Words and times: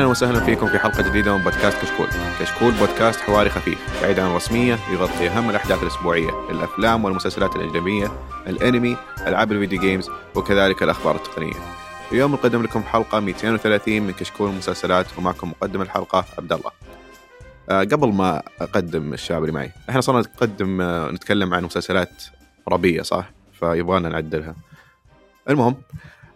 أهلا 0.00 0.08
وسهلا 0.08 0.40
فيكم 0.40 0.66
في 0.66 0.78
حلقة 0.78 1.08
جديدة 1.08 1.36
من 1.36 1.42
بودكاست 1.44 1.82
كشكول. 1.82 2.06
كشكول 2.40 2.72
بودكاست 2.72 3.20
حواري 3.20 3.50
خفيف 3.50 4.02
بعيد 4.02 4.18
عن 4.18 4.30
الرسمية 4.30 4.78
يغطي 4.92 5.28
أهم 5.28 5.50
الأحداث 5.50 5.82
الأسبوعية، 5.82 6.50
الأفلام 6.50 7.04
والمسلسلات 7.04 7.56
الأجنبية، 7.56 8.12
الأنمي، 8.46 8.96
ألعاب 9.26 9.52
الفيديو 9.52 9.80
جيمز 9.80 10.10
وكذلك 10.34 10.82
الأخبار 10.82 11.16
التقنية. 11.16 11.54
اليوم 12.12 12.32
نقدم 12.32 12.62
لكم 12.62 12.82
حلقة 12.82 13.20
230 13.20 14.02
من 14.02 14.12
كشكول 14.12 14.50
المسلسلات 14.50 15.06
ومعكم 15.18 15.50
مقدم 15.50 15.82
الحلقة 15.82 16.24
عبد 16.38 16.52
الله. 16.52 16.70
أه 17.70 17.80
قبل 17.80 18.12
ما 18.12 18.42
أقدم 18.60 19.12
الشباب 19.12 19.42
اللي 19.42 19.52
معي، 19.52 19.72
إحنا 19.90 20.00
صرنا 20.00 20.20
نقدم 20.20 20.80
أه 20.80 21.10
نتكلم 21.10 21.54
عن 21.54 21.64
مسلسلات 21.64 22.24
عربيه 22.68 23.02
صح؟ 23.02 23.30
فيبغانا 23.60 24.08
نعدلها. 24.08 24.54
المهم 25.50 25.76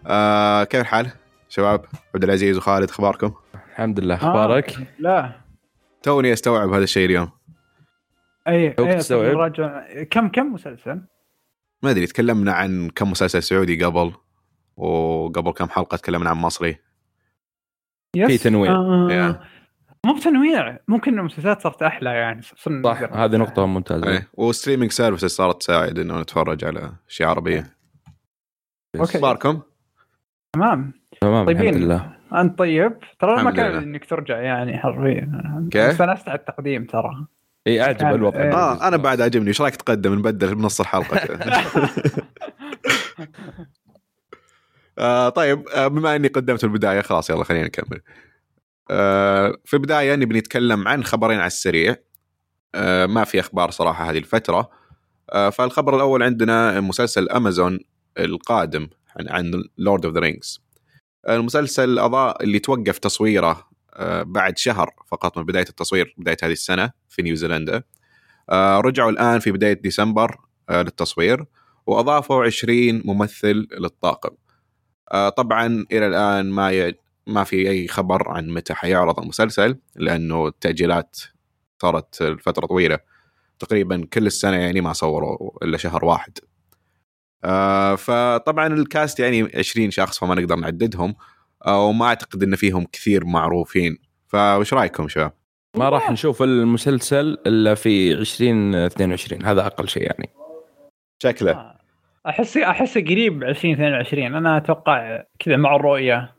أه 0.07 0.65
كيف 0.65 0.81
الحال؟ 0.81 1.11
شباب 1.49 1.85
عبد 2.15 2.25
العزيز 2.25 2.57
وخالد 2.57 2.91
أخباركم؟ 2.91 3.33
الحمد 3.75 4.01
لله 4.01 4.15
أخبارك؟ 4.15 4.71
آه. 4.79 4.87
لا 4.99 5.33
توني 6.03 6.33
أستوعب 6.33 6.73
هذا 6.73 6.85
الشيء 6.85 7.07
اليوم 7.07 7.31
أي 8.49 8.71
تستوعب؟ 8.71 9.37
راجع 9.37 9.85
كم 10.11 10.29
كم 10.29 10.53
مسلسل؟ 10.53 11.01
ما 11.83 11.91
أدري 11.91 12.07
تكلمنا 12.07 12.53
عن 12.53 12.91
كم 12.91 13.11
مسلسل 13.11 13.43
سعودي 13.43 13.85
قبل 13.85 14.13
وقبل 14.77 15.51
كم 15.51 15.69
حلقة 15.69 15.97
تكلمنا 15.97 16.31
عن 16.31 16.37
مصري 16.37 16.77
يس 18.17 18.27
في 18.27 18.39
تنويع. 18.39 18.73
آه. 18.73 19.41
مو 20.07 20.15
بتنويع 20.15 20.79
ممكن 20.89 21.19
المسلسلات 21.19 21.63
صارت 21.63 21.83
أحلى 21.83 22.11
يعني 22.11 22.43
صرنا 22.43 22.95
صح 22.95 23.01
نقدر- 23.01 23.15
هذه 23.15 23.37
نقطة 23.37 23.67
ممتازة 23.67 24.09
إيه 24.09 24.29
و 24.35 24.40
streaming 24.40 24.91
services 24.93 25.31
صارت 25.37 25.61
تساعد 25.61 25.99
إنه 25.99 26.21
نتفرج 26.21 26.65
على 26.65 26.93
أشياء 27.09 27.29
عربية 27.29 27.67
okay. 28.97 29.17
أخباركم؟ 29.19 29.61
تمام 30.53 30.93
تمام 31.21 31.47
طيبين. 31.47 31.63
الحمد 31.69 31.83
لله 31.83 32.14
أنت 32.35 32.59
طيب 32.59 32.99
ترى 33.21 33.43
ما 33.43 33.51
كان 33.51 33.71
لله. 33.71 33.79
إنك 33.79 34.05
ترجع 34.05 34.41
يعني 34.41 34.79
حرفيا 34.79 35.69
كيف؟ 35.73 35.83
استانست 35.83 36.29
على 36.29 36.39
التقديم 36.39 36.85
ترى 36.85 37.27
إي 37.67 37.83
أعجب 37.83 37.99
كان- 37.99 38.15
الوضع 38.15 38.41
إيه. 38.43 38.53
آه 38.55 38.89
أنا 38.89 38.97
بعد 38.97 39.21
عجبني 39.21 39.49
إيش 39.49 39.61
رأيك 39.61 39.77
تقدم 39.77 40.15
نبدل 40.15 40.55
بنص 40.55 40.81
الحلقة 40.81 41.19
آه 44.99 45.29
طيب 45.29 45.69
آه 45.69 45.87
بما 45.89 46.17
إني 46.17 46.29
قدمت 46.29 46.65
البداية 46.65 47.01
خلاص 47.01 47.31
يلا 47.31 47.45
خلينا 47.45 47.65
نكمل. 47.67 48.01
آه 48.91 49.57
في 49.65 49.75
البداية 49.75 50.15
نبي 50.17 50.39
نتكلم 50.39 50.89
عن 50.89 51.05
خبرين 51.05 51.39
على 51.39 51.47
السريع. 51.47 51.97
آه 52.75 53.07
ما 53.07 53.25
في 53.25 53.41
أخبار 53.41 53.71
صراحة 53.71 54.11
هذه 54.11 54.19
الفترة. 54.19 54.71
آه 55.33 55.51
فالخبر 55.51 55.97
الأول 55.97 56.23
عندنا 56.23 56.81
مسلسل 56.81 57.29
امازون 57.29 57.79
القادم 58.19 58.89
عن 59.21 59.29
عن 59.29 59.65
Lord 59.79 60.05
of 60.05 60.15
the 60.15 60.21
Rings. 60.21 60.65
المسلسل 61.29 61.99
أضاء 61.99 62.43
اللي 62.43 62.59
توقف 62.59 62.99
تصويره 62.99 63.69
آه 63.95 64.23
بعد 64.23 64.59
شهر 64.59 64.91
فقط 65.07 65.39
من 65.39 65.45
بداية 65.45 65.67
التصوير 65.69 66.15
بداية 66.19 66.37
هذه 66.43 66.53
السنة 66.53 66.91
في 67.09 67.23
نيوزيلندا. 67.23 67.83
آه 68.51 68.81
رجعوا 68.81 69.11
الآن 69.11 69.39
في 69.41 69.53
بداية 69.53 69.73
ديسمبر 69.73 70.37
آه 70.71 70.83
للتصوير 70.83 71.45
وأضافوا 71.87 72.45
20 72.45 73.03
ممثل 73.05 73.67
للطاقم. 73.81 74.37
طبعا 75.37 75.87
إلى 75.93 76.07
الآن 76.07 76.51
ما 76.51 76.71
ي... 76.73 76.95
ما 77.27 77.45
في 77.45 77.71
أي 77.71 77.89
خبر 77.89 78.29
عن 78.31 78.49
متى 78.49 78.75
حيعرض 78.75 79.21
المسلسل 79.21 79.79
لأنه 79.97 80.47
التأجيلات 80.47 81.17
صارت 81.83 82.23
لفترة 82.23 82.67
طويلة 82.67 82.99
تقريبا 83.59 84.07
كل 84.13 84.27
السنة 84.27 84.57
يعني 84.57 84.81
ما 84.81 84.93
صوروا 84.93 85.65
إلا 85.65 85.77
شهر 85.77 86.05
واحد. 86.05 86.39
آه 87.45 87.95
فطبعا 87.95 88.67
الكاست 88.67 89.21
يعني 89.21 89.51
20 89.55 89.91
شخص 89.91 90.19
فما 90.19 90.35
نقدر 90.35 90.57
نعددهم 90.57 91.15
آه 91.67 91.87
وما 91.87 92.07
أعتقد 92.07 92.43
إن 92.43 92.57
فيهم 92.57 92.85
كثير 92.93 93.25
معروفين. 93.25 93.99
فوش 94.29 94.75
رأيكم 94.75 95.09
شباب؟ 95.09 95.33
ما 95.77 95.89
راح 95.89 96.11
نشوف 96.11 96.43
المسلسل 96.43 97.39
إلا 97.47 97.75
في 97.75 98.13
2022 98.13 99.45
هذا 99.45 99.67
أقل 99.67 99.89
شيء 99.89 100.03
يعني. 100.03 100.31
شكله. 101.23 101.75
أحس 102.27 102.57
أحس 102.57 102.99
قريب 102.99 103.43
2022 103.43 104.35
أنا 104.35 104.57
أتوقع 104.57 105.23
كذا 105.39 105.57
مع 105.57 105.77
الرؤية. 105.77 106.35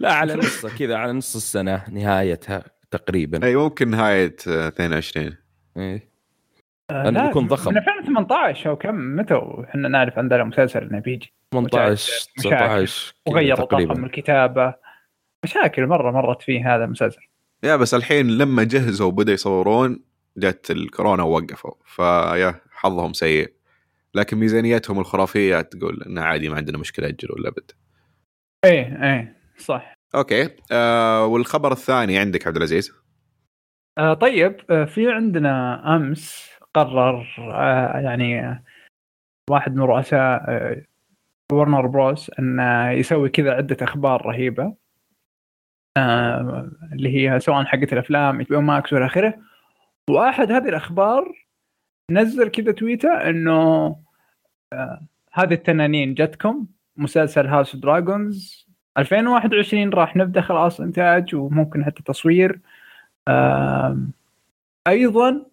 لا 0.00 0.12
على 0.12 0.34
نص 0.34 0.66
كذا 0.66 0.96
على 0.96 1.12
نص 1.12 1.36
السنة 1.36 1.84
نهايتها 1.90 2.64
تقريبا. 2.90 3.46
أي 3.46 3.56
ممكن 3.56 3.90
نهاية 3.90 4.36
آه، 4.48 4.68
22 4.68 5.36
إيه. 5.76 6.11
آه، 6.92 7.02
لأنه 7.02 7.20
لا، 7.20 7.26
بيكون 7.26 7.46
ضخم. 7.46 7.70
من 7.70 7.78
2018 7.78 8.70
أو 8.70 8.76
كم 8.76 9.16
متى 9.16 9.40
إحنا 9.68 9.88
نعرف 9.88 10.18
عندنا 10.18 10.44
مسلسل 10.44 10.80
إنه 10.80 10.98
بيجي. 10.98 11.32
18 11.52 12.28
مشاكل. 12.38 12.56
19 12.56 13.14
كذا 13.26 13.34
وغيروا 13.34 13.66
طاقم 13.66 14.04
الكتابة. 14.04 14.74
مشاكل 15.44 15.86
مرة 15.86 16.10
مرت 16.10 16.42
فيه 16.42 16.74
هذا 16.74 16.84
المسلسل. 16.84 17.20
يا 17.62 17.76
بس 17.76 17.94
الحين 17.94 18.28
لما 18.38 18.64
جهزوا 18.64 19.06
وبدا 19.06 19.32
يصورون 19.32 20.04
جت 20.36 20.70
الكورونا 20.70 21.22
ووقفوا. 21.22 21.74
فيا 21.84 22.54
حظهم 22.70 23.12
سيء. 23.12 23.52
لكن 24.14 24.36
ميزانيتهم 24.36 24.98
الخرافية 25.00 25.60
تقول 25.60 26.02
انه 26.06 26.22
عادي 26.22 26.48
ما 26.48 26.56
عندنا 26.56 26.78
مشكلة 26.78 27.08
أجل 27.08 27.28
ولا 27.32 27.50
بد. 27.50 27.70
إيه 28.64 29.02
إيه 29.02 29.36
صح. 29.58 29.94
okay. 30.14 30.48
آه 30.72 31.26
والخبر 31.26 31.72
الثاني 31.72 32.18
عندك 32.18 32.46
عبد 32.46 32.56
العزيز؟ 32.56 32.92
آه 33.98 34.14
طيب. 34.14 34.56
آه 34.70 34.84
في 34.84 35.10
عندنا 35.10 35.82
أمس 35.96 36.51
قرر 36.74 37.26
آه 37.38 37.98
يعني 37.98 38.62
واحد 39.50 39.74
من 39.74 39.82
رؤساء 39.82 40.42
ورنر 41.52 41.86
بروس 41.86 42.30
انه 42.38 42.90
يسوي 42.90 43.28
كذا 43.28 43.52
عدة 43.54 43.76
أخبار 43.82 44.26
رهيبة. 44.26 44.74
آه 45.96 46.70
اللي 46.92 47.30
هي 47.30 47.40
سواء 47.40 47.64
حقت 47.64 47.92
الأفلام 47.92 48.40
إتش 48.40 48.50
ماكس 48.50 48.92
وإلى 48.92 49.06
آخره. 49.06 49.34
واحد 50.10 50.52
هذه 50.52 50.68
الأخبار 50.68 51.46
نزل 52.10 52.48
كذا 52.48 52.72
تويتة 52.72 53.08
إنه 53.30 53.96
آه 54.72 55.00
هذه 55.32 55.54
التنانين 55.54 56.14
جتكم 56.14 56.66
مسلسل 56.96 57.46
House 57.46 57.76
Dragons 57.76 58.66
2021 58.98 59.90
راح 59.90 60.16
نبدأ 60.16 60.40
خلاص 60.40 60.80
إنتاج 60.80 61.34
وممكن 61.34 61.84
حتى 61.84 62.02
تصوير. 62.02 62.60
أيضا 64.88 65.46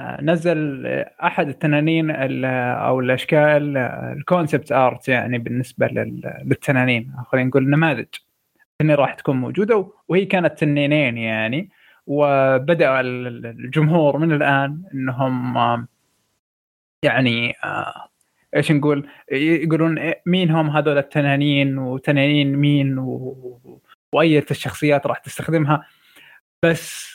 نزل 0.00 0.86
أحد 1.24 1.48
التنانين 1.48 2.10
ال- 2.10 2.44
أو 2.84 3.00
الأشكال 3.00 3.76
ال 4.16 4.23
concept 4.23 4.72
art 4.72 5.08
يعني 5.08 5.38
بالنسبة 5.38 5.86
لل- 5.86 6.42
للتنانين. 6.44 7.12
خلينا 7.26 7.48
نقول 7.48 7.70
نماذج. 7.70 8.06
انها 8.80 8.94
راح 8.96 9.14
تكون 9.14 9.36
موجودة 9.36 9.90
وهي 10.08 10.24
كانت 10.24 10.58
تنينين 10.58 11.18
يعني. 11.18 11.70
وبدأ 12.06 13.00
ال- 13.00 13.46
الجمهور 13.46 14.18
من 14.18 14.32
الآن 14.32 14.82
إنهم 14.94 15.86
يعني 17.04 17.54
إيش 18.56 18.72
نقول؟ 18.72 19.08
يقولون 19.32 20.12
مين 20.26 20.50
هم 20.50 20.70
هذول 20.70 20.98
التنانين 20.98 21.78
وتنانين 21.78 22.56
مين 22.56 22.98
و... 22.98 23.80
واية 24.12 24.44
الشخصيات 24.50 25.06
راح 25.06 25.18
تستخدمها. 25.18 25.86
بس 26.64 27.14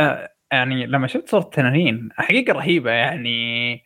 آه 0.00 0.30
يعني 0.52 0.86
لما 0.86 1.06
شفت 1.06 1.28
صورة 1.28 1.42
التنانين 1.42 2.08
حقيقة 2.12 2.52
رهيبة 2.52 2.90
يعني. 2.90 3.84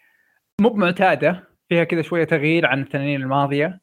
مو 0.61 0.69
بمعتادة 0.69 1.45
فيها 1.69 1.85
كذا 1.85 2.03
شوية 2.03 2.25
تغيير 2.25 2.67
عن 2.67 2.83
التنانين 2.83 3.23
الماضية. 3.23 3.81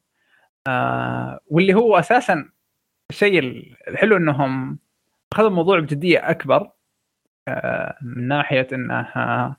آه 0.67 1.39
واللي 1.47 1.73
هو 1.73 1.99
أساسا 1.99 2.49
الشيء 3.09 3.39
الحلو 3.87 4.17
إنهم 4.17 4.79
أخذوا 5.33 5.49
الموضوع 5.49 5.79
بجدية 5.79 6.29
أكبر. 6.29 6.69
آه 7.47 7.97
من 8.01 8.27
ناحية 8.27 8.67
آه 8.71 9.55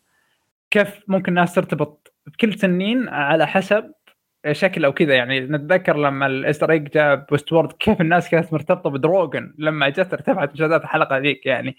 كيف 0.70 1.00
ممكن 1.08 1.28
الناس 1.32 1.55
ترتبط 1.55 2.14
بكل 2.26 2.55
تنين 2.55 3.08
على 3.08 3.46
حسب 3.46 3.93
شكل 4.52 4.84
أو 4.84 4.93
كذا. 4.93 5.14
يعني 5.14 5.40
نتذكر 5.40 5.96
لما 5.96 6.26
ال 6.26 6.33
Easter 6.33 6.70
egg 6.70 6.88
جاء 6.88 7.17
postword 7.17 7.72
كيف 7.72 8.00
الناس 8.00 8.31
كانت 8.31 8.52
مرتبطة 8.52 8.90
بدروجن 8.90 9.55
لما 9.58 9.88
جت 9.88 10.12
ارتفعت 10.12 10.52
مشاهدات 10.52 10.82
الحلقة 10.84 11.19
ذيك 11.19 11.46
يعني. 11.46 11.76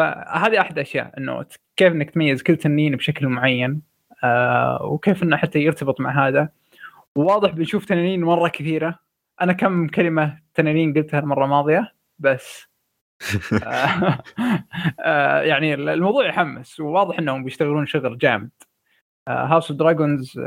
فهذه 0.00 0.60
أحد 0.60 0.72
الاشياء 0.72 1.18
إنه 1.18 1.46
كيف 1.76 1.92
إنك 1.92 2.10
تميز 2.10 2.42
كل 2.42 2.56
تنين 2.56 2.96
بشكل 2.96 3.28
معين 3.28 3.82
آه 4.24 4.82
وكيف 4.82 5.22
إنه 5.22 5.36
حتى 5.36 5.58
يرتبط 5.58 6.00
مع 6.00 6.26
هذا. 6.28 6.48
وواضح 7.16 7.50
بنشوف 7.50 7.84
تنانين 7.84 8.24
مرة 8.24 8.48
كثيرة. 8.48 8.98
أنا 9.40 9.52
كم 9.52 9.86
كلمة 9.88 10.40
تنانين 10.54 10.94
قلتها 10.94 11.20
المرة 11.20 11.44
الماضية؟ 11.44 11.94
بس. 12.18 12.66
آه 13.64 14.18
آه 15.00 15.40
يعني 15.42 15.74
الموضوع 15.74 16.26
يحمس 16.26 16.80
وواضح 16.80 17.18
إنهم 17.18 17.44
بيشتغلون 17.44 17.86
شغل 17.86 18.18
جامد. 18.18 18.50
House 19.28 19.70
of 19.70 19.78
Dragons 19.80 20.38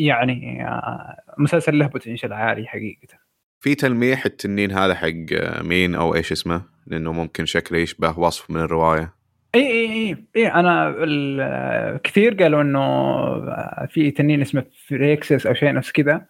يعني 0.00 0.68
آه، 0.68 1.22
مسلسل 1.38 1.78
له 1.78 1.86
potential 1.86 2.32
عالي 2.32 2.66
حقيقة. 2.66 3.19
في 3.60 3.74
تلميح 3.74 4.24
التنين 4.24 4.72
هذا 4.72 4.94
حق 4.94 5.32
آه، 5.32 5.62
مين 5.62 5.94
أو 5.94 6.14
إيش 6.14 6.32
اسمه؟ 6.32 6.62
لأنه 6.86 7.12
ممكن 7.12 7.46
شكله 7.46 7.78
يشبه 7.78 8.18
وصف 8.18 8.50
من 8.50 8.60
الرواية. 8.60 9.14
إي 9.54 9.60
إي 9.60 9.92
إي 9.92 10.24
إي 10.36 10.52
أنا 10.52 10.88
ال- 10.88 12.02
كثير 12.02 12.34
قالوا 12.34 12.62
إنه 12.62 13.86
في 13.86 14.10
تنين 14.10 14.40
اسمه 14.40 14.64
فريكسس 14.88 15.46
أو 15.46 15.54
شيء 15.54 15.72
نفس 15.72 15.92
كذا. 15.92 16.26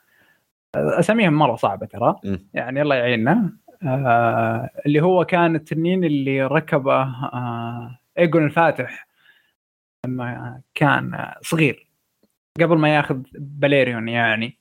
أساميهم 0.76 1.32
مرة 1.32 1.56
صعبة 1.56 1.86
ترى. 1.86 2.14
يعني 2.54 2.82
الله 2.82 2.94
يعيننا. 2.94 3.52
آه 3.82 4.70
اللي 4.86 5.02
هو 5.02 5.24
كان 5.24 5.54
التنين 5.54 6.04
اللي 6.04 6.42
ركبه 6.46 7.02
آه 7.02 7.98
إيجون 8.18 8.44
الفاتح 8.44 9.08
لما 10.06 10.60
كان 10.74 11.32
صغير. 11.42 11.86
قبل 12.60 12.78
ما 12.78 12.96
ياخذ 12.96 13.22
باليريون 13.34 14.08
يعني. 14.08 14.58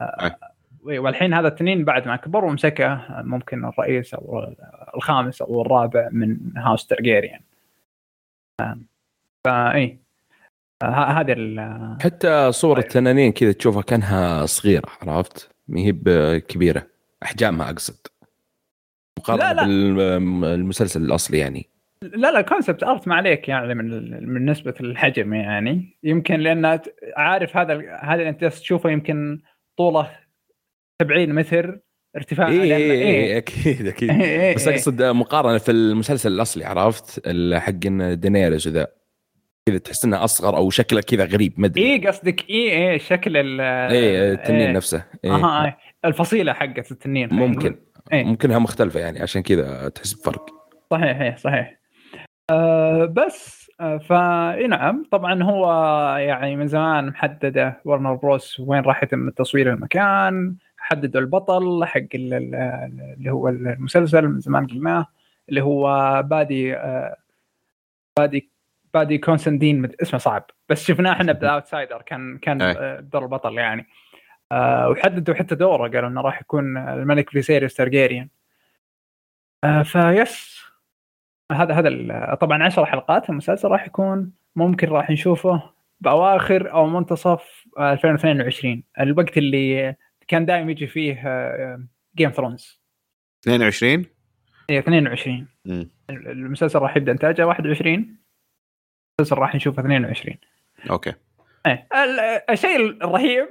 آه 0.00 0.36
والحين 0.82 1.34
هذا 1.34 1.48
التنين 1.48 1.84
بعد 1.84 2.08
ما 2.08 2.16
كبر 2.16 2.44
ومسكه 2.44 3.06
ممكن 3.10 3.64
الرئيس 3.64 4.14
أو 4.14 4.54
الخامس 4.96 5.42
أو 5.42 5.62
الرابع 5.62 6.08
من 6.12 6.36
House 6.56 6.86
Targaryen 6.86 7.40
فاي 9.46 9.98
آه، 10.82 10.86
ه- 10.86 11.20
هذه 11.20 11.32
ال- 11.32 11.96
حتى 12.02 12.52
صور 12.52 12.76
طيب. 12.76 12.84
التنانين 12.84 13.32
كذا 13.32 13.52
تشوفها 13.52 13.82
كأنها 13.82 14.46
صغيرة 14.46 14.88
عرفت؟ 15.02 15.50
ما 15.68 15.80
هي 15.80 15.92
بكبيره 15.92 16.86
احجامها 17.22 17.70
أقصد 17.70 18.06
مقارنة 19.18 19.44
لا، 19.52 19.54
لا. 19.54 20.18
بالمسلسل 20.18 21.02
الأصلي 21.02 21.38
يعني 21.38 21.66
لا 22.02 22.30
لا 22.32 22.40
concept 22.40 22.82
art 22.82 23.08
ما 23.08 23.14
عليك 23.14 23.48
يعني 23.48 23.74
من 23.74 23.86
من 24.32 24.50
نسبة 24.50 24.74
الحجم 24.80 25.34
يعني 25.34 25.96
يمكن 26.02 26.40
لأن 26.40 26.80
عارف 27.16 27.56
هذا 27.56 27.96
هذا 28.00 28.14
اللي 28.14 28.28
أنت 28.28 28.44
تشوفه 28.44 28.90
يمكن 28.90 29.40
طوله 29.76 30.10
70 31.02 31.34
متر 31.34 31.78
ارتفاعه 32.16 32.48
اي 32.48 32.58
لأن- 32.58 32.72
اي 32.72 32.92
إيه. 33.02 33.38
أكيد 33.38 33.86
أكيد 33.86 34.10
إيه، 34.10 34.20
إيه، 34.40 34.54
بس 34.54 34.68
إيه. 34.68 34.74
أقصد 34.74 35.02
مقارنة 35.02 35.58
في 35.58 35.70
المسلسل 35.72 36.32
الأصلي 36.32 36.64
عرفت؟ 36.64 37.28
حق 37.54 37.70
دينيرز 38.14 38.68
وذا 38.68 38.86
كذا 39.68 39.78
تحس 39.78 40.04
إنه 40.04 40.24
أصغر 40.24 40.56
أو 40.56 40.70
شكله 40.70 41.00
كذا 41.00 41.24
غريب 41.24 41.52
ما 41.56 41.66
أدري 41.66 41.92
اي 41.92 42.06
قصدك 42.06 42.50
اي 42.50 42.90
اي 42.92 42.98
شكل 42.98 43.36
ال 43.36 43.60
اي 43.60 44.32
التنين 44.32 44.60
إيه. 44.60 44.72
نفسه 44.72 45.04
إيه. 45.24 45.30
أها 45.34 45.64
إيه. 45.64 45.78
الفصيلة 46.04 46.52
حقت 46.52 46.92
التنين 46.92 47.28
ممكن. 47.34 47.76
إيه. 48.12 48.24
ممكنها 48.24 48.58
مختلفة 48.58 49.00
يعني 49.00 49.22
عشان 49.22 49.42
كذا 49.42 49.88
تحس 49.88 50.12
بفرق 50.12 50.46
صحيح 50.90 51.20
إيه، 51.20 51.36
صحيح 51.36 51.78
آه 52.50 53.04
بس 53.04 53.70
آه 53.80 53.98
فاي 53.98 54.66
نعم 54.66 55.04
طبعا 55.12 55.42
هو 55.42 55.66
يعني 56.18 56.56
من 56.56 56.66
زمان 56.66 57.06
محدده 57.06 57.80
ورنر 57.84 58.14
بروس 58.14 58.60
وين 58.60 58.82
راح 58.82 59.02
يتم 59.02 59.30
تصوير 59.30 59.72
المكان 59.72 60.56
حددوا 60.92 61.20
البطل 61.20 61.84
حق 61.84 61.98
ال- 62.14 62.34
ال- 62.34 63.14
اللي 63.18 63.30
هو 63.30 63.48
المسلسل 63.48 64.28
من 64.28 64.40
زمان 64.40 64.66
قلناه 64.66 65.06
اللي 65.48 65.60
هو 65.62 65.86
بادي 66.22 66.76
آه 66.76 67.16
بادي 68.18 68.50
بادي 68.94 69.18
كونستانتين 69.18 69.90
اسمه 70.02 70.18
صعب 70.18 70.44
بس 70.68 70.84
شفناه 70.84 71.12
إحنا 71.12 71.32
بال 71.32 71.46
Outsider 71.46 72.02
كان 72.02 72.38
كان 72.38 72.62
أي. 72.62 72.74
آه، 72.78 73.00
دور 73.00 73.22
البطل 73.22 73.58
يعني. 73.58 73.86
آه 74.52 74.88
وحددوا 74.88 75.34
حتى 75.34 75.54
دوره 75.54 75.88
قالوا 75.88 76.08
إنه 76.08 76.20
راح 76.20 76.40
يكون 76.40 76.76
الملك 76.76 77.30
فيسيريوس 77.30 77.74
تارجيريان. 77.74 78.28
فيس 79.84 80.62
هذا 81.52 81.74
هذا 81.74 82.34
طبعا 82.34 82.62
10 82.64 82.84
حلقات 82.84 83.30
المسلسل 83.30 83.68
راح 83.68 83.86
يكون 83.86 84.32
ممكن 84.56 84.88
راح 84.88 85.10
نشوفه 85.10 85.62
بأواخر 86.00 86.72
أو 86.72 86.86
منتصف 86.86 87.66
آه، 87.78 87.92
2022 87.92 88.82
الوقت 89.00 89.38
اللي 89.38 89.96
كان 90.32 90.46
دائما 90.46 90.70
يجي 90.70 90.86
فيه 90.86 91.22
Game 92.16 92.30
of 92.30 92.42
Thrones 92.42 92.82
22 93.42 94.04
هي 94.70 94.78
22 94.78 95.48
مم. 95.64 95.90
المسلسل 96.10 96.78
راح 96.78 96.96
يبدأ 96.96 97.12
إنتاجه 97.12 97.46
21 97.46 98.16
المسلسل 99.20 99.36
راح 99.40 99.54
نشوفه 99.54 99.80
22 99.80 100.36
okay. 100.90 101.12
إيه 101.66 101.88
ال- 101.94 102.50
الشيء 102.50 102.76
الرهيب 103.04 103.48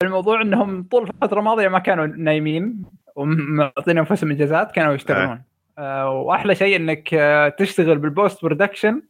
في 0.00 0.06
الموضوع 0.06 0.42
إنهم 0.42 0.82
طول 0.88 1.02
الفترة 1.02 1.38
الماضية 1.38 1.68
ما 1.68 1.78
كانوا 1.78 2.06
نايمين 2.06 2.82
ومعطين 3.16 3.98
انفسهم 3.98 4.30
اجازات 4.30 4.72
كانوا 4.72 4.94
يشتغلون. 4.94 5.42
آه. 5.78 6.10
وأحلى 6.10 6.54
شيء 6.54 6.76
إنك 6.76 7.14
آه 7.14 7.48
تشتغل 7.48 7.98
بال 7.98 8.13
post 8.13 8.42
production 8.42 9.02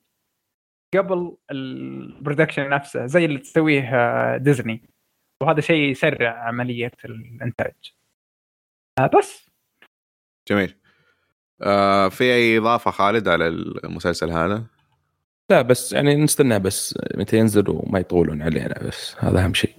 قبل 0.94 1.36
ال 1.50 1.61
production 1.61 2.68
نفسه 2.68 3.06
زي 3.06 3.24
اللي 3.24 3.38
تسويه 3.38 3.94
آه 3.94 4.36
ديزني 4.36 4.90
وهذا 5.40 5.60
شيء 5.60 5.90
يسرع 5.90 6.48
عملية 6.48 6.92
الإنتاج. 7.04 7.74
آه 8.98 9.10
بس. 9.18 9.50
جميل. 10.48 10.74
آه 11.62 12.08
في 12.08 12.24
أي 12.24 12.58
إضافة 12.58 12.90
خالد 12.90 13.28
على 13.28 13.46
المسلسل 13.48 14.30
هذا؟ 14.30 14.64
لا 15.50 15.62
بس 15.62 15.92
يعني 15.92 16.16
نستنى 16.16 16.58
بس 16.58 16.98
متى 17.14 17.36
ينزل 17.36 17.64
وما 17.68 17.98
يطولون 17.98 18.42
علينا 18.42 18.78
بس 18.88 19.16
هذا 19.18 19.44
أهم 19.44 19.54
شيء. 19.54 19.74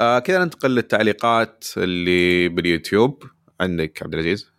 آه 0.00 0.18
كذا 0.18 0.44
ننتقل 0.44 0.74
للتعليقات 0.74 1.64
اللي 1.76 2.48
باليوتيوب. 2.48 3.22
عندك 3.60 4.02
عبد 4.02 4.14
العزيز؟ 4.14 4.52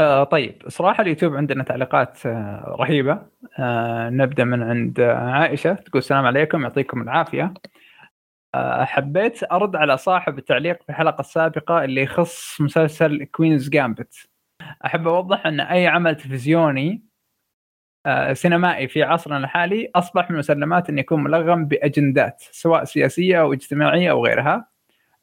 آه 0.00 0.24
طيب. 0.24 0.62
صراحة 0.68 1.02
اليوتيوب 1.02 1.36
عندنا 1.36 1.64
تعليقات 1.64 2.26
آه 2.26 2.76
رهيبة. 2.80 3.26
آه 3.58 4.10
نبدأ 4.10 4.44
من 4.44 4.62
عند 4.62 5.00
عائشة 5.00 5.72
تقول 5.74 5.98
السلام 5.98 6.26
عليكم 6.26 6.62
يعطيكم 6.62 7.02
العافية. 7.02 7.44
آه 7.44 7.54
حبيت 8.84 9.52
أرد 9.52 9.76
على 9.76 9.96
صاحب 9.98 10.38
التعليق 10.38 10.82
في 10.82 10.88
الحلقة 10.88 11.20
السابقة 11.20 11.84
اللي 11.84 12.02
يخص 12.02 12.60
مسلسل 12.60 13.24
Queen's 13.24 13.68
Gambit 13.68 14.28
أحب 14.86 15.08
أوضح 15.08 15.46
أن 15.46 15.60
أي 15.60 15.86
عمل 15.86 16.16
تلفزيوني 16.16 17.02
آه 18.06 18.32
سينمائي 18.32 18.88
في 18.88 19.02
عصرنا 19.02 19.36
الحالي 19.38 19.90
أصبح 19.94 20.30
من 20.30 20.34
المسلمات 20.36 20.90
أن 20.90 20.98
يكون 20.98 21.22
ملغم 21.24 21.66
بأجندات 21.66 22.42
سواء 22.50 22.84
سياسية 22.84 23.40
أو 23.40 23.52
اجتماعية 23.52 24.10
أو 24.10 24.26
غيرها. 24.26 24.68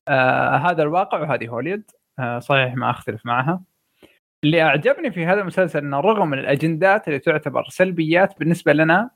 آه 0.08 0.56
هذا 0.56 0.84
الواقع 0.84 1.20
وهذه 1.20 1.48
هوليود. 1.48 1.84
آه 2.20 2.40
صحيح 2.40 2.76
ما 2.76 2.90
أختلف 2.90 3.26
معها. 3.26 3.62
اللي 4.44 4.62
أعجبني 4.62 5.12
في 5.12 5.26
هذا 5.26 5.42
المسلسل 5.42 5.80
أنه 5.80 6.00
رغم 6.00 6.34
الأجندات 6.34 7.08
اللي 7.08 7.20
تعتبر 7.20 7.66
سلبيات 7.70 8.40
بالنسبة 8.40 8.74
لنا 8.74 9.10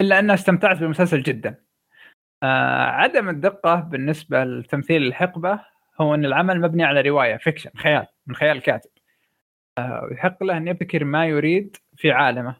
إلا 0.00 0.18
اني 0.18 0.34
استمتعت 0.34 0.76
بالمسلسل 0.78 1.22
جدا. 1.22 1.67
آه 2.42 2.84
عدم 2.86 3.28
الدقة 3.28 3.74
بالنسبة 3.74 4.44
لتمثيل 4.44 5.02
الحقبة 5.02 5.60
هو 6.00 6.14
أن 6.14 6.24
العمل 6.24 6.60
مبني 6.60 6.84
على 6.84 7.00
رواية 7.00 7.36
فيكشن 7.36 7.70
خيال 7.76 8.06
من 8.26 8.34
خيال 8.34 8.56
الكاتب. 8.56 8.90
آه 9.78 10.04
ويحق 10.04 10.42
له 10.42 10.56
أن 10.56 10.68
يبتكر 10.68 11.04
ما 11.04 11.26
يريد 11.26 11.76
في 11.96 12.10
عالمه 12.12 12.56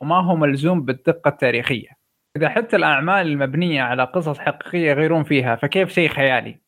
وما 0.00 0.16
هو 0.20 0.36
ملزوم 0.36 0.84
بالدقة 0.84 1.28
التاريخية. 1.28 1.88
إذا 2.36 2.48
حتى 2.48 2.76
الأعمال 2.76 3.26
المبنية 3.26 3.82
على 3.82 4.04
قصص 4.04 4.38
حقيقية 4.38 4.90
يغيرون 4.90 5.24
فيها 5.24 5.56
فكيف 5.56 5.88
شيء 5.88 6.08
خيالي؟ 6.08 6.60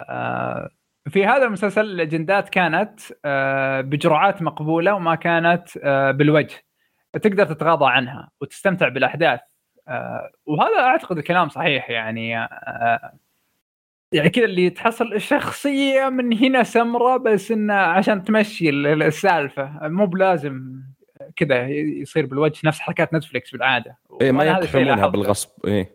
آه 0.00 0.70
في 1.10 1.26
هذا 1.26 1.44
المسلسل 1.44 1.80
الأجندات 1.80 2.48
كانت 2.48 3.00
آه، 3.24 3.80
بجرعات 3.80 4.42
مقبولة 4.42 4.94
وما 4.94 5.14
كانت 5.14 5.68
آه، 5.82 6.10
بالوجه 6.10 6.64
تقدر 7.12 7.44
تتغاضى 7.44 7.86
عنها 7.86 8.30
وتستمتع 8.40 8.88
بالأحداث 8.88 9.40
وهذا 10.46 10.78
أعتقد 10.78 11.18
الكلام 11.18 11.48
صحيح 11.48 11.90
يعني 11.90 12.38
آه، 12.38 13.12
يعني 14.12 14.30
كذا 14.30 14.44
اللي 14.44 14.70
تحصل 14.70 15.12
الشخصيه 15.14 16.08
من 16.08 16.38
هنا 16.38 16.62
سمره 16.62 17.16
بس 17.16 17.50
إنه 17.50 17.74
عشان 17.74 18.24
تمشي 18.24 18.68
ال- 18.68 18.86
ال- 18.86 19.02
السالفة. 19.02 19.78
مو 19.88 20.06
بلازم 20.06 20.80
كذا 21.36 21.68
يصير 21.68 22.26
بالوجه 22.26 22.60
نفس 22.64 22.80
حركات 22.80 23.14
Netflix 23.14 23.50
بالعادة. 23.50 23.98
إيه 24.20 24.32
ما 24.32 24.44
يقحمونها. 24.44 25.06
بالغصب. 25.06 25.66
إيه. 25.66 25.90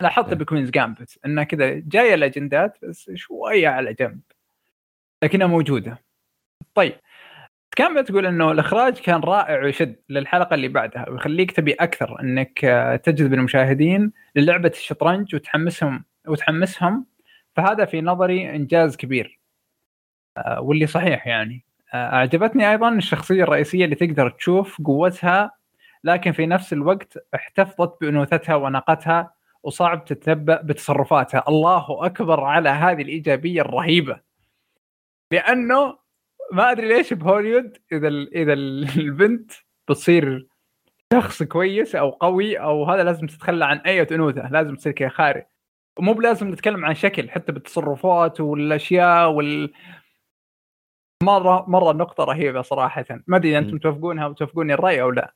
لاحظت 0.00 0.34
ب 0.34 0.38
Queen's 0.38 0.70
Gambit 0.70 1.18
انها 1.26 1.44
كذا 1.44 1.70
جاية 1.74 2.14
الاجندات 2.14 2.78
بس 2.82 3.10
شوية 3.14 3.68
على 3.68 3.94
جنب 3.94 4.20
لكنها 5.22 5.46
موجودة. 5.46 5.98
طيب 6.74 6.94
كان 7.76 8.02
بتقول 8.02 8.26
إنه 8.26 8.50
الإخراج 8.52 8.98
كان 8.98 9.20
رائع 9.20 9.62
ويشد 9.62 9.96
للحلقة 10.08 10.54
اللي 10.54 10.68
بعدها 10.68 11.08
ويخليك 11.10 11.50
تبي 11.52 11.72
أكثر 11.72 12.20
إنك 12.20 12.64
آه، 12.64 12.96
تجذب 12.96 13.34
المشاهدين 13.34 14.12
للعبة 14.36 14.72
الشطرنج 14.74 15.34
وتحمسهم 15.34 16.04
وتحمسهم. 16.26 17.06
فهذا 17.56 17.84
في 17.84 18.00
نظري 18.00 18.50
إنجاز 18.50 18.96
كبير. 18.96 19.40
آه، 20.36 20.60
واللي 20.60 20.86
صحيح 20.86 21.26
يعني. 21.26 21.64
آه، 21.94 22.14
أعجبتني 22.14 22.70
أيضا 22.70 22.88
الشخصية 22.88 23.42
الرئيسية 23.42 23.84
اللي 23.84 23.96
تقدر 23.96 24.30
تشوف 24.30 24.82
قوتها 24.82 25.50
لكن 26.04 26.32
في 26.32 26.46
نفس 26.46 26.72
الوقت 26.72 27.18
احتفظت 27.34 28.00
بأنوثتها 28.00 28.54
ونقتها 28.56 29.34
وصعب 29.62 30.04
تتنبأ 30.04 30.62
بتصرفاتها. 30.62 31.44
الله 31.48 32.06
أكبر 32.06 32.44
على 32.44 32.68
هذه 32.68 33.02
الإيجابية 33.02 33.60
الرهيبة. 33.60 34.20
لأنه 35.30 36.03
ما 36.52 36.70
أدري 36.70 36.88
ليش 36.88 37.12
بهوليوود 37.12 37.78
إذا 37.92 38.08
ال- 38.08 38.50
ال- 38.50 38.88
البنت 39.00 39.52
بتصير 39.88 40.46
شخص 41.12 41.42
كويس 41.42 41.94
أو 41.94 42.10
قوي 42.10 42.58
أو 42.58 42.84
هذا 42.84 43.04
لازم 43.04 43.26
تتخلى 43.26 43.64
عن 43.64 43.78
أي 43.78 44.02
أنوثة 44.02 44.48
لازم 44.48 44.74
تصير 44.74 44.92
كذا 44.92 45.08
خارق 45.08 45.48
ومو 45.98 46.12
بلازم 46.12 46.50
نتكلم 46.50 46.84
عن 46.84 46.94
شكل 46.94 47.30
حتى 47.30 47.52
بالتصرفات 47.52 48.40
والأشياء 48.40 49.30
وال 49.30 49.72
مرة 51.22 51.64
مرة 51.70 51.92
نقطة 51.92 52.24
رهيبة 52.24 52.62
صراحة. 52.62 53.04
ما 53.26 53.36
أدري 53.36 53.50
إذا 53.50 53.58
أنتم 53.58 53.76
م. 53.76 53.78
توافقونها 53.78 54.26
وتوافقوني 54.26 54.74
الرأي 54.74 55.02
أو 55.02 55.10
لا. 55.10 55.34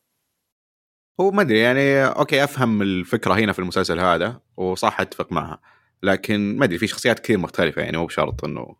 هو 1.20 1.30
ما 1.30 1.42
أدري 1.42 1.58
يعني 1.58 2.04
أوكي 2.04 2.44
أفهم 2.44 2.82
الفكرة 2.82 3.34
هنا 3.34 3.52
في 3.52 3.58
المسلسل 3.58 4.00
هذا 4.00 4.40
وصح 4.56 5.00
أتفق 5.00 5.32
معها 5.32 5.60
لكن 6.02 6.56
ما 6.56 6.64
أدري 6.64 6.78
في 6.78 6.86
شخصيات 6.86 7.20
كثير 7.20 7.38
مختلفة 7.38 7.82
يعني 7.82 7.96
مو 7.96 8.06
بشرط 8.06 8.44
إنه 8.44 8.76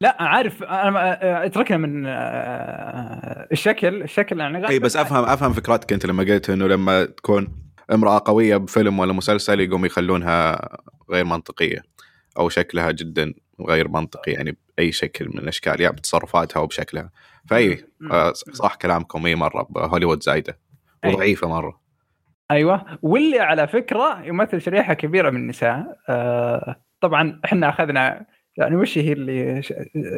لا 0.00 0.16
عارف 0.22 0.62
أنا 0.62 1.46
اتركنا 1.46 1.76
من 1.76 2.06
آه، 2.06 3.48
الشكل 3.52 4.02
الشكل 4.02 4.40
يعني 4.40 4.68
إي 4.68 4.78
بس 4.78 4.96
أفهم 4.96 5.24
أفهم 5.24 5.52
فكرتك 5.52 5.92
أنت 5.92 6.06
لما 6.06 6.22
قلت 6.22 6.50
إنه 6.50 6.66
لما 6.66 7.04
تكون 7.04 7.48
امرأة 7.92 8.22
قوية 8.24 8.56
بفيلم 8.56 8.98
ولا 8.98 9.12
مسلسل 9.12 9.60
يقوم 9.60 9.84
يخلونها 9.84 10.68
غير 11.10 11.24
منطقية 11.24 11.82
أو 12.38 12.48
شكلها 12.48 12.90
جدا 12.90 13.34
غير 13.68 13.88
منطقي 13.88 14.32
يعني 14.32 14.56
بأي 14.76 14.92
شكل 14.92 15.28
من 15.28 15.38
الأشكال 15.38 15.80
يا 15.80 15.90
بتصرفاتها 15.90 16.60
أو 16.60 16.66
بشكلها 16.66 17.10
فأي. 17.48 17.84
آه، 18.10 18.32
صح 18.32 18.74
كلامكم 18.74 19.26
إي 19.26 19.34
مرة 19.34 19.66
بهوليوود 19.70 20.22
زايدة. 20.22 20.58
وضعيفة 21.06 21.48
مرة 21.48 21.80
أيوه 22.50 22.98
واللي 23.02 23.40
على 23.40 23.68
فكرة 23.68 24.22
يمثل 24.24 24.60
شريحة 24.60 24.94
كبيرة 24.94 25.30
من 25.30 25.36
النساء 25.36 25.98
آه 26.08 26.76
طبعا 27.00 27.40
إحنا 27.44 27.68
أخذنا 27.68 28.26
يعني 28.56 28.76
وش 28.76 28.98
هي 28.98 29.12
اللي 29.12 29.62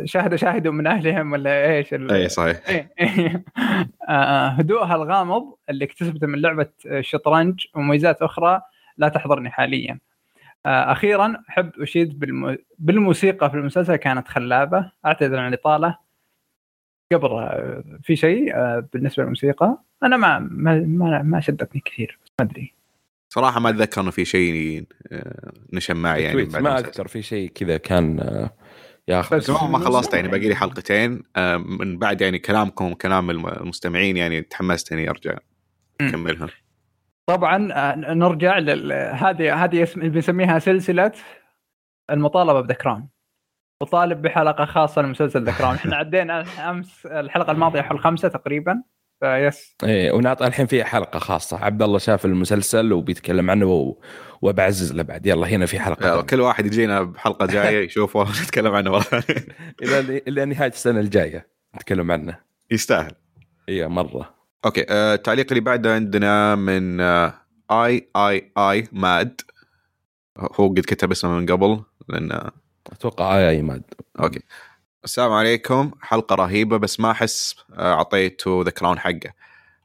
شاهدوا 0.05 0.37
شاهدوا 0.37 0.73
من 0.73 0.87
أهلهم 0.87 1.33
ولا 1.33 1.67
إيش 1.77 1.95
ال- 1.95 2.13
اي 2.13 2.29
صحيح. 2.29 2.61
إيه. 2.69 3.45
آه، 4.09 4.49
هدوءها 4.49 4.95
الغامض 4.95 5.55
اللي 5.71 5.85
اكتسبته 5.85 6.27
من 6.27 6.41
لعبة 6.41 6.69
الشطرنج 6.87 7.67
ومميزات 7.75 8.23
أخرى 8.23 8.61
لا 8.97 9.09
تحضرني 9.09 9.51
حاليا. 9.51 9.99
آه، 10.67 10.93
أخيرا 10.93 11.43
أحب 11.49 11.71
أشيد 11.81 12.19
بالم... 12.19 12.59
بالموسيقى 12.79 13.51
في 13.51 13.57
المسلسل 13.57 13.97
كانت 13.97 14.29
خلابة. 14.29 14.91
أعتذر 15.07 15.39
عن 15.39 15.49
الإطالة. 15.49 15.99
قبل 17.13 17.27
آه، 17.29 17.83
في 18.03 18.17
شيء 18.17 18.55
آه، 18.57 18.89
بالنسبة 18.93 19.23
للموسيقى؟ 19.23 19.79
أنا 20.03 20.17
ما 20.17 20.39
ما 20.39 20.75
ما, 20.81 21.23
ما 21.23 21.41
شدتني 21.41 21.81
كثير 21.85 22.19
ما 22.41 22.47
أدري. 22.47 22.75
صراحة 23.29 23.61
ما 23.61 23.71
أتذكر 23.71 24.01
إنه 24.01 24.11
في 24.11 24.25
شيء 24.25 24.85
آه، 25.13 25.53
نشم 25.73 25.97
معي 25.97 26.23
يعني 26.23 26.45
بعد 26.45 26.63
ما. 26.63 26.79
أذكر 26.79 27.09
في 27.09 27.23
شيء 27.23 27.49
كذا 27.49 27.77
كان 27.77 28.21
آه، 28.21 28.51
ياخذ 29.09 29.37
بس 29.37 29.51
ما 29.51 29.79
خلصت 29.79 30.15
يعني. 30.15 30.29
باقي 30.29 30.49
لي 30.49 30.55
حلقتين 30.55 31.23
آه، 31.37 31.57
من 31.57 31.99
بعد 31.99 32.21
يعني 32.21 32.39
كلامكم 32.39 32.93
وكلام 32.93 33.31
الم- 33.31 33.49
المستمعين 33.49 34.17
يعني 34.17 34.43
تحمست 34.43 34.93
إني 34.93 35.11
أرجع. 35.11 35.39
أكملها 36.01 36.49
طبعا 37.27 37.59
نرجع 38.15 38.59
لل 38.59 38.93
هذه 38.93 39.65
هذه 39.65 39.83
اسم 39.83 40.01
بنسميها 40.01 40.59
سلسلة 40.59 41.13
المطالبة 42.11 42.61
بذا 42.61 42.75
كراون 42.75 43.09
وطالب 43.83 44.23
بحلقة 44.23 44.65
خاصة 44.65 45.03
لمسلسل 45.03 45.43
The 45.45 45.53
Crown 45.53 45.75
إحنا 45.75 45.97
عدينا 45.97 46.45
أمس 46.71 47.07
الحلقة 47.07 47.51
الماضية 47.53 47.81
حلقه 47.81 48.01
خمسة 48.01 48.29
تقريبا 48.29 48.83
face. 49.21 49.77
إيه 49.85 50.13
ونعطي 50.13 50.47
الحين 50.47 50.67
في 50.67 50.85
حلقة 50.85 51.19
خاصة. 51.19 51.65
عبد 51.65 51.83
الله 51.83 51.99
شاف 51.99 52.25
المسلسل 52.25 52.93
وبيتكلم 52.93 53.51
عنه 53.51 53.67
و... 53.67 53.97
وبعزز 54.43 54.93
له 54.93 55.03
بعد. 55.03 55.27
يلا 55.27 55.47
هنا 55.47 55.67
في 55.67 55.81
حلقة. 55.81 56.23
كل 56.23 56.41
واحد 56.41 56.67
يجينا 56.67 57.03
بحلقة 57.03 57.47
جاية 57.47 57.85
يشوفه 57.87 58.21
ونتكلم 58.21 58.75
عنه 58.75 58.91
مره 58.91 59.01
ثانية 59.01 59.47
إلى 59.83 60.23
إلى 60.29 60.45
نهاية 60.45 60.71
السنة 60.71 61.01
الجاية 61.01 61.49
نتكلم 61.77 62.13
عنه. 62.13 62.39
يستاهل. 62.71 63.13
اي 63.69 63.89
مرة. 63.89 64.35
okay 64.65 64.87
آه، 64.91 65.15
التعليق 65.15 65.47
اللي 65.51 65.61
بعده 65.61 65.95
عندنا 65.95 66.55
من 66.55 67.01
آه، 67.01 67.35
I 67.71 68.09
I 68.17 68.53
I 68.59 68.89
Mad. 68.93 69.41
هو 70.39 70.69
قد 70.69 70.81
كتب 70.81 71.11
اسمه 71.11 71.31
من 71.39 71.47
قبل 71.47 71.81
لأن 72.09 72.51
أتوقع 72.93 73.37
I 73.39 73.49
I 73.49 73.63
Mad. 73.63 73.83
okay. 74.21 74.41
السلام 75.05 75.33
عليكم. 75.33 75.91
حلقة 76.01 76.35
رهيبة 76.35 76.77
بس 76.77 77.01
ما 77.01 77.11
أحس 77.11 77.57
آه، 77.75 77.95
أعطيته 77.95 78.63
The 78.65 78.71
Crown 78.71 78.99
حقه. 78.99 79.33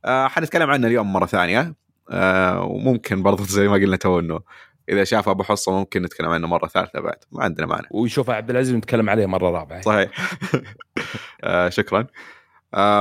آه، 0.05 0.27
حنتكلم 0.27 0.69
عنه 0.69 0.87
اليوم 0.87 1.13
مرة 1.13 1.25
ثانية. 1.25 1.75
آه، 2.09 2.63
وممكن 2.63 3.23
برضه 3.23 3.43
زي 3.57 3.67
ما 3.67 3.73
قلنا 3.73 3.95
تو 3.95 4.19
إنه 4.19 4.39
إذا 4.89 5.03
شاف 5.03 5.29
أبو 5.29 5.43
حصة 5.43 5.71
ممكن 5.71 6.01
نتكلم 6.01 6.29
عنه 6.29 6.47
مرة 6.47 6.67
ثالثة 6.67 6.99
بعد. 6.99 7.15
ما 7.31 7.43
عندنا 7.43 7.67
مانع. 7.67 7.87
ويشوف 7.91 8.29
عبد 8.29 8.49
العزيز 8.49 8.75
نتكلم 8.75 9.09
عليه 9.09 9.25
مرة 9.25 9.49
رابعة. 9.49 9.81
صحيح. 9.81 10.09
شكرا. 11.77 12.07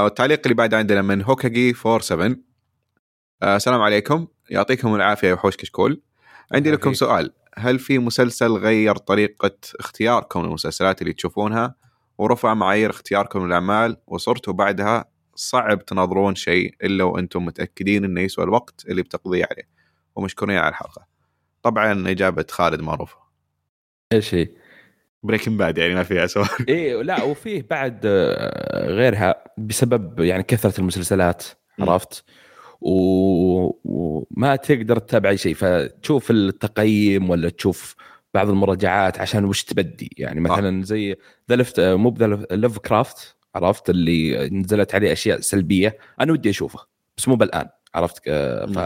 التعليق 0.07 0.41
اللي 0.45 0.55
بعد 0.55 0.75
عندنا 0.75 1.03
من 1.03 1.23
هوكاجي 1.23 1.75
47 1.75 2.43
آه 3.43 3.57
السلام 3.57 3.81
عليكم. 3.81 4.27
يعطيكم 4.51 4.95
العافية 4.95 5.29
يا 5.29 5.35
وحوش 5.35 5.57
كشكول. 5.57 6.03
عندي 6.53 6.71
لكم. 6.71 6.95
سؤال. 6.95 7.33
هل 7.59 7.79
في 7.79 7.99
مسلسل 7.99 8.53
غير 8.53 8.97
طريقة 8.97 9.57
اختياركم 9.81 10.43
للمسلسلات 10.43 11.03
اللي 11.03 11.13
تشوفونها؟ 11.13 11.82
ورفع 12.23 12.55
معايير 12.55 12.91
اختياركم 12.91 13.47
للأعمال 13.47 13.97
وصرتوا 14.07 14.53
بعدها 14.53 15.05
صعب 15.35 15.85
تناظرون 15.85 16.35
شيء 16.35 16.75
إلا 16.83 17.05
وأنتم 17.05 17.45
متأكدين 17.45 18.05
إنه 18.05 18.21
يسوى 18.21 18.45
الوقت 18.45 18.85
اللي 18.89 19.03
بتقضيه 19.03 19.45
عليه. 19.51 19.69
ومشكورين 20.17 20.59
على 20.59 20.69
الحلقة. 20.69 21.07
طبعا 21.63 22.11
إجابة 22.11 22.45
خالد 22.51 22.81
معروفة. 22.81 23.17
إيش 24.13 24.35
هي؟ 24.35 24.49
Breaking 25.23 25.59
Bad 25.59 25.79
يعني 25.79 25.95
ما 25.95 26.03
فيها 26.03 26.27
سؤال 26.27 26.49
إيه 26.69 27.03
لا 27.03 27.23
وفيه 27.23 27.67
بعد 27.71 28.01
آه، 28.05 28.87
غيرها 28.87 29.45
بسبب 29.59 30.21
يعني 30.21 30.43
كثرة 30.43 30.81
المسلسلات. 30.81 31.45
عرفت؟ 31.81 32.25
وما 32.81 34.57
تقدر 34.57 34.99
تتابع 34.99 35.31
أي 35.31 35.39
شيء. 35.39 35.55
فتشوف 35.55 36.31
التقييم 36.31 37.31
ولا 37.31 37.49
تشوف 37.49 37.97
بعض 38.35 38.49
المراجعات 38.49 39.21
عشان 39.21 39.45
وش 39.45 39.65
تبدي. 39.65 40.11
يعني 40.19 40.41
مثلا 40.41 40.85
زي 40.85 41.17
ذا 41.51 41.57
لفت 41.57 41.81
مو 41.81 42.11
بذا 42.11 42.27
لف 42.51 42.79
كرافت 42.79 43.37
عرفت؟ 43.55 43.91
اللي 43.91 44.49
نزلت 44.49 44.95
عليه 44.95 45.13
أشياء 45.13 45.41
سلبية. 45.41 45.99
أنا 46.21 46.33
ودي 46.33 46.51
أشوفه 46.51 46.87
بس 47.17 47.29
مو 47.29 47.37
بالآن 47.37 47.69
عرفت؟ 47.95 48.23
آه، 48.29 48.67
ف 48.67 48.77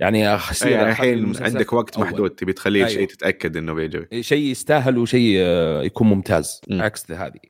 يعني 0.00 0.20
يعني 0.20 0.90
الحين 0.90 1.32
عندك 1.40 1.72
وقت 1.72 1.96
أول. 1.96 2.06
محدود 2.06 2.30
تبي 2.30 2.52
تخليه 2.52 2.86
أيوة. 2.86 2.98
شيء 2.98 3.08
تتأكد 3.08 3.56
إنه 3.56 3.72
بيعجبك. 3.74 4.20
شيء 4.20 4.50
يستاهل 4.50 4.98
وشيء 4.98 5.36
آه، 5.38 5.82
يكون 5.82 6.06
ممتاز. 6.06 6.60
مم. 6.68 6.82
عكس 6.82 7.10
هذه. 7.10 7.40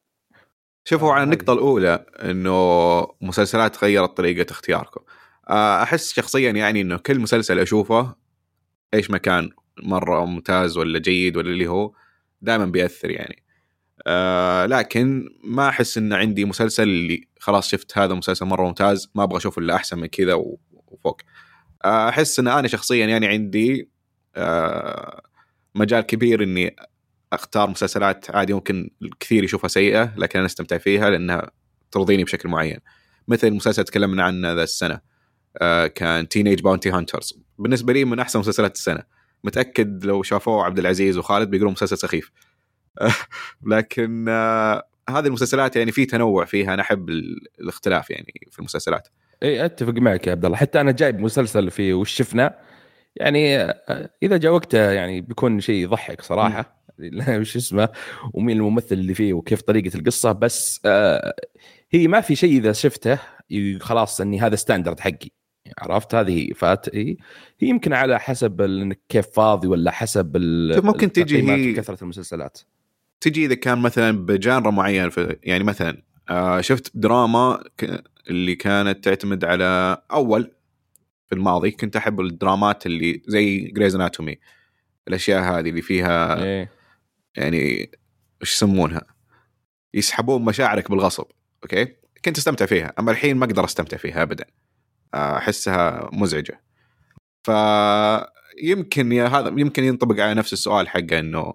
شوفوا 0.84 1.12
على 1.12 1.22
هذه. 1.22 1.32
النقطة 1.32 1.52
الأولى 1.52 2.06
إنه 2.22 3.06
مسلسلات 3.20 3.84
غيرت 3.84 4.16
طريقة 4.16 4.50
اختياركم. 4.50 5.00
آه، 5.48 5.82
أحس 5.82 6.12
شخصيا 6.12 6.50
يعني 6.50 6.80
إنه 6.80 6.96
كل 6.96 7.18
مسلسل 7.18 7.58
أشوفه 7.58 8.14
إيش 8.94 9.10
ما 9.10 9.18
كان 9.18 9.50
مرة 9.82 10.24
ممتاز 10.24 10.76
ولا 10.78 10.98
جيد 10.98 11.36
ولا 11.36 11.50
اللي 11.50 11.66
هو 11.66 11.92
دائما 12.42 12.66
بيأثر 12.66 13.10
يعني. 13.10 13.42
آه 14.06 14.66
لكن 14.66 15.28
ما 15.44 15.68
أحس 15.68 15.98
إن 15.98 16.12
عندي 16.12 16.44
مسلسل 16.44 16.82
اللي 16.82 17.28
خلاص 17.40 17.68
شفت 17.68 17.98
هذا 17.98 18.14
مسلسل 18.14 18.46
مرة 18.46 18.66
ممتاز 18.66 19.10
ما 19.14 19.22
أبغى 19.22 19.36
أشوف 19.36 19.58
إلا 19.58 19.74
أحسن 19.74 19.98
من 19.98 20.06
كذا 20.06 20.34
وفوق. 20.34 21.20
آه، 21.84 22.08
أحس 22.08 22.38
إن 22.38 22.48
أنا 22.48 22.68
شخصيا 22.68 23.06
يعني 23.06 23.26
عندي 23.26 23.90
آه 24.36 25.22
مجال 25.74 26.00
كبير 26.00 26.42
إني 26.42 26.76
أختار 27.32 27.70
مسلسلات 27.70 28.30
عادي 28.30 28.52
ممكن 28.52 28.90
الكثير 29.02 29.44
يشوفها 29.44 29.68
سيئة 29.68 30.14
لكن 30.16 30.38
أنا 30.38 30.46
أستمتع 30.46 30.78
فيها 30.78 31.10
لأنها 31.10 31.50
ترضيني 31.90 32.24
بشكل 32.24 32.48
معين. 32.48 32.78
مثل 33.28 33.50
مسلسل 33.50 33.84
تكلمنا 33.84 34.22
عنه 34.22 34.52
ذا 34.52 34.62
السنة 34.62 35.00
آه 35.56 35.86
كان 35.86 36.28
Teenage 36.28 36.60
Bounty 36.60 36.90
Hunters 36.90 37.38
بالنسبة 37.58 37.92
لي 37.92 38.04
من 38.04 38.18
أحسن 38.18 38.38
مسلسلات 38.38 38.74
السنة. 38.74 39.15
متأكد 39.44 40.04
لو 40.04 40.22
شافوه 40.22 40.64
عبد 40.64 40.78
العزيز 40.78 41.18
وخالد 41.18 41.50
بيقولون 41.50 41.72
مسلسل 41.72 41.98
سخيف. 41.98 42.32
لكن 43.66 44.26
آه 44.28 44.82
هذه 45.10 45.26
المسلسلات 45.26 45.76
يعني 45.76 45.92
في 45.92 46.06
تنوع 46.06 46.44
فيها 46.44 46.74
أنا 46.74 46.82
أحب 46.82 47.08
ال- 47.08 47.46
الاختلاف 47.60 48.10
يعني 48.10 48.34
في 48.50 48.58
المسلسلات. 48.58 49.08
إي 49.42 49.64
أتفق 49.64 49.92
معك 49.92 50.26
يا 50.26 50.32
عبد 50.32 50.44
الله. 50.44 50.56
حتى 50.56 50.80
أنا 50.80 50.90
جايب 50.92 51.20
مسلسل 51.20 51.70
في 51.70 51.92
وش 51.92 52.10
شفنا 52.10 52.58
يعني 53.16 53.56
آه، 53.58 54.10
إذا 54.22 54.36
جاء 54.36 54.52
وقته 54.52 54.78
يعني 54.92 55.20
بيكون 55.20 55.60
شيء 55.60 55.74
يضحك 55.84 56.22
صراحة. 56.22 56.76
وش 57.40 57.56
اسمه؟ 57.56 57.88
ومين 58.34 58.56
الممثل 58.56 58.94
اللي 58.94 59.14
فيه 59.14 59.32
وكيف 59.32 59.62
طريقة 59.62 59.96
القصة. 59.96 60.32
بس 60.32 60.80
آه 60.84 61.34
هي 61.90 62.08
ما 62.08 62.20
في 62.20 62.36
شيء 62.36 62.58
إذا 62.58 62.72
شفته 62.72 63.18
خلاص 63.80 64.20
إني 64.20 64.40
هذا 64.40 64.56
ستاندرد 64.56 65.00
حقي. 65.00 65.30
عرفت؟ 65.78 66.14
هذه 66.14 66.52
فات 66.52 66.94
هي 66.94 67.16
يمكن 67.60 67.92
على 67.92 68.20
حسب 68.20 68.60
إنك 68.60 69.00
كيف 69.08 69.26
فاضي 69.30 69.68
ولا 69.68 69.90
حسب 69.90 70.36
ممكن 70.84 71.12
تجي 71.12 71.42
هي- 71.50 71.72
وكثره 71.72 71.98
المسلسلات. 72.02 72.58
تجي 73.20 73.44
إذا 73.46 73.54
كان 73.54 73.78
مثلا 73.78 74.10
بجانرا 74.26 74.70
معين 74.70 75.10
في 75.10 75.36
يعني 75.42 75.64
مثلا 75.64 76.02
آه 76.30 76.60
شفت 76.60 76.90
دراما 76.94 77.64
ك- 77.78 78.02
اللي 78.30 78.54
كانت 78.54 79.04
تعتمد 79.04 79.44
على 79.44 80.02
أول 80.12 80.50
في 81.26 81.34
الماضي 81.34 81.70
كنت 81.70 81.96
أحب 81.96 82.20
الدرامات 82.20 82.86
اللي 82.86 83.22
زي 83.26 83.58
Grey's 83.58 83.94
Anatomy 83.94 84.38
الأشياء 85.08 85.42
هذه 85.42 85.68
اللي 85.70 85.82
فيها 85.82 86.42
إيه. 86.44 86.70
يعني 87.36 87.90
إيش 88.42 88.52
يسمونها؟ 88.52 89.02
يسحبون 89.94 90.44
مشاعرك 90.44 90.90
بالغصب 90.90 91.24
okay؟ 91.62 91.86
كنت 92.24 92.38
أستمتع 92.38 92.66
فيها 92.66 92.92
أما 92.98 93.10
الحين 93.10 93.36
ما 93.36 93.44
أقدر 93.44 93.64
أستمتع 93.64 93.96
فيها 93.96 94.22
ابدا. 94.22 94.44
أحسها 95.16 96.10
مزعجة 96.12 96.60
فيمكن 97.42 99.12
يا 99.12 99.26
هذا 99.26 99.48
يمكن 99.48 99.84
ينطبق 99.84 100.22
على 100.22 100.34
نفس 100.34 100.52
السؤال 100.52 100.88
حقه 100.88 101.18
إنه 101.18 101.54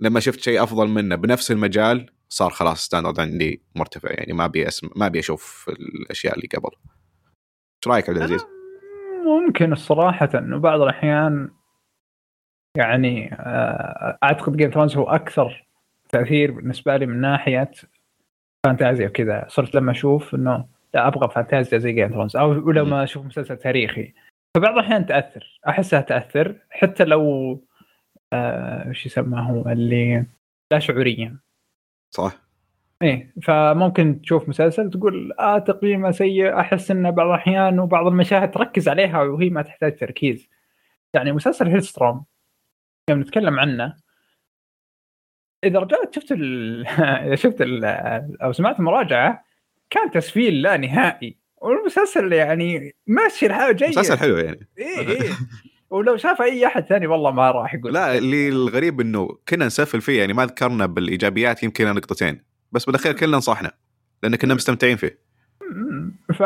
لما 0.00 0.20
شفت 0.20 0.40
شيء 0.40 0.62
أفضل 0.62 0.88
منه 0.88 1.16
بنفس 1.16 1.50
المجال 1.50 2.10
صار 2.28 2.50
خلاص 2.50 2.84
standard 2.84 3.20
عندي 3.20 3.62
مرتفع 3.74 4.10
يعني 4.10 4.32
ما 4.32 4.44
أبي. 4.44 4.66
ما 4.96 5.06
أبي 5.06 5.18
أشوف 5.18 5.66
الأشياء 5.68 6.34
اللي 6.34 6.48
قبل 6.56 6.70
إيش 6.70 7.88
رأيك 7.88 8.08
عبد 8.08 8.18
العزيز؟ 8.18 8.46
ممكن 9.26 9.72
الصراحة 9.72 10.28
إنه 10.34 10.58
بعض 10.58 10.80
الأحيان 10.80 11.50
يعني 12.76 13.34
آه، 13.34 14.18
أعتقد 14.22 14.56
Game 14.56 14.70
of 14.70 14.76
Thrones 14.76 14.96
هو 14.96 15.04
أكثر 15.04 15.66
تأثير 16.08 16.50
بالنسبة 16.50 16.96
لي 16.96 17.06
من 17.06 17.20
ناحية 17.20 17.70
فانتازيا 18.66 19.06
وكذا 19.08 19.46
صرت 19.48 19.74
لما 19.74 19.92
أشوف 19.92 20.34
إنه 20.34 20.64
أبغى 20.94 21.28
فانتازيا 21.28 21.78
زي 21.78 21.92
Game 21.92 22.08
of 22.08 22.14
Thrones 22.14 22.36
أو 22.36 22.52
لما 22.52 23.02
أشوف 23.04 23.26
مسلسل 23.26 23.56
تاريخي. 23.56 24.14
فبعض 24.56 24.74
الأحيان 24.74 25.06
تأثر 25.06 25.60
أحسها 25.68 26.00
تأثر 26.00 26.56
حتى 26.70 27.04
لو 27.04 27.58
آه 28.32 28.88
وش 28.88 29.06
يسمى 29.06 29.40
هو 29.40 29.70
اللي 29.70 30.26
لا 30.72 30.78
شعوريا. 30.78 31.38
صح. 32.10 32.36
إيه 33.02 33.32
فممكن 33.42 34.22
تشوف 34.22 34.48
مسلسل 34.48 34.90
تقول 34.90 35.32
آه 35.32 35.58
تقييمه 35.58 36.10
سيء 36.10 36.60
أحس 36.60 36.90
إنه 36.90 37.10
بعض 37.10 37.26
الأحيان 37.26 37.78
وبعض 37.78 38.06
المشاهد 38.06 38.50
تركز 38.50 38.88
عليها 38.88 39.22
وهي 39.22 39.50
ما 39.50 39.62
تحتاج 39.62 39.96
تركيز. 39.96 40.48
يعني 41.14 41.32
مسلسل 41.32 41.68
هيلستروم 41.68 42.24
يوم 43.10 43.20
نتكلم 43.20 43.60
عنه 43.60 43.96
إذا 45.64 45.78
رجعت 45.78 46.14
شفت 46.14 46.32
ال... 46.32 46.86
اذا 46.98 47.34
شفت 47.44 47.60
ال... 47.60 47.84
أو 48.42 48.52
سمعت 48.52 48.78
المراجعه 48.78 49.44
كان 49.92 50.10
تسفيل 50.10 50.62
لا 50.62 50.76
نهائي. 50.76 51.36
والمسلسل 51.56 52.32
يعني 52.32 52.94
ماشي 53.06 53.46
الحال 53.46 53.76
جيد. 53.76 53.88
مسلسل 53.88 54.18
حلو 54.18 54.36
يعني. 54.36 54.68
إيه 54.78 55.08
إيه. 55.08 55.30
ولو 55.90 56.16
شاف 56.16 56.42
أي 56.42 56.66
أحد 56.66 56.84
ثاني 56.84 57.06
والله 57.06 57.30
ما 57.30 57.50
راح 57.50 57.74
يقول. 57.74 57.92
لا 57.92 58.18
اللي 58.18 58.48
الغريب 58.48 59.00
إنه 59.00 59.28
كنا 59.48 59.66
نسفل 59.66 60.00
فيه 60.00 60.20
يعني 60.20 60.32
ما 60.32 60.46
ذكرنا 60.46 60.86
بالإيجابيات 60.86 61.62
يمكن 61.62 61.94
نقطتين. 61.94 62.42
بس 62.72 62.84
بالأخير 62.84 63.12
كلنا 63.12 63.36
نصحنا 63.36 63.72
لأن 64.22 64.36
كنا 64.36 64.54
مستمتعين 64.54 64.96
فيه. 64.96 65.18
ف 66.34 66.42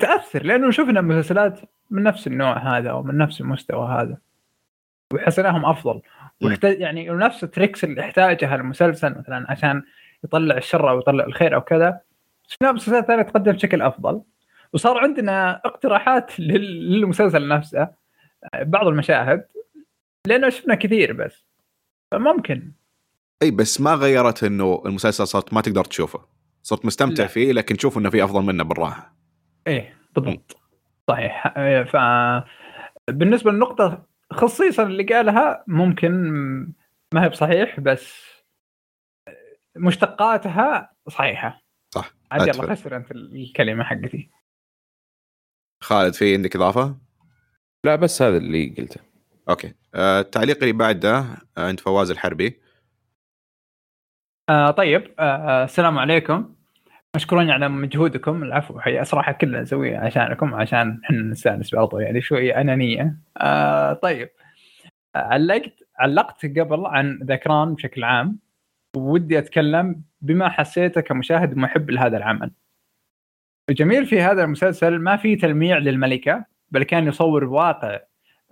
تأثر 0.00 0.42
لأنه 0.42 0.70
شفنا 0.70 1.00
مسلسلات 1.00 1.60
من 1.90 2.02
نفس 2.02 2.26
النوع 2.26 2.78
هذا 2.78 2.90
أو 2.90 3.02
من 3.02 3.18
نفس 3.18 3.40
المستوى 3.40 3.88
هذا. 3.88 4.16
وحسناهم 5.14 5.64
أفضل. 5.64 6.00
ويحتاج 6.42 6.80
يعني 6.80 7.08
نفس 7.10 7.44
التريكس 7.44 7.84
اللي 7.84 8.00
يحتاجها 8.00 8.54
المسلسل 8.54 9.18
مثلا 9.18 9.46
عشان 9.48 9.82
يطلع 10.24 10.56
الشر 10.56 10.90
أو 10.90 10.98
يطلع 10.98 11.24
الخير 11.24 11.54
أو 11.54 11.60
كذا. 11.60 12.00
شفنا 12.52 12.72
مسلسلات 12.72 13.06
ثانية 13.06 13.22
تقدم 13.22 13.52
بشكل 13.52 13.82
أفضل؟ 13.82 14.22
وصار 14.72 14.98
عندنا 14.98 15.60
اقتراحات 15.64 16.40
للمسلسل 16.40 17.48
نفسه 17.48 17.88
بعض 18.62 18.86
المشاهد 18.86 19.46
لأنه 20.26 20.48
شفنا 20.48 20.74
كثير 20.74 21.12
بس. 21.12 21.44
فممكن. 22.10 22.72
إي 23.42 23.50
بس 23.50 23.80
ما 23.80 23.94
غيرت 23.94 24.44
إنه 24.44 24.82
المسلسل 24.86 25.26
صرت 25.26 25.54
ما 25.54 25.60
تقدر 25.60 25.84
تشوفه. 25.84 26.20
صرت 26.62 26.86
مستمتع 26.86 27.22
لا. 27.22 27.28
فيه 27.28 27.52
لكن 27.52 27.76
تشوف 27.76 27.98
إنه 27.98 28.10
في 28.10 28.24
أفضل 28.24 28.42
منه 28.42 28.64
بالراحة. 28.64 29.14
إيه 29.66 29.96
بالضبط. 30.16 30.56
صحيح. 31.08 31.48
ف 31.82 31.96
بالنسبة 33.08 33.50
للنقطة 33.52 34.06
خصيصا 34.32 34.82
اللي 34.82 35.02
قالها 35.02 35.64
ممكن 35.66 36.12
ما 37.14 37.24
هي 37.24 37.28
بصحيح 37.28 37.80
بس 37.80 38.24
مشتقاتها 39.76 40.92
صحيحة. 41.08 41.48
صح 41.50 41.69
عاد 42.32 42.48
يلا 42.48 42.74
خسر 42.74 42.96
أنت 42.96 43.10
الكلمة 43.10 43.84
حقتي. 43.84 44.30
خالد 45.82 46.14
في 46.14 46.34
عندك 46.34 46.56
إضافة؟ 46.56 46.96
لا 47.84 47.96
بس 47.96 48.22
هذا 48.22 48.36
اللي 48.36 48.74
قلته. 48.78 49.00
okay. 49.48 49.74
آه 49.94 50.20
التعليق 50.20 50.56
اللي 50.56 50.72
بعده 50.72 51.18
آه 51.18 51.36
عند 51.58 51.80
فواز 51.80 52.10
الحربي. 52.10 52.60
آه 54.48 54.70
طيب 54.70 55.14
آه, 55.18 55.22
آه، 55.22 55.64
السلام 55.64 55.98
عليكم. 55.98 56.54
مشكورين 57.16 57.50
على 57.50 57.68
مجهودكم. 57.68 58.42
العفو 58.42 58.80
حقيقة 58.80 59.04
صراحة 59.04 59.32
كلنا 59.32 59.60
نسويه 59.60 59.98
عشانكم 59.98 60.54
عشان 60.54 61.00
إحنا 61.04 61.22
نستأنس 61.22 61.74
برضو 61.74 61.98
يعني 61.98 62.20
شوي 62.20 62.56
أنانية. 62.56 63.16
آه 63.36 63.92
طيب. 63.92 64.30
علقت 65.14 65.74
علقت 65.98 66.46
قبل 66.46 66.86
عن 66.86 67.18
ذكران 67.22 67.74
بشكل 67.74 68.04
عام. 68.04 68.38
ودي 68.96 69.38
أتكلم 69.38 70.02
بما 70.20 70.48
حسيته 70.48 71.00
كمشاهد 71.00 71.56
محب 71.56 71.90
لهذا 71.90 72.16
العمل 72.16 72.50
الجميل 73.68 74.06
في 74.06 74.20
هذا 74.20 74.44
المسلسل 74.44 74.98
ما 74.98 75.16
في 75.16 75.36
تلميع 75.36 75.78
للملكة 75.78 76.44
بل 76.70 76.82
كان 76.82 77.06
يصور 77.06 77.44
واقع 77.44 78.00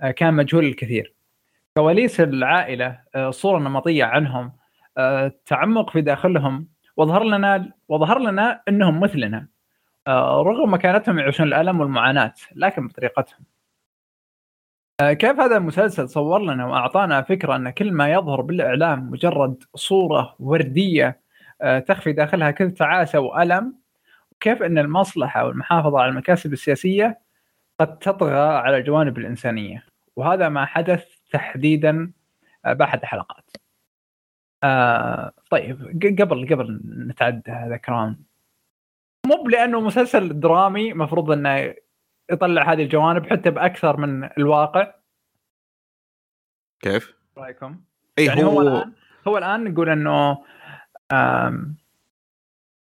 آه، 0.01 0.11
كان 0.11 0.35
مجهول 0.35 0.65
الكثير 0.65 1.15
كواليس 1.77 2.21
العائلة 2.21 3.01
آه، 3.15 3.31
صورة 3.31 3.59
نمطية 3.59 4.05
عنهم 4.05 4.53
التعمق 4.99 5.91
في 5.91 6.01
داخلهم 6.01 6.69
وظهر 6.97 7.25
لنا 7.25 7.73
وظهر 7.89 8.19
لنا 8.19 8.63
إنهم 8.69 9.01
مثلنا 9.01 9.49
آه، 10.07 10.43
رغم 10.43 10.75
مكانتهم 10.75 11.19
يعيشون 11.19 11.47
الألم 11.47 11.81
والمعاناة 11.81 12.35
لكن 12.55 12.89
بطريقتهم. 12.89 13.45
آه، 15.01 15.13
كيف 15.13 15.41
هذا 15.41 15.57
المسلسل 15.57 16.09
صور 16.09 16.43
لنا 16.43 16.67
وأعطانا 16.67 17.23
فكرة 17.23 17.57
أن 17.57 17.71
كل 17.71 17.93
ما 17.93 18.13
يظهر 18.13 18.41
بالإعلام 18.41 19.11
مجرد 19.11 19.65
صورة 19.75 20.37
وردية 20.41 21.21
آه، 21.63 21.79
تخفي 21.79 22.13
داخلها 22.13 22.51
كل 22.51 22.71
تعاسة 22.71 23.21
وألم؟ 23.21 23.75
وكيف 24.33 24.63
أن 24.63 24.79
المصلحة 24.79 25.47
والمحافظة 25.47 26.01
على 26.01 26.11
المكاسب 26.11 26.53
السياسية 26.53 27.21
قد 27.81 27.99
تطغى 27.99 28.39
على 28.39 28.77
الجوانب 28.77 29.19
الإنسانية؟ 29.19 29.85
وهذا 30.17 30.49
ما 30.49 30.65
حدث 30.67 31.07
تحديدا 31.33 32.13
بأحد 32.65 33.01
الحلقات. 33.03 33.51
آه 34.63 35.33
طيب 35.51 35.79
قبل 36.21 36.49
قبل 36.55 36.81
نتعدى 37.09 37.51
هذا 37.51 37.77
كرام 37.77 38.25
مو 39.27 39.49
لأنه 39.49 39.81
مسلسل 39.81 40.41
درامي 40.41 40.93
مفروض 40.95 41.31
أنه 41.31 41.75
يطلع 42.31 42.73
هذه 42.73 42.83
الجوانب 42.83 43.27
حتى 43.27 43.51
بأكثر 43.51 43.97
من 43.97 44.25
الواقع 44.39 44.95
كيف؟ 46.81 47.15
رأيكم؟ 47.39 47.81
اي 48.19 48.25
يعني 48.25 48.45
هو 48.45 48.51
هو 48.51 48.61
الان 48.61 48.93
هو 49.29 49.39
الآن 49.39 49.65
نقول 49.65 49.89
إنه 49.89 50.39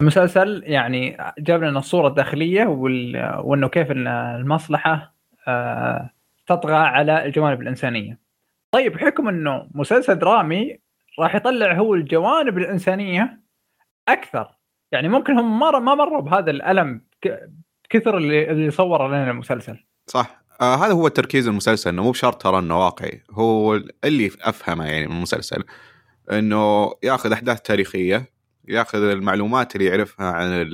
المسلسل 0.02 0.64
يعني 0.66 1.18
جاب 1.40 1.64
لنا 1.64 1.80
الصورة 1.80 2.08
الداخلية 2.08 2.66
وإنه 3.44 3.68
كيف 3.68 3.88
المصلحة 3.92 5.16
آه، 5.48 6.10
تطغى 6.48 6.76
على 6.76 7.26
الجوانب 7.26 7.62
الإنسانية. 7.62 8.20
طيب 8.72 8.94
بحكم 8.94 9.28
إنه 9.28 9.68
مسلسل 9.74 10.20
درامي 10.20 10.80
راح 11.20 11.36
يطلع 11.36 11.74
هو 11.74 11.96
الجوانب 11.96 12.58
الإنسانية 12.58 13.42
أكثر 14.08 14.56
يعني 14.92 15.10
ممكن 15.10 15.40
هم 15.40 15.60
ما 15.60 15.96
مروا 15.96 16.22
بهذا 16.22 16.52
الألم 16.52 17.02
كثر 17.90 18.18
اللي 18.18 18.52
اللي 18.52 18.72
صور 18.72 19.08
لنا 19.08 19.32
المسلسل. 19.32 19.78
صح. 20.08 20.46
آه 20.62 20.76
هذا 20.76 20.94
هو 20.94 21.08
تركيز 21.08 21.48
المسلسل 21.48 21.90
إنه 21.90 22.04
مو 22.04 22.12
بشرط 22.12 22.42
ترى 22.42 22.60
إنه 22.60 22.80
واقعي. 22.80 23.24
هو 23.32 23.82
اللي 24.04 24.32
أفهمه 24.42 24.86
يعني 24.86 25.08
من 25.08 25.16
المسلسل 25.16 25.64
إنه 26.32 26.94
ياخذ 27.04 27.32
أحداث 27.32 27.62
تاريخية 27.62 28.32
ياخذ 28.68 29.00
المعلومات 29.00 29.76
اللي 29.76 29.88
يعرفها 29.88 30.26
عن 30.26 30.68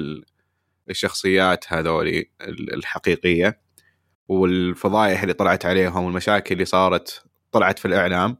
الشخصيات 0.89 1.73
هذولي 1.73 2.29
الحقيقية 2.73 3.61
والفضايح 4.27 5.21
اللي 5.21 5.33
طلعت 5.33 5.65
عليهم 5.65 6.03
والمشاكل 6.03 6.53
اللي 6.53 6.65
صارت 6.65 7.23
طلعت 7.51 7.79
في 7.79 7.85
الإعلام 7.85 8.37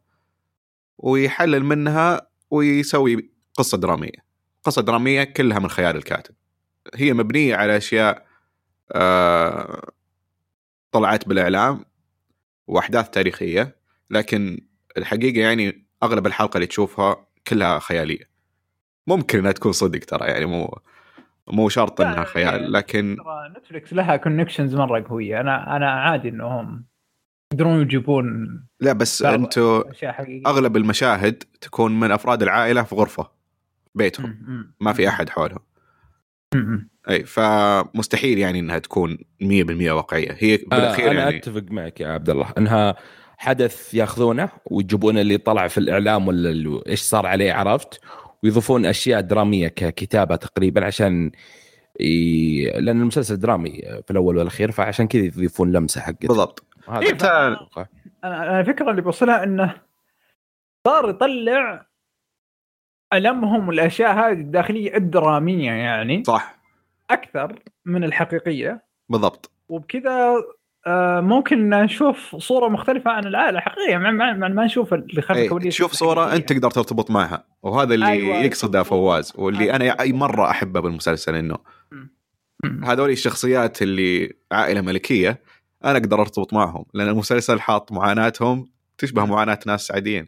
ويحلل 0.97 1.63
منها 1.63 2.27
ويسوي 2.51 3.31
قصة 3.57 3.77
درامية. 3.77 4.31
قصة 4.63 4.81
درامية 4.81 5.23
كلها 5.23 5.59
من 5.59 5.69
خيال 5.69 5.95
الكاتب. 5.95 6.35
هي 6.95 7.13
مبنية 7.13 7.55
على 7.55 7.77
أشياء 7.77 8.25
طلعت 10.91 11.27
بالإعلام 11.27 11.85
وأحداث 12.67 13.09
تاريخية 13.09 13.75
لكن 14.09 14.59
الحقيقة 14.97 15.39
يعني 15.39 15.85
أغلب 16.03 16.27
الحلقة 16.27 16.57
اللي 16.57 16.67
تشوفها 16.67 17.27
كلها 17.47 17.79
خيالية. 17.79 18.29
ممكن 19.07 19.39
إنها 19.39 19.51
تكون 19.51 19.71
صدق 19.71 19.99
ترى 19.99 20.27
يعني 20.27 20.45
مو 20.45 20.79
مو 21.47 21.69
شرط 21.69 22.01
إنها 22.01 22.23
خيال 22.23 22.71
لكن 22.71 23.17
Netflix 23.57 23.93
لها 23.93 24.15
connections 24.15 24.75
مرة 24.75 25.05
قوية. 25.09 25.41
أنا 25.41 25.75
أنا 25.75 25.91
عادي 25.91 26.29
إنهم 26.29 26.85
يقدرون 27.53 27.81
يجيبون 27.81 28.47
لا 28.79 28.93
بس 28.93 29.23
أنتم 29.23 29.83
أغلب 30.47 30.77
المشاهد 30.77 31.43
تكون 31.61 31.99
من 31.99 32.11
أفراد 32.11 32.41
العائلة 32.41 32.83
في 32.83 32.95
غرفة 32.95 33.31
بيتهم. 33.95 34.73
ما 34.79 34.93
في 34.93 35.07
أحد 35.07 35.29
حولهم. 35.29 35.59
أي 37.09 37.23
فمستحيل 37.23 38.37
يعني 38.37 38.59
إنها 38.59 38.79
تكون 38.79 39.17
100% 39.43 39.91
واقعية. 39.91 40.35
هي 40.39 40.55
آه، 40.55 40.59
بالأخير 40.67 41.07
آه 41.07 41.11
أنا 41.11 41.19
يعني 41.19 41.37
أتفق 41.37 41.63
معك 41.69 42.01
يا 42.01 42.07
عبد 42.07 42.29
الله. 42.29 42.53
إنها 42.57 42.95
حدث 43.37 43.93
ياخذونه 43.93 44.49
ويجيبون 44.65 45.17
اللي 45.17 45.37
طلع 45.37 45.67
في 45.67 45.77
الإعلام 45.77 46.27
ولا 46.27 46.81
إيش 46.87 47.01
صار 47.01 47.25
عليه 47.25 47.53
عرفت؟ 47.53 47.99
ويضيفون 48.43 48.85
أشياء 48.85 49.21
درامية 49.21 49.67
ككتابة 49.67 50.35
تقريبا 50.35 50.85
عشان 50.85 51.31
ي... 51.99 52.65
لأن 52.65 53.01
المسلسل 53.01 53.39
درامي 53.39 53.81
في 54.05 54.11
الأول 54.11 54.37
والأخير 54.37 54.71
فعشان 54.71 55.07
كذا 55.07 55.21
يضيفون 55.21 55.71
لمسة 55.71 56.01
حقته. 56.01 56.27
بالضبط. 56.27 56.63
إيه 56.89 57.17
أنا 58.23 58.59
الفكرة 58.59 58.91
اللي 58.91 59.01
بوصلها 59.01 59.43
إنه 59.43 59.75
صار 60.87 61.09
يطلع 61.09 61.90
ألمهم 63.13 63.67
والاشياء 63.67 64.13
هذه 64.13 64.31
الداخلية 64.31 64.97
الدرامية 64.97 65.71
يعني 65.71 66.23
صح. 66.23 66.57
أكثر 67.09 67.59
من 67.85 68.03
الحقيقية. 68.03 68.83
بالضبط. 69.09 69.51
وبكذا 69.69 70.35
آه، 70.87 71.21
ممكن 71.21 71.69
نشوف 71.69 72.35
صورة 72.35 72.67
مختلفة 72.67 73.11
عن 73.11 73.27
العائله 73.27 73.57
الحقيقيه 73.57 73.97
ما, 73.97 74.11
ما, 74.11 74.33
ما, 74.33 74.47
ما 74.47 74.65
نشوف 74.65 74.93
اللي 74.93 75.21
خلف 75.21 75.37
الكواليس 75.37 75.73
تشوف 75.73 75.91
صورة 75.91 76.35
أنت 76.35 76.53
تقدر 76.53 76.71
ترتبط 76.71 77.11
معها. 77.11 77.43
وهذا 77.63 77.93
اللي 77.93 78.07
أيوة. 78.07 78.35
أيوة. 78.35 78.45
يقصده 78.45 78.83
فواز 78.83 79.33
واللي 79.35 79.75
أنا 79.75 79.99
أي 79.99 80.13
مرة 80.13 80.49
أحبه 80.49 80.79
بالمسلسل 80.79 81.35
إنه. 81.35 81.57
هذول 82.83 83.09
الشخصيات 83.09 83.81
اللي 83.81 84.33
عائلة 84.51 84.81
ملكية 84.81 85.41
أنا 85.85 85.97
أقدر 85.97 86.21
أرتبط 86.21 86.53
معهم 86.53 86.85
لأن 86.93 87.07
المسلسل 87.07 87.61
حاط 87.61 87.91
معاناتهم 87.91 88.69
تشبه 88.97 89.25
معاناة 89.25 89.59
ناس 89.67 89.91
عاديين 89.91 90.27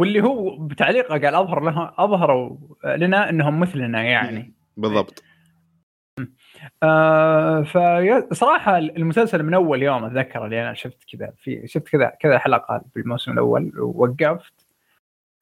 واللي 0.00 0.22
هو 0.22 0.56
بتعليقه 0.56 1.18
قال 1.18 1.34
أظهر 1.34 1.60
لها 1.60 1.94
أظهروا 1.98 2.56
لنا 2.84 3.30
إنهم 3.30 3.60
مثلنا 3.60 4.02
يعني. 4.02 4.52
بالضبط. 4.76 5.22
آه 6.82 7.62
فصراحه 7.62 8.78
المسلسل 8.78 9.42
من 9.42 9.54
أول 9.54 9.82
يوم 9.82 10.04
اتذكر 10.04 10.44
اللي 10.44 10.62
أنا 10.62 10.74
شفت 10.74 11.04
كذا 11.12 11.32
في 11.38 11.66
شفت 11.66 11.88
كذا 11.88 12.12
كذا 12.20 12.38
حلقة 12.38 12.84
بالموسم 12.94 13.32
الأول 13.32 13.80
ووقفت. 13.80 14.66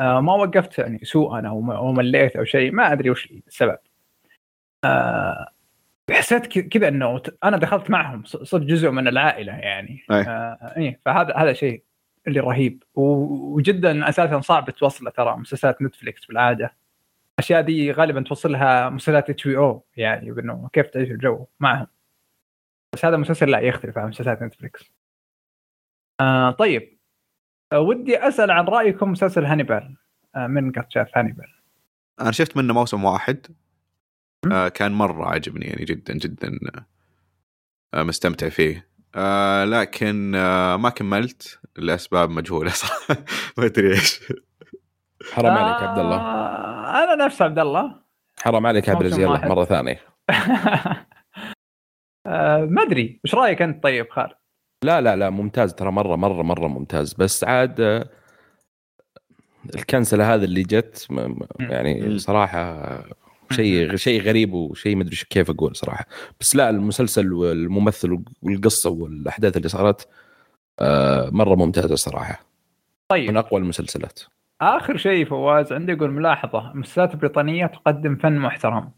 آه 0.00 0.20
ما 0.20 0.34
وقفت 0.34 0.78
يعني 0.78 0.98
سوءا 1.02 1.48
أو 1.48 1.92
مليت 1.92 2.36
أو 2.36 2.44
شيء 2.44 2.72
ما 2.72 2.92
أدري 2.92 3.10
وش 3.10 3.32
السبب. 3.46 3.78
آه 4.84 5.48
حسيت 6.10 6.46
كذا 6.58 6.88
إنه 6.88 7.22
أنا 7.44 7.56
دخلت 7.56 7.90
معهم 7.90 8.24
صرت 8.24 8.62
جزء 8.62 8.90
من 8.90 9.08
العائلة 9.08 9.52
يعني. 9.52 10.02
أي. 10.10 10.20
آه 10.20 10.74
إيه 10.76 11.00
فهذا 11.04 11.34
هذا 11.36 11.52
شيء. 11.52 11.82
اللي 12.26 12.40
رهيب. 12.40 12.82
وجدا 12.94 14.08
أساسا 14.08 14.40
صعب 14.40 14.70
توصله 14.70 15.10
ترى 15.10 15.36
مسلسلات 15.36 15.82
Netflix 15.82 16.24
بالعادة. 16.24 16.74
الأشياء 17.38 17.62
دي 17.62 17.92
غالبا 17.92 18.22
توصلها 18.22 18.90
مسلسلات 18.90 19.30
HBO 19.30 19.84
يعني 19.96 20.32
بأنه 20.32 20.68
كيف 20.72 20.86
تعيش 20.86 21.10
الجو 21.10 21.46
معهم. 21.60 21.86
بس 22.94 23.04
هذا 23.04 23.16
مسلسل 23.16 23.50
لا 23.50 23.60
يختلف 23.60 23.98
عن 23.98 24.08
مسلسلات 24.08 24.42
Netflix 24.42 24.92
آه 26.20 26.50
طيب. 26.50 26.98
آه 27.72 27.80
ودي 27.80 28.18
أسأل 28.18 28.50
عن 28.50 28.64
رأيكم 28.64 29.12
مسلسل 29.12 29.44
هانيبال. 29.44 29.96
آه 30.36 30.46
من 30.46 30.72
قد 30.72 30.86
شاف 30.92 31.18
هانيبال؟ 31.18 31.48
أنا 32.20 32.32
شفت 32.32 32.56
منه 32.56 32.74
موسم 32.74 33.04
واحد. 33.04 33.46
آه 34.52 34.68
كان 34.68 34.92
مرة 34.92 35.24
عجبني 35.24 35.66
يعني 35.66 35.84
جدا 35.84 36.14
جدا. 36.14 36.58
آه 37.94 38.02
مستمتع 38.02 38.48
فيه. 38.48 38.91
آه 39.14 39.64
لكن 39.64 40.34
آه 40.34 40.76
ما 40.76 40.90
كملت 40.90 41.60
لأسباب 41.76 42.30
مجهولة 42.30 42.70
صراحة. 42.82 43.24
ما 43.58 43.64
أدري 43.66 43.90
إيش. 43.92 44.20
حرام 45.32 45.52
عليك 45.58 45.82
يا 45.82 45.88
عبد 45.88 45.98
الله 45.98 46.16
آه 46.16 47.04
أنا 47.04 47.24
نفس 47.24 47.42
عبد 47.42 47.58
الله 47.58 48.02
حرام 48.40 48.66
عليك 48.66 48.88
يا 48.88 48.94
عبد 48.94 49.06
يلا 49.18 49.28
واحد. 49.30 49.48
مرة 49.48 49.64
ثانية. 49.64 50.00
آه 52.26 52.64
ما 52.64 52.82
أدري. 52.82 53.20
إيش 53.24 53.34
رأيك 53.34 53.62
أنت 53.62 53.82
طيب 53.82 54.10
خالد 54.10 54.32
لا 54.84 55.00
لا 55.00 55.16
لا 55.16 55.30
ممتاز. 55.30 55.74
ترى 55.74 55.90
مرة 55.90 56.16
مرة 56.16 56.42
مرة 56.42 56.68
ممتاز. 56.68 57.14
بس 57.14 57.44
عاد 57.44 57.80
آه، 57.80 58.08
الكنسلة 59.74 60.34
هذا 60.34 60.44
اللي 60.44 60.62
جت 60.62 61.06
يعني. 61.60 62.18
صراحة 62.18 62.82
شيء 63.52 63.96
شيء 63.96 64.22
غريب 64.22 64.52
وشيء 64.52 64.96
ما 64.96 65.02
أدري 65.02 65.16
كيف 65.30 65.50
أقول 65.50 65.76
صراحة. 65.76 66.06
بس 66.40 66.56
لا 66.56 66.70
المسلسل 66.70 67.32
والممثل 67.32 68.22
والقصة 68.42 68.90
والأحداث 68.90 69.56
اللي 69.56 69.68
صارت 69.68 70.08
آه، 70.80 71.30
مرة 71.30 71.54
ممتازة 71.54 71.94
صراحة. 71.94 72.32
من 72.32 72.38
طيب 73.08 73.36
أقوى 73.36 73.60
المسلسلات. 73.60 74.20
آخر 74.60 74.96
شيء 74.96 75.26
فواز 75.26 75.72
عندي 75.72 75.92
يقول 75.92 76.10
ملاحظة 76.10 76.70
المسلسلات 76.72 77.14
البريطانيه 77.14 77.66
تقدم 77.66 78.16
فن 78.16 78.38
محترم. 78.38 78.90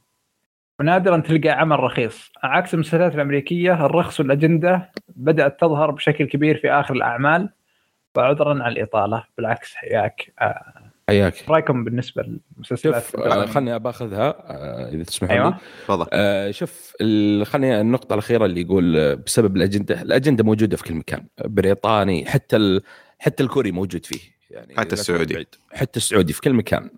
ونادرا 0.80 1.20
تلقى 1.20 1.48
عمل 1.48 1.80
رخيص. 1.80 2.32
عكس 2.42 2.74
المسلسلات 2.74 3.14
الأمريكية 3.14 3.86
الرخص 3.86 4.20
والأجندة 4.20 4.90
بدأت 5.08 5.60
تظهر 5.60 5.90
بشكل 5.90 6.24
كبير 6.24 6.56
في 6.56 6.70
آخر 6.70 6.94
الأعمال 6.94 7.48
وعذرا 8.16 8.62
على 8.62 8.72
الإطالة. 8.72 9.24
بالعكس 9.36 9.74
حياك. 9.74 10.32
آه، 10.40 10.83
حياك 11.08 11.34
رأيكم 11.48 11.84
بالنسبة 11.84 12.22
للمسلسلات 12.22 13.04
شوف 13.04 13.16
آه،؟ 13.16 13.46
خلني 13.46 13.78
باخذها 13.78 14.28
آه، 14.28 14.88
إذا 14.88 15.02
تسمحوا 15.02 15.36
لي 15.36 15.42
أيوه 15.42 15.58
تفضل 15.84 16.06
آه، 16.12 16.50
شوف 16.50 16.92
ال- 17.00 17.46
خليني 17.46 17.80
النقطة 17.80 18.12
الأخيرة 18.14 18.44
اللي 18.46 18.60
يقول 18.60 19.16
بسبب 19.16 19.56
الأجندة، 19.56 20.02
الأجندة 20.02 20.44
موجودة 20.44 20.76
في 20.76 20.84
كل 20.84 20.94
مكان، 20.94 21.26
بريطاني 21.44 22.26
حتى 22.26 22.56
ال... 22.56 22.80
حتى 23.18 23.42
الكوري 23.42 23.72
موجود 23.72 24.06
فيه 24.06 24.20
يعني 24.50 24.76
حتى 24.76 24.92
السعودي. 24.92 25.34
بعيد. 25.34 25.46
حتى 25.72 25.96
السعودي 25.96 26.32
في 26.32 26.40
كل 26.40 26.52
مكان. 26.52 26.90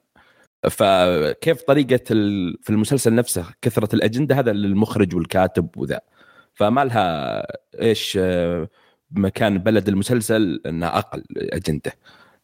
فكيف 0.71 1.62
طريقة 1.62 2.01
ال... 2.11 2.59
في 2.62 2.71
المسلسل 2.71 3.14
نفسه 3.14 3.45
كثرة 3.62 3.95
الأجندة 3.95 4.38
هذا 4.38 4.53
للمخرج 4.53 5.14
والكاتب 5.14 5.69
وذا. 5.77 6.01
فما 6.55 6.85
لها 6.85 7.47
إيش 7.81 8.19
مكان 9.11 9.59
بلد 9.59 9.88
المسلسل 9.88 10.61
إنها 10.66 10.99
أقل 10.99 11.25
أجندة. 11.37 11.92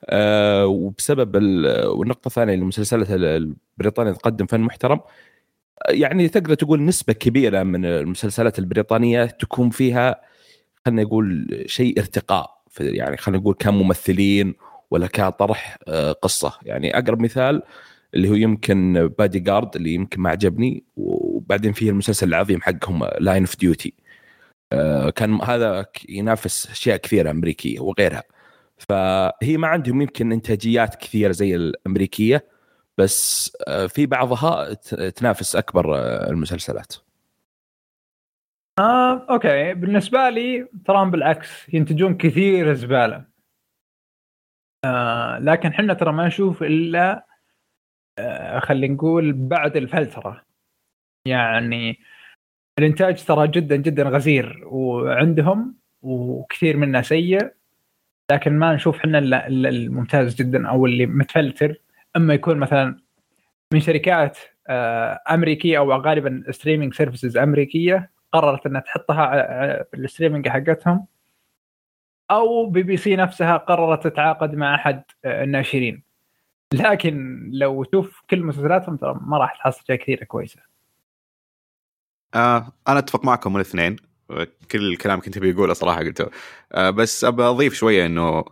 آه، 0.05 0.67
وبسبب 0.67 1.37
ال... 1.37 1.87
والنقطة 1.87 2.29
الثانية 2.29 2.55
المسلسلات 2.55 3.07
البريطانية 3.11 4.13
تقدم 4.13 4.47
فن 4.47 4.61
محترم 4.61 5.01
يعني 5.89 6.29
تقدر 6.29 6.55
تقول 6.55 6.85
نسبة 6.85 7.13
كبيرة 7.13 7.63
من 7.63 7.85
المسلسلات 7.85 8.59
البريطانية 8.59 9.25
تكون 9.25 9.71
فيها 9.71 10.21
خلينا 10.87 11.03
نقول 11.03 11.65
شيء 11.67 11.99
ارتقاء 12.01 12.63
يعني 12.81 13.17
خلينا 13.17 13.41
نقول 13.43 13.55
كممثلين 13.55 14.55
ولا 14.91 15.07
كطرح 15.07 15.79
آه، 15.89 16.13
قصة. 16.13 16.59
يعني 16.63 16.99
أقرب 16.99 17.21
مثال 17.23 17.63
اللي 18.15 18.29
هو 18.29 18.35
يمكن 18.35 19.09
بادي 19.19 19.41
جارد 19.41 19.77
اللي 19.77 19.95
يمكن 19.95 20.21
ما 20.21 20.31
عجبني 20.31 20.85
وبعدين 20.97 21.73
فيه 21.73 21.91
المسلسل 21.91 22.29
العظيم 22.29 22.61
حقهم 22.63 23.05
Line 23.21 23.43
of 23.43 23.57
Duty 23.57 23.95
كان 25.17 25.41
هذا 25.43 25.87
ينافس 26.09 26.71
أشياء 26.71 26.97
كثيرة 26.97 27.31
أمريكية 27.31 27.81
وغيرها. 27.81 28.23
فهي 28.89 29.57
ما 29.57 29.69
عندهم 29.69 30.03
يمكن 30.03 30.33
إنتاجيات 30.33 30.95
كثيرة 30.95 31.33
زي 31.33 31.57
الأمريكية 31.57 32.47
بس 32.99 33.53
آه، 33.69 33.87
في 33.87 34.07
بعضها 34.07 34.73
تنافس 35.11 35.57
أكبر 35.57 35.97
آه، 35.97 36.31
المسلسلات. 36.31 36.95
آه، 38.79 39.27
أوكي. 39.31 39.75
بالنسبة 39.75 40.31
لي 40.31 40.69
تراهم 40.87 41.11
بالعكس 41.11 41.69
ينتجون 41.75 42.17
كثير 42.17 42.75
زبالة. 42.75 43.25
آه، 44.85 45.39
لكن 45.39 45.69
إحنا 45.69 45.95
ترى 45.95 46.13
ما 46.13 46.27
نشوف 46.27 46.63
إلا 46.63 47.27
آه، 48.19 48.59
خلينا 48.59 48.95
نقول 48.95 49.33
بعد 49.33 49.77
الفلترة. 49.77 50.45
يعني 51.29 51.99
الإنتاج 52.79 53.25
ترى 53.25 53.49
جدا 53.49 53.77
جدا 53.77 54.03
غزير 54.03 54.65
وعندهم 54.67 55.77
وكثير 56.03 56.77
منه 56.77 57.03
سيء. 57.03 57.62
لكن 58.33 58.59
ما 58.59 58.75
نشوف 58.75 58.97
إحنا 58.97 59.19
الممتاز 59.47 60.35
جدا 60.35 60.69
أو 60.69 60.87
اللي 60.87 61.07
متفلتر. 61.07 61.75
أما 62.17 62.35
يكون 62.35 62.59
مثلا 62.59 63.01
من 63.73 63.81
شركات 63.81 64.39
آه، 64.69 65.21
أمريكية 65.31 65.79
أو 65.79 65.93
غالبا 65.93 66.45
streaming 66.51 66.95
services 66.95 67.37
أمريكية 67.37 68.11
قررت 68.33 68.67
إنها 68.67 68.81
تحطها 68.81 69.23
ع- 69.23 69.37
ع- 69.37 69.83
في 69.91 69.97
ال 69.97 70.02
streaming 70.02 70.49
حقتهم. 70.49 71.07
أو 72.31 72.67
بي 72.71 72.83
بي 72.83 72.97
سي 72.97 73.17
نفسها 73.17 73.57
قررت 73.57 74.05
تتعاقد 74.05 74.55
مع 74.55 74.75
أحد 74.75 75.03
آه، 75.25 75.45
الناشرين. 75.45 76.03
لكن 76.75 77.41
لو 77.53 77.85
تشوف 77.85 78.23
كل 78.31 78.43
مسلسلاتهم 78.43 78.97
ترى 78.97 79.19
ما 79.21 79.39
راح 79.39 79.55
تحصل 79.57 79.83
اشياء 79.83 79.99
كثيره 79.99 80.25
كويسة. 80.25 80.61
آه 82.35 82.73
أنا 82.89 82.99
أتفق 82.99 83.25
معكم 83.25 83.57
الإثنين. 83.57 83.97
كل 84.71 84.93
الكلام 84.93 85.21
كنت 85.21 85.39
بيقوله 85.39 85.75
صراحة 85.75 85.99
قلته. 85.99 86.27
آه 86.73 86.91
بس 86.91 87.25
أبى 87.25 87.43
أضيف 87.43 87.75
شوية 87.75 88.07
إنه 88.07 88.45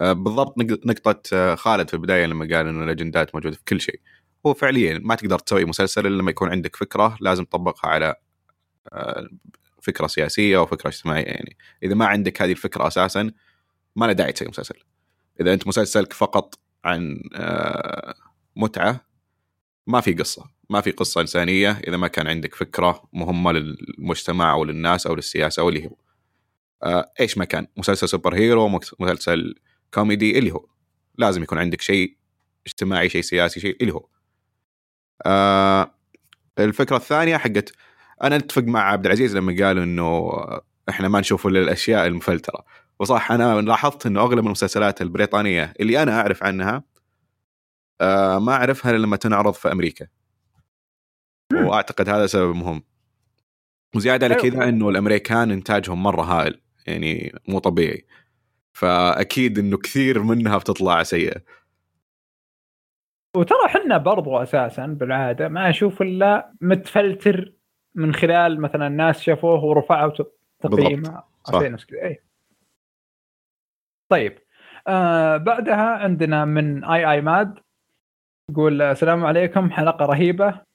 آه 0.00 0.12
بالضبط 0.12 0.58
نق- 0.58 0.86
نقطة 0.86 1.22
آه 1.32 1.54
خالد 1.54 1.88
في 1.88 1.94
البداية 1.94 2.26
لما 2.26 2.56
قال 2.56 2.66
إنه 2.66 2.84
الأجندات 2.84 3.34
موجودة 3.34 3.56
في 3.56 3.64
كل 3.68 3.80
شيء. 3.80 4.00
هو 4.46 4.54
فعليا 4.54 4.98
ما 5.04 5.14
تقدر 5.14 5.38
تسوي 5.38 5.64
مسلسل 5.64 6.06
إلا 6.06 6.16
لما 6.22 6.30
يكون 6.30 6.50
عندك 6.50 6.76
فكرة 6.76 7.16
لازم 7.20 7.44
تطبقها 7.44 7.90
على 7.90 8.14
فكرة 9.82 10.06
سياسية 10.06 10.58
أو 10.58 10.66
فكرة 10.66 10.88
اجتماعية. 10.88 11.24
يعني 11.24 11.56
إذا 11.82 11.94
ما 11.94 12.06
عندك 12.06 12.42
هذه 12.42 12.50
الفكرة 12.50 12.86
أساسا 12.86 13.30
ما 13.96 14.06
له 14.06 14.12
داعي 14.12 14.32
تسوي 14.32 14.48
مسلسل. 14.48 14.74
إذا 15.40 15.52
أنت 15.52 15.66
مسلسلك 15.66 16.12
فقط 16.12 16.58
عن 16.84 17.20
متعة 18.56 19.00
ما 19.86 20.00
في 20.00 20.12
قصة. 20.12 20.57
ما 20.70 20.80
في 20.80 20.90
قصة 20.90 21.20
إنسانية 21.20 21.70
إذا 21.88 21.96
ما 21.96 22.08
كان 22.08 22.26
عندك 22.26 22.54
فكرة 22.54 23.08
مهمة 23.12 23.52
للمجتمع 23.52 24.52
أو 24.52 24.64
للناس 24.64 25.06
أو 25.06 25.14
للسياسة 25.14 25.60
أو 25.60 25.68
اللي 25.68 25.86
هو. 25.86 25.96
آه 26.82 27.12
إيش 27.20 27.38
ما 27.38 27.44
كان؟ 27.44 27.66
مسلسل 27.76 28.08
superhero 28.08 28.68
مسلسل 29.00 29.54
كوميدي 29.94 30.38
اللي 30.38 30.52
هو. 30.52 30.66
لازم 31.18 31.42
يكون 31.42 31.58
عندك 31.58 31.80
شيء 31.80 32.16
اجتماعي 32.66 33.08
شيء 33.08 33.22
سياسي 33.22 33.60
شيء 33.60 33.76
اللي 33.80 33.92
هو. 33.94 34.06
آه 35.26 35.94
الفكرة 36.58 36.96
الثانية 36.96 37.36
حقت 37.36 37.72
أنا 38.22 38.36
أتفق 38.36 38.62
مع 38.62 38.80
عبد 38.80 39.06
العزيز 39.06 39.36
لما 39.36 39.66
قال 39.66 39.78
إنه 39.78 40.32
إحنا 40.88 41.08
ما 41.08 41.20
نشوف 41.20 41.46
إلا 41.46 41.60
الأشياء 41.60 42.06
المفلترة. 42.06 42.64
وصح 42.98 43.32
أنا 43.32 43.60
لاحظت 43.60 44.06
إنه 44.06 44.20
أغلب 44.20 44.46
المسلسلات 44.46 45.02
البريطانية 45.02 45.74
اللي 45.80 46.02
أنا 46.02 46.20
أعرف 46.20 46.42
عنها 46.42 46.84
آه 48.00 48.38
ما 48.38 48.52
أعرفها 48.52 48.92
لما 48.92 49.16
تنعرض 49.16 49.54
في 49.54 49.72
أمريكا. 49.72 50.06
واعتقد 51.68 52.08
هذا 52.08 52.26
سبب 52.26 52.56
مهم. 52.56 52.82
وزيادة 53.96 54.26
على 54.26 54.34
أيوة. 54.34 54.50
كذا 54.50 54.68
إنه 54.68 54.88
الأمريكان 54.88 55.50
إنتاجهم 55.50 56.02
مرة 56.02 56.22
هائل 56.22 56.60
يعني 56.86 57.32
مو 57.48 57.58
طبيعي. 57.58 58.06
فأكيد 58.72 59.58
إنه 59.58 59.76
كثير 59.76 60.22
منها 60.22 60.58
بتطلع 60.58 61.02
سيئة. 61.02 61.40
وترى 63.36 63.58
إحنا 63.66 63.98
برضو 63.98 64.36
أساسا 64.36 64.86
بالعادة 64.86 65.48
ما 65.48 65.70
أشوف 65.70 66.02
إلا 66.02 66.52
متفلتر 66.60 67.52
من 67.94 68.14
خلال 68.14 68.60
مثلا 68.60 68.86
الناس 68.86 69.20
شافوه 69.20 69.64
ورفعوا 69.64 70.12
تقييمه. 70.60 71.22
إيه. 71.92 72.24
طيب. 74.08 74.38
آه 74.88 75.36
بعدها 75.36 75.88
عندنا 75.98 76.44
من 76.44 76.84
II 76.84 77.12
Mad 77.12 77.58
يقول 78.50 78.82
السلام 78.82 79.24
عليكم 79.26 79.70
حلقة 79.70 80.04
رهيبة. 80.04 80.67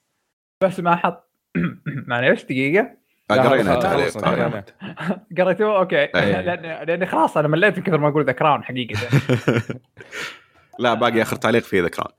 بس 0.64 0.80
ما 0.80 0.96
حط 0.96 1.30
معليش 2.08 2.44
دقيقة. 2.44 2.98
آه، 3.32 3.34
قرينا. 3.34 3.76
قرينا. 3.76 4.64
قريتوه 5.38 5.78
okay. 5.80 6.06
لأن 6.14 6.86
لأني 6.88 7.06
خلاص 7.06 7.38
أنا 7.38 7.48
مليت 7.48 7.78
من 7.78 7.84
كثر 7.84 7.98
ما 7.98 8.08
أقول 8.08 8.26
The 8.26 8.32
Crown 8.32 8.64
حقيقه 8.64 9.00
لا 10.80 10.94
باقي 10.94 11.22
آخر 11.22 11.36
تعليق 11.36 11.64
في 11.64 11.82
ذكران 11.82 12.12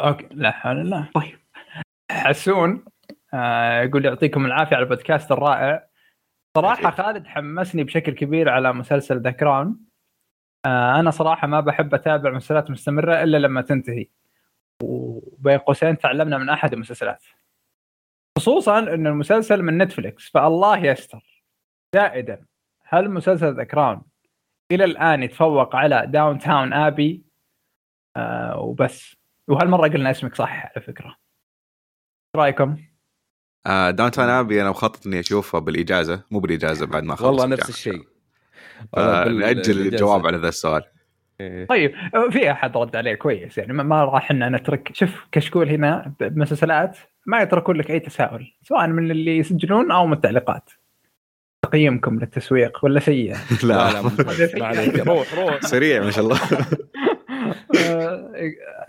okay 0.00 0.28
لا 0.30 0.50
حول 0.50 0.80
الله. 0.80 1.08
طيب. 1.14 1.38
حسون 2.10 2.84
آه 3.34 3.82
يقول 3.82 4.04
يعطيكم 4.04 4.46
العافية 4.46 4.76
على 4.76 4.82
البودكاست 4.82 5.32
الرائع. 5.32 5.86
صراحة 6.56 6.90
خالد 6.90 7.26
حمسني 7.26 7.84
بشكل 7.84 8.12
كبير 8.12 8.48
على 8.48 8.72
مسلسل 8.72 9.20
The 9.20 9.30
Crown. 9.30 9.80
آه 10.66 11.00
أنا 11.00 11.10
صراحة 11.10 11.46
ما 11.46 11.60
بحب 11.60 11.94
أتابع 11.94 12.30
مسلسلات 12.30 12.70
مستمرة 12.70 13.22
إلا 13.22 13.36
لما 13.36 13.62
تنتهي. 13.62 14.06
وبين 14.82 15.58
قوسين 15.58 15.98
تعلمنا 15.98 16.38
من 16.38 16.48
أحد 16.48 16.72
المسلسلات. 16.72 17.24
خصوصا 18.36 18.78
إن 18.78 19.06
المسلسل 19.06 19.62
من 19.62 19.78
Netflix 19.78 20.30
فالله 20.30 20.78
يستر 20.78 21.42
زائدا 21.94 22.44
هل 22.84 23.10
مسلسل 23.10 23.56
The 23.56 23.64
Crown 23.64 24.02
إلى 24.72 24.84
الآن 24.84 25.22
يتفوق 25.22 25.76
على 25.76 26.06
Downton 26.08 26.72
Abbey 26.72 27.22
آه 28.16 28.58
وبس 28.60 29.16
وهالمرة 29.48 29.88
قلنا 29.88 30.10
اسمك 30.10 30.34
صح 30.34 30.52
على 30.74 30.84
فكرة 30.86 31.06
إيش 31.06 32.36
رأيكم؟ 32.36 32.76
آه 33.66 33.90
Downton 33.90 34.28
Abbey 34.28 34.62
أنا 34.62 34.70
مخطط 34.70 35.06
إني 35.06 35.20
أشوفه 35.20 35.58
بالإجازة 35.58 36.22
مو 36.30 36.38
بالإجازة 36.38 36.86
بعد 36.86 37.02
ما 37.04 37.14
اخلص 37.14 37.40
والله. 37.40 37.46
نفس 37.56 37.68
الشيء 37.68 38.08
آه 38.96 39.24
بال- 39.24 39.38
نأجل. 39.38 39.80
الجواب 39.86 40.26
على 40.26 40.36
ذا 40.36 40.48
السؤال. 40.48 40.82
طيب 41.68 41.94
آه، 42.14 42.30
في 42.30 42.50
أحد 42.50 42.76
رد 42.76 42.96
عليه 42.96 43.14
كويس 43.14 43.58
يعني 43.58 43.72
ما- 43.72 44.04
راح 44.04 44.30
إن 44.30 44.52
نترك 44.56 44.90
شوف 44.92 45.26
كشكول 45.32 45.68
هنا 45.68 46.12
بمسلسلات 46.20 46.98
ما 47.26 47.40
يتركون 47.42 47.76
لك 47.76 47.90
أي 47.90 48.00
تساؤل 48.00 48.52
سواء 48.62 48.86
من 48.86 49.10
اللي 49.10 49.38
يسجلون 49.38 49.90
أو 49.90 50.06
من 50.06 50.12
التعليقات 50.12 50.70
تقييمكم 51.62 52.18
للتسويق 52.18 52.84
ولا 52.84 53.00
سيء؟ 53.00 53.34
لا. 53.64 53.92
لا. 53.92 54.02
ما 54.58 54.66
عليك 54.66 54.98
روح 55.08 55.34
روح. 55.34 55.60
سريع 55.60 56.02
ما 56.02 56.10
شاء 56.10 56.24
الله. 56.24 56.38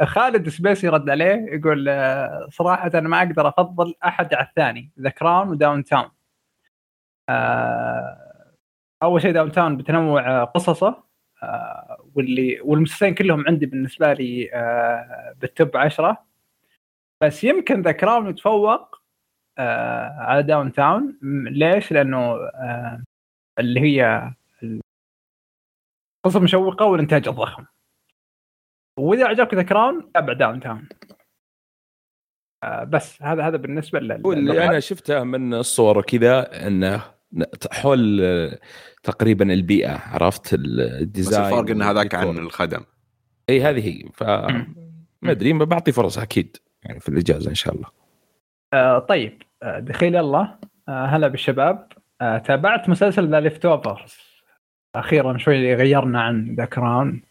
خالد 0.05 0.49
سبيسي 0.49 0.87
رد 0.87 1.09
عليه 1.09 1.45
يقول 1.51 1.89
آه، 1.89 2.47
صراحة 2.51 2.91
أنا 2.93 3.09
ما 3.09 3.17
أقدر 3.17 3.47
أفضل 3.47 3.93
أحد 4.05 4.33
على 4.33 4.47
الثاني 4.47 4.91
The 4.99 5.09
Crown 5.09 5.49
و 5.49 5.83
Downton 5.83 6.09
أول 9.03 9.21
شيء 9.21 9.31
Downton 9.31 9.77
بتنوع 9.77 10.43
قصصه. 10.43 11.06
واللي 12.15 12.61
والمسلسلين 12.61 13.15
كلهم 13.15 13.47
عندي 13.47 13.65
بالنسبة 13.65 14.13
لي 14.13 14.49
آه، 14.53 15.35
بال 15.41 15.56
top 15.56 15.77
عشرة. 15.77 16.25
بس 17.23 17.43
يمكن 17.43 17.81
The 17.81 17.91
Crown 17.91 18.29
يتفوق 18.29 19.01
آه، 19.57 20.09
على 20.19 20.43
Downton 20.43 21.19
ليش؟ 21.51 21.91
لأنه 21.91 22.35
آه، 22.35 23.03
اللي 23.59 23.79
هي 23.81 24.33
القصة 26.25 26.39
مشوقة 26.39 26.85
والإنتاج 26.85 27.27
الضخم. 27.27 27.65
وإذا 28.99 29.27
عجبك 29.27 29.53
The 29.53 29.63
Crown 29.63 30.11
تابع 30.11 30.33
Downton 30.33 30.89
آه 32.63 32.83
بس 32.83 33.21
هذا 33.21 33.47
هذا 33.47 33.57
بالنسبة 33.57 33.99
لل 33.99 34.11
اللي 34.11 34.65
أنا 34.65 34.79
شفته 34.79 35.23
من 35.23 35.53
الصور 35.53 35.97
وكذا 35.97 36.67
إنه 36.67 37.16
حول 37.71 38.21
آه، 38.21 38.59
تقريبا 39.03 39.53
البيئة 39.53 39.97
عرفت؟ 39.97 40.55
بس 40.55 40.59
ال 40.79 40.89
design 40.89 41.45
الفرق 41.45 41.69
إن 41.69 41.81
هذاك 41.81 42.15
عن. 42.15 42.37
الخدم. 42.37 42.81
إي 43.49 43.61
هذه 43.61 43.87
هي. 43.87 44.09
ف 44.13 44.23
ما 45.21 45.31
أدري 45.31 45.53
ما 45.53 45.65
بعطي 45.65 45.91
فرص 45.91 46.17
أكيد 46.17 46.57
يعني 46.83 46.99
في 46.99 47.09
الإجازة 47.09 47.49
إن 47.49 47.55
شاء 47.55 47.75
الله. 47.75 47.87
آه 48.73 48.99
طيب. 48.99 49.41
آه 49.63 49.79
دخيل 49.79 50.15
الله. 50.15 50.55
آه 50.89 51.05
هلا 51.05 51.27
بالشباب. 51.27 51.87
آه 52.21 52.37
تابعت 52.37 52.89
مسلسل 52.89 53.29
The 53.29 53.39
Leftovers 53.39 54.15
أخيرا 54.95 55.37
شوي 55.37 55.75
غيرنا 55.75 56.21
عن 56.21 56.55
The 56.55 56.65
Crown 56.65 57.21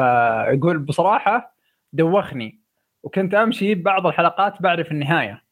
فيقول 0.00 0.78
بصراحة 0.78 1.54
دوخني 1.92 2.60
وكنت 3.02 3.34
أمشي 3.34 3.74
بعض 3.74 4.06
الحلقات 4.06 4.62
بعرف 4.62 4.92
النهاية. 4.92 5.42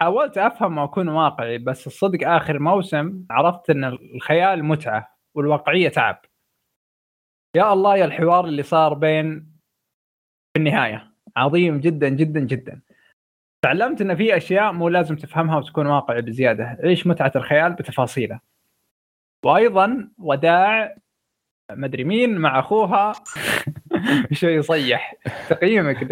حاولت 0.00 0.38
أفهم 0.38 0.78
وأكون 0.78 1.08
واقعي 1.08 1.58
بس 1.58 1.86
الصدق 1.86 2.28
آخر 2.28 2.58
موسم 2.58 3.26
عرفت 3.30 3.70
إن 3.70 3.84
الخيال 3.84 4.64
متعة 4.64 5.18
والواقعية 5.34 5.88
تعب. 5.88 6.22
يا 7.56 7.72
الله 7.72 7.96
يا 7.96 8.04
الحوار 8.04 8.44
اللي 8.44 8.62
صار 8.62 8.94
بين 8.94 9.40
في 10.54 10.58
النهاية. 10.60 11.12
عظيم 11.36 11.80
جدا 11.80 12.08
جدا 12.08 12.40
جدا. 12.40 12.82
تعلمت 13.64 14.00
إن 14.00 14.16
في 14.16 14.36
أشياء 14.36 14.72
مو 14.72 14.88
لازم 14.88 15.16
تفهمها 15.16 15.56
وتكون 15.58 15.86
واقعي 15.86 16.22
بزيادة. 16.22 16.64
عيش 16.64 17.06
متعة 17.06 17.32
الخيال 17.36 17.72
بتفاصيله. 17.72 18.40
وأيضا 19.44 20.10
وداع 20.18 20.96
مدري 21.70 22.04
مين 22.04 22.38
مع 22.38 22.58
أخوها. 22.58 23.12
شوي 24.32 24.52
يصيح. 24.54 25.14
تقييمك 25.48 26.02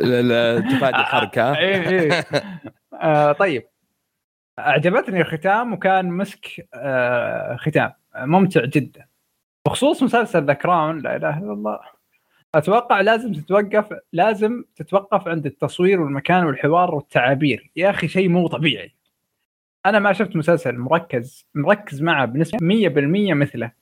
لل 0.00 0.62
تفادي 0.70 0.96
الحركه 0.96 1.58
إيه 1.58 2.24
آه 2.92 3.32
طيب. 3.32 3.68
أعجبتني 4.58 5.20
الختام 5.20 5.72
وكان 5.72 6.08
مسك 6.08 6.68
آه 6.74 7.56
ختام. 7.56 7.92
ممتع 8.16 8.64
جدا. 8.64 9.06
بخصوص 9.66 10.02
مسلسل 10.02 10.44
ذا 10.44 10.52
كراون 10.52 10.98
لا 10.98 11.16
إله 11.16 11.38
إلا 11.38 11.52
الله. 11.52 11.80
أتوقع 12.54 13.00
لازم 13.00 13.32
تتوقف 13.32 13.98
لازم 14.12 14.64
تتوقف 14.76 15.28
عند 15.28 15.46
التصوير 15.46 16.00
والمكان 16.00 16.44
والحوار 16.44 16.94
والتعابير. 16.94 17.70
يا 17.76 17.90
أخي 17.90 18.08
شيء 18.08 18.28
مو 18.28 18.46
طبيعي. 18.46 18.94
أنا 19.86 19.98
ما 19.98 20.12
شفت 20.12 20.36
مسلسل 20.36 20.78
مركز 20.78 21.46
مركز 21.54 22.02
معه 22.02 22.24
بنسبة 22.24 22.58
100% 22.58 23.34
مثله. 23.34 23.72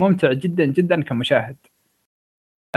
ممتع 0.00 0.32
جدا 0.32 0.64
جدا 0.64 1.02
كمشاهد. 1.02 1.56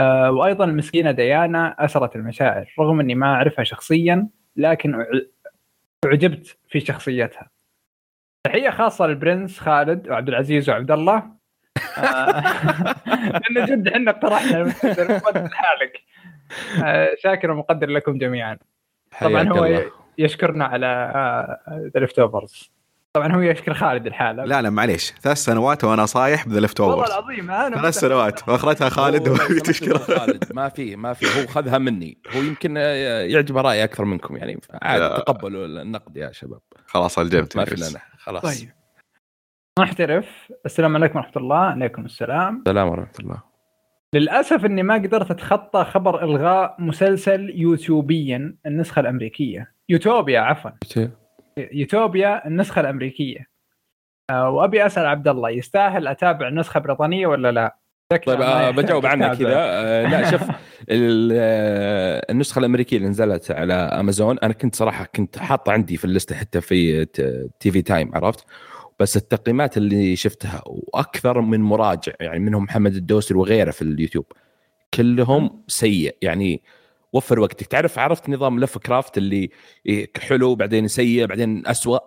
آه 0.00 0.30
وأيضا 0.30 0.64
المسكينة 0.64 1.10
ديانا 1.10 1.76
اسرت 1.78 2.16
المشاعر 2.16 2.74
رغم 2.80 3.00
إني 3.00 3.14
ما 3.14 3.26
أعرفها 3.26 3.64
شخصيا 3.64 4.28
لكن 4.56 5.04
أعجبت 6.04 6.58
في 6.68 6.80
شخصيتها. 6.80 7.50
تحية 8.44 8.70
خاصة 8.70 9.06
لل 9.06 9.19
prince 9.19 9.58
خالد 9.58 10.08
وعبد 10.08 10.28
العزيز 10.28 10.70
وعبد 10.70 10.90
الله. 10.90 11.22
آه، 11.98 12.42
لأن 13.50 13.66
جد 13.66 13.88
إحنا 13.88 14.10
اقترحنا 14.10 14.74
لحالك. 15.34 16.02
آه، 16.84 17.08
شاكر 17.18 17.50
ومقدر 17.50 17.88
لكم 17.88 18.18
جميعا. 18.18 18.58
طبعا 19.20 19.48
هو 19.48 19.64
الله. 19.64 19.90
يشكرنا 20.18 20.64
على 20.64 20.86
The 21.94 22.00
Leftovers 22.00 22.72
طبعا 23.12 23.32
هو 23.32 23.40
يشكر 23.40 23.74
خالد 23.74 24.06
الحالة. 24.06 24.44
لا 24.44 24.62
لا 24.62 24.70
معليش. 24.70 25.12
ثلاث 25.20 25.36
سنوات 25.36 25.84
وأنا 25.84 26.06
صايح 26.06 26.48
ب 26.48 26.51
The 26.51 26.60
Left 26.60 26.80
والله 26.80 26.94
overs 26.94 27.10
العظيم 27.10 27.50
أنا 27.50 27.76
ثلاث 27.76 27.94
سنوات. 27.94 28.48
واخرتها 28.48 28.88
خالد 28.88 29.28
هو 29.28 29.34
له 29.34 29.98
خالد. 29.98 30.52
ما 30.52 30.68
في 30.68 30.96
ما 30.96 31.12
في. 31.12 31.26
هو 31.26 31.46
خذها 31.46 31.78
مني. 31.78 32.18
هو 32.36 32.40
يمكن 32.40 32.76
آه، 32.76 33.20
يعجبه 33.22 33.60
رأيي 33.60 33.84
أكثر 33.84 34.04
منكم 34.04 34.36
يعني. 34.36 34.60
عادي. 34.82 35.08
تقبلوا 35.08 35.66
النقد 35.66 36.16
يا 36.16 36.32
شباب. 36.32 36.60
خلاص 36.86 37.18
الجمت 37.18 37.56
ما 37.56 37.64
في 37.64 37.74
لنا. 37.74 38.00
خلاص. 38.18 38.42
طيب. 38.42 38.70
نحترف. 39.80 40.52
السلام 40.66 40.96
عليكم 40.96 41.18
ورحمة 41.18 41.36
الله. 41.36 41.56
عليكم 41.56 42.04
السلام. 42.04 42.58
السلام 42.66 42.88
ورحمة 42.88 43.14
الله. 43.20 43.42
للأسف 44.14 44.64
أني 44.64 44.82
ما 44.82 44.94
قدرت 44.94 45.30
أتخطى 45.30 45.84
خبر 45.84 46.24
إلغاء 46.24 46.76
مسلسل 46.78 47.52
يوتيوبيا 47.54 48.56
النسخة 48.66 49.00
الأمريكية. 49.00 49.72
يوتوبيا 49.88 50.40
عفوا. 50.40 50.70
يوتوبيا 51.56 52.46
النسخة 52.46 52.80
الأمريكية. 52.80 53.50
آه، 54.30 54.50
وأبي 54.50 54.86
أسأل 54.86 55.06
عبد 55.06 55.28
الله 55.28 55.50
يستاهل 55.50 56.08
أتابع 56.08 56.48
نسخة 56.48 56.80
بريطانية 56.80 57.26
ولا 57.26 57.52
لا؟ 57.52 57.76
طيب 58.10 58.40
آه، 58.40 58.70
بجاوب 58.70 59.06
عنها. 59.06 59.34
كذا. 59.34 59.52
آه، 59.54 60.08
لا 60.08 60.24
شوف 60.30 60.42
آه، 60.90 62.26
النسخة 62.30 62.58
الأمريكية 62.58 62.96
اللي 62.96 63.08
نزلت 63.08 63.50
على 63.50 63.74
أمازون 63.74 64.38
أنا 64.38 64.52
كنت 64.52 64.74
صراحة 64.74 65.04
كنت 65.04 65.38
حاطه 65.38 65.72
عندي 65.72 65.96
في 65.96 66.04
ال 66.04 66.10
list 66.10 66.36
حتى 66.36 66.60
في 66.60 67.04
TV 67.60 67.82
Time 67.82 68.14
عرفت؟ 68.14 68.44
بس 69.00 69.16
التقييمات 69.16 69.76
اللي 69.76 70.16
شفتها 70.16 70.62
وأكثر 70.66 71.40
من 71.40 71.60
مراجع 71.60 72.12
يعني 72.20 72.38
منهم 72.38 72.62
محمد 72.64 72.94
الدوسري 72.94 73.38
وغيره 73.38 73.70
في 73.70 73.82
اليوتيوب 73.82 74.24
كلهم 74.94 75.62
سيء. 75.68 76.16
يعني 76.22 76.62
وفر 77.12 77.40
وقتك. 77.40 77.66
تعرف 77.66 77.98
عرفت 77.98 78.28
نظام 78.28 78.60
لف 78.60 78.78
كرافت 78.78 79.18
اللي 79.18 79.50
حلو 80.18 80.54
بعدين 80.54 80.88
سيء 80.88 81.26
بعدين 81.26 81.66
أسوأ. 81.66 81.98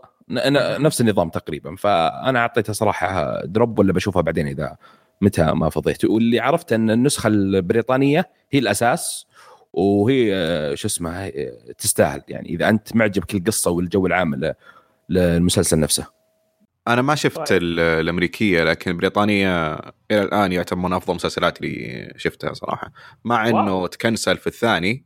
نفس 0.78 1.02
النظام 1.02 1.30
تقريبا. 1.30 1.76
فأنا 1.76 2.40
اعطيتها 2.40 2.74
صراحة 2.74 3.42
drop 3.46 3.80
ولا 3.80 3.94
بشوفها 3.94 4.22
بعدين 4.22 4.48
إذا 4.48 4.78
متى 5.22 5.44
ما 5.44 5.70
فضيت. 5.70 6.06
واللي 6.06 6.40
عرفت 6.40 6.74
إن 6.74 6.92
النسخة 6.92 7.28
البريطانية 7.28 8.30
هي 8.52 8.60
الأساس 8.60 9.28
وهي 9.74 10.36
آه، 10.36 10.76
شو 10.76 10.88
اسمه 10.88 11.12
آه، 11.12 11.54
تستاهل. 11.78 12.22
يعني 12.28 12.50
إذا 12.50 12.70
أنت 12.70 12.96
معجبك 12.96 13.36
القصة 13.36 13.72
والجو 13.72 14.08
العام 14.08 14.54
للمسلسل 15.10 15.80
نفسه. 15.80 16.23
أنا 16.88 17.02
ما 17.02 17.16
شفت 17.16 17.50
طيب. 17.50 17.62
ال- 17.62 17.80
الأمريكية 17.80 18.64
لكن 18.64 18.92
البريطانية 18.92 19.74
إلى 20.12 20.22
الآن 20.22 20.52
يعتبر 20.52 20.80
من 20.80 20.94
أفضل 20.94 21.12
المسلسلات 21.12 21.62
اللي 21.62 22.14
شفتها 22.18 22.54
صراحة. 22.54 22.92
مع 23.26 23.50
إنه. 23.50 23.88
تكنسل 23.88 24.38
في 24.38 24.48
الثاني 24.48 25.06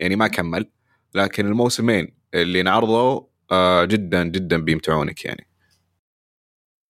يعني 0.00 0.16
ما 0.16 0.28
كمل 0.28 0.70
لكن 1.14 1.46
الموسمين 1.46 2.16
اللي 2.34 2.60
انعرضوا 2.60 3.20
آه، 3.52 3.84
جدا 3.84 4.24
جدا 4.24 4.56
بيمتعونك 4.64 5.24
يعني. 5.24 5.46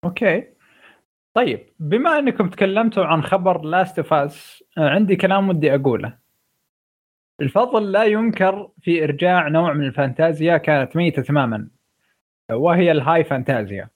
okay. 0.05 0.43
طيب 1.35 1.69
بما 1.79 2.19
إنكم 2.19 2.49
تكلمتوا 2.49 3.05
عن 3.05 3.23
خبر 3.23 3.61
Last 3.61 3.97
of 3.99 4.13
Us 4.13 4.63
عندي 4.77 5.15
كلام 5.15 5.49
ودي 5.49 5.75
أقوله. 5.75 6.17
الفضل 7.41 7.91
لا 7.91 8.03
ينكر 8.03 8.71
في 8.81 9.03
إرجاع 9.03 9.47
نوع 9.47 9.73
من 9.73 9.85
الفانتازيا 9.87 10.57
كانت 10.57 10.95
ميتة 10.95 11.21
تماما 11.21 11.69
وهي 12.51 12.91
ال 12.91 12.97
high 12.97 13.23
فانتازيا. 13.23 13.89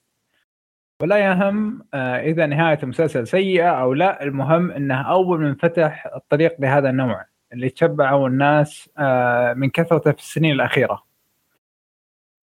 ولا 1.02 1.18
يهم 1.18 1.82
آه، 1.94 2.20
إذا 2.20 2.46
نهاية 2.46 2.78
المسلسل 2.82 3.26
سيئة 3.26 3.70
أو 3.70 3.94
لا 3.94 4.22
المهم 4.22 4.70
إنه 4.70 5.02
أول 5.02 5.40
من 5.40 5.54
فتح 5.54 6.06
الطريق 6.16 6.56
لهذا 6.60 6.90
النوع 6.90 7.26
اللي 7.52 7.70
تشبعوا 7.70 8.28
الناس 8.28 8.90
آه، 8.98 9.54
من 9.54 9.70
كثرته 9.70 10.12
في 10.12 10.18
السنين 10.18 10.52
الأخيرة. 10.52 11.04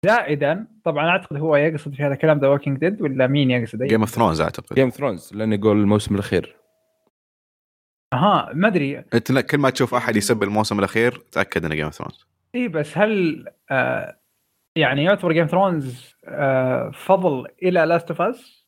زائدا 0.05 0.67
طبعا 0.83 1.09
أعتقد 1.09 1.37
هو 1.37 1.55
يقصد 1.55 1.93
في 1.93 2.03
هذا 2.03 2.13
الكلام 2.13 2.39
The 2.39 2.47
Walking 2.47 2.77
Dead 2.77 3.01
ولا 3.01 3.27
مين 3.27 3.51
يقصد؟ 3.51 3.83
جيم 3.83 3.99
اوف 3.99 4.09
ثرونز 4.09 4.41
أعتقد. 4.41 4.75
Game 4.75 4.89
Thrones 4.89 5.33
لأن 5.33 5.53
يقول 5.53 5.77
الموسم 5.77 6.15
الأخير. 6.15 6.55
أها 8.13 8.49
ما 8.53 8.67
أدري. 8.67 8.97
أنت 9.13 9.39
كل 9.39 9.57
ما 9.57 9.69
تشوف 9.69 9.95
أحد 9.95 10.15
يسب 10.15 10.43
الموسم 10.43 10.79
الأخير 10.79 11.21
تأكد 11.31 11.65
إنه 11.65 11.75
Game 11.75 11.85
of 11.85 11.93
Thrones 11.93 12.27
إي 12.55 12.67
بس 12.67 12.97
هل 12.97 13.45
آه 13.71 14.17
يعني 14.75 15.03
يعتبر 15.03 15.31
Game 15.31 15.47
Thrones 15.47 16.15
آه 16.25 16.91
فضل 16.93 17.47
إلى 17.63 17.85
Last 17.85 18.09
of 18.09 18.21
Us؟ 18.21 18.65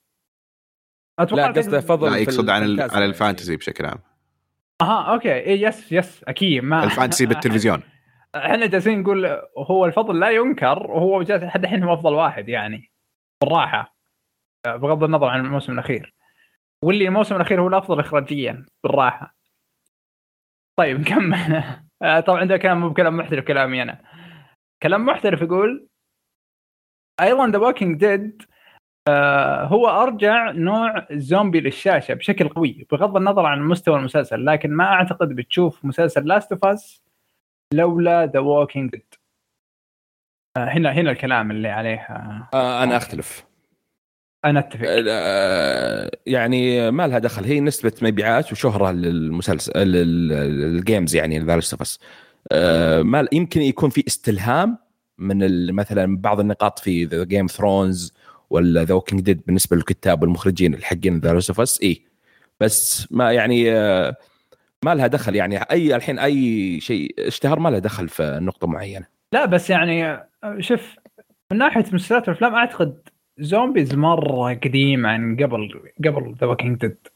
لا 1.31 1.47
قصده 1.47 1.79
فضل 1.79 2.11
لا 2.11 2.17
يقصد 2.17 2.49
عن 2.49 2.61
على 2.61 2.87
يعني. 2.93 3.05
ال 3.05 3.12
fantasy 3.12 3.57
بشكل 3.57 3.85
عام. 3.85 3.99
أها 4.81 5.13
okay. 5.13 5.33
إيه 5.33 5.61
yes 5.61 5.91
yes 5.91 6.23
أكيد 6.23 6.63
ما 6.63 6.83
ال 6.83 6.89
fantasy 6.89 7.25
بالتلفزيون. 7.29 7.83
إحنا 8.35 8.65
جالسين 8.65 9.01
نقول 9.01 9.41
هو 9.57 9.85
الفضل 9.85 10.19
لا 10.19 10.29
ينكر 10.29 10.91
وهو 10.91 11.23
جالس 11.23 11.43
لحد 11.43 11.63
الحين 11.63 11.83
هو 11.83 11.93
أفضل 11.93 12.13
واحد 12.13 12.49
يعني 12.49 12.91
بالراحة. 13.41 13.95
بغض 14.67 15.03
النظر 15.03 15.27
عن 15.27 15.45
الموسم 15.45 15.73
الأخير. 15.73 16.13
واللي 16.83 17.07
الموسم 17.07 17.35
الأخير 17.35 17.61
هو 17.61 17.67
الأفضل 17.67 17.99
اخراجيا 17.99 18.65
بالراحة. 18.83 19.35
طيب 20.79 20.99
نكمل 21.01 21.63
آه، 22.01 22.19
طبعا 22.19 22.43
ده 22.43 22.57
كلام 22.57 22.79
مو 22.79 22.89
بكلام 22.89 23.17
محترف 23.17 23.45
كلامي 23.45 23.81
أنا. 23.81 24.01
كلام 24.83 25.05
محترف 25.05 25.41
يقول 25.41 25.87
أيضا 27.21 27.47
The 27.51 27.57
Walking 27.57 27.99
Dead 27.99 28.41
هو 29.63 29.87
أرجع 29.87 30.51
نوع 30.51 31.07
الزومبي 31.11 31.59
للشاشة 31.59 32.13
بشكل 32.13 32.49
قوي 32.49 32.87
بغض 32.91 33.17
النظر 33.17 33.45
عن 33.45 33.61
مستوى 33.61 33.99
المسلسل 33.99 34.45
لكن 34.45 34.71
ما 34.71 34.83
أعتقد 34.85 35.29
بتشوف 35.29 35.85
مسلسل 35.85 36.27
Last 36.27 36.51
of 36.51 36.65
Us 36.65 37.03
لولا 37.73 38.25
The 38.25 38.39
Walking 38.39 38.91
Dead 38.91 39.13
هنا 40.57 40.91
هنا 40.91 41.11
الكلام 41.11 41.51
اللي 41.51 41.67
عليه 41.67 41.95
آه، 41.97 42.49
آه 42.53 42.83
أنا 42.83 42.97
أختلف. 42.97 43.45
أنا 44.45 44.59
أتفق. 44.59 44.85
آه، 44.87 46.11
يعني 46.25 46.91
ما 46.91 47.07
لها 47.07 47.19
دخل 47.19 47.43
هي 47.45 47.59
نسبة 47.59 47.93
مبيعات 48.01 48.51
وشهره 48.51 48.91
للمسلسل 48.91 49.79
لل- 49.87 50.27
لل 50.27 50.52
games 50.52 51.15
يعني 51.15 51.39
The 51.39 51.53
of 51.53 51.81
Us 51.81 51.99
ما 53.03 53.27
يمكن 53.31 53.61
يكون 53.61 53.89
في 53.89 54.03
استلهام 54.07 54.77
من 55.17 55.71
مثلا 55.73 56.17
بعض 56.17 56.39
النقاط 56.39 56.79
في 56.79 57.05
the 57.05 57.23
Game 57.23 57.47
Thrones 57.47 58.13
ولا 58.49 58.83
The 58.83 58.93
Walking 58.93 59.21
Dead 59.21 59.41
بالنسبة 59.45 59.75
للكتاب 59.75 60.21
والمخرجين 60.21 60.73
الحقين 60.73 61.19
The 61.19 61.31
of 61.31 61.61
Us 61.61 61.81
اي 61.83 62.01
بس 62.59 63.07
ما 63.11 63.31
يعني 63.31 63.71
آه، 63.71 64.15
ما 64.85 64.95
لها 64.95 65.07
دخل 65.07 65.35
يعني. 65.35 65.57
أي 65.57 65.95
الحين 65.95 66.19
أي 66.19 66.79
شيء 66.79 67.15
اشتهر 67.19 67.59
ما 67.59 67.69
له 67.69 67.79
دخل 67.79 68.09
في 68.09 68.39
نقطة 68.41 68.67
معينة. 68.67 69.05
لا 69.33 69.45
بس 69.45 69.69
يعني 69.69 70.05
آه، 70.07 70.27
شوف 70.59 70.95
من 71.51 71.57
ناحية 71.57 71.85
مسلسلات 71.93 72.27
والافلام 72.27 72.55
أعتقد 72.55 73.09
zombies 73.39 73.95
مرة 73.95 74.53
قديم 74.53 75.05
عن 75.05 75.35
قبل 75.35 75.91
قبل 76.05 76.35
The 76.41 76.47
Walking 76.47 76.79
Dead 76.79 77.07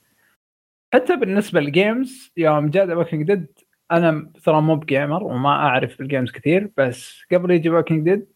حتى 0.94 1.16
بالنسبة 1.16 1.60
لل 1.60 1.81
games 1.81 2.32
يوم 2.38 2.70
جاء 2.70 2.86
The 2.86 2.94
Walking 2.94 3.28
Dead 3.28 3.48
أنا 3.92 4.32
ترى 4.44 4.62
مو 4.62 4.76
ب 4.76 4.84
gamer 4.84 5.24
وما 5.24 5.50
أعرف 5.50 5.98
بال 5.98 6.08
games 6.08 6.32
كثير 6.32 6.72
بس 6.78 7.22
قبل 7.32 7.52
يجي 7.52 7.70
Walking 7.70 8.10
Dead 8.10 8.28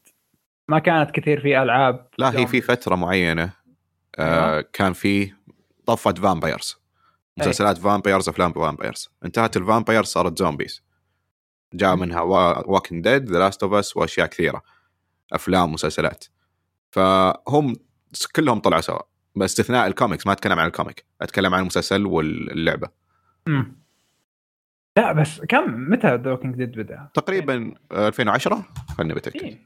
ما 0.68 0.80
كانت 0.80 1.12
كثير 1.12 1.42
في 1.42 1.62
ألعاب 1.62 2.08
لا 2.18 2.40
هي 2.40 2.48
في. 2.48 2.62
فترة 2.62 2.96
معينة 2.96 3.52
آه 4.20 4.62
كان 4.74 4.94
في 4.94 5.32
طفه 5.86 6.14
vampires 6.14 6.78
مسلسلات 7.38 7.78
vampires 7.78 8.30
أفلام 8.30 8.54
vampires 8.54 9.10
انتهت 9.26 9.58
ال 9.58 9.63
vampires 9.63 10.08
صارت 10.08 10.40
zombies 10.40 10.84
جاء 11.74 11.96
منها 11.96 12.22
Walking 12.22 13.02
Dead 13.02 13.30
The 13.30 13.40
Last 13.40 13.64
of 13.64 13.74
Us 13.74 13.98
وأشياء 13.98 14.28
كثيرة 14.28 14.62
أفلام 15.34 15.74
مسلسلات 15.74 16.26
فهم 16.92 17.76
كلهم 18.36 18.60
طلعوا 18.60 18.82
سوا 18.82 19.00
باستثناء 19.36 19.88
الكوميكس 19.88 20.28
ما 20.28 20.34
أتكلم 20.34 20.60
عن 20.60 20.68
ال 20.68 20.74
comic 20.74 21.06
أتكلم 21.22 21.54
عن 21.54 21.62
المسلسل 21.62 22.06
واللعبة. 22.06 22.90
مم. 23.48 23.85
لا 24.98 25.12
بس 25.12 25.42
كم؟ 25.42 25.90
متى 25.92 26.16
The 26.16 26.32
Walking 26.32 26.56
Dead 26.56 26.72
بدأ؟ 26.80 27.10
تقريبا 27.14 27.74
آه، 27.92 28.08
2010 28.08 28.66
خليني 28.98 29.14
بتاكد. 29.14 29.58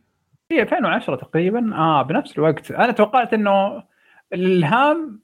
هي 0.52 0.62
2010 0.62 1.16
تقريبا. 1.16 1.76
آه 1.76 2.02
بنفس 2.02 2.38
الوقت. 2.38 2.72
أنا 2.72 2.92
توقعت 2.92 3.34
إنه 3.34 3.84
الالهام 4.34 5.22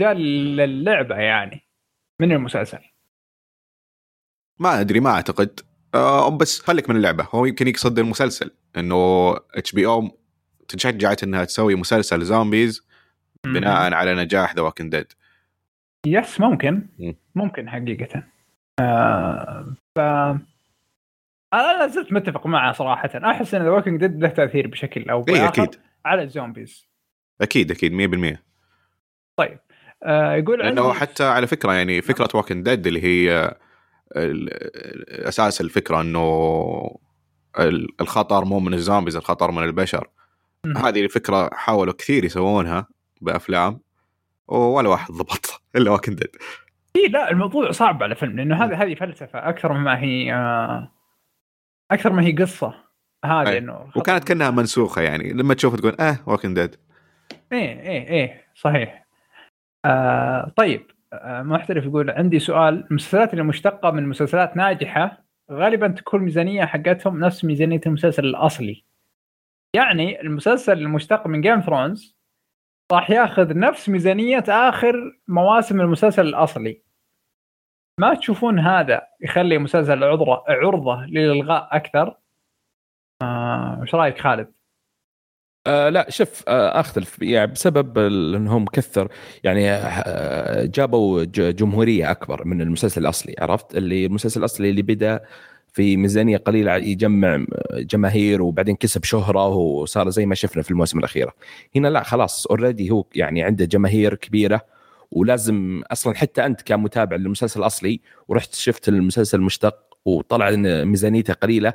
جاء 0.00 0.12
للعبة 0.12 1.14
يعني 1.16 1.68
من 2.20 2.32
المسلسل. 2.32 2.78
ما 4.58 4.80
أدري 4.80 5.00
ما 5.00 5.10
أعتقد. 5.10 5.60
آه 5.94 6.36
بس 6.36 6.60
خليك 6.60 6.90
من 6.90 6.96
اللعبة. 6.96 7.28
هو 7.34 7.44
يمكن 7.46 7.68
يقصد 7.68 7.98
المسلسل 7.98 8.50
إنه 8.76 9.32
HBO 9.54 10.18
تشجعت 10.68 11.22
إنها 11.22 11.44
تسوي 11.44 11.74
مسلسل 11.74 12.22
zombies 12.22 12.88
بناء 13.46 13.94
على 13.94 14.14
نجاح 14.14 14.54
The 14.54 14.62
Walking 14.62 14.92
Dead 14.92 15.12
yes 16.06 16.40
ممكن. 16.40 16.88
مم. 16.98 17.16
ممكن 17.34 17.68
حقيقة. 17.70 18.24
آه 18.80 19.66
ف 19.96 19.98
أنا 21.54 21.78
لا 21.78 21.86
زلت 21.86 22.12
متفق 22.12 22.46
معه 22.46 22.72
صراحة. 22.72 23.10
أحس 23.30 23.54
إن 23.54 23.62
The 23.62 23.70
Walking 23.70 24.00
Dead 24.00 24.22
له 24.22 24.28
تأثير 24.28 24.66
بشكل 24.66 25.10
أو 25.10 25.18
اي 25.20 25.24
بآخر 25.24 25.62
أكيد. 25.62 25.80
على 26.04 26.22
ال 26.22 26.29
zombies. 26.29 26.88
أكيد 27.40 27.70
أكيد 27.70 27.92
100% 27.92 28.42
طيب 29.36 29.58
آه 30.04 30.34
يقول 30.34 30.58
لأنه 30.58 30.86
عندي- 30.86 31.00
حتى 31.00 31.24
على 31.24 31.46
فكرة 31.46 31.72
يعني 31.72 32.02
فكرة 32.02 32.28
Walking 32.34 32.64
Dead 32.64 32.86
اللي 32.86 33.02
هي 33.04 33.54
ال- 34.16 34.50
أساس 35.28 35.60
الفكرة 35.60 36.00
إنه 36.00 36.98
ال- 37.58 38.00
الخطر 38.00 38.44
مو 38.44 38.60
من 38.60 38.74
ال 38.74 38.79
zombies 38.79 39.16
الخطر 39.16 39.50
من 39.50 39.62
البشر. 39.64 40.08
مم. 40.64 40.76
هذه 40.78 41.00
الفكرة 41.04 41.50
حاولوا 41.54 41.92
كثير 41.94 42.24
يسوونها 42.24 42.88
بأفلام 43.20 43.80
ولا 44.48 44.88
واحد 44.88 45.12
ضبط 45.14 45.62
إلا 45.76 45.90
Walking 45.90 46.18
Dead 46.18 46.36
اي 46.96 47.08
لا 47.08 47.30
الموضوع 47.30 47.70
صعب 47.70 48.02
على 48.02 48.14
فيلم 48.14 48.36
لأنه 48.36 48.64
هذه 48.64 48.82
هذه 48.82 48.94
فلسفة 48.94 49.48
أكثر 49.48 49.72
مما 49.72 49.98
هي 50.00 50.34
آه 50.34 50.92
أكثر 51.90 52.12
ما 52.12 52.22
هي 52.22 52.32
قصة. 52.32 52.74
هذه. 53.24 53.58
إنه 53.58 53.90
وكانت 53.96 54.24
كأنها 54.24 54.50
منسوخة 54.50 55.02
يعني 55.02 55.32
لما 55.32 55.54
تشوف 55.54 55.76
تقول 55.76 55.96
آه 56.00 56.18
Walking 56.26 56.60
Dead 56.60 56.76
إيه 57.52 57.80
إيه 57.80 58.08
إيه 58.08 58.44
صحيح. 58.54 59.06
آه 59.84 60.52
طيب 60.56 60.90
آه 61.12 61.42
محترف 61.42 61.84
يقول 61.84 62.10
عندي 62.10 62.38
سؤال. 62.38 62.86
المسلسلات 62.90 63.32
اللي 63.32 63.44
مشتقة 63.44 63.90
من 63.90 64.08
مسلسلات 64.08 64.56
ناجحة 64.56 65.24
غالبا 65.52 65.88
تكون 65.88 66.20
الميزانيه 66.20 66.64
حقتهم 66.64 67.20
نفس 67.20 67.44
ميزانية 67.44 67.80
المسلسل 67.86 68.24
الأصلي. 68.24 68.84
يعني 69.74 70.20
المسلسل 70.20 70.78
المشتق 70.78 71.26
من 71.26 71.40
Game 71.40 71.60
Thrones 71.60 72.19
راح 72.92 73.10
ياخذ 73.10 73.58
نفس 73.58 73.88
ميزانية 73.88 74.44
آخر 74.48 75.18
مواسم 75.28 75.80
المسلسل 75.80 76.26
الأصلي. 76.26 76.82
ما 78.00 78.14
تشوفون 78.14 78.58
هذا 78.58 79.06
يخلي 79.20 79.58
مسلسل 79.58 80.04
عرضه 80.04 80.44
عرضة 80.48 81.04
للإلغاء 81.06 81.68
أكثر؟ 81.72 82.16
آه، 83.22 83.78
وش 83.82 83.94
رأيك 83.94 84.18
خالد؟ 84.18 84.52
آه 85.66 85.88
لا 85.88 86.10
شوف 86.10 86.44
آه 86.48 86.80
أختلف. 86.80 87.22
يعني 87.22 87.52
بسبب 87.52 87.98
انهم 87.98 88.64
كثر 88.64 89.08
يعني 89.44 89.70
آه 89.72 90.64
جابوا 90.64 91.24
جمهورية 91.24 92.10
أكبر 92.10 92.44
من 92.44 92.60
المسلسل 92.60 93.00
الأصلي 93.00 93.34
عرفت؟ 93.38 93.76
اللي 93.76 94.06
المسلسل 94.06 94.40
الأصلي 94.40 94.70
اللي 94.70 94.82
بدأ 94.82 95.20
في 95.72 95.96
ميزانية 95.96 96.36
قليلة 96.36 96.76
يجمع 96.76 97.44
جماهير 97.72 98.42
وبعدين 98.42 98.76
كسب 98.76 99.04
شهرة 99.04 99.48
وصار 99.48 100.10
زي 100.10 100.26
ما 100.26 100.34
شفنا 100.34 100.62
في 100.62 100.70
المواسم 100.70 100.98
الاخيره 100.98 101.32
هنا 101.76 101.88
لا 101.88 102.02
خلاص 102.02 102.46
اوريدي 102.46 102.90
هو 102.90 103.04
يعني 103.14 103.42
عنده 103.42 103.64
جماهير 103.64 104.14
كبيرة 104.14 104.60
ولازم 105.10 105.82
أصلا 105.92 106.14
حتى 106.14 106.46
أنت 106.46 106.62
كمتابع 106.62 107.16
للمسلسل 107.16 107.60
الأصلي 107.60 108.00
ورحت 108.28 108.54
شفت 108.54 108.88
المسلسل 108.88 109.38
المشتق 109.38 109.78
وطلع 110.04 110.48
إن 110.48 110.84
ميزانيته 110.84 111.32
قليلة 111.34 111.74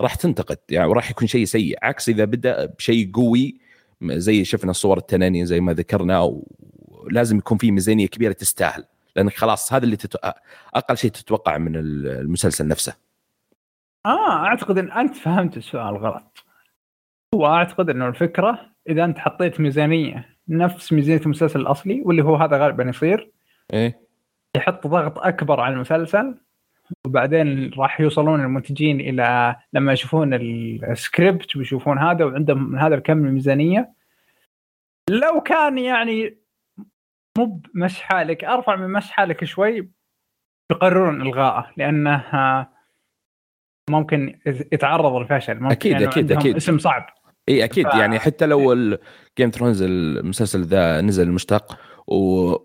راح 0.00 0.14
تنتقد 0.14 0.58
يعني 0.70 0.88
وراح 0.88 1.10
يكون 1.10 1.28
شيء 1.28 1.44
سيء. 1.44 1.78
عكس 1.82 2.08
إذا 2.08 2.24
بدأ 2.24 2.66
بشيء 2.66 3.10
قوي 3.14 3.58
زي 4.02 4.44
شفنا 4.44 4.72
صور 4.72 4.98
التنانين 4.98 5.46
زي 5.46 5.60
ما 5.60 5.72
ذكرنا 5.72 6.42
ولازم 6.88 7.38
يكون 7.38 7.58
في 7.58 7.70
ميزانية 7.70 8.06
كبيرة 8.06 8.32
تستاهل. 8.32 8.84
لأنك 9.16 9.34
خلاص 9.34 9.72
هذا 9.72 9.84
اللي 9.84 9.96
تتو... 9.96 10.18
أقل 10.74 10.96
شيء 10.96 11.10
تتوقع 11.10 11.58
من 11.58 11.76
المسلسل 11.76 12.68
نفسه. 12.68 13.03
آه 14.06 14.46
أعتقد 14.46 14.78
إن 14.78 14.92
أنت 14.92 15.14
فهمت 15.14 15.56
السؤال 15.56 15.96
غلط. 15.96 16.44
هو 17.34 17.46
أعتقد 17.46 17.90
إنه 17.90 18.08
الفكرة 18.08 18.70
إذا 18.88 19.04
أنت 19.04 19.18
حطيت 19.18 19.60
ميزانية 19.60 20.36
نفس 20.48 20.92
ميزانية 20.92 21.20
المسلسل 21.20 21.60
الأصلي 21.60 22.02
واللي 22.04 22.24
هو 22.24 22.36
هذا 22.36 22.58
غالبا 22.58 22.84
يصير. 22.84 23.32
إيه. 23.72 24.00
يحط 24.56 24.86
ضغط 24.86 25.18
أكبر 25.18 25.60
على 25.60 25.74
المسلسل 25.74 26.38
وبعدين 27.06 27.70
راح 27.78 28.00
يوصلون 28.00 28.40
المنتجين 28.40 29.00
إلى 29.00 29.56
لما 29.72 29.92
يشوفون 29.92 30.34
السكريبت 30.34 31.56
ويشوفون 31.56 31.98
هذا 31.98 32.24
وعندهم 32.24 32.72
من 32.72 32.78
هذا 32.78 32.94
الكم 32.94 33.16
من 33.16 33.28
الميزانيه 33.28 33.94
لو 35.10 35.40
كان 35.40 35.78
يعني 35.78 36.38
مو 37.38 37.62
مش 37.74 38.02
حالك 38.02 38.44
أرفع 38.44 38.76
من 38.76 38.90
مش 38.92 39.10
حالك 39.10 39.44
شوي 39.44 39.90
يقررون 40.72 41.22
الغائه 41.22 41.72
لأنه 41.76 42.16
ممكن 43.90 44.38
يتعرض 44.72 45.12
للفشل 45.12 45.54
ممكن 45.54 45.70
أكيد 45.70 45.92
يعني 45.92 46.06
أكيد 46.06 46.32
أكيد. 46.32 46.56
اسم 46.56 46.78
صعب. 46.78 47.06
إي 47.48 47.64
أكيد. 47.64 47.88
ف... 47.88 47.94
يعني 47.94 48.18
حتى 48.18 48.46
لو 48.46 48.74
Game 49.38 49.50
Thrones 49.50 49.82
المسلسل 49.82 50.62
ذا 50.62 51.00
نزل 51.00 51.22
المشتق 51.22 51.78
و... 52.06 52.16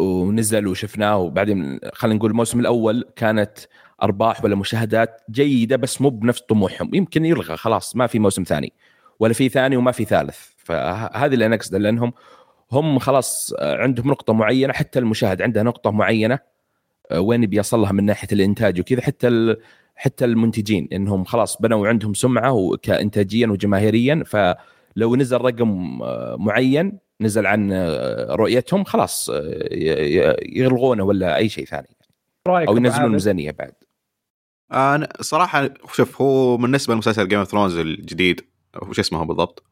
ونزل 0.04 0.68
وشفناه 0.68 1.18
وبعدين 1.18 1.80
خلينا 1.94 2.18
نقول 2.18 2.32
الموسم 2.32 2.60
الأول 2.60 3.06
كانت 3.16 3.58
أرباح 4.04 4.44
ولا 4.44 4.56
مشاهدات 4.56 5.22
جيدة 5.32 5.76
بس 5.76 6.02
مو 6.02 6.10
بنفس 6.10 6.42
طموحهم. 6.42 6.96
يمكن 6.96 7.26
يلغى 7.26 7.58
خلاص 7.58 7.96
ما 7.96 8.08
في 8.08 8.20
موسم 8.20 8.44
ثاني 8.44 8.74
ولا 9.20 9.34
في 9.34 9.50
ثاني 9.50 9.78
وما 9.78 9.92
في 9.92 10.06
ثالث. 10.06 10.38
فهذه 10.58 11.34
اللي 11.34 11.46
أنا 11.46 11.56
اقصده 11.56 11.78
لأنهم 11.78 12.14
هم 12.72 13.00
خلاص 13.00 13.54
عندهم 13.62 14.08
نقطة 14.08 14.34
معينة 14.34 14.74
حتى 14.74 15.00
المشاهد 15.00 15.42
عنده 15.42 15.64
نقطة 15.64 15.92
معينة 15.92 16.40
وين 17.18 17.46
بيصل 17.46 17.80
لها 17.80 17.92
من 17.92 18.06
ناحية 18.06 18.28
الإنتاج 18.32 18.80
وكذا. 18.80 19.02
حتى 19.02 19.56
حتى 20.02 20.26
المنتجين 20.26 20.88
إنهم 20.94 21.24
خلاص 21.24 21.62
بنوا 21.62 21.88
عندهم 21.88 22.14
سمعة 22.14 22.78
إنتاجيا 22.82 23.48
وجماهيريا 23.48 24.24
فلو 24.26 25.16
نزل 25.16 25.38
رقم 25.38 26.00
معين 26.46 27.00
نزل 27.22 27.46
عن 27.46 27.74
رؤيتهم 28.30 28.84
خلاص 28.84 29.30
يلغونه 30.42 31.04
ولا 31.04 31.38
أي 31.38 31.50
شيء 31.50 31.66
ثاني. 31.66 31.98
أو 32.48 32.78
ينزلون 32.78 33.06
الميزانيه 33.06 33.52
بعد. 33.52 33.74
أنا 34.72 35.10
صراحة 35.22 35.70
شوف 35.94 36.22
هو 36.22 36.58
بالنسبة 36.58 36.94
لمسلسل 36.94 37.28
Game 37.28 37.40
of 37.40 37.48
Thrones 37.48 37.78
الجديد 37.78 38.42
وش 38.82 39.00
اسمه 39.00 39.24
بالضبط؟ 39.26 39.64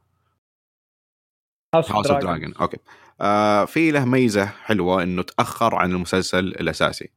House 1.76 1.92
of 1.92 2.08
Dragon 2.08 2.54
okay. 2.54 2.78
آه 3.22 3.66
في 3.66 3.92
له 3.92 4.06
ميزة 4.06 4.46
حلوة 4.46 5.04
إنه 5.04 5.22
تأخر 5.22 5.76
عن 5.76 5.92
المسلسل 5.92 6.40
الأساسي. 6.40 7.10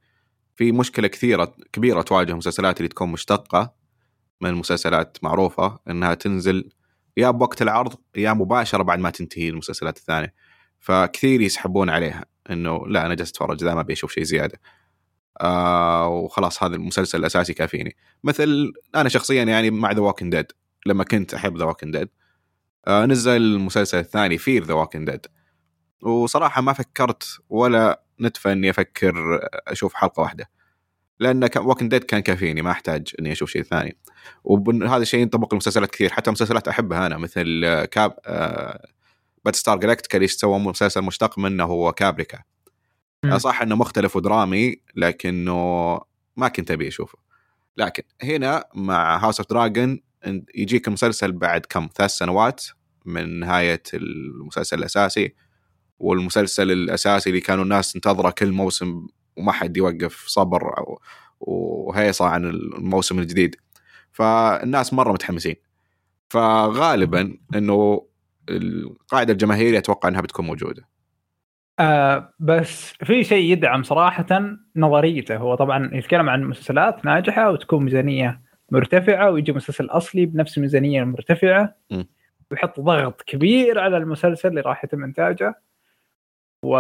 في 0.61 0.72
مشكلة 0.72 1.08
كثيرة 1.08 1.54
كبيرة 1.72 2.02
تواجه 2.02 2.30
المسلسلات 2.32 2.76
اللي 2.76 2.88
تكون 2.88 3.12
مشتقة 3.12 3.74
من 4.40 4.54
مسلسلات 4.54 5.18
معروفة 5.22 5.78
إنها 5.90 6.14
تنزل 6.14 6.70
يا 7.16 7.30
بوقت 7.30 7.62
العرض 7.62 7.94
يا 8.16 8.32
مباشرة 8.32 8.82
بعد 8.82 8.98
ما 8.98 9.11
تنتهي 9.11 9.48
المسلسلات 9.48 9.96
الثانية. 9.96 10.34
فكثير 10.80 11.40
يسحبون 11.40 11.90
عليها 11.90 12.24
إنه 12.50 12.88
لا 12.88 13.06
أنا 13.06 13.14
جالس 13.14 13.30
أتفرج 13.30 13.64
ذا 13.64 13.74
ما 13.74 13.80
أبي 13.80 13.92
أشوف 13.92 14.12
شيء 14.12 14.24
زيادة. 14.24 14.61
آه 15.40 16.08
وخلاص 16.08 16.62
هذا 16.62 16.76
المسلسل 16.76 17.18
الأساسي 17.18 17.54
كافيني. 17.54 17.96
مثل 18.24 18.72
أنا 18.94 19.08
شخصيا 19.08 19.42
يعني 19.42 19.70
مع 19.70 19.92
The 19.92 20.00
Walking 20.00 20.36
Dead 20.36 20.46
لما 20.86 21.04
كنت 21.04 21.34
أحب 21.34 21.56
The 21.56 21.64
Walking 21.64 21.96
Dead 21.96 22.08
نزل 22.88 23.36
المسلسل 23.36 23.98
الثاني 23.98 24.38
Fear 24.38 24.64
The 24.64 24.74
Walking 24.74 25.11
Dead 25.11 25.26
وصراحة 26.02 26.62
ما 26.62 26.72
فكرت 26.72 27.40
ولا 27.48 28.02
نتفة 28.20 28.52
إني 28.52 28.70
أفكر 28.70 29.40
أشوف 29.68 29.94
حلقة 29.94 30.20
واحدة. 30.20 30.50
لأن 31.18 31.48
Walking 31.56 31.90
Dead 31.90 32.04
كان 32.04 32.20
كافيني 32.20 32.62
ما 32.62 32.70
أحتاج 32.70 33.14
إني 33.20 33.32
أشوف 33.32 33.50
شيء 33.50 33.62
ثاني. 33.62 33.96
وهذا 34.44 35.02
الشيء 35.02 35.20
ينطبق 35.20 35.54
لمسلسلات 35.54 35.90
كثير 35.90 36.10
حتى 36.10 36.30
مسلسلات 36.30 36.68
أحبها 36.68 37.06
أنا 37.06 37.18
مثل 37.18 37.64
كاب 37.84 38.16
آه 38.26 38.88
باتل 39.44 39.56
ستار 39.56 39.78
جلاكتيكا 39.78 40.16
اللي 40.16 40.28
سوى 40.28 40.58
مسلسل 40.58 41.02
مشتق 41.02 41.38
منه 41.38 41.64
هو 41.64 41.92
كابريكا. 41.92 42.38
م. 43.24 43.38
صح 43.38 43.62
إنه 43.62 43.76
مختلف 43.76 44.16
ودرامي 44.16 44.76
لكنه 44.96 46.00
ما 46.36 46.48
كنت 46.48 46.70
أبي 46.70 46.88
أشوفه. 46.88 47.18
لكن 47.76 48.02
هنا 48.22 48.64
مع 48.74 49.24
هاوس 49.24 49.40
اوف 49.40 49.50
دراجون 49.50 50.00
يجيك 50.54 50.88
المسلسل 50.88 51.32
بعد 51.32 51.66
كم 51.66 51.88
ثلاث 51.94 52.10
سنوات 52.10 52.64
من 53.04 53.40
نهاية 53.40 53.82
المسلسل 53.94 54.78
الأساسي. 54.78 55.34
والمسلسل 56.01 56.70
الأساسي 56.70 57.30
اللي 57.30 57.40
كانوا 57.40 57.64
الناس 57.64 57.92
تنتظره 57.92 58.30
كل 58.30 58.53
موسم 58.53 59.07
وما 59.36 59.53
حد 59.53 59.76
يوقف 59.76 60.24
صبر 60.26 60.74
وهيصة 61.40 62.26
عن 62.26 62.44
الموسم 62.44 63.18
الجديد. 63.18 63.57
فالناس 64.12 64.94
مرة 64.94 65.12
متحمسين. 65.12 65.57
فغالبا 66.28 67.38
إنه 67.55 68.07
القاعدة 68.51 69.32
الجماهيرية 69.32 69.78
أتوقع 69.78 70.09
إنها 70.09 70.20
بتكون 70.20 70.46
موجودة. 70.46 70.88
آه 71.78 72.34
بس 72.38 72.92
في 73.05 73.24
شيء 73.24 73.53
يدعم 73.53 73.82
صراحة 73.82 74.57
نظريته. 74.76 75.36
هو 75.36 75.55
طبعا 75.55 75.90
يتكلم 75.92 76.28
عن 76.28 76.44
مسلسلات 76.44 77.05
ناجحة 77.05 77.51
وتكون 77.51 77.84
ميزانية 77.84 78.42
مرتفعة 78.72 79.30
ويجي 79.30 79.53
مسلسل 79.53 79.86
أصلي 79.86 80.26
بنفس 80.26 80.57
الميزانيه 80.57 81.03
المرتفعه. 81.03 81.76
ويحط 82.51 82.80
ضغط 82.80 83.22
كبير 83.22 83.78
على 83.78 83.96
المسلسل 83.96 84.48
اللي 84.48 84.61
راح 84.61 84.84
يتم 84.84 85.05
إنتاجه. 85.05 85.62
و 86.62 86.78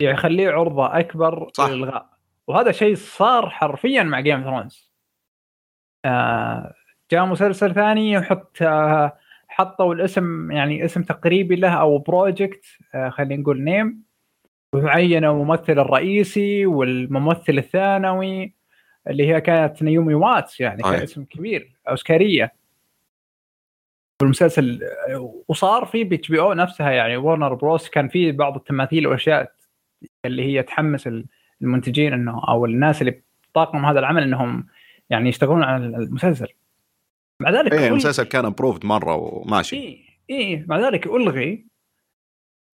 يخليه 0.00 0.50
عرضة 0.50 0.98
أكبر 0.98 1.50
صح. 1.52 1.68
للالغاء 1.68 2.10
وهذا 2.46 2.72
شيء 2.72 2.94
صار 2.94 3.50
حرفيا 3.50 4.02
مع 4.02 4.20
جيم 4.20 4.33
اوف 4.33 4.42
ثرونز 4.42 4.92
آه 6.04 6.74
جاء 7.10 7.26
مسلسل 7.26 7.74
ثاني 7.74 8.12
يحط 8.12 8.62
آه 8.62 9.18
حطوا 9.48 9.94
الاسم 9.94 10.50
يعني 10.50 10.84
اسم 10.84 11.02
تقريبي 11.02 11.56
له 11.56 11.72
أو 11.80 11.98
project 11.98 12.64
آه 12.94 13.08
خلينا 13.08 13.42
نقول 13.42 13.62
name 13.62 14.04
وعينوا 14.74 15.32
الممثل 15.32 15.72
الرئيسي 15.72 16.66
والممثل 16.66 17.58
الثانوي 17.58 18.54
اللي 19.08 19.28
هي 19.28 19.40
كانت 19.40 19.82
نعومي 19.82 20.14
واتس 20.14 20.60
يعني 20.60 20.82
كان 20.82 20.94
اسم 20.94 21.24
كبير 21.24 21.76
اوسكاريه 21.88 22.52
والمسلسل 24.22 24.80
وصار 25.48 25.84
اتش 25.84 26.20
بي 26.28 26.40
أو 26.40 26.52
نفسها 26.52 26.90
يعني 26.90 27.16
ورنر 27.16 27.54
بروس 27.54 27.88
كان 27.88 28.08
في 28.08 28.32
بعض 28.32 28.56
التماثيل 28.56 29.06
وأشياء 29.06 29.52
اللي 30.24 30.42
هي 30.42 30.62
تحمس 30.62 31.08
المنتجين 31.62 32.12
إنه 32.12 32.48
أو 32.48 32.64
الناس 32.64 33.00
اللي 33.00 33.22
طاقم 33.54 33.84
هذا 33.84 33.98
العمل 33.98 34.22
إنهم 34.22 34.66
يعني 35.10 35.28
يشتغلون 35.28 35.62
على 35.62 35.86
المسلسل. 35.86 36.48
مع 37.40 37.50
ذلك 37.50 37.72
إيه 37.72 37.88
المسلسل 37.88 38.22
كان 38.22 38.44
approved 38.44 38.86
مرة 38.86 39.14
وماشي. 39.14 39.76
إيه 39.76 40.04
إيه 40.30 40.64
مع 40.68 40.78
ذلك 40.78 41.06
ألغي 41.06 41.66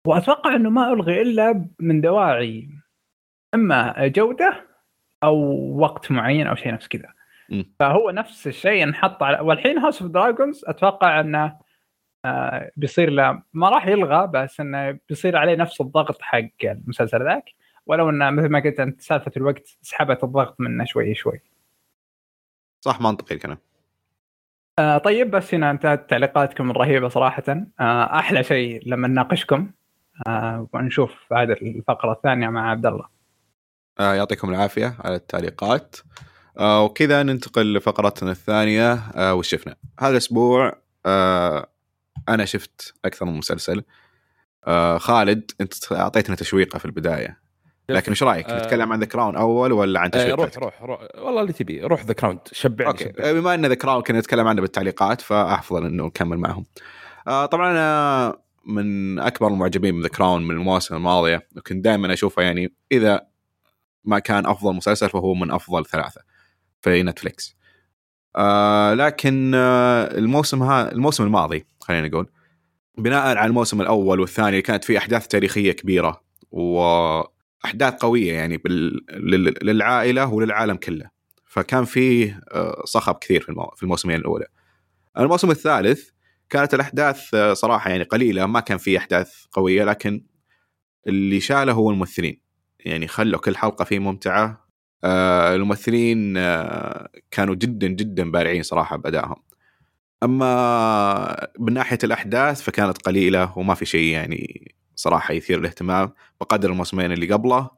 وأتوقع 0.07 0.55
إنه 0.55 0.69
ما 0.69 0.93
ألغي 0.93 1.21
إلا 1.21 1.65
من 1.79 2.01
دواعي 2.01 2.69
أما 3.53 4.07
جودة 4.07 4.67
أو 5.23 5.37
وقت 5.79 6.11
معين 6.11 6.47
أو 6.47 6.55
شيء 6.55 6.73
نفس 6.73 6.87
كذا. 6.87 7.14
فهو 7.79 8.09
نفس 8.09 8.47
الشيء 8.47 8.83
انحط 8.83 9.23
على 9.23 9.39
والحين 9.39 9.77
هاوس 9.77 10.01
اوف 10.01 10.11
دراجونز 10.11 10.65
أتوقع 10.67 11.19
إنه 11.19 11.57
آه 12.25 12.71
بيصير 12.77 13.09
له 13.09 13.41
ما 13.53 13.69
راح 13.69 13.87
يلغى 13.87 14.27
بس 14.27 14.59
إنه 14.59 14.99
بيصير 15.09 15.37
عليه 15.37 15.55
نفس 15.55 15.81
الضغط 15.81 16.21
حق 16.21 16.39
المسلسل 16.63 17.23
ذاك 17.23 17.49
ولو 17.85 18.09
إنه 18.09 18.29
مثل 18.29 18.49
ما 18.49 18.59
قلت 18.59 18.79
أنت 18.79 19.01
سالفة 19.01 19.31
الوقت 19.37 19.77
سحبت 19.81 20.23
الضغط 20.23 20.55
منه 20.59 20.85
شوي 20.85 21.15
شوي. 21.15 21.41
صح 22.81 23.01
منطقي 23.01 23.35
الكلام. 23.35 23.57
آه 24.79 24.97
طيب 24.97 25.31
بس 25.31 25.53
هنا 25.53 25.71
انتهت 25.71 26.09
تعليقاتكم 26.09 26.71
الرهيبة 26.71 27.07
صراحة 27.07 27.43
آه 27.79 28.19
أحلى 28.19 28.43
شيء 28.43 28.81
لما 28.89 29.07
نناقشكم 29.07 29.71
آه 30.27 30.67
ونشوف 30.73 31.25
بعد 31.31 31.49
الفقرة 31.49 32.11
الثانية 32.11 32.49
مع 32.49 32.69
عبد 32.69 32.85
الله. 32.85 33.07
آه 33.99 34.13
يعطيكم 34.13 34.49
العافية 34.49 34.95
على 34.99 35.15
التعليقات. 35.15 35.95
آه 36.57 36.83
وكذا 36.83 37.23
ننتقل 37.23 37.73
لفقرتنا 37.73 38.31
الثانية 38.31 38.93
آه 38.93 39.33
وش 39.33 39.47
شفنا؟ 39.49 39.75
هذا 39.99 40.11
الأسبوع 40.11 40.73
آه 41.05 41.69
أنا 42.29 42.45
شفت 42.45 42.93
أكثر 43.05 43.25
من 43.25 43.37
مسلسل. 43.37 43.83
آه 44.67 44.97
خالد 44.97 45.51
أنت 45.61 45.91
أعطيتنا 45.91 46.35
تشويقه 46.35 46.79
في 46.79 46.85
البداية. 46.85 47.45
لكن 47.89 48.11
إيش 48.11 48.23
رأيك؟ 48.23 48.49
آه، 48.49 48.63
نتكلم 48.63 48.93
عن 48.93 48.99
ذا 48.99 49.05
كراون 49.05 49.35
أول 49.35 49.71
ولا 49.71 49.99
عن 49.99 50.05
آه، 50.13 50.17
تشبيهات 50.17 50.57
روح 50.57 50.81
روح 50.81 50.81
روح. 50.83 51.25
والله 51.25 51.41
اللي 51.41 51.53
تبي. 51.53 51.81
روح 51.81 52.05
ذا 52.05 52.13
كراون 52.13 52.39
شبعني 52.51 52.89
okay. 52.89 53.03
شبعني. 53.03 53.33
بما 53.33 53.53
إن 53.53 53.65
ذا 53.65 53.75
كراون 53.75 54.03
كنا 54.03 54.19
نتكلم 54.19 54.47
عنه 54.47 54.61
بالتعليقات 54.61 55.21
فأفضل 55.21 55.85
إنه 55.85 56.05
نكمل 56.05 56.37
معهم. 56.37 56.65
آه 57.27 57.45
طبعا 57.45 57.71
أنا 57.71 58.37
من 58.65 59.19
أكبر 59.19 59.47
المعجبين 59.47 59.95
من 59.95 60.01
ذا 60.01 60.07
كراون 60.07 60.47
من 60.47 60.51
المواسم 60.51 60.95
الماضية 60.95 61.47
وكنت 61.57 61.85
دائما 61.85 62.13
أشوفه 62.13 62.41
يعني 62.41 62.73
إذا 62.91 63.21
ما 64.03 64.19
كان 64.19 64.45
أفضل 64.45 64.73
مسلسل 64.73 65.09
فهو 65.09 65.33
من 65.33 65.51
أفضل 65.51 65.85
ثلاثة. 65.85 66.21
في 66.85 67.03
نتفليكس. 67.03 67.55
آه 68.35 68.93
لكن 68.93 69.51
آه 69.55 70.17
الموسم 70.17 70.63
ها 70.63 70.91
الموسم 70.91 71.23
الماضي 71.23 71.65
خلينا 71.81 72.07
نقول 72.07 72.29
بناء 72.97 73.37
على 73.37 73.45
الموسم 73.45 73.81
الأول 73.81 74.19
والثاني 74.19 74.61
كانت 74.61 74.83
فيه 74.83 74.97
أحداث 74.97 75.27
تاريخية 75.27 75.71
كبيرة 75.71 76.21
وأحداث 76.51 77.93
قوية 77.93 78.33
يعني 78.33 78.57
بال... 78.57 79.05
لل- 79.09 79.57
للعائلة 79.61 80.33
وللعالم 80.33 80.75
كله. 80.75 81.09
فكان 81.45 81.85
فيه 81.85 82.41
آه، 82.51 82.81
صخب 82.85 83.15
كثير 83.15 83.41
في 83.41 83.49
المو... 83.49 83.73
في 83.75 83.83
الموسمين 83.83 84.15
الأولى. 84.15 84.45
الموسم 85.19 85.51
الثالث 85.51 86.09
كانت 86.49 86.73
الأحداث 86.73 87.33
آه، 87.33 87.53
صراحة 87.53 87.89
يعني 87.89 88.03
قليلة 88.03 88.45
ما 88.45 88.59
كان 88.59 88.77
فيه 88.77 88.97
أحداث 88.97 89.33
قوية 89.51 89.83
لكن 89.83 90.25
اللي 91.07 91.39
شاله 91.39 91.73
هو 91.73 91.89
الممثلين. 91.89 92.41
يعني 92.79 93.07
خلوا 93.07 93.39
كل 93.39 93.57
حلقة 93.57 93.85
فيه 93.85 93.99
ممتعة 93.99 94.64
آه، 95.03 95.55
الممثلين 95.55 96.37
آه، 96.37 97.09
كانوا 97.31 97.55
جدا 97.55 97.87
جدا 97.87 98.31
بارعين 98.31 98.63
صراحة 98.63 98.97
بأدائهم. 98.97 99.35
أما 100.23 101.47
من 101.59 101.73
ناحية 101.73 101.97
الأحداث 102.03 102.61
فكانت 102.61 102.97
قليلة 102.97 103.57
وما 103.57 103.73
في 103.73 103.85
شيء 103.85 104.13
يعني 104.13 104.71
صراحة 104.95 105.33
يثير 105.33 105.59
الاهتمام 105.59 106.11
بقدر 106.41 106.71
الموسمين 106.71 107.11
اللي 107.11 107.33
قبله 107.33 107.69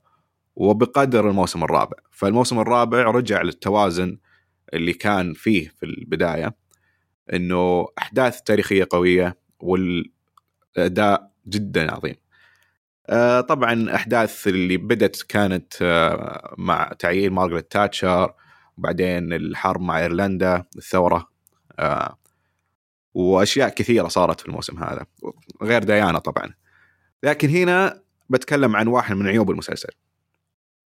وبقدر 0.56 1.30
الموسم 1.30 1.64
الرابع. 1.64 1.98
فالموسم 2.12 2.60
الرابع 2.60 3.04
رجع 3.04 3.42
للتوازن 3.42 4.18
اللي 4.74 4.94
كان 4.94 5.34
فيه 5.34 5.70
في 5.80 5.86
البداية 5.86 6.56
إنه 7.34 7.88
أحداث 7.98 8.42
تاريخية 8.42 8.88
قوية 8.90 9.38
والأداء 9.60 11.32
جدا 11.48 11.92
عظيم. 11.92 12.16
طبعا 13.48 13.96
أحداث 13.96 14.48
اللي 14.48 14.78
بدت 14.78 15.22
كانت 15.22 15.74
آه، 15.82 16.56
مع 16.58 16.92
تعيين 17.00 17.34
مارغريت 17.34 17.72
تاتشر 17.72 18.34
وبعدين 18.78 19.34
الحرب 19.34 19.82
مع 19.82 20.00
إيرلندا 20.00 20.64
الثورة 20.78 21.30
آه، 21.80 22.18
وأشياء 23.14 23.70
كثيرة 23.70 24.08
صارت 24.08 24.40
في 24.40 24.48
الموسم 24.48 24.84
هذا 24.84 25.06
غير 25.64 25.84
ديانا 25.84 26.20
طبعا. 26.20 26.54
لكن 27.24 27.50
هنا 27.50 28.02
بتكلم 28.30 28.76
عن 28.76 28.88
واحد 28.88 29.16
من 29.16 29.28
عيوب 29.28 29.52
المسلسل. 29.52 29.90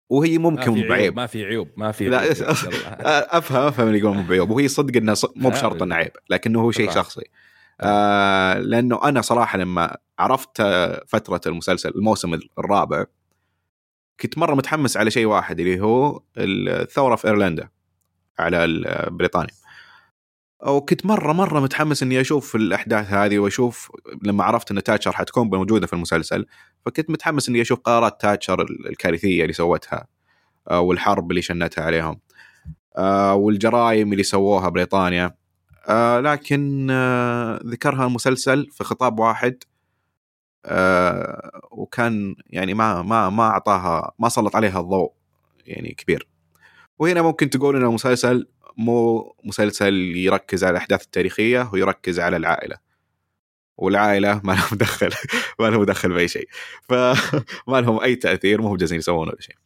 وهي 0.08 0.38
ممكن 0.38 0.72
عيوب 0.72 0.86
بعيب. 0.86 1.16
ما 1.16 1.26
في 1.26 1.44
عيوب 1.44 1.68
ما 1.76 1.92
في 1.92 2.08
لا،. 2.08 2.30
أفهم 3.38 3.62
أفهم 3.62 3.86
اللي 3.86 3.98
يقول 3.98 4.16
مو 4.16 4.22
بعيوب. 4.22 4.50
وهي 4.50 4.68
صدق 4.68 4.96
إنه 4.96 5.14
مو 5.36 5.50
بشرط 5.50 5.82
إنه 5.82 5.94
عيب 5.94 6.12
لكنه 6.30 6.60
هو 6.60 6.70
شيء. 6.70 6.90
شخصي. 6.90 7.24
آه 7.80 8.58
لأنه 8.58 9.04
أنا 9.04 9.20
صراحة 9.20 9.58
لما 9.58 9.96
عرفت 10.20 10.62
فترة 11.06 11.40
المسلسل 11.46 11.90
الموسم 11.90 12.40
الرابع 12.58 13.04
كنت 14.20 14.38
مرة 14.38 14.54
متحمس 14.54 14.96
على 14.96 15.10
شيء 15.10 15.26
واحد 15.26 15.60
اللي 15.60 15.80
هو 15.80 16.20
الثورة 16.38 17.16
في 17.16 17.28
إيرلندا 17.28 17.68
على 18.38 18.66
بريطانيا 19.10 19.54
وكنت 20.66 21.06
مرة 21.06 21.32
مرة 21.32 21.60
متحمس 21.60 22.02
إني 22.02 22.20
أشوف 22.20 22.56
الأحداث 22.56 23.10
هذه 23.10 23.38
وأشوف 23.38 23.90
لما 24.22 24.44
عرفت 24.44 24.70
إن 24.70 24.82
تاتشر 24.82 25.12
حتكون 25.12 25.46
موجودة 25.46 25.86
في 25.86 25.92
المسلسل 25.92 26.46
فكنت 26.86 27.10
متحمس 27.10 27.48
إني 27.48 27.60
أشوف 27.60 27.80
قرارات 27.80 28.20
تاتشر 28.20 28.66
الكارثية 28.90 29.42
اللي 29.42 29.52
سوتها 29.52 30.06
آه، 30.70 30.80
والحرب 30.80 31.30
اللي 31.30 31.42
شنتها 31.42 31.84
عليهم 31.84 32.20
آه، 32.96 33.34
والجرائم 33.34 34.12
اللي 34.12 34.22
سووها 34.22 34.68
بريطانيا 34.68 35.34
آه، 35.88 36.20
لكن 36.20 36.86
ذكرها 37.66 38.06
المسلسل 38.06 38.68
في 38.70 38.84
خطاب 38.84 39.18
واحد 39.18 39.62
آه، 40.66 41.60
وكان 41.70 42.36
يعني 42.46 42.74
ما 42.74 43.02
ما 43.02 43.30
ما 43.30 43.42
أعطاها 43.42 44.12
ما 44.18 44.28
سلط 44.28 44.56
عليها 44.56 44.80
الضوء 44.80 45.12
يعني 45.66 45.94
كبير. 45.94 46.28
وهنا 46.98 47.22
ممكن 47.22 47.50
تقول 47.50 47.76
ان 47.76 47.82
المسلسل 47.84 48.48
مو 48.78 49.34
مسلسل 49.44 49.94
يركز 50.16 50.64
على 50.64 50.72
الأحداث 50.72 51.02
التاريخية 51.04 51.70
ويركز 51.72 52.20
على 52.20 52.36
العائلة. 52.36 52.76
والعائلة 53.76 54.40
ما 54.44 54.52
لهم 54.52 54.78
دخل 54.78 55.10
ما 55.60 55.66
لهم 55.66 55.84
دخل 55.84 56.08
بأي 56.14 56.28
شيء. 56.28 56.48
فما 56.82 57.80
لهم 57.80 58.00
أي 58.00 58.16
تأثير 58.16 58.62
مو 58.62 58.76
جالسين 58.76 58.98
يسوون 58.98 59.28
ولا 59.28 59.40
شيء. 59.40 59.56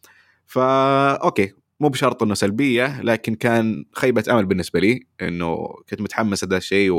فا 0.46 1.12
okay 1.16 1.54
مو 1.80 1.88
بشرط 1.88 2.22
إنه 2.22 2.34
سلبية 2.34 3.00
لكن 3.02 3.34
كان 3.34 3.84
خيبة 3.92 4.24
أمل 4.30 4.46
بالنسبة 4.46 4.80
لي 4.80 5.06
إنه 5.22 5.66
كنت 5.88 6.00
متحمس 6.02 6.44
لهذا 6.44 6.56
الشيء 6.56 6.90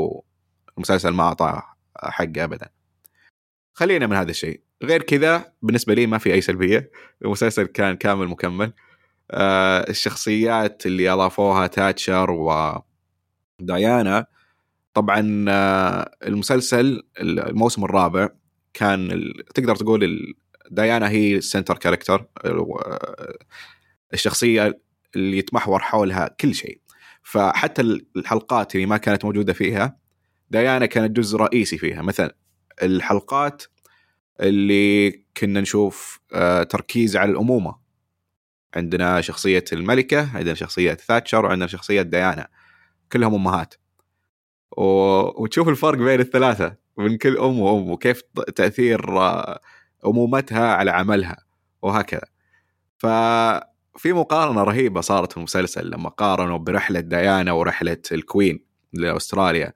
والمسلسل 0.76 1.10
ما 1.10 1.22
أعطاه 1.22 1.62
حقه 1.96 2.44
ابدا. 2.44 2.75
خلينا 3.76 4.06
من 4.06 4.16
هذا 4.16 4.30
الشيء. 4.30 4.60
غير 4.82 5.02
كذا 5.02 5.52
بالنسبة 5.62 5.94
لي 5.94 6.06
ما 6.06 6.18
في 6.18 6.34
أي 6.34 6.40
سلبية. 6.40 6.90
المسلسل 7.24 7.66
كان 7.66 7.96
كامل 7.96 8.28
مكمل. 8.28 8.72
آه 9.30 9.90
الشخصيات 9.90 10.86
اللي 10.86 11.10
أضافوها 11.10 11.66
تاتشر 11.66 12.30
وديانا 13.60 14.26
طبعا 14.94 15.44
آه 15.48 16.10
المسلسل 16.26 17.02
الموسم 17.20 17.84
الرابع 17.84 18.28
كان 18.74 19.32
تقدر 19.54 19.76
تقول 19.76 20.34
ديانا 20.70 21.08
هي 21.10 21.36
ال 21.36 21.42
center 21.42 21.78
character 21.78 22.26
الشخصية 24.14 24.80
اللي 25.16 25.38
يتمحور 25.38 25.78
حولها 25.80 26.28
كل 26.40 26.54
شيء. 26.54 26.80
فحتى 27.22 27.82
الحلقات 28.16 28.74
اللي 28.74 28.86
ما 28.86 28.96
كانت 28.96 29.24
موجودة 29.24 29.52
فيها 29.52 29.96
ديانا 30.50 30.86
كانت 30.86 31.16
جزء 31.16 31.38
رئيسي 31.38 31.78
فيها. 31.78 32.02
مثلا 32.02 32.36
الحلقات 32.82 33.62
اللي 34.40 35.10
كنا 35.36 35.60
نشوف 35.60 36.20
آه، 36.32 36.62
تركيز 36.62 37.16
على 37.16 37.30
الأمومة. 37.30 37.76
عندنا 38.76 39.20
شخصية 39.20 39.64
الملكة 39.72 40.36
عندنا 40.36 40.54
شخصية 40.54 40.94
ثاتشر 40.94 41.44
وعندنا 41.44 41.66
شخصية 41.66 42.02
ديانا. 42.02 42.48
كلهم 43.12 43.34
أمهات. 43.34 43.74
و... 44.76 44.82
وتشوف 45.42 45.68
الفرق 45.68 45.98
بين 45.98 46.20
الثلاثة 46.20 46.76
من 46.96 47.18
كل 47.18 47.38
أم 47.38 47.58
وأم 47.60 47.90
وكيف 47.90 48.22
تأثير 48.56 49.20
آه، 49.20 49.60
أمومتها 50.06 50.74
على 50.74 50.90
عملها 50.90 51.36
وهكذا. 51.82 52.26
ففي 52.98 54.12
مقارنة 54.12 54.62
رهيبة 54.62 55.00
صارت 55.00 55.32
في 55.32 55.38
المسلسل 55.38 55.90
لما 55.90 56.08
قارنوا 56.08 56.58
برحلة 56.58 57.00
ديانا 57.00 57.52
ورحلة 57.52 58.02
الكوين 58.12 58.64
لأستراليا. 58.92 59.72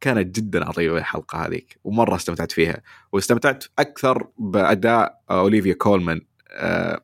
كانت 0.00 0.36
جدا 0.36 0.64
عظيمة 0.68 0.98
الحلقة 0.98 1.46
هذيك 1.46 1.78
ومرة 1.84 2.16
استمتعت 2.16 2.52
فيها. 2.52 2.82
واستمتعت 3.12 3.64
أكثر 3.78 4.28
بأداء 4.38 5.22
أوليفيا 5.30 5.74
كولمان. 5.74 6.20
آه، 6.50 7.00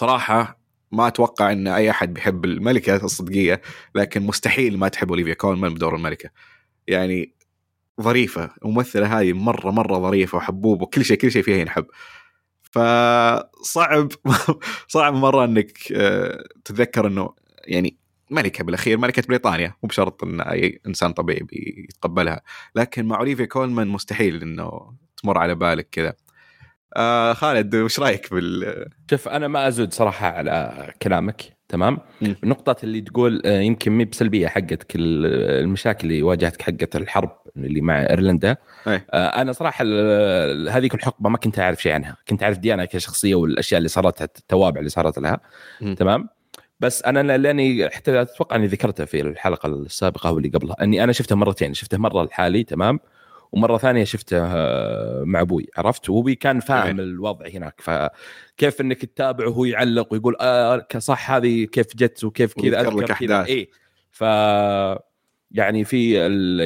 صراحة 0.00 0.60
ما 0.92 1.06
أتوقع 1.06 1.52
إن 1.52 1.68
أي 1.68 1.90
أحد 1.90 2.14
بيحب 2.14 2.44
الملكة 2.44 2.96
الصدقية 3.04 3.62
لكن 3.94 4.22
مستحيل 4.22 4.78
ما 4.78 4.88
تحب 4.88 5.08
أوليفيا 5.08 5.34
كولمان 5.34 5.74
بدور 5.74 5.96
الملكة. 5.96 6.30
يعني 6.86 7.34
ظريفة 8.00 8.50
الممثلة 8.64 9.20
هذه 9.20 9.32
مرة 9.32 9.70
مرة 9.70 9.98
ظريفة 9.98 10.38
وحبوبه 10.38 10.82
وكل 10.82 11.04
شيء 11.04 11.16
كل 11.18 11.30
شيء 11.32 11.42
فيها 11.42 11.56
ينحب. 11.56 11.86
فصعب 12.62 14.08
صعب 14.88 15.14
مرة 15.14 15.44
إنك 15.44 15.92
آه، 15.92 16.44
تتذكر 16.64 17.06
إنه 17.06 17.34
يعني 17.64 17.96
ملكة 18.30 18.64
بالأخير 18.64 18.98
ملكة 18.98 19.22
بريطانيا. 19.28 19.74
مو 19.82 19.88
بشرط 19.88 20.24
إن 20.24 20.40
أي 20.40 20.80
إنسان 20.86 21.12
طبيعي 21.12 21.40
بيتقبلها. 21.40 22.40
لكن 22.74 23.04
مع 23.06 23.18
أوليفيا 23.18 23.44
كولمان 23.44 23.88
مستحيل 23.88 24.42
إنه 24.42 24.92
تمر 25.22 25.38
على 25.38 25.54
بالك 25.54 25.88
كذا. 25.92 26.14
آه 26.96 27.32
خالد 27.32 27.74
وش 27.76 28.00
رأيك 28.00 28.34
بال 28.34 28.84
شوف 29.10 29.28
أنا 29.28 29.48
ما 29.48 29.68
أزود 29.68 29.92
صراحة 29.92 30.26
على 30.26 30.88
كلامك 31.02 31.42
تمام؟ 31.68 31.98
مم. 32.22 32.36
النقطة 32.44 32.76
اللي 32.84 33.00
تقول 33.00 33.42
آه، 33.44 33.60
يمكن 33.60 33.92
مي 33.92 34.04
بسلبية 34.04 34.48
حقتك 34.48 34.96
ال- 34.96 35.60
المشاكل 35.64 36.08
اللي 36.08 36.22
واجهتك 36.22 36.62
حقت 36.62 36.96
الحرب 36.96 37.30
اللي 37.56 37.80
مع 37.80 38.00
إيرلندا. 38.02 38.56
أي. 38.88 39.02
آه، 39.10 39.26
أنا 39.26 39.52
صراحة 39.52 39.84
ال- 39.86 40.68
هذيك 40.68 40.94
الحقبة 40.94 41.30
ما 41.30 41.38
كنت 41.38 41.58
أعرف 41.58 41.82
شيء 41.82 41.92
عنها. 41.92 42.16
كنت 42.28 42.42
أعرف 42.42 42.58
ديانا 42.58 42.84
كشخصية 42.84 43.34
والأشياء 43.34 43.78
اللي 43.78 43.88
صارت 43.88 44.22
التوابع 44.22 44.78
اللي 44.78 44.90
صارت 44.90 45.18
لها 45.18 45.40
مم. 45.80 45.94
تمام؟ 45.94 46.28
بس 46.80 47.02
أنا 47.02 47.38
لأني 47.38 47.90
حتى 47.90 48.22
أتوقع 48.22 48.56
أني 48.56 48.66
ذكرتها 48.66 49.06
في 49.06 49.20
الحلقة 49.20 49.66
السابقة 49.66 50.32
واللي 50.32 50.48
قبلها 50.48 50.76
أني 50.82 51.04
أنا 51.04 51.12
شفتها 51.12 51.34
مرتين 51.36 51.74
شفتها 51.74 51.98
مرة 51.98 52.24
لحالي 52.24 52.64
تمام 52.64 53.00
ومرة 53.52 53.78
ثانية 53.78 54.04
شفته 54.04 54.38
مع 55.24 55.40
أبوي 55.40 55.68
عرفت 55.76 56.10
وأبوي 56.10 56.34
كان 56.34 56.60
فاهم. 56.60 57.00
الوضع 57.00 57.46
هناك 57.48 57.80
فكيف 57.80 58.80
إنك 58.80 59.04
تتابع 59.04 59.46
وهو 59.46 59.64
يعلق 59.64 60.12
ويقول 60.12 60.36
آه 60.40 60.86
صح 60.98 61.30
هذه 61.30 61.64
كيف 61.64 61.96
جت 61.96 62.24
وكيف 62.24 62.54
كذا 62.54 62.78
ويذكر 62.80 63.00
لك. 63.00 63.10
أحداث. 63.10 63.46
إيه 63.46 63.70
ف 64.10 64.24
يعني 65.52 65.84
في 65.84 66.12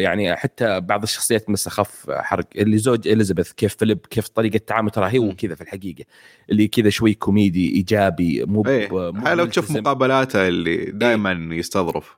يعني 0.02 0.36
حتى 0.36 0.80
بعض 0.80 1.02
الشخصيات 1.02 1.50
مس 1.50 1.66
اخف 1.66 2.10
حرق. 2.10 2.44
اللي 2.56 2.78
زوج 2.78 3.08
إليزابيث 3.08 3.52
كيف 3.52 3.76
فيليب 3.76 3.98
كيف 4.10 4.28
طريقة 4.28 4.58
تعامل 4.58 4.90
ترى 4.90 5.08
هي. 5.10 5.18
وكذا 5.18 5.54
في 5.54 5.60
الحقيقة. 5.60 6.04
اللي 6.50 6.68
كذا 6.68 6.90
شوي 6.90 7.14
كوميدي 7.14 7.74
إيجابي 7.74 8.44
مو 8.44 8.64
إيه. 8.66 8.88
مو 9.12 9.28
لو 9.28 9.46
تشوف. 9.46 9.70
مقابلاته 9.70 10.48
اللي 10.48 10.76
دائما 10.84 11.54
يستظرف. 11.54 12.16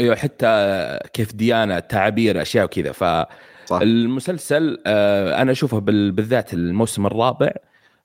أيوه 0.00 0.16
حتى 0.16 0.98
كيف 1.12 1.34
ديانه 1.34 1.78
تعابير 1.78 2.42
أشياء 2.42 2.64
وكذا. 2.64 2.92
صح. 2.92 3.78
فالمسلسل 3.78 4.82
آه، 4.86 5.42
أنا 5.42 5.52
أشوفه 5.52 5.78
بال- 5.78 6.12
بالذات 6.12 6.54
الموسم 6.54 7.06
الرابع 7.06 7.50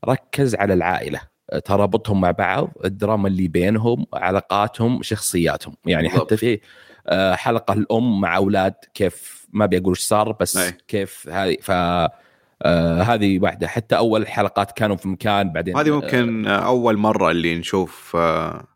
ركز 0.06 0.56
على 0.56 0.74
العائلة. 0.74 1.20
ترابطهم 1.66 2.22
مع 2.22 2.32
بعض 2.32 2.72
الدراما 2.86 3.28
اللي 3.28 3.47
بينهم 3.47 4.06
علاقاتهم 4.14 5.03
شخصياتهم. 5.03 5.76
يعني 5.86 6.08
بالضبط. 6.08 6.26
حتى 6.26 6.38
في 6.38 6.60
حلقة 7.34 7.74
الأم 7.74 8.22
مع 8.22 8.38
أولاد 8.38 8.74
كيف 8.93 9.45
ما 9.53 9.66
بيقول 9.66 9.93
إيش 9.93 9.99
صار 9.99 10.32
بس 10.32 10.58
أي. 10.58 10.78
كيف 10.88 11.30
هذه 11.30 11.58
ف 11.62 11.72
آه، 12.62 13.01
هذه 13.01 13.39
واحدة. 13.39 13.68
حتى 13.68 13.97
أول 13.97 14.28
حلقات 14.28 14.72
كانوا 14.72 14.95
في 14.95 15.08
مكان 15.08 15.53
بعدين 15.53 15.78
هذه 15.78 15.91
ممكن 15.91 16.47
أول 16.47 16.97
مرة 16.97 17.32
اللي 17.32 17.58
نشوف 17.58 18.16
آه، 18.16 18.68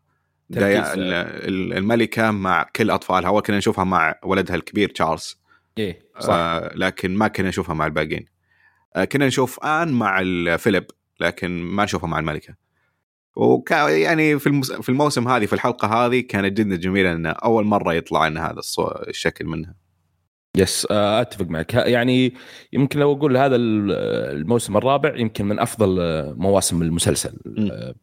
الملكة 0.52 2.30
مع 2.30 2.66
كل 2.76 2.90
أطفالها. 2.90 3.28
أول 3.28 3.42
كنا 3.42 3.58
نشوفها 3.58 3.84
مع 3.84 4.14
ولدها 4.24 4.56
الكبير 4.56 4.88
تشارلز. 4.88 5.40
إيه 5.78 6.02
صح. 6.20 6.34
آه 6.34 6.72
لكن 6.74 7.14
ما 7.14 7.28
كنا 7.28 7.48
نشوفها 7.48 7.74
مع 7.74 7.86
الباقيين. 7.86 8.26
آه 8.96 9.04
كنا 9.04 9.26
نشوف 9.26 9.64
آن 9.64 9.92
مع 9.92 10.20
الفيليب 10.20 10.86
لكن 11.20 11.50
ما 11.50 11.84
نشوفها 11.84 12.08
مع 12.08 12.18
الملكة. 12.18 12.54
وكا 13.36 13.88
يعني 13.88 14.38
في 14.38 14.46
المس... 14.46 14.72
في 14.72 14.88
الموسم 14.88 15.28
هذه 15.28 15.46
في 15.46 15.52
الحلقة 15.52 15.88
هذه 16.06 16.20
كانت 16.20 16.58
جدا 16.58 16.76
جميله 16.76 17.12
إن 17.12 17.26
أول 17.26 17.64
مرة 17.64 17.94
يطلع 17.94 18.28
لنا 18.28 18.46
هذا 18.50 18.58
الصو... 18.58 18.88
الشكل 19.08 19.46
منها. 19.46 19.74
يس 20.56 20.86
آه، 20.90 21.20
أتفق 21.20 21.46
معك. 21.46 21.74
يعني 21.74 22.34
يمكن 22.72 22.98
لو 23.00 23.12
أقول 23.12 23.36
هذا 23.36 23.56
ال- 23.56 23.92
الموسم 24.40 24.76
الرابع 24.76 25.16
يمكن 25.16 25.44
من 25.44 25.58
أفضل 25.58 26.00
آه، 26.00 26.34
مواسم 26.38 26.82
المسلسل. 26.82 27.38
آه، 27.72 27.94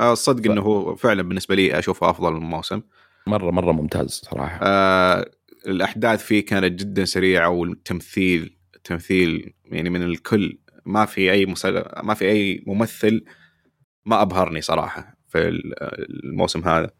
آه 0.00 0.12
الصدق 0.12 0.42
ف- 0.42 0.50
إنه 0.50 0.60
هو 0.62 0.96
فعلا 0.96 1.22
بالنسبة 1.22 1.54
لي 1.54 1.78
أشوفه 1.78 2.10
أفضل 2.10 2.32
موسم 2.32 2.82
مرة 3.26 3.50
مرة 3.50 3.72
ممتاز 3.72 4.08
صراحة. 4.30 4.60
آه 4.62 5.30
الأحداث 5.66 6.24
فيه 6.24 6.46
كانت 6.46 6.80
جدا 6.80 7.04
سريعة 7.04 7.48
والتمثيل 7.48 8.56
التمثيل 8.76 9.54
يعني 9.64 9.90
من 9.90 10.02
الكل 10.02 10.58
ما 10.86 11.04
في 11.04 11.32
أي 11.32 11.46
مسل... 11.46 11.84
ما 12.02 12.14
في 12.14 12.28
أي 12.28 12.64
ممثل 12.66 13.24
ما 14.06 14.22
أبهرني 14.22 14.60
صراحة 14.60 15.16
في 15.28 15.48
ال- 15.48 15.74
الموسم 16.24 16.68
هذا. 16.68 16.90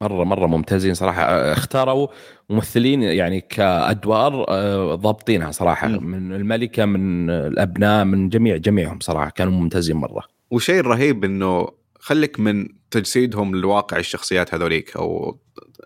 مره 0.00 0.24
مرة 0.24 0.46
ممتازين 0.46 0.94
صراحة. 0.94 1.22
اختاروا 1.52 2.08
ممثلين 2.50 3.02
يعني 3.02 3.40
كأدوار 3.40 4.44
آه، 4.48 4.94
ضابطينها 4.94 5.50
صراحة. 5.50 5.88
من 5.88 6.32
الملكة 6.32 6.84
من 6.84 7.30
الأبناء 7.30 8.04
من 8.04 8.28
جميع 8.28 8.56
جميعهم 8.56 9.00
صراحة. 9.00 9.30
كانوا 9.30 9.52
ممتازين 9.52 9.96
مرة. 9.96 10.22
وشيء 10.50 10.80
رهيب 10.80 11.24
إنه 11.24 11.68
خليك 12.00 12.40
من 12.40 12.68
تجسيدهم 12.90 13.56
لواقع 13.56 13.96
الشخصيات 13.98 14.54
هذوليك 14.54 14.96
أو 14.96 15.38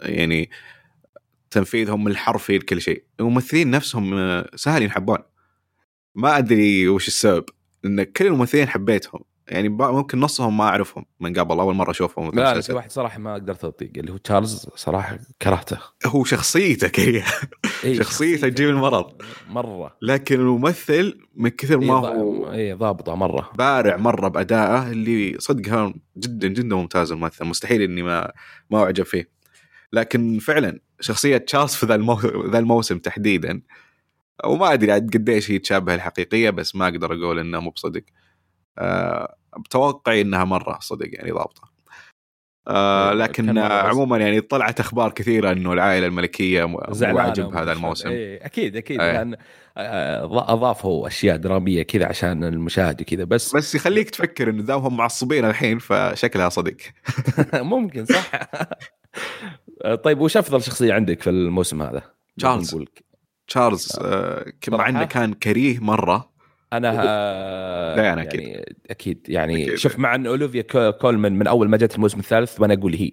يعني 0.03 0.51
تنفيذهم 1.51 2.09
الحرفي 2.09 2.59
لكل 2.59 2.81
شيء. 2.81 3.05
الممثلين 3.21 3.71
نفسهم 3.71 4.15
آه، 4.15 4.51
سهل 4.55 4.83
ينحبون. 4.83 5.19
ما 6.15 6.39
أدري 6.39 6.89
وش 6.89 7.09
السبب 7.09 7.45
إن 7.85 8.03
كل 8.03 8.27
الممثلين 8.27 8.69
حبيتهم. 8.69 9.21
يعني 9.51 9.69
ممكن 9.69 10.21
نصهم 10.21 10.57
ما 10.57 10.65
أعرفهم 10.65 11.05
من 11.21 11.33
قبل 11.39 11.61
أول 11.61 11.75
مرة 11.75 11.91
أشوفهم 11.91 12.31
لا 12.35 12.55
لا، 12.55 12.61
في. 12.61 12.73
واحد 12.73 12.91
صراحة 12.91 13.19
ما 13.19 13.35
قدرت 13.35 13.65
أطيق 13.65 13.91
اللي 13.97 14.13
هو 14.13 14.17
تشارلز 14.17 14.67
صراحة 14.77 15.19
كرهته. 15.43 15.79
هو 16.07 16.25
شخصيته 16.35 16.89
كريه 16.89 17.25
إيه، 17.85 17.95
شخصيته 17.99 18.49
تجيب 18.49 18.69
المرض. 18.69 19.23
مرة. 19.49 19.97
لكن 20.03 20.41
الممثل 20.41 21.19
من 21.35 21.49
كثر 21.51 21.79
ما 21.79 21.95
هو 21.95 22.53
إي 22.53 22.73
ضابطه 22.73 23.15
مرة. 23.15 23.51
بارع 23.59 23.97
مرة 23.97 24.29
بأدائه 24.29 24.91
اللي 24.91 25.37
صدق 25.39 25.93
جدا 26.17 26.49
جدا 26.49 26.77
ممتاز 26.77 27.13
الممثل. 27.13 27.45
مستحيل 27.45 27.83
إني 27.83 28.03
ما 28.03 28.33
ما 28.71 28.83
أعجب 28.85 29.05
فيه. 29.05 29.31
لكن 29.93 30.39
فعلا 30.39 30.81
شخصية 31.01 31.37
تشارلز 31.37 31.75
في 31.75 31.87
ذا 31.87 31.95
المو... 31.95 32.21
ذا 32.51 32.59
الموسم 32.59 32.99
تحديدا. 32.99 33.63
وما 34.45 34.73
أدري 34.73 34.93
عاد 34.93 35.15
قديش 35.17 35.51
هي 35.51 35.59
تشابه 35.59 35.95
الحقيقية 35.95 36.51
بس 36.51 36.77
ما 36.77 36.85
أقدر 36.89 37.15
أقول 37.15 37.39
انها 37.39 37.61
مو 37.61 37.71
بصدق. 37.71 38.03
أه 38.79 39.37
بتوقعي 39.59 40.21
إنها 40.21 40.45
مرة 40.45 40.79
صدق 40.81 41.09
يعني 41.13 41.31
ضابطة 41.31 41.71
أه 42.69 43.11
إيه، 43.11 43.15
لكن 43.15 43.59
آه،. 43.59 43.83
عموما 43.83 44.19
يعني 44.19 44.41
طلعت 44.41 44.81
أخبار 44.81 45.13
كثيرة 45.13 45.53
إنه 45.53 45.73
العائلة 45.73 46.07
الملكية 46.07 46.77
عاجب 47.03 47.57
هذا 47.57 47.73
الموسم 47.73 48.09
إيه 48.09 48.47
أكيد 48.47 48.77
أكيد 48.77 49.01
إيه. 49.01 49.13
لأن 49.13 49.37
آه، 49.77 50.53
أضافوا 50.53 51.07
أشياء 51.07 51.37
درامية 51.37 51.83
كذا 51.83 52.07
عشان 52.07 52.45
المشاهد 52.45 53.01
وكذا 53.01 53.25
بس 53.25 53.57
بس 53.57 53.75
يخليك 53.75 54.11
تفكر 54.11 54.51
إنه 54.51 54.63
دامهم 54.63 54.97
معصبين 54.97 55.45
الحين 55.45 55.79
فشكلها 55.79 56.49
صدق 56.49 56.77
ممكن 57.55 58.05
صح 58.05 58.31
طيب 60.05 60.21
وش 60.21 60.37
أفضل 60.37 60.63
شخصية 60.63 60.93
عندك 60.95 61.23
في 61.23 61.31
الموسم 61.31 61.83
هذا؟ 61.83 62.03
تشارلز. 62.39 62.77
تشارلز 63.49 63.99
آه، 64.03 64.53
مع؟ 64.69 64.89
إنه 64.89 65.05
كان 65.05 65.33
كريه 65.33 65.79
مرة 65.79 66.31
أنا 66.73 67.03
آه، 67.05 67.95
ديانا 67.95 68.23
يعني 68.23 68.65
أكيد 68.91 69.27
يعني 69.29 69.65
أكيد. 69.65 69.75
شوف 69.75 69.99
مع 69.99 70.15
إن 70.15 70.61
كو- 70.63 70.93
كولمان 70.93 71.33
من 71.39 71.47
أول 71.47 71.69
ما 71.69 71.77
جت 71.77 71.95
الموسم 71.95 72.19
الثالث 72.19 72.61
وأنا 72.61 72.75
أقول 72.75 72.95
هي 72.95 73.13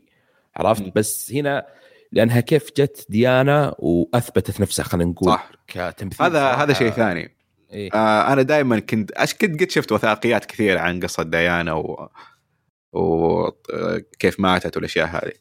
عرفت 0.56 0.82
مم. 0.82 0.92
بس 0.96 1.32
هنا 1.32 1.66
لأنها 2.12 2.40
كيف 2.40 2.70
جت 2.78 3.06
ديانا 3.10 3.76
وأثبتت 3.80 4.62
نفسها 4.62 4.84
خلينا 4.84 5.12
نقول 5.12 5.30
صح 5.34 5.52
كتمثيل 5.68 6.26
هذا 6.26 6.40
صراحة. 6.40 6.64
هذا 6.64 6.74
شيء 6.74 6.90
ثاني 6.92 7.38
إيه. 7.74 7.90
آه 7.94 8.34
أنا 8.34 8.42
دائما 8.42 8.80
كنت 8.80 9.12
كنت 9.42 9.62
قد 9.64 9.70
شفت 9.70 9.92
وثائقيات 9.92 10.46
كثيرة 10.46 10.80
عن 10.80 11.00
قصة 11.00 11.24
ديانا 11.24 11.74
و 11.74 12.10
وكيف 12.94 14.40
ماتت 14.40 14.76
والأشياء 14.78 15.08
هذه 15.08 15.32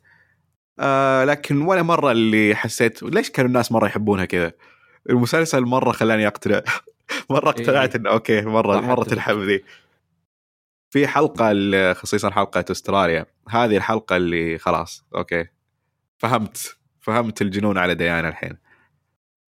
آه 0.80 1.24
لكن 1.24 1.62
ولا 1.62 1.82
مرة 1.82 2.12
اللي 2.12 2.54
حسيت 2.54 3.02
ليش 3.02 3.30
كانوا 3.30 3.48
الناس 3.48 3.72
مرة 3.72 3.86
يحبونها 3.86 4.24
كذا 4.24 4.52
المسلسل 5.10 5.60
مرة 5.62 5.92
خلاني 5.92 6.26
أقتنع 6.26 6.62
مرة 7.30 7.50
اقتنعت 7.50 7.94
إيه. 7.94 8.00
إنه 8.00 8.10
okay 8.10 8.40
مرة 8.42 8.80
مرة. 8.80 9.04
تنحب 9.04 9.38
ذي. 9.38 9.64
في 10.90 11.06
حلقة 11.06 11.92
خصيصا 11.92 12.30
حلقة 12.30 12.64
أستراليا. 12.70 13.26
هذه 13.48 13.76
الحلقة 13.76 14.16
اللي 14.16 14.58
خلاص 14.58 15.04
okay. 15.14 15.46
فهمت 16.18 16.76
فهمت 17.00 17.42
الجنون 17.42 17.78
على 17.78 17.94
ديانا 17.94 18.28
الحين. 18.28 18.56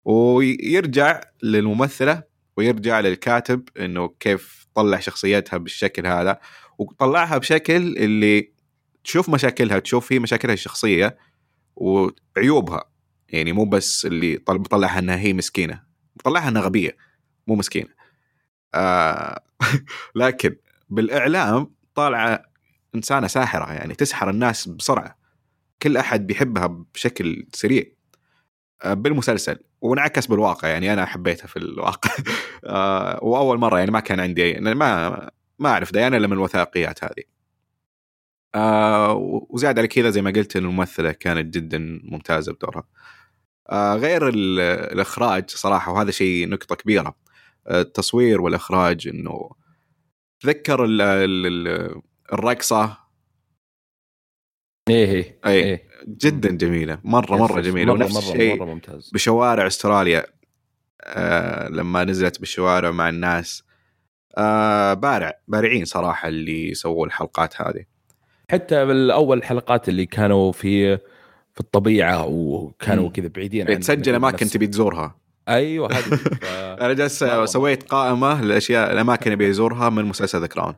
ويرجع 0.05 1.21
للممثلة 1.43 2.23
ويرجع 2.57 2.99
للكاتب 2.99 3.69
إنه 3.79 4.07
كيف 4.19 4.67
طلع 4.75 4.99
شخصيتها 4.99 5.57
بالشكل 5.57 6.07
هذا. 6.07 6.39
وطلعها 6.77 7.37
بشكل 7.37 7.75
اللي 7.97 8.51
تشوف 9.03 9.29
مشاكلها 9.29 9.79
تشوف 9.79 10.07
فيه 10.07 10.19
مشاكلها 10.19 10.53
الشخصية 10.53 11.17
وعيوبها. 11.75 12.83
يعني 13.29 13.51
مو 13.53 13.65
بس 13.65 14.05
اللي 14.05 14.37
طل- 14.37 14.59
بطلعها 14.59 14.99
إنها 14.99 15.17
هي 15.17 15.33
مسكينة 15.33 15.83
بطلعها 16.15 16.49
إنها 16.49 16.61
غبية. 16.61 16.97
مو 17.47 17.55
مسكينه 17.55 17.89
آه 18.75 19.43
لكن 20.15 20.55
بالإعلام 20.89 21.71
طالعة 21.95 22.43
إنسانة 22.95 23.27
ساحرة 23.27 23.73
يعني 23.73 23.95
تسحر 23.95 24.29
الناس 24.29 24.67
بسرعة. 24.69 25.17
كل 25.81 25.97
أحد 25.97 26.27
بيحبها 26.27 26.67
بشكل 26.93 27.47
سريع. 27.53 27.83
آه، 28.83 28.93
بالمسلسل 28.93 29.59
وانعكس 29.81 30.27
بالواقع 30.27 30.67
يعني 30.67 30.93
أنا 30.93 31.05
حبيتها 31.05 31.47
في 31.47 31.57
الواقع. 31.57 32.11
آه، 32.65 33.19
وأول 33.23 33.57
مرة 33.59 33.79
يعني 33.79 33.91
ما 33.91 33.99
كان 33.99 34.19
عندي 34.19 34.57
أنا 34.57 34.73
ما 34.73 35.29
ما 35.59 35.69
أعرف 35.69 35.93
ديانا 35.93 36.17
إلا 36.17 36.27
من 36.27 36.33
الوثائقيات 36.33 37.03
هذه. 37.03 37.23
آه، 38.55 39.13
وزيادة 39.49 39.79
على 39.81 39.87
كذا 39.87 40.09
زي 40.09 40.21
ما 40.21 40.31
قلت 40.31 40.55
إن 40.55 40.63
الممثلة 40.65 41.11
كانت 41.11 41.53
جدا 41.57 42.01
ممتازة 42.03 42.53
بدورها. 42.53 42.83
آه، 43.69 43.95
غير 43.95 44.27
ال- 44.29 44.59
الإخراج 44.93 45.49
صراحة 45.49 45.91
وهذا 45.93 46.11
شيء 46.11 46.49
نقطة 46.49 46.75
كبيرة. 46.75 47.15
التصوير 47.71 48.41
والإخراج 48.41 49.07
إنه 49.07 49.49
تذكر 50.39 50.85
ال- 50.85 51.01
ال- 51.01 51.47
ال- 51.67 52.01
الرقصة؟ 52.33 52.97
إيه 54.89 55.05
إيه 55.11 55.39
اي 55.45 55.63
إيه. 55.63 55.83
جدا 56.07 56.49
جميلة 56.51 56.99
مرة 57.03 57.35
مرة 57.37 57.61
جميلة. 57.61 57.93
ونفس 57.93 58.17
الشيء 58.17 58.63
ممتاز. 58.65 59.09
بشوارع 59.13 59.67
أستراليا 59.67 60.25
آه 61.03 61.67
لما 61.67 62.03
نزلت 62.03 62.39
بالشوارع 62.39 62.91
مع 62.91 63.09
الناس. 63.09 63.63
آه 64.37 64.93
بارع 64.93 65.33
بارعين 65.47 65.85
صراحة 65.85 66.27
اللي 66.27 66.73
سووا 66.73 67.05
الحلقات 67.05 67.61
هذه. 67.61 67.85
حتى 68.51 68.85
بالأول 68.85 69.43
حلقات 69.43 69.89
اللي 69.89 70.05
كانوا 70.05 70.51
في 70.51 70.97
في 71.53 71.59
الطبيعة 71.59 72.25
وكانوا. 72.25 73.09
كذا 73.09 73.27
بعيدين 73.27 73.71
عن 73.71 73.79
تسجل 73.79 74.15
أماكن 74.15 74.45
تبي 74.45 74.67
تزورها. 74.67 75.15
أيوه 75.49 75.91
هذه 75.91 76.01
ف- 76.41 76.45
أنا 76.81 76.93
جالس. 76.93 77.23
سويت 77.45 77.83
قائمة 77.83 78.41
للاشياء 78.41 78.91
الاماكن 78.93 79.31
اللي 79.31 79.45
يزورها 79.45 79.89
من 79.89 80.05
مسلسل 80.05 80.41
ذا 80.41 80.47
كراون 80.47 80.75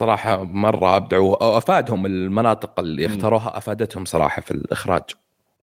صراحة 0.00 0.44
مرة 0.44 0.96
أبدعوا 0.96 1.42
وافادهم 1.44 2.06
المناطق 2.06 2.80
اللي. 2.80 3.06
اختاروها 3.06 3.58
أفادتهم 3.58 4.04
صراحة 4.04 4.42
في 4.42 4.50
الإخراج 4.50 5.02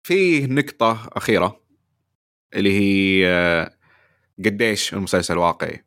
في 0.04 0.48
نقطة 0.48 1.10
أخيرة 1.14 1.62
اللي 2.54 2.80
هي 2.80 3.28
آه، 3.28 3.72
قديش 4.46 4.94
المسلسل 4.94 5.38
واقعي 5.38 5.86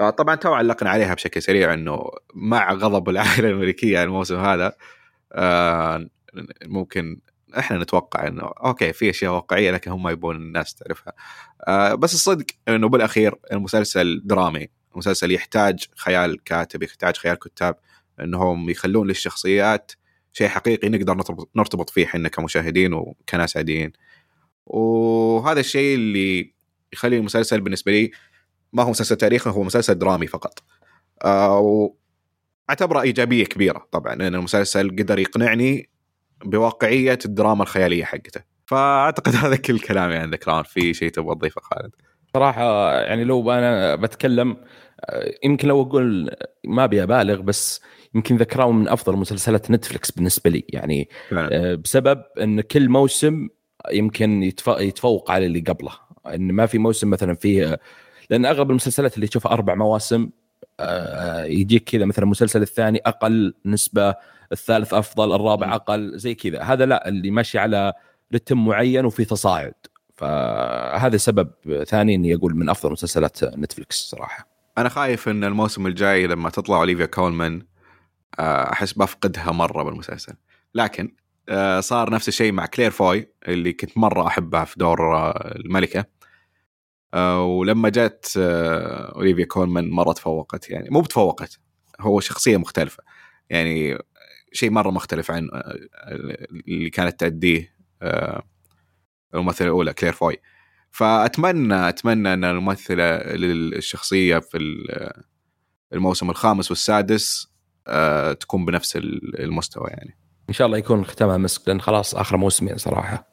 آه، 0.00 0.10
طبعا 0.10 0.34
تو 0.34 0.52
علقنا 0.54 0.90
عليها 0.90 1.14
بشكل 1.14 1.42
سريع 1.42 1.74
إنه 1.74 2.10
مع 2.34 2.72
غضب 2.72 3.08
العائلة 3.08 3.48
الملكية 3.48 4.02
الموسم 4.02 4.36
هذا 4.36 4.72
آه، 5.32 6.08
ممكن 6.66 7.20
إحنا 7.58 7.78
نتوقع 7.78 8.26
إنه 8.26 8.42
okay 8.64 8.92
في 8.92 9.10
أشياء 9.10 9.32
واقعية 9.32 9.70
لكن 9.70 9.90
هم 9.90 10.08
يبون 10.08 10.36
الناس 10.36 10.74
تعرفها. 10.74 11.12
آه، 11.68 11.94
بس 11.94 12.14
الصدق 12.14 12.44
إنه 12.68 12.88
بالأخير 12.88 13.34
المسلسل 13.52 14.22
درامي. 14.24 14.68
مسلسل 14.94 15.30
يحتاج 15.32 15.84
خيال 15.96 16.44
كاتب 16.44 16.82
يحتاج 16.82 17.16
خيال 17.16 17.38
كتاب 17.38 17.76
إنهم 18.20 18.70
يخلون 18.70 19.06
للشخصيات 19.08 19.92
شيء 20.32 20.48
حقيقي 20.48 20.88
نقدر 20.88 21.14
نرتبط- 21.56 21.90
فيه 21.90 22.04
إحنا 22.04 22.28
كمشاهدين 22.28 22.94
وكناس 22.94 23.56
عاديين 23.56 23.92
وهذا 24.66 25.60
الشيء 25.60 25.94
اللي 25.94 26.54
يخلي 26.92 27.16
المسلسل 27.16 27.60
بالنسبة 27.60 27.92
لي 27.92 28.10
ما 28.72 28.82
هو 28.82 28.90
مسلسل 28.90 29.16
تاريخي 29.16 29.50
هو 29.50 29.62
مسلسل 29.62 29.98
درامي 29.98 30.26
فقط. 30.26 30.62
آه، 31.24 31.58
وأعتبره 32.68 33.00
إيجابية 33.00 33.44
كبيرة 33.44 33.88
طبعا 33.92 34.14
لأن 34.14 34.34
المسلسل 34.34 34.90
قدر 34.90 35.18
يقنعني 35.18 35.90
بواقعية 36.44 37.18
الدراما 37.24 37.62
الخيالية 37.62 38.04
حقته. 38.04 38.40
فأعتقد 38.66 39.34
هذا 39.34 39.56
كل 39.56 39.78
كلامي 39.78 40.14
عن 40.16 40.30
ذكران 40.30 40.62
في 40.62 40.94
شيء 40.94 41.08
تبغى 41.10 41.34
تضيفه 41.34 41.60
خالد؟ 41.60 41.90
صراحة 42.34 42.92
يعني 42.94 43.24
لو 43.24 43.52
أنا 43.52 43.94
بتكلم 43.96 44.56
آه، 45.00 45.32
يمكن 45.44 45.68
لو 45.68 45.82
أقول 45.82 46.30
ما 46.64 46.84
أبي 46.84 47.02
أبالغ 47.02 47.40
بس 47.40 47.80
يمكن 48.14 48.36
ذكراه 48.36 48.72
من 48.72 48.88
أفضل 48.88 49.16
مسلسلات 49.16 49.70
نتفلكس 49.70 50.10
بالنسبة 50.10 50.50
لي. 50.50 50.64
يعني 50.68 51.08
فعلا. 51.30 51.48
آه، 51.52 51.74
بسبب 51.74 52.22
إن 52.40 52.60
كل 52.60 52.88
موسم 52.88 53.48
يمكن 53.92 54.42
يتف- 54.42 54.80
يتفوق 54.80 55.30
على 55.30 55.46
اللي 55.46 55.60
قبله. 55.60 55.92
إن 56.26 56.52
ما 56.52 56.66
في 56.66 56.78
موسم 56.78 57.10
مثلا 57.10 57.34
فيه 57.34 57.80
لأن 58.30 58.46
أغلب 58.46 58.70
المسلسلات 58.70 59.14
اللي 59.14 59.26
تشوفها 59.26 59.52
أربع 59.52 59.74
مواسم 59.74 60.30
آه، 60.80 61.44
يجيك 61.44 61.84
كذا 61.84 62.04
مثلا 62.04 62.24
المسلسل 62.24 62.62
الثاني 62.62 63.00
أقل 63.06 63.54
نسبة 63.66 64.14
الثالث 64.52 64.94
أفضل 64.94 65.34
الرابع. 65.34 65.74
أقل 65.74 66.18
زي 66.18 66.34
كذا. 66.34 66.62
هذا 66.62 66.86
لا 66.86 67.08
اللي 67.08 67.30
ماشي 67.30 67.58
على 67.58 67.92
رتم 68.34 68.66
معين 68.66 69.04
وفي 69.04 69.24
تصاعد. 69.24 69.74
فهذا 70.14 71.16
سبب 71.16 71.50
ثاني 71.86 72.14
إني 72.14 72.34
أقول 72.34 72.56
من 72.56 72.68
أفضل 72.68 72.92
مسلسلات 72.92 73.44
نتفلكس 73.44 73.96
صراحة. 73.96 74.48
أنا 74.78 74.88
خايف 74.88 75.28
إن 75.28 75.44
الموسم 75.44 75.86
الجاي 75.86 76.26
لما 76.26 76.50
تطلع 76.50 76.76
أوليفيا 76.76 77.06
كولمان 77.06 77.62
آه، 78.38 78.72
أحس 78.72 78.92
بفقدها 78.92 79.52
مرة 79.52 79.82
بالمسلسل. 79.82 80.34
لكن 80.74 81.14
آه، 81.48 81.80
صار 81.80 82.10
نفس 82.10 82.28
الشيء 82.28 82.52
مع 82.52 82.66
كلير 82.66 82.90
فوي 82.90 83.28
اللي 83.48 83.72
كنت 83.72 83.98
مرة 83.98 84.26
أحبها 84.26 84.64
في 84.64 84.78
دور 84.78 85.16
آه، 85.16 85.54
الملكة. 85.56 86.04
ولما 87.14 87.88
جت 87.88 88.32
أوليفيا 89.16 89.44
كولمان 89.44 89.90
مرة 89.90 90.12
تفوقت 90.12 90.70
يعني 90.70 90.90
مو 90.90 91.00
بتفوقت 91.00 91.58
هو 92.00 92.20
شخصية 92.20 92.56
مختلفة. 92.56 93.02
يعني 93.50 93.98
شيء 94.52 94.70
مرة 94.70 94.90
مختلف 94.90 95.30
عن 95.30 95.48
آه، 95.52 95.78
اللي 96.68 96.90
كانت 96.90 97.20
تأديه 97.20 97.74
آه، 98.02 98.42
الممثلة 99.34 99.66
الأولى 99.68 99.92
كلير 99.92 100.12
فوي. 100.12 100.36
فأتمنى 100.90 101.88
أتمنى 101.88 102.32
أن 102.34 102.44
الممثلة 102.44 103.16
للشخصيه 103.16 104.38
في 104.38 104.58
ال- 104.58 105.22
الموسم 105.92 106.30
الخامس 106.30 106.70
والسادس 106.70 107.48
آه، 107.86 108.32
تكون 108.32 108.64
بنفس 108.64 108.96
ال- 108.96 109.40
المستوى 109.40 109.86
يعني. 109.90 110.18
إن 110.48 110.54
شاء 110.54 110.66
الله 110.66 110.78
يكون 110.78 111.04
ختامها 111.04 111.36
مسك 111.36 111.68
لأن 111.68 111.80
خلاص 111.80 112.14
آخر 112.14 112.36
موسمين 112.36 112.76
صراحة. 112.76 113.30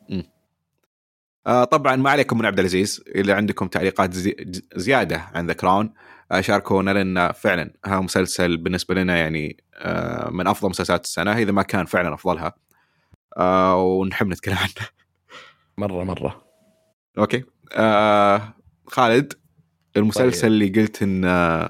آه، 1.47 1.63
طبعا 1.63 1.95
ما 1.95 2.09
عليكم 2.09 2.38
من 2.38 2.45
عبد 2.45 2.59
العزيز. 2.59 3.03
إذا 3.15 3.34
عندكم 3.36 3.68
تعليقات 3.68 4.13
زي 4.13 4.36
زيادة 4.76 5.18
عن 5.34 5.47
ذا 5.47 5.53
كراون 5.53 5.86
آه، 5.86 5.91
شاركونا 6.39 6.91
لأن 6.91 7.32
فعلا. 7.32 7.73
هذا 7.86 7.99
مسلسل 7.99 8.57
بالنسبة 8.57 8.95
لنا 8.95 9.17
يعني 9.17 9.57
آه، 9.75 10.30
من 10.30 10.47
أفضل 10.47 10.69
مسلسلات 10.69 11.03
السنة 11.05 11.38
إذا 11.38 11.51
ما 11.51 11.61
كان 11.61 11.86
فعلا 11.86 12.13
أفضلها. 12.13 12.53
آه، 13.38 13.84
ونحب 13.84 14.28
نتكلم 14.28 14.57
عنه. 14.57 14.88
مرة 15.78 16.03
مرة. 16.03 16.43
أوكي. 17.17 17.43
آه، 17.73 18.53
خالد 18.88 19.34
المسلسل 19.97 20.41
طيب. 20.41 20.51
اللي 20.51 20.69
قلت 20.82 21.03
انه 21.03 21.69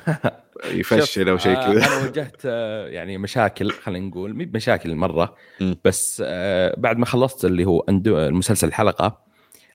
يفشل 0.64 1.28
أو 1.28 1.38
شيء 1.38 1.56
آه، 1.58 1.72
كذا. 1.72 1.86
أنا 1.86 1.96
واجهت 2.06 2.42
آه، 2.44 2.88
يعني 2.88 3.18
مشاكل 3.18 3.70
خلينا 3.70 4.06
نقول 4.06 4.36
مي 4.36 4.44
بمشاكل 4.44 4.94
مرة. 4.94 5.34
بس 5.84 6.22
آه، 6.26 6.74
بعد 6.78 6.98
ما 6.98 7.06
خلصت 7.06 7.44
اللي 7.44 7.64
هو 7.64 7.84
المسلسل 7.88 8.68
الحلقة 8.68 9.18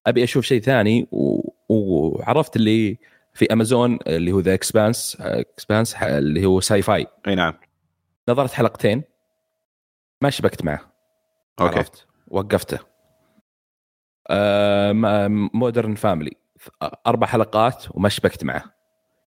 أبي 0.07 0.23
أشوف 0.23 0.45
شيء 0.45 0.61
ثاني 0.61 1.07
و- 1.11 1.49
وعرفت 1.69 2.55
اللي 2.55 2.97
في 3.35 3.53
أمازون 3.53 3.99
اللي 4.07 4.31
هو 4.31 4.39
ذا 4.39 4.53
Expanse 4.53 5.17
Expanse 5.19 5.95
اللي 5.95 6.45
هو 6.45 6.59
sci-fi 6.59 7.07
أي 7.27 7.35
نعم. 7.35 7.53
نظرت 8.29 8.51
حلقتين 8.51 9.03
ما 10.21 10.29
شبكت 10.29 10.63
معه. 10.63 10.95
أوكي. 11.61 11.75
عرفت؟ 11.75 12.07
وقفته. 12.27 12.79
Modern 15.53 15.95
Family 15.95 16.31
أربع 17.07 17.27
حلقات 17.27 17.85
وما 17.91 18.09
شبكت 18.09 18.43
معه. 18.43 18.63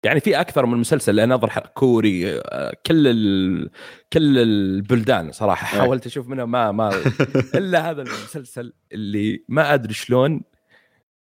يعني 0.03 0.19
في 0.19 0.39
أكثر 0.39 0.65
من 0.65 0.77
مسلسل 0.77 1.15
لأن 1.15 1.31
أظهر 1.31 1.67
كوري 1.73 2.39
آه، 2.39 2.73
كل 2.85 3.07
ال... 3.07 3.69
كل 4.13 4.37
البلدان 4.37 5.31
صراحة. 5.31 5.65
حاولت 5.65 6.05
أشوف 6.05 6.27
منه 6.27 6.45
ما 6.45 6.71
ما 6.71 6.89
إلا 7.55 7.89
هذا 7.89 8.01
المسلسل 8.01 8.73
اللي 8.91 9.45
ما 9.49 9.73
أدري 9.73 9.93
شلون 9.93 10.41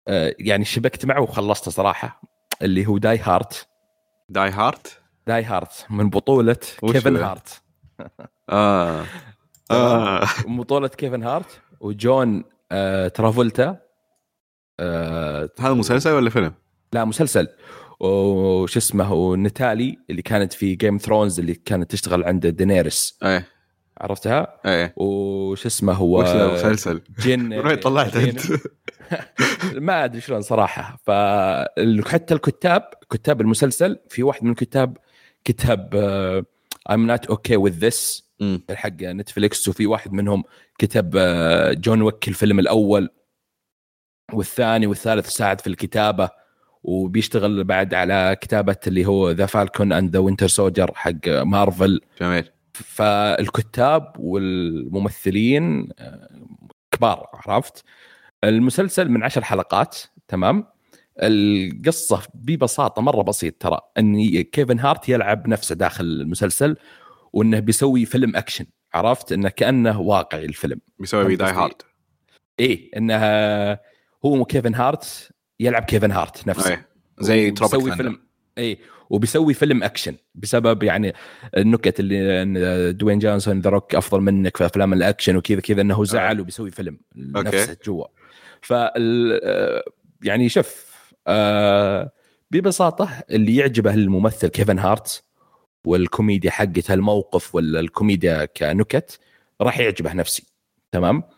آه، 0.08 0.34
يعني 0.38 0.64
شبكت 0.64 1.06
معه 1.06 1.20
وخلصته 1.20 1.70
صراحة. 1.70 2.35
اللي 2.62 2.86
هو 2.86 2.98
Die 2.98 3.18
Hart 3.18 3.68
Die 4.28 4.50
Hart 4.50 5.00
Die 5.26 5.44
Hart 5.44 5.86
من 5.90 6.10
بطولة 6.10 6.56
كيفن؟ 6.80 7.16
هارت 7.16 7.62
آه. 8.50 9.04
آه. 9.70 10.26
من 10.46 10.56
بطولة 10.56 10.88
كيفن 10.88 11.22
هارت 11.22 11.60
وجون 11.80 12.44
آه 12.72 13.08
ترافولتا 13.08 13.76
آه 14.80 15.50
هذا 15.60 15.74
مسلسل 15.74 16.10
ولا 16.12 16.30
فيلم؟ 16.30 16.54
لا 16.92 17.04
مسلسل. 17.04 17.48
وش 18.00 18.76
اسمه 18.76 19.12
ونتالي 19.12 19.98
اللي 20.10 20.22
كانت 20.22 20.52
في 20.52 20.74
Game 20.74 20.98
Thrones 20.98 21.40
اللي 21.40 21.54
كانت 21.54 21.90
تشتغل 21.90 22.24
عند 22.24 22.46
دينيرس 22.46 23.18
إيه. 23.22 23.48
عرفتها؟ 24.00 24.60
إيه. 24.66 24.94
وش 24.96 25.66
اسمه 25.66 25.92
هو؟ 25.92 26.20
وش 26.20 26.28
المسلسل؟ 26.28 27.00
جن 27.18 27.52
وين 27.66 27.76
طلعت 27.76 28.16
أنت؟ 28.16 28.40
ما 29.74 30.04
أدري 30.04 30.20
شلون 30.20 30.42
صراحة. 30.42 30.98
فحتى 31.06 32.34
الكتاب 32.34 32.82
كتاب 33.10 33.40
المسلسل 33.40 33.98
في 34.08 34.22
واحد 34.22 34.44
من 34.44 34.50
الكتاب 34.50 34.96
كتب 35.44 35.94
I'm 36.90 37.06
not 37.06 37.30
okay 37.30 37.56
with 37.56 37.80
this 37.80 38.26
مم. 38.40 38.62
حق 38.70 39.02
نتفليكس 39.02 39.68
وفي 39.68 39.86
واحد 39.86 40.12
منهم 40.12 40.44
كتب 40.78 41.14
آه، 41.16 41.72
John 41.72 42.02
Wick 42.02 42.28
الفيلم 42.28 42.58
الأول 42.58 43.10
والثاني 44.32 44.86
والثالث 44.86 45.28
ساعد 45.28 45.60
في 45.60 45.66
الكتابة 45.66 46.30
وبيشتغل 46.82 47.64
بعد 47.64 47.94
على 47.94 48.36
كتابة 48.40 48.76
اللي 48.86 49.06
هو 49.06 49.30
ذا 49.30 49.46
Falcon 49.46 49.92
and 49.92 50.10
the 50.12 50.18
Winter 50.18 50.46
Soldier 50.46 50.92
حق 50.94 51.28
مارفل 51.28 52.00
جميل. 52.20 52.50
فالكتاب 52.82 54.12
والممثلين 54.18 55.88
آه، 55.98 56.28
كبار 56.92 57.26
عرفت؟ 57.34 57.84
المسلسل 58.44 59.08
من 59.08 59.22
عشر 59.22 59.44
حلقات 59.44 59.96
تمام؟ 60.28 60.64
القصة 61.22 62.22
ببساطة 62.34 63.02
مرة 63.02 63.22
بسيط 63.22 63.54
ترى 63.62 63.78
إن 63.98 64.42
كيفن 64.42 64.78
هارت 64.78 65.08
يلعب 65.08 65.48
نفسه 65.48 65.74
داخل 65.74 66.04
المسلسل 66.04 66.76
وإنه 67.32 67.58
بيسوي 67.58 68.04
فيلم 68.04 68.36
أكشن 68.36 68.66
عرفت؟ 68.94 69.32
إنه 69.32 69.48
كأنه 69.48 70.00
واقعي 70.00 70.44
الفيلم. 70.44 70.80
بيسوي 70.98 71.36
Die؟ 71.36 71.52
Hart. 71.52 71.82
إيه 72.60 72.96
انها 72.96 73.80
هو 74.24 74.44
كيفن 74.44 74.74
هارت 74.74 75.30
يلعب 75.60 75.82
كيفن 75.82 76.10
هارت 76.10 76.48
نفسه. 76.48 76.70
إيه 76.70 76.88
زي 77.18 77.50
Tropic 77.50 77.94
فيلم 77.94 78.25
اي 78.58 78.78
وبيسوي 79.10 79.54
فيلم 79.54 79.82
أكشن 79.82 80.14
بسبب 80.34 80.82
يعني 80.82 81.12
النكت 81.56 82.00
اللي 82.00 82.92
دوين 82.92 83.18
جونسون 83.18 83.60
The 83.60 83.70
Rock 83.70 83.94
أفضل 83.94 84.20
منك 84.20 84.56
في 84.56 84.66
أفلام 84.66 84.92
الأكشن 84.92 85.36
وكذا 85.36 85.60
كذا 85.60 85.80
إنه 85.80 86.04
زعل 86.04 86.40
وبيسوي 86.40 86.70
فيلم 86.70 86.98
نفسه 87.16 87.76
جوا. 87.84 88.06
فال 88.60 89.40
آه، 89.44 89.84
يعني 90.24 90.48
شوف 90.48 90.86
آه 91.26 92.12
ببساطة 92.50 93.22
اللي 93.30 93.56
يعجبه 93.56 93.94
الممثل 93.94 94.48
كيفن 94.48 94.78
هارت 94.78 95.24
والكوميديا 95.84 96.50
حقته 96.50 96.94
الموقف 96.94 97.54
ولا 97.54 97.80
الكوميديا 97.80 98.44
كنكت 98.44 99.20
راح 99.60 99.78
يعجبه 99.78 100.12
نفسي 100.12 100.46
تمام؟ 100.92 101.16
آه، 101.16 101.35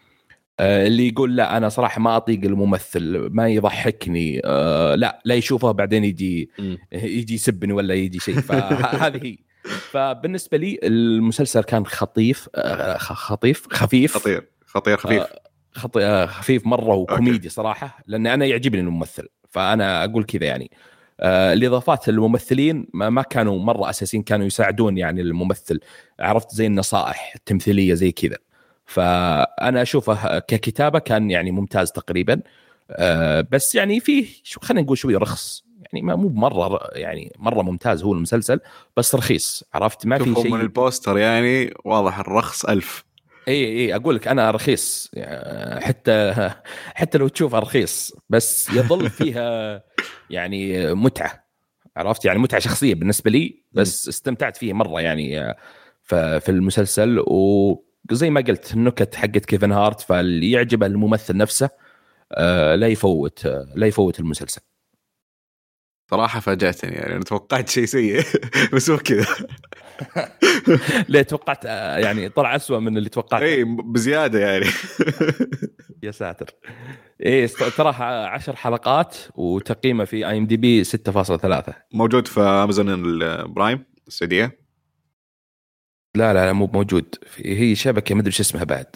اللي 0.60 1.08
يقول 1.08 1.36
لا 1.36 1.56
أنا 1.56 1.68
صراحة 1.68 2.00
ما 2.00 2.16
أطيق 2.16 2.44
الممثل 2.44 3.28
ما 3.30 3.48
يضحكني. 3.48 4.40
آه، 4.44 4.94
لا 4.94 5.22
لا 5.24 5.34
يشوفه 5.34 5.72
بعدين 5.72 6.04
يجي. 6.04 6.50
يجي 6.92 7.34
يسبني 7.34 7.72
ولا 7.72 7.94
يجي 7.94 8.18
شيء. 8.18 8.40
فهذه 8.40 9.20
هي. 9.26 9.38
فبالنسبة 9.90 10.58
لي 10.58 10.78
المسلسل 10.82 11.62
كان 11.62 11.86
خطيف 11.86 12.48
آه، 12.54 12.98
خطيف 12.98 13.66
خفيف. 13.70 14.14
خطير 14.14 14.48
خطير 14.66 14.96
خفيف. 14.96 15.22
آه، 15.22 15.40
خطي 15.72 16.04
آه، 16.04 16.26
خفيف 16.26 16.66
مرة 16.66 16.94
وكوميدي 16.94 17.48
صراحة 17.48 17.98
لأن 18.06 18.26
أنا 18.26 18.46
يعجبني 18.46 18.80
الممثل. 18.80 19.28
فأنا 19.48 20.04
أقول 20.04 20.24
كذا 20.24 20.46
يعني. 20.46 20.70
آه 21.20 21.52
الإضافات 21.52 22.08
الممثلين 22.08 22.86
ما, 22.94 23.10
ما 23.10 23.22
كانوا 23.22 23.58
مرة 23.58 23.90
أساسيين 23.90 24.22
كانوا 24.22 24.46
يساعدون 24.46 24.98
يعني 24.98 25.20
الممثل. 25.20 25.80
عرفت 26.20 26.54
زي 26.54 26.66
النصائح 26.66 27.32
التمثيلية 27.36 27.94
زي 27.94 28.12
كذا. 28.12 28.36
فأنا 28.88 29.82
أشوفه 29.82 30.38
ككتابة 30.38 30.98
كان 30.98 31.30
يعني 31.30 31.50
ممتاز 31.50 31.92
تقريبا. 31.92 32.40
آه 32.90 33.46
بس 33.52 33.74
يعني 33.74 34.00
فيه 34.00 34.26
خلينا 34.62 34.82
نقول 34.82 34.98
شوي 34.98 35.16
رخص. 35.16 35.64
يعني 35.92 36.06
ما 36.06 36.16
مو 36.16 36.28
مرة 36.28 36.90
يعني 36.92 37.32
مرة 37.38 37.62
ممتاز 37.62 38.02
هو 38.02 38.12
المسلسل 38.12 38.60
بس 38.96 39.14
رخيص. 39.14 39.64
عرفت؟ 39.74 40.06
ما 40.06 40.18
في 40.18 40.34
شيء. 40.42 40.52
من 40.52 40.60
البوستر 40.60 41.18
يعني 41.18 41.74
واضح 41.84 42.18
الرخص 42.18 42.64
ألف. 42.64 43.04
اي 43.48 43.64
اي 43.64 43.94
أقول 43.94 44.14
لك 44.16 44.28
أنا 44.28 44.50
رخيص. 44.50 45.10
حتى 45.80 46.50
حتى 47.00 47.18
لو 47.18 47.28
تشوفها 47.28 47.60
رخيص 47.60 48.12
بس 48.30 48.70
يظل 48.70 49.10
فيها 49.18 49.82
يعني 50.30 50.94
متعة. 50.94 51.44
عرفت؟ 51.96 52.24
يعني 52.24 52.38
متعة 52.38 52.60
شخصية 52.60 52.94
بالنسبة 52.94 53.30
لي 53.30 53.62
بس 53.72 54.08
استمتعت 54.08 54.56
فيه 54.56 54.72
مرة 54.72 55.00
يعني 55.00 55.54
في 56.40 56.48
المسلسل. 56.48 57.18
وزي 58.12 58.30
ما 58.30 58.40
قلت 58.40 58.74
النكت 58.74 59.14
حقت 59.14 59.44
كيفن 59.44 59.72
هارت 59.72 60.00
فاللي 60.00 60.50
يعجبه 60.50 60.86
الممثل 60.86 61.36
نفسه 61.36 61.70
آه، 62.32 62.74
لا 62.74 62.86
يفوت 62.86 63.46
لا 63.74 63.86
يفوت 63.86 64.20
المسلسل. 64.20 64.60
صراحة 66.10 66.40
فاجأتني 66.40 66.92
يعني 66.92 67.14
أنا 67.14 67.24
توقعت 67.24 67.68
شيء 67.68 67.84
سيء 67.84 68.22
بس 68.74 68.90
هو 68.90 68.98
كذا. 68.98 69.26
ليه 71.08 71.22
توقعت 71.22 71.66
آه، 71.66 71.98
يعني 71.98 72.28
طلع 72.28 72.56
أسوأ 72.56 72.78
من 72.78 72.98
اللي 72.98 73.08
توقعته. 73.08 73.44
اي 73.44 73.64
بزيادة 73.64 74.38
يعني. 74.38 74.66
يا 76.02 76.10
ساتر. 76.10 76.50
إيه 77.20 77.46
تراها 77.76 78.26
10 78.26 78.54
حلقات 78.54 79.16
وتقييمه 79.34 80.04
في 80.04 80.28
IMDb 80.28 80.84
6.3 80.84 81.72
موجود 81.92 82.28
في 82.28 82.40
أمازون 82.40 82.88
ال 82.88 83.04
Prime 83.04 83.84
السعودية. 84.08 84.67
لا 86.18 86.32
لا 86.32 86.46
لا 86.46 86.52
مو 86.52 86.70
موجود. 86.72 87.14
هي 87.36 87.74
شبكة 87.74 88.14
ما 88.14 88.20
أدري 88.20 88.30
إيش 88.30 88.40
اسمها 88.40 88.64
بعد. 88.64 88.86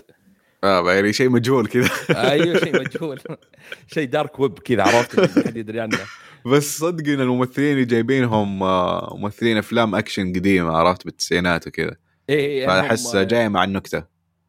آه 0.65 0.93
يعني 0.93 1.13
شيء 1.13 1.29
مجهول 1.29 1.67
كذا. 1.67 1.91
أيوه 2.11 2.59
شيء 2.59 2.81
مجهول. 2.81 3.21
شيء 3.95 4.09
dark 4.09 4.41
web 4.41 4.59
كذا 4.59 4.83
عرفت؟ 4.83 5.21
ما 5.21 5.45
حد 5.47 5.57
يدري 5.57 5.81
عنه. 5.81 5.99
بس 6.47 6.79
صدق 6.79 7.13
إن 7.13 7.21
الممثلين 7.21 7.73
اللي 7.73 7.85
جايبينهم 7.85 8.63
آه، 8.63 9.17
ممثلين 9.19 9.57
أفلام 9.57 9.95
اكشن 9.95 10.33
قديمة 10.33 10.77
عرفت؟ 10.77 11.05
بالتسعينات 11.05 11.67
وكذا. 11.67 11.97
إيه 12.29 12.47
إيه 12.47 12.67
فأحس 12.67 13.17
جاية 13.17 13.49
مع 13.49 13.65
النكتة. 13.65 14.05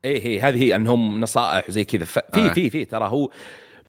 إيه 0.06 0.26
إيه 0.26 0.48
هذه 0.50 0.64
هي 0.64 0.76
إنهم 0.76 1.22
نصائح 1.22 1.70
وزي 1.70 1.84
كذا. 1.84 2.06
في 2.06 2.22
آه. 2.36 2.54
في 2.54 2.70
في 2.70 2.86
ترى 2.86 3.08
هو 3.08 3.30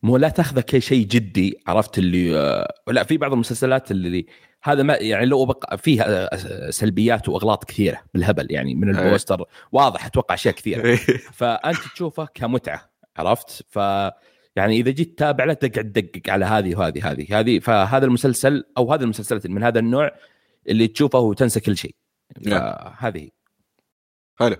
مو 0.03 0.17
لا 0.17 0.29
تاخذه 0.29 0.61
كشيء 0.61 1.07
جدي 1.07 1.59
عرفت؟ 1.67 1.99
اللي 1.99 2.39
آه 2.39 2.75
لا 2.89 3.05
في 3.05 3.17
بعض 3.17 3.33
المسلسلات 3.33 3.91
اللي 3.91 4.27
هذا 4.65 4.83
ما 4.83 4.95
يعني 4.95 5.27
لو 5.27 5.45
بقى 5.45 5.79
فيها 5.79 6.35
آه، 6.35 6.71
سلبيات 6.71 7.29
وأغلاط 7.29 7.65
كثيرة 7.65 8.01
بالهبل 8.15 8.47
يعني 8.51 8.75
من 8.75 8.97
إيه. 8.97 9.05
البوستر. 9.05 9.45
واضح 9.73 10.07
أتوقع 10.07 10.35
أشياء 10.35 10.55
كثيرة. 10.55 10.85
إيه. 10.85 10.97
فأنت 11.33 11.79
تشوفه 11.95 12.29
كمتعة 12.35 12.91
عرفت؟ 13.17 13.67
ف 13.69 13.77
يعني 14.57 14.77
إذا 14.77 14.91
جيت 14.91 15.17
تتابع 15.17 15.45
له 15.45 15.55
تقعد 15.55 15.93
تدقق 15.93 16.33
على 16.33 16.45
هذه 16.45 16.77
وهذه 16.77 17.13
هذه 17.13 17.41
هذه. 17.41 17.59
فهذا 17.59 18.07
المسلسل 18.07 18.65
أو 18.79 18.93
هذه 18.93 19.03
المسلسلات 19.03 19.47
من 19.47 19.63
هذا 19.63 19.79
النوع 19.79 20.11
اللي 20.69 20.87
تشوفه 20.87 21.19
وتنسى 21.19 21.61
كل 21.61 21.77
شيء. 21.77 21.95
نعم. 22.47 22.95
هذه 22.99 23.29
حلو. 24.39 24.57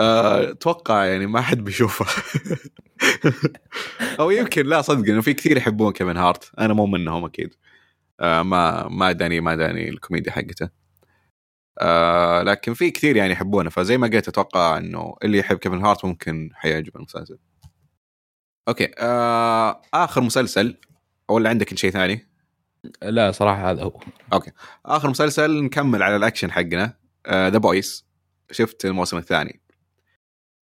آه، 0.00 0.50
أتوقع 0.50 1.04
يعني 1.04 1.26
ما 1.26 1.40
حد 1.40 1.64
بيشوفه. 1.64 2.06
أو 4.20 4.30
يمكن 4.30 4.66
لا 4.66 4.82
صدق 4.82 5.08
إنه 5.10 5.20
في 5.20 5.34
كثير 5.34 5.56
يحبون 5.56 5.92
كيفن 5.92 6.16
هارت. 6.16 6.50
أنا 6.58 6.74
مو 6.74 6.86
منهم 6.86 7.24
أكيد. 7.24 7.54
آه 8.20 8.42
ما 8.42 8.88
ما 8.88 9.12
داني 9.12 9.40
ما 9.40 9.54
داني 9.54 9.88
الكوميديا 9.88 10.32
حقته. 10.32 10.70
آه 11.80 12.42
لكن 12.42 12.74
في 12.74 12.90
كثير 12.90 13.16
يعني 13.16 13.32
يحبونه 13.32 13.70
فزي 13.70 13.98
ما 13.98 14.06
قلت 14.06 14.28
أتوقع 14.28 14.78
إنه 14.78 15.16
اللي 15.24 15.38
يحب 15.38 15.56
كيفن 15.58 15.84
هارت 15.84 16.04
ممكن 16.04 16.50
حيعجب 16.54 16.96
المسلسل. 16.96 17.38
أوكي 18.68 18.88
آه 18.98 19.82
آخر 19.94 20.20
مسلسل 20.20 20.76
ولا 21.28 21.50
عندك 21.50 21.76
شيء 21.76 21.90
ثاني؟ 21.90 22.28
لا 23.02 23.32
صراحة 23.32 23.70
هذا 23.70 23.82
هو. 23.82 24.00
أوكي 24.32 24.50
آخر 24.86 25.10
مسلسل 25.10 25.62
نكمل 25.62 26.02
على 26.02 26.16
الأكشن 26.16 26.52
حقنا 26.52 26.84
The 27.28 27.46
آه 27.46 27.48
Boys 27.48 28.06
شفت 28.50 28.84
الموسم 28.84 29.16
الثاني. 29.16 29.60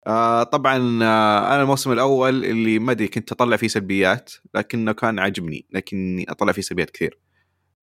آه 0.08 0.44
طبعا 0.44 1.04
آه 1.04 1.54
أنا 1.54 1.62
الموسم 1.62 1.92
الأول 1.92 2.46
اللي 2.46 2.80
ما 2.80 2.92
أدري 2.92 3.08
كنت 3.08 3.32
أطلع 3.32 3.58
فيه 3.58 3.68
سلبيات 3.68 4.34
لكنه 4.54 4.92
كان 4.92 5.20
عاجبني 5.20 5.66
لكني 5.72 6.32
أطلع 6.32 6.52
فيه 6.52 6.62
سلبيات 6.62 6.90
كثير. 6.90 7.20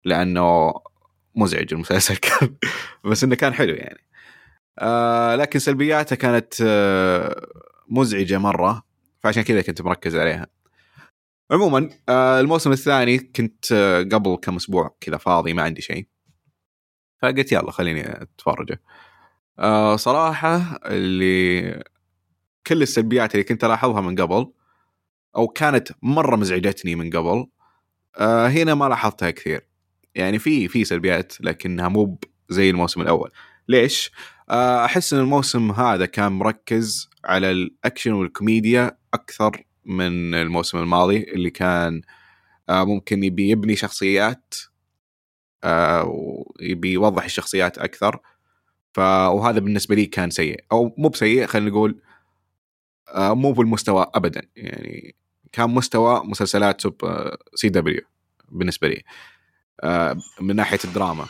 لأنه 0.05 0.73
مزعج 1.35 1.73
المسلسل. 1.73 2.15
كان 2.15 2.55
بس 3.11 3.23
إنه 3.23 3.35
كان 3.35 3.53
حلو 3.53 3.73
يعني. 3.73 3.99
آه 4.79 5.35
لكن 5.35 5.59
سلبياته 5.59 6.15
كانت 6.15 6.53
آه 6.61 7.47
مزعجة 7.89 8.37
مرة. 8.37 8.83
فعشان 9.23 9.43
كذا 9.43 9.61
كنت 9.61 9.81
مركز 9.81 10.15
عليها. 10.15 10.47
عموما 11.51 11.89
آه 12.09 12.39
الموسم 12.39 12.71
الثاني 12.71 13.17
كنت 13.19 13.71
آه 13.71 14.03
قبل 14.03 14.35
كم 14.35 14.55
أسبوع 14.55 14.95
كذا 15.01 15.17
فاضي 15.17 15.53
ما 15.53 15.63
عندي 15.63 15.81
شيء. 15.81 16.07
فقلت 17.21 17.51
يلا 17.51 17.71
خليني 17.71 18.21
أتفرجه. 18.21 18.81
آه 19.59 19.95
صراحة 19.95 20.79
اللي 20.85 21.83
كل 22.67 22.81
السلبيات 22.81 23.35
اللي 23.35 23.43
كنت 23.43 23.63
ألاحظها 23.63 24.01
من 24.01 24.15
قبل 24.15 24.51
أو 25.35 25.47
كانت 25.47 25.89
مرة 26.01 26.35
مزعجتني 26.35 26.95
من 26.95 27.09
قبل 27.09 27.47
آه 28.17 28.47
هنا 28.47 28.73
ما 28.75 28.89
لاحظتها 28.89 29.31
كثير. 29.31 29.67
يعني 30.15 30.39
في 30.39 30.67
في 30.67 30.83
سلبيات 30.83 31.41
لكنها 31.41 31.87
مو 31.89 32.19
زي 32.49 32.69
الموسم 32.69 33.01
الأول. 33.01 33.31
ليش؟ 33.67 34.11
آه 34.49 34.85
أحس 34.85 35.13
إن 35.13 35.19
الموسم 35.19 35.71
هذا 35.71 36.05
كان 36.05 36.31
مركز 36.31 37.09
على 37.25 37.51
الأكشن 37.51 38.11
والكوميديا 38.11 38.97
أكثر 39.13 39.63
من 39.85 40.35
الموسم 40.35 40.77
الماضي 40.77 41.23
اللي 41.23 41.49
كان 41.49 42.01
آه 42.69 42.83
ممكن 42.83 43.23
يبي 43.23 43.49
يبني 43.49 43.75
شخصيات 43.75 44.55
آه 45.63 46.03
ويبي 46.05 46.91
يوضح 46.93 47.23
الشخصيات 47.23 47.77
أكثر. 47.77 48.19
ف 48.93 48.99
وهذا 48.99 49.59
بالنسبة 49.59 49.95
لي 49.95 50.05
كان 50.05 50.29
سيء. 50.29 50.63
أو 50.71 50.95
مو 50.97 51.09
بسيء 51.09 51.45
خلينا 51.45 51.69
نقول 51.69 52.01
مو 53.17 53.51
بالمستوى 53.51 54.11
ابدا. 54.15 54.41
يعني 54.55 55.15
كان 55.51 55.69
مستوى 55.69 56.21
مسلسلات 56.25 56.81
سوب 56.81 56.95
سي 57.55 57.69
دبليو 57.69 58.01
بالنسبة 58.49 58.87
لي. 58.87 59.03
من 60.41 60.55
ناحية 60.55 60.79
الدراما. 60.85 61.25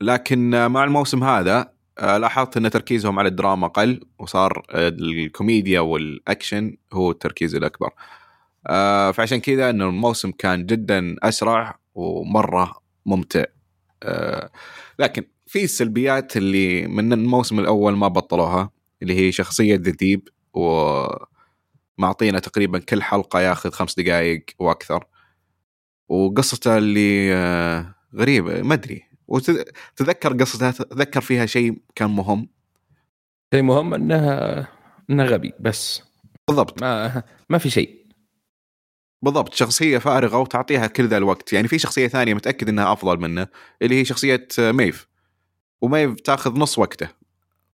لكن 0.00 0.66
مع 0.66 0.84
الموسم 0.84 1.24
هذا 1.24 1.74
آه، 1.98 2.18
لاحظت 2.18 2.56
إن 2.56 2.70
تركيزهم 2.70 3.18
على 3.18 3.28
الدراما 3.28 3.66
قل 3.66 4.00
وصار 4.18 4.62
الكوميديا 4.70 5.80
والأكشن 5.80 6.76
هو 6.92 7.10
التركيز 7.10 7.54
الأكبر. 7.54 7.90
آه، 8.66 9.10
فعشان 9.10 9.40
كذا 9.40 9.70
إنه 9.70 9.88
الموسم 9.88 10.30
كان 10.30 10.66
جدا 10.66 11.16
أسرع 11.22 11.78
ومرة 11.94 12.82
ممتع. 13.06 13.44
آه، 14.02 14.50
لكن 14.98 15.24
في 15.46 15.64
السلبيات 15.64 16.36
اللي 16.36 16.86
من 16.86 17.12
الموسم 17.12 17.60
الأول 17.60 17.96
ما 17.96 18.08
بطلوها 18.08 18.70
اللي 19.02 19.14
هي 19.14 19.32
شخصية 19.32 19.82
ذيب 20.02 20.28
ومعطينا 20.54 22.38
تقريبا 22.38 22.78
كل 22.78 23.02
حلقة 23.02 23.40
ياخذ 23.40 23.70
خمس 23.70 23.94
دقائق 24.00 24.44
وأكثر. 24.58 25.04
وقصته 26.08 26.78
اللي 26.78 27.34
غريبة 28.14 28.62
ما 28.62 28.74
أدري. 28.74 29.02
وتذكر 29.28 30.32
قصتها 30.32 30.70
تذكر 30.70 31.20
فيها 31.20 31.46
شيء 31.46 31.78
كان 31.94 32.10
مهم؟ 32.10 32.48
شيء 33.54 33.62
مهم 33.62 33.94
إنها 33.94 34.68
انه 35.10 35.24
غبي 35.24 35.52
بس. 35.60 36.02
بالضبط. 36.48 36.82
ما 36.82 37.22
ما 37.50 37.58
في 37.58 37.70
شيء. 37.70 38.06
بالضبط. 39.22 39.54
شخصية 39.54 39.98
فارغة 39.98 40.38
وتعطيها 40.38 40.86
كل 40.86 41.08
ذا 41.08 41.16
الوقت. 41.16 41.52
يعني 41.52 41.68
في 41.68 41.78
شخصية 41.78 42.08
ثانية 42.08 42.34
متأكد 42.34 42.68
إنها 42.68 42.92
أفضل 42.92 43.20
منه 43.20 43.46
اللي 43.82 44.00
هي 44.00 44.04
شخصية 44.04 44.48
ميف. 44.58 45.08
وميف 45.82 46.20
تأخذ 46.20 46.58
نص 46.58 46.78
وقته. 46.78 47.08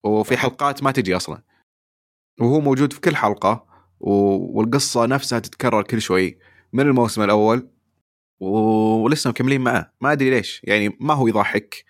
وفي 0.04 0.36
حلقات 0.36 0.82
ما 0.82 0.90
تجي 0.90 1.16
أصلا. 1.16 1.42
وهو 2.40 2.60
موجود 2.60 2.92
في 2.92 3.00
كل 3.00 3.16
حلقة 3.16 3.66
والقصة 4.00 5.06
نفسها 5.06 5.38
تتكرر 5.38 5.82
كل 5.82 6.00
شوي. 6.00 6.38
من 6.72 6.86
الموسم 6.86 7.22
الأول؟ 7.22 7.68
ولسه 8.40 9.30
مكملين 9.30 9.60
معاه 9.60 9.92
ما 10.00 10.12
أدري 10.12 10.30
ليش. 10.30 10.60
يعني 10.64 10.96
ما 11.00 11.14
هو 11.14 11.26
يضحك. 11.28 11.84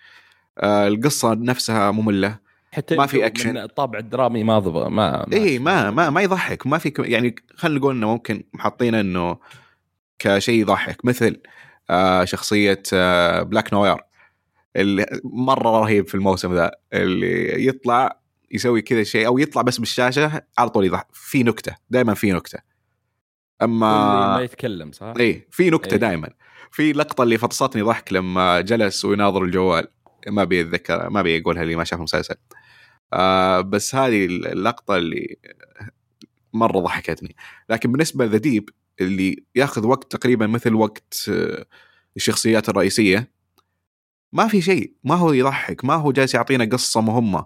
آه 0.57 0.87
القصة 0.87 1.33
نفسها 1.33 1.91
مملة. 1.91 2.39
حتى 2.71 2.95
ما 2.95 3.05
في 3.05 3.25
اكشن 3.25 3.57
الطابع 3.57 3.99
الدرامي 3.99 4.43
ما 4.43 4.59
ضبط 4.59 4.87
ما, 4.87 5.25
ما 5.27 5.33
اي 5.33 5.59
ما 5.59 5.91
ما 5.91 6.09
ما 6.09 6.21
يضحك. 6.21 6.67
ما 6.67 6.77
في 6.77 6.93
يعني 6.99 7.35
خلينا 7.55 7.79
نقول 7.79 7.95
إنه 7.95 8.07
ممكن 8.07 8.43
محطينه 8.53 8.99
إنه 8.99 9.37
كشيء 10.19 10.61
يضحك. 10.61 11.05
مثل 11.05 11.41
آه 11.89 12.25
شخصية 12.25 12.83
آه 12.93 13.41
Black 13.43 13.73
Noir 13.73 13.97
اللي 14.75 15.05
مرة 15.23 15.69
رهيب 15.79 16.07
في 16.07 16.15
الموسم 16.15 16.53
ذا. 16.55 16.71
اللي 16.93 17.67
يطلع 17.67 18.21
يسوي 18.51 18.81
كذا 18.81 19.03
شيء 19.03 19.27
أو 19.27 19.37
يطلع 19.37 19.61
بس 19.61 19.77
بالشاشة 19.77 20.41
على 20.57 20.69
طول 20.69 20.85
يضحك. 20.85 21.07
في 21.13 21.43
نكتة. 21.43 21.75
دائما 21.89 22.13
في 22.13 22.31
نكتة. 22.31 22.70
أما 23.61 24.35
ما 24.37 24.41
يتكلم 24.41 24.91
صح؟ 24.91 25.13
اي 25.19 25.47
في 25.51 25.69
نكتة 25.69 25.93
إيه. 25.93 25.99
دائما 25.99 26.29
في 26.71 26.93
لقطة 26.93 27.23
اللي 27.23 27.37
فطستني 27.37 27.81
ضحك 27.81 28.13
لما 28.13 28.61
جلس 28.61 29.05
ويناظر 29.05 29.43
الجوال. 29.43 29.87
ما 30.27 30.41
أبي 30.41 30.61
أتذكر 30.61 31.09
ما 31.09 31.19
أبي 31.19 31.41
أقولها 31.41 31.63
اللي 31.63 31.75
ما 31.75 31.83
شاف 31.83 31.99
المسلسل. 31.99 32.35
آه 33.13 33.61
بس 33.61 33.95
هذه 33.95 34.25
اللقطة 34.25 34.97
اللي 34.97 35.37
مرة 36.53 36.79
ضحكتني. 36.79 37.35
لكن 37.69 37.91
بالنسبة 37.91 38.25
ل 38.25 38.28
The 38.28 38.37
Deep 38.37 38.69
اللي 39.01 39.43
ياخذ 39.55 39.87
وقت 39.87 40.11
تقريبا 40.11 40.47
مثل 40.47 40.73
وقت 40.73 41.29
آه، 41.29 41.65
الشخصيات 42.17 42.69
الرئيسية 42.69 43.31
ما 44.33 44.47
في 44.47 44.61
شيء. 44.61 44.93
ما 45.03 45.15
هو 45.15 45.33
يضحك 45.33 45.85
ما 45.85 45.93
هو 45.93 46.11
جالس 46.11 46.33
يعطينا 46.33 46.65
قصة 46.65 47.01
مهمة. 47.01 47.45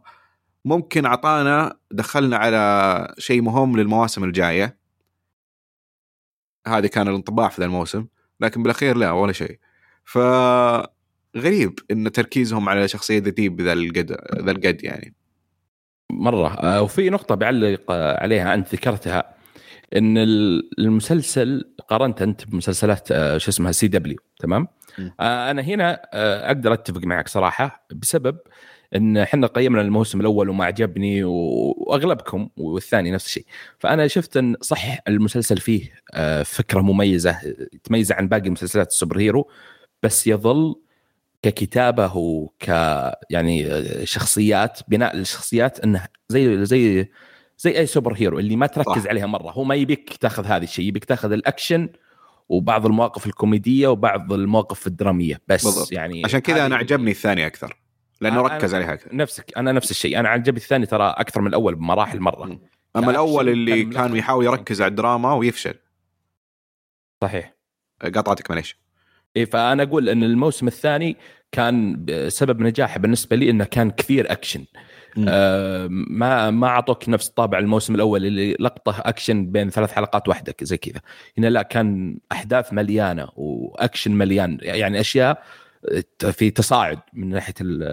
ممكن 0.66 1.06
أعطانا 1.06 1.78
دخلنا 1.92 2.38
على 2.38 3.14
شيء 3.18 3.42
مهم 3.42 3.78
للمواسم 3.78 4.24
الجاية. 4.24 4.85
هذا 6.68 6.88
كان 6.88 7.08
الانطباع 7.08 7.50
في 7.50 7.62
ذا 7.62 7.66
الموسم 7.66 8.06
لكن 8.40 8.64
بالأخير 8.64 8.98
لا 8.98 9.12
ولا 9.12 9.32
شيء. 9.32 9.60
ف 10.06 10.18
غريب 11.38 11.80
إن 11.92 12.12
تركيزهم 12.12 12.70
على 12.70 12.88
شخصية 12.88 13.20
The 13.20 13.30
Deep 13.30 13.62
ذا 13.62 13.74
القد 13.74 14.12
ذا 14.42 14.52
القد 14.52 14.84
يعني. 14.84 15.16
مرة 16.12 16.48
آه، 16.54 16.82
وفي 16.82 17.10
نقطة 17.10 17.36
بعلق 17.36 17.92
عليها 17.92 18.54
أنت 18.54 18.76
ذكرتها 18.76 19.36
إن 19.96 20.18
ال- 20.18 20.70
المسلسل 20.80 21.74
قارنت 21.90 22.22
أنت 22.22 22.46
بمسلسلات 22.48 23.12
آه، 23.12 23.38
شو 23.38 23.52
اسمها 23.52 23.72
CW 23.72 24.18
تمام؟ 24.40 24.68
م. 24.98 25.10
آه، 25.20 25.52
أنا 25.52 25.62
هنا 25.62 26.02
أقدر 26.50 26.74
أتفق 26.74 27.04
معك 27.04 27.28
صراحة 27.28 27.86
بسبب 27.94 28.38
إن 28.96 29.18
إحنا 29.18 29.48
قيمنا 29.48 29.82
الموسم 29.82 30.22
الأول 30.22 30.50
وما 30.50 30.66
عجبني 30.66 31.24
وأغلبكم 31.24 32.50
والثاني 32.58 33.12
نفس 33.12 33.26
الشيء 33.26 33.46
فأنا 33.80 34.08
شفت 34.08 34.38
إن 34.38 34.56
صح 34.62 34.98
المسلسل 35.08 35.58
فيه 35.58 35.94
آه، 36.14 36.44
فكرة 36.44 36.82
مميزة 36.82 37.38
تميز 37.84 38.12
عن 38.12 38.28
باقي 38.28 38.50
مسلسلات 38.50 38.88
ال 38.88 39.20
superhero 39.20 39.50
بس 40.04 40.28
يظل 40.28 40.76
ككتابة 41.42 42.18
وك 42.18 42.68
يعني 43.30 43.68
شخصيات 44.06 44.80
بناء 44.88 45.18
الشخصيات 45.18 45.80
إنه 45.80 46.06
زي 46.30 46.66
زي 46.66 47.10
زي 47.58 47.78
أي 47.80 47.86
superhero 47.86 48.40
اللي 48.40 48.56
ما 48.56 48.68
تركز 48.68 49.02
صح. 49.02 49.10
عليها 49.10 49.26
مرة 49.26 49.52
هو 49.52 49.64
ما 49.64 49.76
يبيك 49.76 50.18
تاخذ 50.18 50.46
هذا 50.46 50.64
الشيء 50.64 50.86
يبيك 50.86 51.06
تاخذ 51.06 51.32
الأكشن 51.32 51.90
وبعض 52.50 52.86
المواقف 52.86 53.26
الكوميدية 53.26 53.88
وبعض 53.88 54.34
المواقف 54.34 54.88
الدرامية 54.88 55.42
بس 55.48 55.64
بالضبط. 55.64 55.92
يعني 55.92 56.22
عشان 56.26 56.40
كذا 56.40 56.66
أنا 56.66 56.76
عجبني 56.76 57.12
الثاني 57.12 57.48
أكثر 57.48 57.78
لأنه 58.30 58.42
ركز 58.42 58.76
عليها. 58.76 59.00
نفسك 59.14 59.58
أنا 59.58 59.72
نفس 59.72 59.92
الشيء. 59.92 60.20
أنا 60.20 60.30
عجبني 60.30 60.58
الثاني 60.58 60.86
ترى 60.86 61.16
أكثر 61.18 61.42
من 61.42 61.48
الأول 61.48 61.76
بمراحل 61.76 62.20
مرة. 62.20 62.60
أما 62.96 63.12
الأول 63.12 63.50
اللي 63.50 63.84
كان 63.84 63.92
كان. 63.92 64.16
يحاول 64.16 64.46
يركز 64.46 64.82
على 64.82 64.90
الدراما 64.90 65.34
ويفشل. 65.34 65.76
صحيح. 67.22 67.56
قطعتك 68.02 68.52
معليش. 68.52 68.78
اي 69.38 69.46
فأنا 69.46 69.84
أقول 69.84 70.10
إن 70.10 70.24
الموسم 70.24 70.68
الثاني 70.68 71.18
كان 71.52 72.06
سبب 72.28 72.62
نجاحه 72.62 73.00
بالنسبة 73.00 73.36
لي 73.36 73.50
إنه 73.50 73.64
كان 73.64 73.92
كثير 73.92 74.32
أكشن. 74.32 74.66
آه 75.28 75.88
ما 75.92 76.52
ما 76.52 76.68
أعطوك 76.68 77.10
نفس 77.10 77.30
طابع 77.30 77.58
الموسم 77.60 77.96
الأول 77.96 78.26
اللي 78.26 78.58
لقطة 78.60 78.96
أكشن 79.00 79.46
بين 79.52 79.70
ثلاث 79.70 79.92
حلقات 79.92 80.28
واحدة 80.28 80.56
زي 80.62 80.78
كذا. 80.78 81.02
هنا 81.38 81.48
لا 81.48 81.62
كان 81.62 82.18
أحداث 82.32 82.74
مليانة 82.74 83.28
وأكشن 83.36 84.12
مليان 84.12 84.58
يعني 84.62 85.00
أشياء 85.00 85.44
في 86.32 86.50
تصاعد 86.52 87.00
من 87.14 87.30
ناحية 87.30 87.54
ال- 87.62 87.84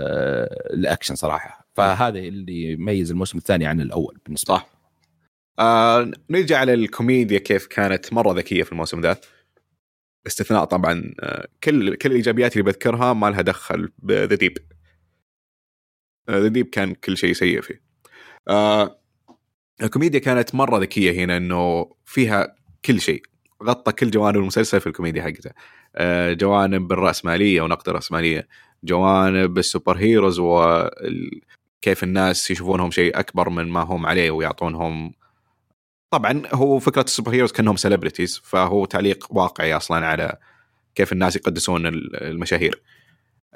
الأكشن 0.78 1.14
صراحة. 1.14 1.68
فهذا 1.76 2.18
اللي 2.18 2.72
يميز 2.72 3.10
الموسم 3.10 3.38
الثاني 3.38 3.66
عن 3.66 3.80
الأول 3.80 4.18
بالنسبة 4.24 4.54
صح. 4.54 4.68
آه 5.58 6.10
نرجع 6.30 6.58
على 6.58 6.74
الكوميديا 6.74 7.38
كيف 7.38 7.66
كانت 7.66 8.12
مرة 8.12 8.32
ذكية 8.32 8.62
في 8.62 8.72
الموسم 8.72 9.00
ذا. 9.00 9.16
باستثناء 10.24 10.64
طبعا 10.64 11.14
آه، 11.20 11.48
كل 11.64 11.94
كل 11.94 12.10
الإيجابيات 12.10 12.52
اللي 12.52 12.62
بذكرها 12.62 13.12
ما 13.12 13.30
لها 13.30 13.42
دخل 13.42 13.92
ب 13.98 14.07
The 14.07 14.34
Deep 14.34 14.58
The 16.30 16.48
Deep 16.48 16.66
كان 16.66 16.94
كل 16.94 17.16
شيء 17.16 17.32
سيء 17.32 17.60
فيه. 17.60 17.82
آه 18.48 18.98
الكوميديا 19.82 20.20
كانت 20.20 20.54
مرة 20.54 20.78
ذكية 20.78 21.24
هنا 21.24 21.36
إنه 21.36 21.90
فيها 22.04 22.56
كل 22.84 23.00
شيء. 23.00 23.22
غطى 23.62 23.92
كل 23.92 24.10
جوانب 24.10 24.36
المسلسل 24.36 24.80
في 24.80 24.86
الكوميديا 24.86 25.22
حقته. 25.22 25.50
جوانب 26.34 26.92
الرأسمالية 26.92 27.60
ونقد 27.62 27.88
الرأسمالية 27.88 28.48
جوانب 28.84 29.58
ال 29.58 29.96
superheroes 29.96 30.38
وكيف 30.38 32.02
الناس 32.02 32.50
يشوفونهم 32.50 32.90
شيء 32.90 33.18
أكبر 33.20 33.48
من 33.50 33.68
ما 33.68 33.80
هم 33.80 34.06
عليه 34.06 34.30
ويعطونهم 34.30 35.14
طبعا 36.10 36.42
هو 36.52 36.78
فكرة 36.78 37.02
ال 37.02 37.32
superheroes 37.32 37.52
كأنهم 37.52 37.76
celebrities 37.76 38.40
فهو 38.44 38.84
تعليق 38.84 39.26
واقعي 39.30 39.76
أصلا 39.76 40.06
على 40.06 40.36
كيف 40.94 41.12
الناس 41.12 41.36
يقدسون 41.36 41.86
ال- 41.86 42.16
المشاهير. 42.22 42.82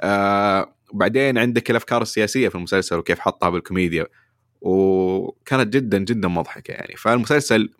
آه 0.01 0.72
وبعدين 0.93 1.39
عندك 1.39 1.70
الأفكار 1.70 2.03
السياسية 2.03 2.49
في 2.49 2.55
المسلسل 2.55 2.97
وكيف 2.97 3.18
حطها 3.20 3.49
بالكوميديا 3.51 4.07
وكانت 4.61 5.74
جدا 5.74 5.99
جدا 5.99 6.28
مضحكة 6.28 6.72
يعني 6.72 6.97
فالمسلسل 6.97 7.70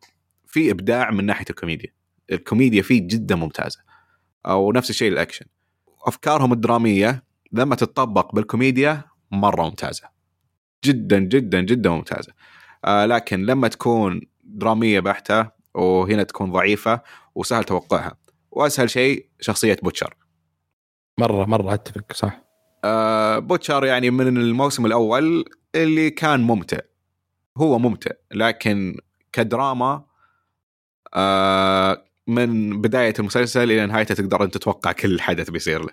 فيه 0.46 0.70
إبداع 0.72 1.11
من 1.11 1.24
ناحية 1.26 1.44
الكوميديا. 1.50 1.90
الكوميديا 2.32 2.82
فيه 2.82 3.00
جدا 3.07 3.36
ممتازة. 3.36 3.78
أو 4.47 4.72
نفس 4.72 4.90
الشيء 4.90 5.12
الأكشن. 5.12 5.47
أفكارهم 6.03 6.53
الدرامية 6.53 7.24
لما 7.53 7.74
تتطبق 7.74 8.34
بالكوميديا 8.34 9.05
مرة 9.30 9.62
ممتازة. 9.62 10.09
جدا 10.84 11.18
جدا 11.18 11.61
جدا 11.61 11.90
ممتازة. 11.90 12.32
آه 12.84 13.07
لكن 13.07 13.47
لما 13.47 13.68
تكون 13.68 14.20
درامية 14.44 15.01
بحتة 15.01 15.51
وهنا 15.74 16.22
تكون 16.22 16.53
ضعيفة 16.53 17.01
وسهل 17.34 17.64
توقعها 17.64 18.16
وأسهل 18.51 18.90
شيء 18.90 19.26
شخصية 19.40 19.76
بوتشر 19.82 20.14
مرة 21.18 21.44
مرة 21.44 21.74
أتفق 21.74 22.12
صح 22.12 22.40
آه 22.84 23.38
بوتشر 23.38 23.84
يعني 23.84 24.11
من 24.11 24.36
الموسم 24.36 24.86
الأول 24.86 25.44
اللي 25.74 26.11
كان 26.11 26.40
ممتع 26.40 26.78
هو 27.57 27.78
ممتع 27.78 28.11
لكن 28.32 28.97
كدراما 29.32 30.05
آه 31.14 32.05
من 32.27 32.81
بداية 32.81 33.14
المسلسل 33.18 33.62
إلى 33.72 33.87
نهايته 33.87 34.14
تقدر 34.14 34.45
أنت 34.45 34.55
تتوقع 34.55 34.93
كل 34.93 35.20
حدث 35.20 35.51
بيصير 35.51 35.83
له. 35.85 35.93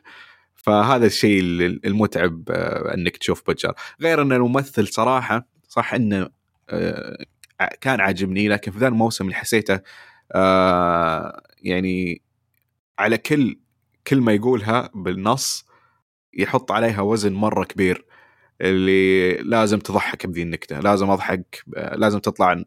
فهذا 0.56 1.06
الشيء 1.06 1.42
المتعب 1.86 2.44
آه 2.52 2.94
إنك 2.94 3.18
تشوف 3.18 3.46
بوتشر 3.48 3.74
غير 4.02 4.22
إن 4.22 4.32
الممثل 4.34 4.88
صراحة 4.88 5.48
صح 5.68 5.94
إنه 5.94 6.30
آه 6.70 7.26
كان 7.82 8.02
عاجبني 8.02 8.48
لكن 8.48 8.72
في 8.72 8.80
ذا 8.80 8.88
الموسم 8.88 9.26
اللي 9.26 9.36
حسيته 9.36 9.80
آه 10.32 11.44
يعني 11.62 12.22
على 13.00 13.18
كل 13.18 13.60
كلمه 14.08 14.32
يقولها 14.32 14.90
بالنص 14.96 15.66
يحط 16.34 16.72
عليها 16.72 17.02
وزن 17.02 17.34
مرة 17.34 17.64
كبير 17.64 18.06
اللي 18.62 19.34
لازم 19.38 19.80
تضحك 19.80 20.26
بذي 20.28 20.42
النكتة 20.42 20.80
لازم 20.80 21.10
أضحك 21.10 21.64
لازم 21.78 22.20
تطلع 22.20 22.64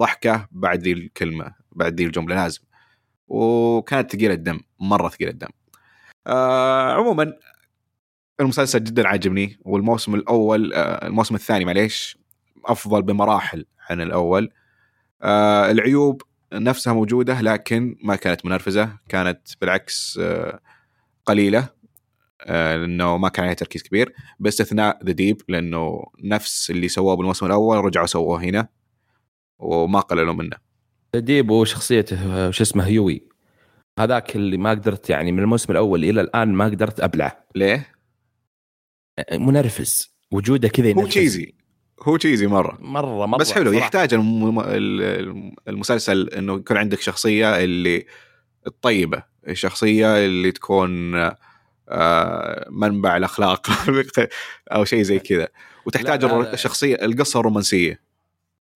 ضحكة 0.00 0.48
بعد 0.52 0.82
ذي 0.82 0.92
الكلمة. 0.92 1.57
بعد 1.72 1.94
ذي 1.94 2.04
الجمله 2.06 2.34
لازم 2.34 2.60
وكانت 3.28 4.16
ثقيله 4.16 4.34
الدم 4.34 4.60
مرة 4.80 5.08
ثقيله 5.08 5.30
الدم. 5.30 5.48
آه 6.26 6.92
عموما 6.92 7.32
المسلسل 8.40 8.84
جدا 8.84 9.08
عاجبني 9.08 9.58
والموسم 9.64 10.14
الأول 10.14 10.72
آه 10.74 11.06
الموسم 11.06 11.34
الثاني 11.34 11.64
معليش 11.64 12.18
أفضل 12.64 13.02
بمراحل 13.02 13.66
عن 13.90 14.00
الأول. 14.00 14.50
آه 15.22 15.70
العيوب 15.70 16.22
نفسها 16.52 16.92
موجودة 16.92 17.40
لكن 17.40 17.96
ما 18.02 18.16
كانت 18.16 18.46
منرفزة 18.46 18.98
كانت 19.08 19.48
بالعكس 19.60 20.18
آه 20.22 20.60
قليلة 21.26 21.68
آه 22.42 22.76
لأنه 22.76 23.16
ما 23.16 23.28
كان 23.28 23.44
عليها 23.44 23.54
تركيز 23.54 23.82
كبير. 23.82 24.14
باستثناء 24.40 25.04
ذا 25.04 25.12
ديب 25.12 25.42
لأنه 25.48 26.04
نفس 26.24 26.70
اللي 26.70 26.88
سووه 26.88 27.16
بالموسم 27.16 27.46
الأول 27.46 27.84
رجعوا 27.84 28.06
سووه 28.06 28.42
هنا 28.42 28.68
وما 29.58 30.00
قللوا 30.00 30.34
منه. 30.34 30.67
ديب 31.14 31.50
وشخصيته 31.50 32.50
شو 32.50 32.62
اسمه 32.62 32.86
هيوي 32.86 33.22
هذاك 33.98 34.36
اللي 34.36 34.56
ما 34.56 34.70
قدرت 34.70 35.10
يعني 35.10 35.32
من 35.32 35.38
الموسم 35.38 35.72
الأول 35.72 36.04
إلى 36.04 36.20
الآن 36.20 36.52
ما 36.52 36.64
قدرت 36.64 37.00
أبلعه 37.00 37.44
ليه؟ 37.54 37.92
منرفز 39.32 40.14
وجوده 40.32 40.68
كذا 40.68 40.94
هو. 40.94 41.06
تشيزي 41.06 41.54
هو 42.02 42.16
تشيزي 42.16 42.46
مرة 42.46 42.78
مرة 42.80 43.26
مرة 43.26 43.38
بس 43.38 43.52
حلو 43.52 43.64
صراحة. 43.64 43.78
يحتاج 43.78 44.14
الم- 44.14 44.60
ال- 44.60 45.52
المسلسل 45.68 46.28
إنه 46.28 46.54
يكون 46.56 46.76
عندك 46.76 47.00
شخصية 47.00 47.64
اللي 47.64 48.06
الطيبة 48.66 49.22
الشخصية 49.48 50.24
اللي 50.26 50.52
تكون 50.52 51.14
آه، 51.88 52.66
منبع 52.70 53.16
الأخلاق 53.16 53.66
أو 54.72 54.84
شيء 54.84 55.02
زي 55.02 55.18
كذا 55.18 55.48
وتحتاج. 55.86 56.24
الشخصية 56.24 56.94
القصة 56.94 57.40
الرومانسية 57.40 58.00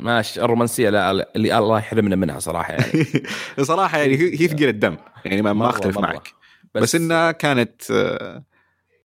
ماشي 0.03 0.43
الرومانسية 0.43 0.91
لا 0.91 1.11
اللي 1.37 1.59
الله 1.59 1.79
يحرمنا 1.79 2.17
منها 2.17 2.39
صراحة 2.39 2.73
يعني 2.73 3.05
صراحة 3.63 3.99
يعني 3.99 4.17
هي 4.17 4.49
ثقيل 4.49 4.69
الدم 4.69 4.97
يعني 5.25 5.43
ما, 5.43 5.53
ما 5.53 5.69
أختلف 5.71 5.99
مرة. 5.99 6.03
معك 6.03 6.29
بس, 6.75 6.95
إنها 6.95 7.33
كانت 7.33 7.91
آه، 7.91 8.45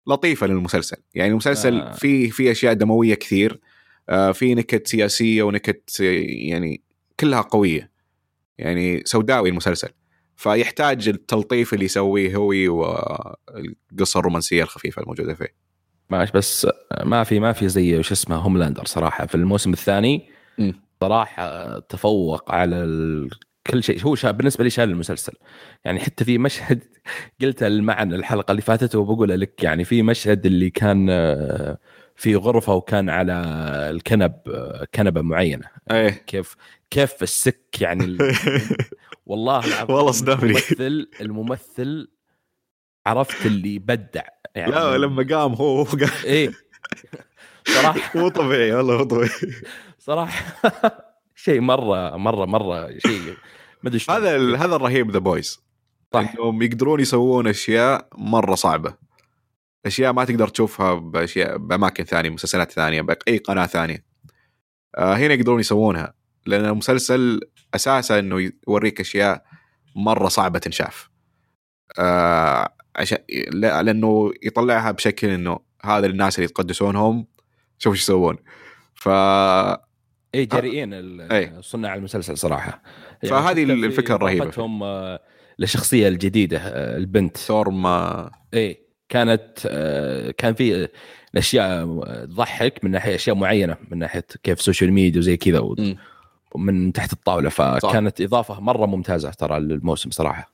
لطيفة 0.06 0.46
للمسلسل 0.46 0.96
يعني 1.14 1.30
المسلسل 1.30 1.80
آه. 1.80 1.92
فيه 1.92 2.30
فيه 2.30 2.50
أشياء 2.50 2.72
دموية 2.72 3.14
كثير 3.14 3.60
آه، 4.08 4.32
في 4.32 4.54
نكت 4.54 4.86
سياسية 4.86 5.42
ونكت 5.42 6.00
آه، 6.00 6.04
يعني 6.48 6.82
كلها 7.20 7.40
قوية 7.40 7.90
يعني 8.58 9.02
سوداوي 9.04 9.48
المسلسل 9.48 9.88
فيحتاج 10.36 11.08
التلطيف 11.08 11.74
اللي 11.74 11.84
يسويه 11.84 12.36
هو 12.36 12.48
والقصة 12.48 14.20
الرومانسية 14.20 14.62
الخفيفة 14.62 15.02
الموجودة 15.02 15.34
فيه 15.34 15.54
ماشي 16.10 16.32
بس 16.34 16.66
ما 17.04 17.24
في 17.24 17.40
ما 17.40 17.52
في 17.52 17.68
زي 17.68 17.98
وش 17.98 18.12
اسمه 18.12 18.36
هوملاندر 18.36 18.84
صراحة 18.84 19.26
في 19.26 19.34
الموسم 19.34 19.72
الثاني. 19.72 20.39
صراحة 21.00 21.78
تفوق 21.78 22.52
على 22.52 22.76
ال... 22.76 23.30
كل 23.66 23.82
شيء. 23.82 24.02
هو 24.02 24.14
شا... 24.14 24.30
بالنسبة 24.30 24.64
لي 24.64 24.70
شال 24.70 24.90
المسلسل. 24.90 25.32
يعني 25.84 26.00
حتى 26.00 26.24
في 26.24 26.38
مشهد 26.38 26.82
قلت 27.42 27.64
معنا 27.64 28.16
الحلقة 28.16 28.50
اللي 28.52 28.62
فاتت 28.62 28.94
وبقولها 28.94 29.36
لك 29.36 29.64
يعني 29.64 29.84
في 29.84 30.02
مشهد 30.02 30.46
اللي 30.46 30.70
كان 30.70 31.06
آه، 31.10 31.78
في 32.16 32.36
غرفة 32.36 32.74
وكان 32.74 33.10
على 33.10 33.32
الكنب 33.90 34.34
آه، 34.46 34.86
كنبة 34.94 35.22
معينة. 35.22 35.66
إيه. 35.90 36.10
كيف 36.10 36.56
كيف 36.90 37.22
السك 37.22 37.80
يعني 37.80 38.04
ال... 38.04 38.18
والله 39.26 39.84
والله 39.90 40.12
صدمني. 40.12 40.50
الممثل 40.50 41.08
الممثل 41.20 42.08
عرفت 43.06 43.46
اللي 43.46 43.78
بدع. 43.78 44.22
يعني 44.54 44.72
لا 44.72 44.98
لما 44.98 45.36
قام 45.36 45.52
هو 45.54 45.84
قام. 45.84 46.10
إيه. 46.24 46.52
صراحة 47.66 48.10
مو 48.18 48.28
طبيعي 48.28 48.72
والله 48.72 48.98
مو 48.98 49.04
طبيعي. 49.04 49.30
صراحة 50.00 50.44
شيء 51.44 51.60
مرة 51.60 52.16
مرة 52.16 52.44
مرة 52.44 52.98
شيء 52.98 53.34
ما 53.82 53.90
أدري. 53.90 54.00
هذا 54.10 54.56
هذا 54.56 54.76
الرهيب 54.76 55.10
The 55.10 55.18
Boys 55.18 55.60
صح. 56.14 56.20
إنهم 56.20 56.62
يقدرون 56.62 57.00
يسوون 57.00 57.46
أشياء 57.46 58.08
مرة 58.18 58.54
صعبة. 58.54 58.94
أشياء 59.86 60.12
ما 60.12 60.24
تقدر 60.24 60.48
تشوفها 60.48 60.94
بأشياء 60.94 61.56
بأماكن 61.56 62.04
ثانية 62.04 62.30
مسلسلات 62.30 62.72
ثانية 62.72 63.02
بأي 63.02 63.38
قناة 63.38 63.66
ثانية. 63.66 64.04
آه 64.98 65.14
هنا 65.14 65.34
يقدرون 65.34 65.60
يسوونها. 65.60 66.14
لأن 66.46 66.64
المسلسل 66.64 67.40
أساسا 67.74 68.18
إنه 68.18 68.50
يوريك 68.68 69.00
أشياء 69.00 69.44
مرة 69.96 70.28
صعبة 70.28 70.58
تنشاف. 70.58 71.10
آه 71.98 72.74
عشان 72.96 73.18
لا- 73.52 73.82
لأنه 73.82 74.32
يطلعها 74.42 74.90
بشكل 74.90 75.28
إنه 75.28 75.58
هذا 75.84 76.06
الناس 76.06 76.38
اللي 76.38 76.44
يتقدسونهم 76.44 77.26
شوف 77.78 77.92
إيش 77.94 78.02
يسوون. 78.02 78.36
ف 78.94 79.08
اي 80.34 80.46
جريئين 80.46 80.94
ال- 80.94 81.32
إيه. 81.32 81.60
صناع 81.60 81.94
المسلسل 81.94 82.38
صراحة. 82.38 82.82
فهذه 83.22 83.48
حتى 83.48 83.66
في 83.66 83.72
الفكرة 83.86 84.14
الرهيبة. 84.16 84.38
فيه. 84.38 84.42
إضافتهم، 84.44 84.82
آه، 84.82 85.20
للشخصيه 85.58 86.08
الجديدة 86.08 86.58
آه، 86.58 86.96
البنت. 86.96 87.36
ثورم 87.36 87.86
آه، 87.86 88.30
إيه 88.54 88.80
كانت 89.08 89.48
آه، 89.66 90.30
كان 90.30 90.54
في 90.54 90.88
أشياء 91.36 91.84
تضحك 92.24 92.84
من 92.84 92.90
ناحية 92.90 93.14
أشياء 93.14 93.36
معينة 93.36 93.76
من 93.90 93.98
ناحية 93.98 94.24
كيف 94.42 94.60
social 94.62 94.92
media 94.92 95.18
وزي 95.20 95.36
كذا. 95.36 95.68
ومن 96.54 96.92
تحت 96.92 97.12
الطاولة. 97.12 97.48
فكانت 97.48 98.20
إضافة 98.20 98.60
مرة 98.60 98.86
ممتازة 98.86 99.30
ترى 99.30 99.60
للموسم 99.60 100.10
صراحة. 100.10 100.52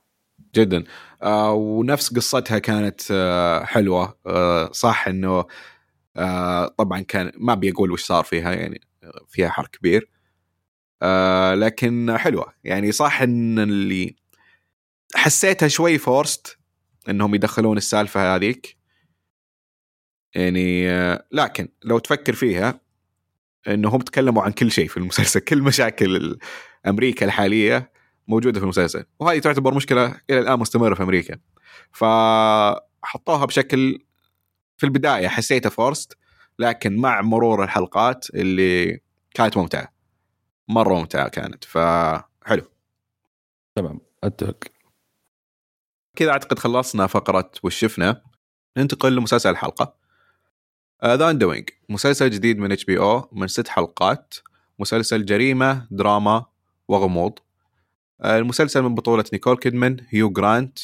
جدا. 0.55 0.83
آه 1.23 1.53
ونفس 1.53 2.13
قصتها 2.15 2.59
كانت 2.59 3.01
آه 3.11 3.63
حلوة. 3.63 4.17
آه 4.27 4.69
صح 4.71 5.07
إنه 5.07 5.45
آه 6.17 6.67
طبعا 6.67 6.99
كان 7.01 7.31
ما 7.37 7.53
ابي 7.53 7.71
أقول 7.71 7.91
وش 7.91 8.03
صار 8.03 8.23
فيها 8.23 8.51
يعني. 8.53 8.81
فيها 9.29 9.49
حرق 9.49 9.67
كبير. 9.67 10.09
آه 11.01 11.55
لكن 11.55 12.17
حلوة. 12.17 12.53
يعني 12.63 12.91
صح 12.91 13.21
إن 13.21 13.59
اللي 13.59 14.15
حسيتها 15.15 15.67
شوي 15.67 15.97
فورست 15.97 16.57
إنهم 17.09 17.35
يدخلون 17.35 17.77
السالفة 17.77 18.35
هذيك. 18.35 18.77
يعني 20.35 20.89
آه 20.89 21.27
لكن 21.31 21.67
لو 21.83 21.99
تفكر 21.99 22.33
فيها 22.33 22.81
إنهم 23.67 23.99
تكلموا 23.99 24.43
عن 24.43 24.51
كل 24.51 24.71
شيء 24.71 24.87
في 24.87 24.97
المسلسل. 24.97 25.39
كل 25.39 25.61
مشاكل 25.61 26.39
أمريكا 26.87 27.25
الحالية 27.25 27.91
موجودة 28.27 28.59
في 28.59 28.63
المسلسل. 28.63 29.05
وهذه 29.19 29.39
تعتبر 29.39 29.73
مشكلة 29.73 30.21
إلى 30.29 30.39
الآن 30.39 30.59
مستمرة 30.59 30.95
في 30.95 31.03
أمريكا. 31.03 31.37
فحطوها 31.91 33.45
بشكل 33.45 33.99
في 34.77 34.85
البداية 34.85 35.27
حسيتها 35.27 35.69
فورست 35.69 36.17
لكن 36.59 36.95
مع 36.95 37.21
مرور 37.21 37.63
الحلقات 37.63 38.29
اللي 38.29 39.01
كانت 39.33 39.57
ممتعة. 39.57 39.93
مرة 40.67 40.93
ممتعة 40.93 41.29
كانت 41.29 41.63
فحلو 41.63 42.63
تمام 43.75 44.01
أتفق. 44.23 44.63
كذا 46.15 46.31
أعتقد 46.31 46.59
خلصنا 46.59 47.07
فقرة 47.07 47.51
وش 47.63 47.75
شفنا. 47.75 48.21
ننتقل 48.77 49.15
لمسلسل 49.15 49.49
الحلقة. 49.49 49.95
The 51.05 51.29
Undoing 51.29 51.69
مسلسل 51.89 52.29
جديد 52.29 52.59
من 52.59 52.71
HBO 52.71 53.29
من 53.31 53.47
ست 53.47 53.67
حلقات. 53.67 54.35
مسلسل 54.79 55.25
جريمة 55.25 55.87
دراما 55.91 56.45
وغموض. 56.87 57.39
آه، 58.21 58.37
المسلسل 58.37 58.81
من 58.81 58.95
بطولة 58.95 59.23
نيكول 59.33 59.57
كيدمان 59.57 60.05
هيو 60.09 60.29
جرانت 60.29 60.79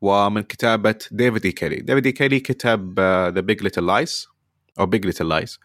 ومن 0.00 0.42
كتابة 0.42 0.98
ديفيد 1.10 1.44
إي 1.46 1.52
كيلي. 1.52 1.76
ديفيد 1.76 2.06
إي 2.06 2.12
كيلي 2.12 2.40
كتب 2.40 3.00
The 3.00 3.40
Big 3.40 3.62
Little 3.62 3.86
Lies 3.86 4.33
أو 4.80 4.86
Big 4.86 5.06
Little 5.06 5.28
Lies 5.28 5.60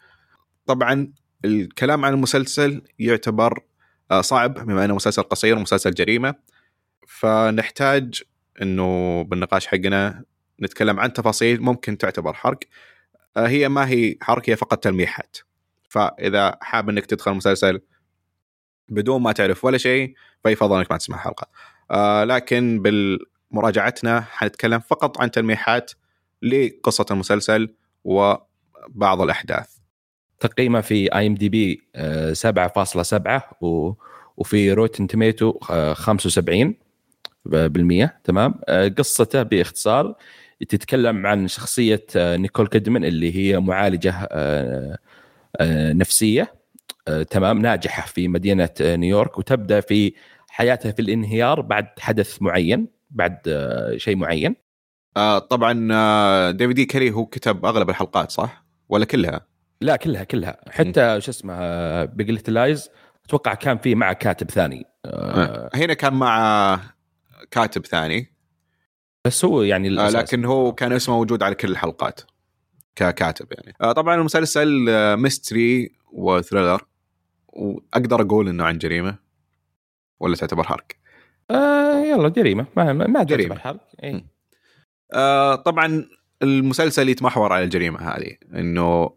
طبعا 0.66 1.12
الكلام 1.44 2.04
عن 2.04 2.12
المسلسل 2.12 2.82
يعتبر 2.98 3.62
آه، 4.10 4.20
صعب 4.20 4.54
بما 4.54 4.84
إنه 4.84 4.94
مسلسل 4.94 5.22
قصير 5.22 5.56
ومسلسل 5.56 5.90
جريمة. 5.90 6.34
فنحتاج 7.08 8.22
إنه 8.62 9.22
بالنقاش 9.22 9.66
حقنا 9.66 10.24
نتكلم 10.62 11.00
عن 11.00 11.12
تفاصيل 11.12 11.62
ممكن 11.62 11.98
تعتبر 11.98 12.34
حرق. 12.34 12.58
آه، 13.36 13.46
هي 13.46 13.68
ما 13.68 13.88
هي 13.88 14.16
حرق 14.22 14.50
هي 14.50 14.56
فقط 14.56 14.84
تلميحات. 14.84 15.36
فإذا 15.88 16.58
حاب 16.62 16.88
إنك 16.88 17.06
تدخل 17.06 17.30
المسلسل 17.30 17.80
بدون 18.88 19.22
ما 19.22 19.32
تعرف 19.32 19.64
ولا 19.64 19.78
شيء 19.78 20.14
فيفضل 20.42 20.78
إنك 20.78 20.90
ما 20.90 20.96
تسمع 20.96 21.16
الحلقة. 21.16 21.46
آه 21.90 22.24
لكن 22.24 22.82
بمراجعتنا 23.52 24.20
حنتكلم 24.20 24.80
فقط 24.80 25.20
عن 25.20 25.30
تلميحات 25.30 25.92
لقصة 26.42 27.06
المسلسل 27.10 27.74
وبعض 28.88 29.20
الأحداث. 29.20 29.68
تقييمه 30.40 30.80
في 30.80 31.14
اي 31.14 31.26
ام 31.26 31.34
دي 31.34 31.48
بي 31.48 31.82
7.7 32.32 33.62
و... 33.62 33.92
وفي 34.36 34.72
Rotten 34.72 35.06
Tomatoes 35.06 35.58
75 35.92 36.74
بالمية 37.44 38.20
تمام؟ 38.24 38.54
آه، 38.68 38.88
قصته 38.88 39.42
باختصار 39.42 40.14
تتكلم 40.68 41.26
عن 41.26 41.48
شخصية 41.48 42.06
آه، 42.16 42.36
نيكول 42.36 42.66
كيدمان 42.66 43.04
اللي 43.04 43.36
هي 43.36 43.60
معالجة 43.60 44.28
آه، 44.32 44.98
نفسية 45.92 46.60
تمام؟ 47.30 47.58
ناجحة 47.58 48.06
في 48.06 48.28
مدينة 48.28 48.68
نيويورك 48.80 49.38
وتبدأ 49.38 49.80
في 49.80 50.14
حياتها 50.48 50.92
في 50.92 51.02
الانهيار 51.02 51.60
بعد 51.60 51.86
حدث 51.98 52.42
معين 52.42 52.88
بعد 53.10 53.38
شيء 53.96 54.16
معين. 54.16 54.56
طبعا 55.50 56.50
ديفيد 56.50 56.76
إي 56.76 56.84
كيلي 56.84 57.10
هو 57.10 57.26
كتب 57.26 57.66
أغلب 57.66 57.90
الحلقات 57.90 58.30
صح؟ 58.30 58.64
ولا 58.90 59.04
كلها 59.04 59.46
لا 59.80 59.96
كلها 59.96 60.24
كلها 60.24 60.60
حتى 60.70 61.20
شو 61.20 61.30
اسمه 61.30 62.04
Big 62.04 62.24
Little 62.24 62.64
Lies 62.64 62.90
أتوقع 63.24 63.54
كان 63.54 63.78
في 63.78 63.94
معه 63.94 64.12
كاتب 64.12 64.50
ثاني 64.50 64.86
آه، 65.04 65.44
آه. 65.44 65.70
هنا 65.74 65.94
كان 65.94 66.14
مع 66.14 66.80
كاتب 67.50 67.86
ثاني 67.86 68.34
بس 69.24 69.44
هو 69.44 69.62
يعني 69.62 69.88
آه 69.88 69.90
الأساس. 69.90 70.14
لكن 70.14 70.44
هو 70.44 70.72
كان 70.72 70.92
اسمه 70.92 71.14
موجود 71.16 71.42
على 71.42 71.54
كل 71.54 71.70
الحلقات 71.70 72.20
ككاتب 72.96 73.46
يعني 73.52 73.74
آه 73.80 73.92
طبعا 73.92 74.14
المسلسل 74.14 74.86
آه 74.88 75.14
mystery 75.14 75.92
و 76.12 76.20
thriller 76.20 76.82
وأقدر 77.48 78.20
أقول 78.20 78.48
إنه 78.48 78.64
عن 78.64 78.78
جريمة 78.78 79.18
ولا 80.20 80.36
تعتبر 80.36 80.62
حرق 80.62 80.86
آه 81.50 82.00
يلا 82.00 82.28
جريمة 82.28 82.66
ما 82.76 82.92
ما. 82.92 83.24
تعتبر 83.24 83.58
حرق. 83.58 83.88
إيه. 84.02 84.24
آه 85.14 85.54
طبعا 85.54 86.04
المسلسل 86.42 87.08
يتمحور 87.08 87.52
على 87.52 87.64
الجريمة 87.64 88.00
هذه 88.00 88.36
إنه 88.54 89.16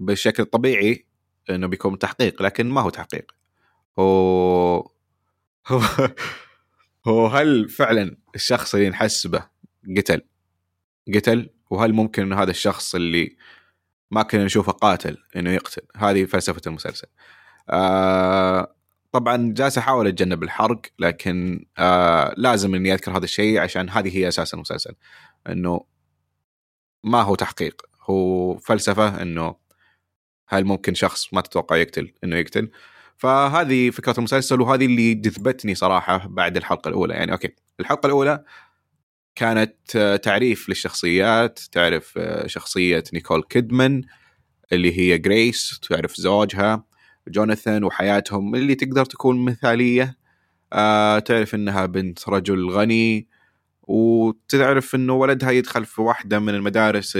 بشكل 0.00 0.44
طبيعي 0.44 1.06
إنه 1.50 1.66
بيكون 1.66 1.98
تحقيق 1.98 2.42
لكن 2.42 2.66
ما 2.70 2.80
هو 2.80 2.90
تحقيق. 2.90 3.32
هو 3.98 4.76
هو 5.68 5.80
هو 7.06 7.26
هل 7.26 7.68
فعلا 7.68 8.16
الشخص 8.34 8.74
اللي 8.74 8.88
نحسبه 8.88 9.46
قتل؟ 9.96 10.22
قتل؟ 11.14 11.50
وهل 11.70 11.92
ممكن 11.92 12.22
إنه 12.22 12.42
هذا 12.42 12.50
الشخص 12.50 12.94
اللي 12.94 13.36
ما 14.10 14.22
كنا 14.22 14.44
نشوفه 14.44 14.72
قاتل 14.72 15.16
إنه 15.36 15.50
يقتل؟ 15.50 15.82
هذه 15.96 16.24
فلسفة 16.24 16.60
المسلسل. 16.66 17.06
آه 17.70 18.74
طبعا 19.12 19.52
جالس 19.56 19.78
أحاول 19.78 20.06
أتجنب 20.06 20.42
الحرق 20.42 20.80
لكن 20.98 21.66
آه 21.78 22.34
لازم 22.36 22.74
إني 22.74 22.94
أذكر 22.94 23.16
هذا 23.16 23.24
الشيء 23.24 23.58
عشان 23.60 23.90
هذه 23.90 24.16
هي 24.18 24.28
أساس 24.28 24.54
المسلسل. 24.54 24.94
إنه 25.48 25.84
ما 27.06 27.22
هو 27.22 27.34
تحقيق؟ 27.34 27.82
هو 28.02 28.56
فلسفة 28.58 29.22
إنه 29.22 29.56
هل 30.48 30.64
ممكن 30.64 30.94
شخص 30.94 31.34
ما 31.34 31.40
تتوقع 31.40 31.76
يقتل؟ 31.76 32.12
إنه 32.24 32.36
يقتل. 32.36 32.70
فهذه 33.16 33.90
فكرة 33.90 34.14
المسلسل 34.18 34.60
وهذه 34.60 34.86
اللي 34.86 35.14
جذبتني 35.14 35.74
صراحة 35.74 36.26
بعد 36.26 36.56
الحلقة 36.56 36.88
الأولى. 36.88 37.14
يعني 37.14 37.32
okay 37.32 37.54
الحلقة 37.80 38.06
الأولى 38.06 38.44
كانت 39.34 39.96
تعريف 40.22 40.68
للشخصيات. 40.68 41.58
تعرف 41.72 42.12
آه، 42.18 42.46
شخصية 42.46 43.04
نيكول 43.14 43.42
كيدمان 43.42 44.02
اللي 44.72 44.98
هي 44.98 45.18
جريس. 45.18 45.80
تعرف 45.80 46.16
زوجها 46.16 46.84
جوناثان 47.28 47.84
وحياتهم 47.84 48.54
اللي 48.54 48.74
تقدر 48.74 49.04
تكون 49.04 49.44
مثالية. 49.44 50.18
آه 50.72 51.18
تعرف 51.18 51.54
إنها 51.54 51.86
بنت 51.86 52.28
رجل 52.28 52.70
غني. 52.70 53.28
وتعرف 53.86 54.94
إنه 54.94 55.12
ولدها 55.12 55.50
يدخل 55.50 55.84
في 55.84 56.02
واحدة 56.02 56.38
من 56.38 56.54
المدارس 56.54 57.18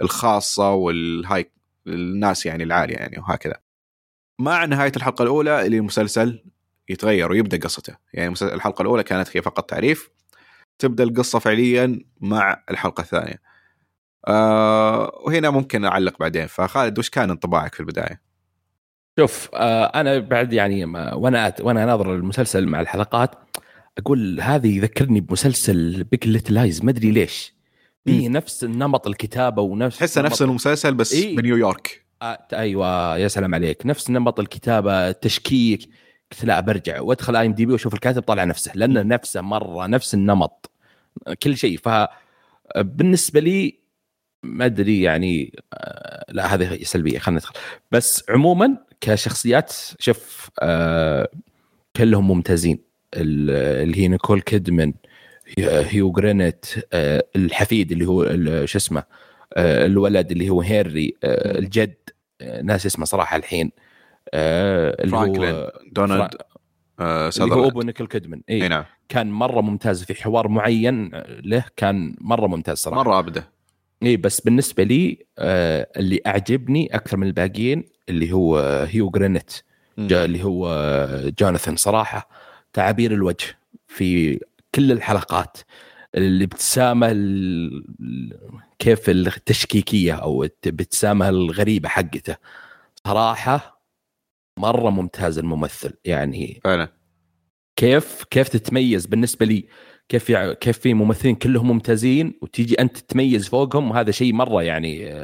الخاصة 0.00 0.72
والهاي 0.72 1.52
الناس 1.86 2.46
يعني 2.46 2.64
العالية 2.64 2.96
يعني 2.96 3.18
وهكذا. 3.18 3.54
مع 4.40 4.64
نهاية 4.64 4.92
الحلقة 4.96 5.22
الأولى 5.22 5.66
اللي 5.66 5.76
المسلسل 5.76 6.44
يتغير 6.88 7.32
ويبدأ 7.32 7.58
قصته. 7.58 7.96
يعني 8.12 8.34
الحلقة 8.42 8.82
الأولى 8.82 9.02
كانت 9.02 9.36
هي 9.36 9.42
فقط 9.42 9.70
تعريف. 9.70 10.10
تبدأ 10.78 11.04
القصة 11.04 11.38
فعليا 11.38 12.00
مع 12.20 12.62
الحلقة 12.70 13.00
الثانية. 13.00 13.42
آه 14.26 15.20
وهنا 15.24 15.50
ممكن 15.50 15.84
أعلق 15.84 16.18
بعدين. 16.20 16.46
فخالد 16.46 16.98
وش 16.98 17.10
كان 17.10 17.30
انطباعك 17.30 17.74
في 17.74 17.80
البداية؟ 17.80 18.22
شوف 19.18 19.50
آه 19.54 19.84
أنا 19.84 20.18
بعد 20.18 20.52
يعني 20.52 20.84
وأنا 21.14 21.54
وأنا 21.60 21.86
ناظر 21.86 22.14
المسلسل 22.14 22.66
مع 22.66 22.80
الحلقات 22.80 23.30
أقول 23.98 24.40
هذه 24.40 24.76
يذكرني 24.76 25.20
بمسلسل 25.20 26.04
Big 26.04 26.26
Little 26.26 26.54
Lies 26.54 26.84
ما 26.84 26.90
أدري 26.90 27.10
ليش. 27.10 27.54
فيه 28.04 28.28
نفس 28.28 28.64
نمط 28.64 29.06
الكتابة 29.06 29.62
ونفس 29.62 29.98
تحسه 29.98 30.22
نفس 30.22 30.42
المسلسل 30.42 30.94
بس 30.94 31.12
إيه؟ 31.12 31.36
بنيويورك 31.36 32.04
آه 32.22 32.46
أيوه 32.52 33.16
يا 33.16 33.28
سلام 33.28 33.54
عليك. 33.54 33.86
نفس 33.86 34.10
نمط 34.10 34.40
الكتابة 34.40 35.08
التشكيك. 35.08 35.88
قلت 36.32 36.44
لا 36.44 36.60
برجع. 36.60 37.00
وأدخل 37.00 37.36
IMDb 37.36 37.72
وأشوف 37.72 37.94
الكاتب 37.94 38.22
طالع 38.22 38.44
نفسه 38.44 38.72
لأنه 38.74 39.02
نفسه 39.02 39.40
مرة 39.40 39.86
نفس 39.86 40.14
النمط. 40.14 40.70
كل 41.42 41.56
شيء. 41.56 41.78
ف 41.78 41.88
بالنسبة 42.76 43.40
لي 43.40 43.78
ما 44.42 44.64
أدري 44.64 45.02
يعني 45.02 45.62
آه، 45.74 46.24
لا 46.28 46.54
هذه 46.54 46.78
سلبية. 46.82 47.18
خلينا 47.18 47.40
ندخل. 47.40 47.54
بس 47.92 48.24
عموما 48.28 48.76
كشخصيات 49.00 49.72
شوف 49.98 50.50
آه 50.60 51.28
كلهم 51.96 52.28
ممتازين. 52.28 52.87
اللي 53.14 54.00
هي 54.00 54.08
نيكول 54.08 54.40
كيدمن 54.40 54.92
هيو 55.58 56.12
جرانت 56.12 56.66
آه 56.92 57.24
الحفيد 57.36 57.92
اللي 57.92 58.06
هو 58.06 58.24
شو 58.66 58.78
اسمه 58.78 59.04
آه 59.54 59.86
الولد 59.86 60.30
اللي 60.32 60.50
هو 60.50 60.62
هنري 60.62 61.14
آه 61.24 61.58
الجد. 61.58 61.94
ناسي 62.62 62.86
اسمه 62.86 63.04
صراحة 63.04 63.36
الحين. 63.36 63.70
آه 64.34 65.06
فرانكلين 65.06 65.66
دونالد 65.92 66.34
آه 67.00 67.30
اللي 67.40 67.54
هو 67.54 67.68
أبو 67.68 67.82
نيكول 67.82 68.06
كيدمن 68.06 68.40
إي 68.50 68.68
نعم. 68.68 68.84
كان 69.08 69.30
مرة 69.30 69.60
ممتاز 69.60 70.04
في 70.04 70.22
حوار 70.22 70.48
معين 70.48 71.10
له 71.44 71.64
كان 71.76 72.16
مرة 72.20 72.46
ممتاز 72.46 72.76
صراحة. 72.78 73.02
مرة 73.02 73.18
أبدع 73.18 73.44
اي 74.02 74.16
بس 74.16 74.40
بالنسبة 74.40 74.82
لي 74.82 75.26
آه 75.38 75.88
اللي 75.96 76.20
أعجبني 76.26 76.94
أكثر 76.94 77.16
من 77.16 77.26
الباقيين 77.26 77.84
اللي 78.08 78.32
هو 78.32 78.58
هيو 78.90 79.10
جرانت 79.10 79.52
اللي 79.98 80.44
هو 80.44 80.68
جوناثان 81.40 81.76
صراحة. 81.76 82.47
تعابير 82.72 83.12
الوجه 83.12 83.58
في 83.86 84.40
كل 84.74 84.92
الحلقات. 84.92 85.58
الابتسامة 86.14 87.08
كيف 88.78 89.10
التشكيكية 89.10 90.12
أو 90.12 90.44
الابتسامة 90.44 91.28
الغريبة 91.28 91.88
حقته. 91.88 92.36
صراحة 93.04 93.82
مرة 94.58 94.90
ممتاز 94.90 95.38
الممثل 95.38 95.92
يعني 96.04 96.60
فعلا 96.64 96.88
كيف 97.76 98.24
كيف 98.30 98.48
تتميز 98.48 99.06
بالنسبة 99.06 99.46
لي 99.46 99.68
كيف 100.08 100.32
كيف 100.32 100.78
في 100.78 100.94
ممثلين 100.94 101.34
كلهم 101.34 101.68
ممتازين 101.68 102.38
وتيجي 102.42 102.80
أنت 102.80 102.98
تتميز 102.98 103.48
فوقهم 103.48 103.90
وهذا 103.90 104.10
شيء 104.10 104.32
مرة 104.32 104.62
يعني 104.62 105.14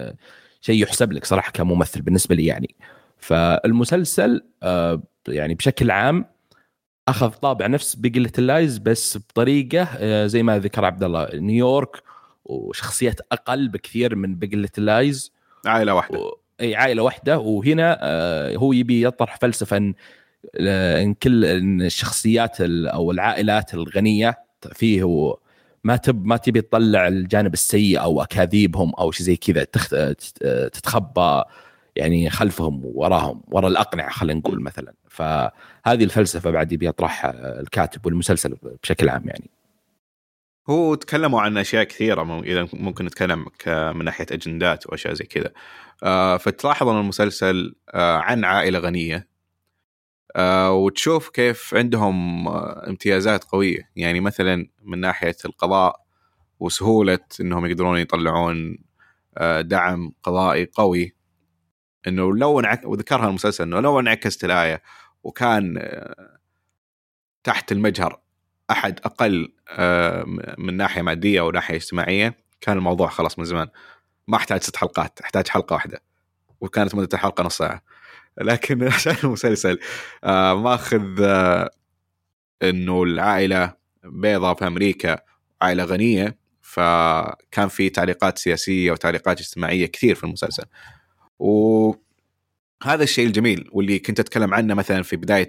شيء 0.60 0.82
يحسب 0.82 1.12
لك 1.12 1.24
صراحة 1.24 1.52
كممثل 1.52 2.02
بالنسبة 2.02 2.34
لي 2.34 2.46
يعني. 2.46 2.74
فالمسلسل 3.18 4.42
آه، 4.62 5.02
يعني 5.28 5.54
بشكل 5.54 5.90
عام 5.90 6.24
أخذ 7.08 7.30
طابع 7.30 7.66
نفس 7.66 7.94
Big 7.94 8.40
Little 8.40 8.63
Lies 8.63 8.78
بس 8.78 9.18
بطريقة 9.18 9.88
آه، 9.98 10.26
زي 10.26 10.42
ما 10.42 10.58
ذكر 10.58 10.84
عبد 10.84 11.04
الله 11.04 11.28
نيويورك 11.34 12.02
وشخصيات 12.44 13.20
أقل 13.32 13.68
بكثير 13.68 14.16
من 14.16 14.34
Big 14.34 14.78
Little 14.78 15.11
Lies 15.11 15.32
عائلة 15.66 15.94
واحدة. 15.94 16.18
و... 16.18 16.36
إي 16.60 16.76
عائلة 16.76 17.02
واحدة. 17.02 17.38
وهنا 17.38 17.98
هو 18.56 18.72
يبي 18.72 19.06
يطرح 19.06 19.36
فلسفه 19.36 19.76
ان 19.76 19.94
إن 20.60 21.14
كل 21.14 21.44
إن 21.44 21.82
الشخصيات 21.82 22.56
أو 22.60 23.10
العائلات 23.10 23.74
الغنية 23.74 24.38
فيه 24.72 25.34
ما 25.84 25.96
تب 25.96 26.26
ما 26.26 26.36
تبي 26.36 26.60
تطلع 26.60 27.08
الجانب 27.08 27.52
السيء 27.52 28.00
أو 28.00 28.22
أكاذيبهم 28.22 28.94
أو 28.94 29.10
شيء 29.10 29.26
زي 29.26 29.36
كذا. 29.36 29.64
تتخبى. 30.68 31.42
خلفهم 32.30 32.82
وراهم 32.84 33.42
ورا 33.48 33.68
الأقنعة 33.68 34.10
خلينا 34.10 34.38
نقول 34.38 34.62
مثلا. 34.62 34.94
فهذه 35.08 36.04
الفلسفة 36.04 36.50
بعد 36.50 36.72
يبي 36.72 36.86
يطرحها 36.86 37.60
الكاتب 37.60 38.06
والمسلسل 38.06 38.56
بشكل 38.82 39.08
عام 39.08 39.22
يعني. 39.26 39.50
هو 40.68 40.94
تكلموا 40.94 41.40
عن 41.40 41.58
أشياء 41.58 41.84
كثيرة 41.84 42.40
إذا 42.40 42.68
ممكن 42.72 43.04
نتكلم 43.04 43.46
من 43.66 44.04
ناحية 44.04 44.26
أجندات 44.32 44.86
وأشياء 44.86 45.14
زي 45.14 45.24
كذا. 45.24 45.50
آه، 46.02 46.36
فتلاحظ 46.36 46.88
أن 46.88 47.00
المسلسل 47.00 47.74
آه، 47.90 48.16
عن 48.16 48.44
عائلة 48.44 48.78
غنية. 48.78 49.28
آه، 50.36 50.72
وتشوف 50.72 51.28
كيف 51.28 51.74
عندهم 51.74 52.48
آه، 52.48 52.88
امتيازات 52.88 53.44
قوية. 53.44 53.90
يعني 53.96 54.20
مثلا 54.20 54.68
من 54.82 54.98
ناحية 55.00 55.36
القضاء 55.44 56.00
وسهولة 56.60 57.18
إنهم 57.40 57.66
يقدرون 57.66 57.98
يطلعون 57.98 58.78
آه، 59.38 59.60
دعم 59.60 60.12
قضائي 60.22 60.64
قوي. 60.74 61.14
إنه 62.06 62.36
لو 62.36 62.60
انعك 62.60 62.84
وذكرها 62.84 63.28
المسلسل 63.28 63.64
إنه 63.64 63.80
لو 63.80 64.00
انعكست 64.00 64.44
الآية 64.44 64.82
وكان 65.24 65.78
تحت 67.44 67.72
المجهر 67.72 68.20
أحد 68.70 69.00
أقل 69.04 69.52
من 70.58 70.76
ناحية 70.76 71.02
مادية 71.02 71.40
أو 71.40 71.50
ناحية 71.50 71.76
اجتماعية 71.76 72.38
كان 72.60 72.76
الموضوع 72.76 73.08
خلاص 73.08 73.38
من 73.38 73.44
زمان. 73.44 73.68
ما 74.28 74.36
أحتاج 74.36 74.62
ست 74.62 74.76
حلقات 74.76 75.20
أحتاج 75.20 75.48
حلقة 75.48 75.74
واحدة 75.74 76.02
وكانت 76.60 76.94
مدة 76.94 77.08
الحلقة 77.14 77.44
نص 77.44 77.58
ساعة. 77.58 77.82
لكن 78.40 78.84
عشان 78.84 79.16
المسلسل 79.24 79.78
آه 80.24 80.54
ماخذ 80.54 81.22
آه 81.22 81.70
إنه 82.62 83.02
العائلة 83.02 83.74
بيضاء 84.04 84.54
في 84.54 84.66
أمريكا 84.66 85.18
عائلة 85.62 85.84
غنية 85.84 86.38
فكان 86.62 87.68
في 87.68 87.88
تعليقات 87.90 88.38
سياسية 88.38 88.92
وتعليقات 88.92 89.40
اجتماعية 89.40 89.86
كثير 89.86 90.14
في 90.14 90.24
المسلسل. 90.24 90.64
وهذا 91.38 93.02
الشيء 93.02 93.26
الجميل 93.26 93.68
واللي 93.72 93.98
كنت 93.98 94.20
أتكلم 94.20 94.54
عنه 94.54 94.74
مثلا 94.74 95.02
في 95.02 95.16
بداية 95.16 95.46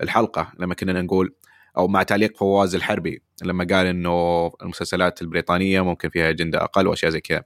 الحلقة 0.00 0.52
لما 0.58 0.74
كنا 0.74 1.02
نقول 1.02 1.34
أو 1.78 1.88
مع 1.88 2.02
تعليق 2.02 2.36
فواز 2.36 2.74
الحربي 2.74 3.22
لما 3.42 3.66
قال 3.70 3.86
إنه 3.86 4.46
المسلسلات 4.62 5.22
البريطانية 5.22 5.80
ممكن 5.80 6.08
فيها 6.08 6.30
أجندة 6.30 6.64
أقل 6.64 6.86
وأشياء 6.86 7.10
زي 7.10 7.20
كذا. 7.20 7.44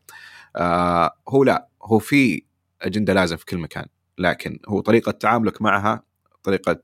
آه 0.56 1.10
هو 1.28 1.44
لا 1.44 1.68
هو 1.82 1.98
في 1.98 2.42
أجندة 2.82 3.12
لازم 3.12 3.36
في 3.36 3.44
كل 3.44 3.58
مكان 3.58 3.86
لكن 4.18 4.58
هو 4.68 4.80
طريقة 4.80 5.12
تعاملك 5.12 5.62
معها 5.62 6.02
طريقة 6.42 6.82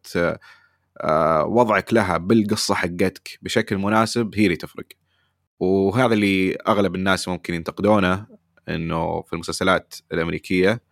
آه، 1.00 1.44
وضعك 1.44 1.94
لها 1.94 2.16
بالقصة 2.16 2.74
حقتك 2.74 3.38
بشكل 3.42 3.78
مناسب 3.78 4.30
هي 4.34 4.44
اللي 4.44 4.56
تفرق. 4.56 4.86
وهذا 5.60 6.14
اللي 6.14 6.54
أغلب 6.68 6.94
الناس 6.94 7.28
ممكن 7.28 7.54
ينتقدونه 7.54 8.26
إنه 8.70 9.22
في 9.22 9.32
المسلسلات 9.32 9.94
الأمريكية 10.12 10.82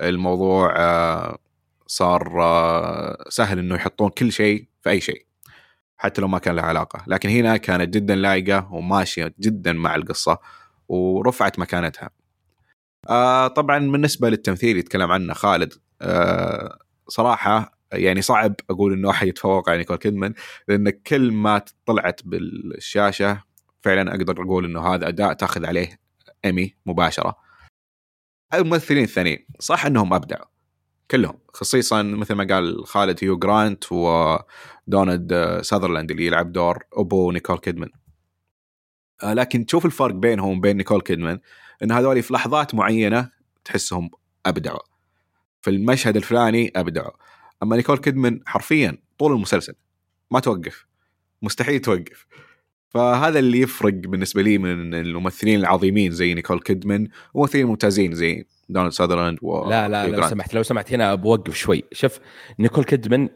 الموضوع 0.00 0.74
آه، 0.76 1.38
صار 1.86 2.42
آه، 2.42 3.24
سهل 3.28 3.58
إنه 3.58 3.74
يحطون 3.74 4.10
كل 4.10 4.32
شيء 4.32 4.68
في 4.82 4.90
أي 4.90 5.00
شيء 5.00 5.26
حتى 5.96 6.20
لو 6.20 6.28
ما 6.28 6.38
كان 6.38 6.56
له 6.56 6.62
علاقة. 6.62 7.04
لكن 7.06 7.28
هنا 7.28 7.56
كانت 7.56 7.94
جدا 7.94 8.14
لايقة 8.14 8.72
وماشية 8.72 9.34
جدا 9.40 9.72
مع 9.72 9.94
القصة 9.94 10.38
ورفعت 10.88 11.58
مكانتها. 11.58 12.10
آه 13.08 13.48
طبعا 13.48 13.78
بالنسبة 13.78 14.28
للتمثيل 14.30 14.76
يتكلم 14.76 15.12
عنه 15.12 15.34
خالد 15.34 15.72
صراحة 17.08 17.78
يعني 17.92 18.22
صعب 18.22 18.54
أقول 18.70 18.92
إنه 18.92 19.10
أحد 19.10 19.26
يتفوق 19.26 19.68
على 19.68 19.78
نيكول 19.78 19.96
كيدمان 19.96 20.34
لأن 20.68 20.90
كل 20.90 21.32
ما 21.32 21.62
طلعت 21.86 22.20
بالشاشة 22.24 23.42
فعلا 23.82 24.10
أقدر 24.10 24.42
أقول 24.42 24.64
إنه 24.64 24.94
هذا 24.94 25.08
أداء 25.08 25.32
تأخذ 25.32 25.66
عليه 25.66 26.00
ايمي 26.44 26.74
مباشرة. 26.86 27.36
الممثلين 28.54 29.04
الثانيين 29.04 29.46
صح 29.60 29.86
إنهم 29.86 30.14
ابدعوا 30.14 30.46
كلهم. 31.10 31.38
خصيصا 31.54 32.02
مثل 32.02 32.34
ما 32.34 32.46
قال 32.54 32.86
خالد 32.86 33.24
هيو 33.24 33.38
جرانت 33.38 33.84
ودونالد 33.92 35.60
ساذرلاند 35.62 36.10
اللي 36.10 36.26
يلعب 36.26 36.52
دور 36.52 36.84
أبو 36.92 37.32
نيكول 37.32 37.58
كيدمان. 37.58 37.90
آه 39.22 39.34
لكن 39.34 39.66
تشوف 39.66 39.86
الفرق 39.86 40.14
بينهم 40.14 40.58
وبين 40.58 40.76
نيكول 40.76 41.00
كيدمان 41.00 41.40
إن 41.82 41.92
هذول 41.92 42.22
في 42.22 42.34
لحظات 42.34 42.74
معينة 42.74 43.30
تحسهم 43.64 44.10
ابدعوا 44.46 44.82
في 45.62 45.70
المشهد 45.70 46.16
الفلاني 46.16 46.72
ابدعوا 46.76 47.12
أما 47.62 47.76
نيكول 47.76 47.98
كيدمن 47.98 48.40
حرفيا 48.46 48.98
طول 49.18 49.32
المسلسل 49.32 49.74
ما 50.30 50.40
توقف. 50.40 50.86
مستحيل 51.42 51.80
توقف. 51.80 52.26
فهذا 52.88 53.38
اللي 53.38 53.60
يفرق 53.60 53.94
بالنسبة 53.94 54.42
لي 54.42 54.58
من 54.58 54.94
الممثلين 54.94 55.60
العظيمين 55.60 56.12
زي 56.12 56.34
نيكول 56.34 56.60
كيدمان 56.60 57.08
وممثلين 57.34 57.66
ممتازين 57.66 58.14
زي 58.14 58.46
دونالد 58.68 58.92
ساذرلاند 58.92 59.38
و 59.42 59.70
لا 59.70 59.88
لا 59.88 60.06
لو. 60.06 60.28
سمحت 60.28 60.54
لو 60.54 60.62
سمحت 60.62 60.92
هنا 60.92 61.14
بوقف 61.14 61.54
شوي. 61.54 61.84
شوف 61.92 62.18
نيكول 62.58 62.84
كيدمان 62.84 63.28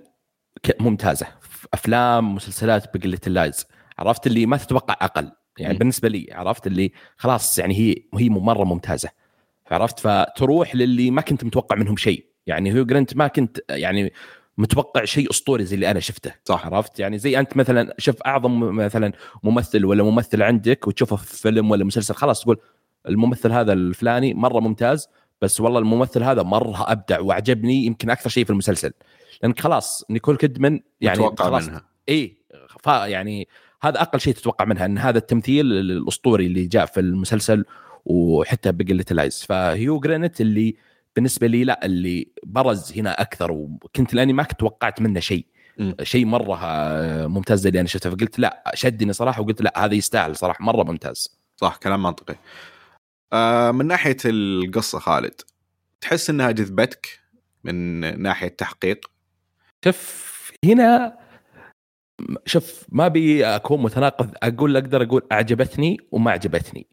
ممتازة. 0.81 1.27
في 1.41 1.69
أفلام 1.75 2.35
مسلسلات 2.35 2.97
Big 2.97 3.04
Little 3.04 3.19
Lies. 3.27 3.67
عرفت 3.99 4.27
اللي 4.27 4.47
ما 4.47 4.57
تتوقع 4.57 4.97
أقل. 5.01 5.33
يعني 5.59 5.73
مم. 5.73 5.79
بالنسبة 5.79 6.09
لي 6.09 6.29
عرفت 6.33 6.67
اللي 6.67 6.93
خلاص 7.17 7.59
يعني 7.59 7.75
هي 7.75 7.95
هي 8.15 8.29
مرة 8.29 8.65
ممتازة. 8.65 9.09
عرفت؟ 9.71 10.01
فتروح 10.01 10.77
للي 10.77 11.11
ما 11.11 11.21
كنت 11.21 11.45
متوقع 11.45 11.77
منهم 11.77 11.97
شيء. 11.97 12.27
يعني 12.47 12.73
هيو 12.73 12.85
جرانت 12.85 13.17
ما 13.17 13.27
كنت 13.27 13.59
يعني 13.71 14.13
متوقع 14.59 15.05
شيء 15.05 15.31
أسطوري 15.31 15.65
زي 15.65 15.75
اللي 15.75 15.91
أنا 15.91 16.01
شفته. 16.01 16.35
صح. 16.45 16.67
عرفت؟ 16.67 17.01
يعني 17.01 17.19
زي 17.19 17.39
أنت 17.39 17.57
مثلا 17.57 17.95
شوف 17.99 18.23
أعظم 18.23 18.77
مثلا 18.77 19.13
ممثل 19.43 19.85
ولا 19.85 20.03
ممثل 20.03 20.43
عندك 20.43 20.89
وتشوفه 20.89 21.17
في 21.17 21.37
فيلم 21.37 21.71
ولا 21.71 21.85
مسلسل 21.85 22.15
خلاص 22.15 22.43
تقول 22.43 22.57
الممثل 23.09 23.53
هذا 23.53 23.73
الفلاني 23.73 24.35
مرة 24.35 24.61
ممتاز 24.61 25.09
بس 25.43 25.61
والله 25.61 25.79
الممثل 25.79 26.23
هذا 26.23 26.43
مرة 26.43 26.93
أبدع 26.93 27.21
وأعجبني 27.21 27.85
يمكن 27.85 28.11
أكثر 28.11 28.31
شيء 28.31 28.45
في 28.45 28.51
المسلسل. 28.51 28.93
لانك 29.43 29.61
خلاص 29.61 30.05
نيكول 30.11 30.37
كيدمان 30.37 30.81
يعني 31.01 31.19
متوقع 31.19 31.45
خلاص 31.45 31.69
منها. 31.69 31.85
اي 32.09 32.37
يعني 32.87 33.49
هذا 33.83 34.03
أقل 34.03 34.21
شيء 34.21 34.35
تتوقع 34.35 34.65
منها 34.65 34.85
إن 34.85 34.99
هذا 34.99 35.19
التمثيل 35.19 35.67
الأسطوري 35.67 36.47
اللي 36.47 36.67
جاء 36.67 36.87
في 36.87 37.01
المسلسل 37.01 37.65
وحتى 38.05 38.73
Big 38.73 38.84
Little 38.84 39.05
Lies 39.11 39.43
فهيو 39.43 40.01
جرانت 40.01 40.41
اللي 40.41 40.77
بالنسبة 41.17 41.47
لي 41.47 41.65
لا 41.65 41.87
اللي 41.87 42.33
برز 42.45 42.93
هنا 42.99 43.21
أكثر 43.21 43.53
وكنت 43.53 44.15
لأني 44.15 44.33
ما 44.33 44.43
كنت 44.43 44.61
توقعت 44.61 45.01
منه 45.01 45.21
شيء. 45.21 45.47
شيء 46.03 46.27
مرة 46.27 46.59
آه، 46.63 47.27
ممتاز 47.27 47.67
اللي 47.67 47.81
أنا 47.81 47.89
شفته. 47.89 48.11
فقلت 48.11 48.39
لا 48.39 48.73
شدني 48.75 49.13
صراحة 49.13 49.43
وقلت 49.43 49.63
لا 49.63 49.85
هذا 49.85 49.95
يستاهل 49.95 50.37
صراحة 50.37 50.65
مرة 50.65 50.83
ممتاز. 50.83 51.39
صح 51.57 51.77
كلام 51.77 52.03
منطقي. 52.03 52.37
آه 53.33 53.71
من 53.71 53.87
ناحية 53.87 54.17
القصة 54.25 54.99
خالد 54.99 55.41
تحس 56.01 56.31
إنها 56.31 56.51
جذبتك 56.51 57.21
من 57.65 58.23
ناحية 58.23 58.49
تحقيق؟ 58.49 59.11
شوف 59.85 60.53
هنا 60.65 61.19
شوف 62.47 62.85
ما 62.89 63.07
ابي 63.07 63.47
أكون 63.47 63.83
متناقض 63.83 64.35
أقول 64.43 64.77
أقدر 64.77 65.03
أقول 65.03 65.27
أعجبتني 65.33 65.97
وما 66.13 66.31
عجبتني 66.31 66.87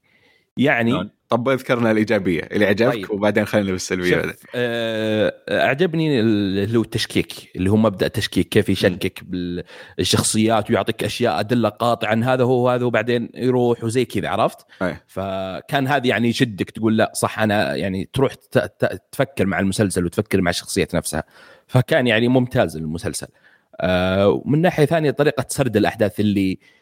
يعني 0.57 1.09
طب 1.29 1.49
اذكر 1.49 1.79
لنا 1.79 1.91
الإيجابية 1.91 2.41
اللي 2.41 2.65
عجبك 2.65 2.93
طيب. 2.93 3.11
وبعدين 3.11 3.45
خلينا 3.45 3.71
بالسلبيه 3.71 4.15
بعدين. 4.15 4.33
آه، 4.55 5.33
أعجبني 5.49 6.19
اللي 6.19 6.77
هو 6.77 6.81
التشكيك 6.81 7.33
اللي 7.55 7.69
هو 7.69 7.75
مبدأ 7.75 8.07
تشكيك 8.07 8.49
كيف 8.49 8.69
يشكك 8.69 9.23
بالشخصيات 9.23 10.69
ويعطيك 10.69 11.03
أشياء 11.03 11.39
أدلة 11.39 11.69
قاطعة 11.69 12.09
عن 12.09 12.23
هذا 12.23 12.43
هو 12.43 12.69
هذا 12.69 12.85
وبعدين 12.85 13.29
يروح 13.35 13.83
وزي 13.83 14.05
كذا 14.05 14.29
عرفت؟ 14.29 14.65
أي. 14.81 14.97
فكان 15.07 15.87
هذه 15.87 16.07
يعني 16.07 16.27
يشدك 16.29 16.69
تقول 16.69 16.97
لا 16.97 17.11
صح 17.15 17.39
أنا 17.39 17.75
يعني 17.75 18.09
تروح 18.13 18.33
تفكر 19.11 19.45
مع 19.45 19.59
المسلسل 19.59 20.05
وتفكر 20.05 20.41
مع 20.41 20.49
الشخصيات 20.49 20.95
نفسها 20.95 21.23
فكان 21.67 22.07
يعني 22.07 22.27
ممتاز 22.27 22.77
المسلسل 22.77 23.27
آه، 23.81 24.29
ومن 24.29 24.61
ناحية 24.61 24.85
ثانية 24.85 25.11
طريقة 25.11 25.45
سرد 25.49 25.77
الأحداث 25.77 26.19
اللي 26.19 26.59
آه، 26.61 26.78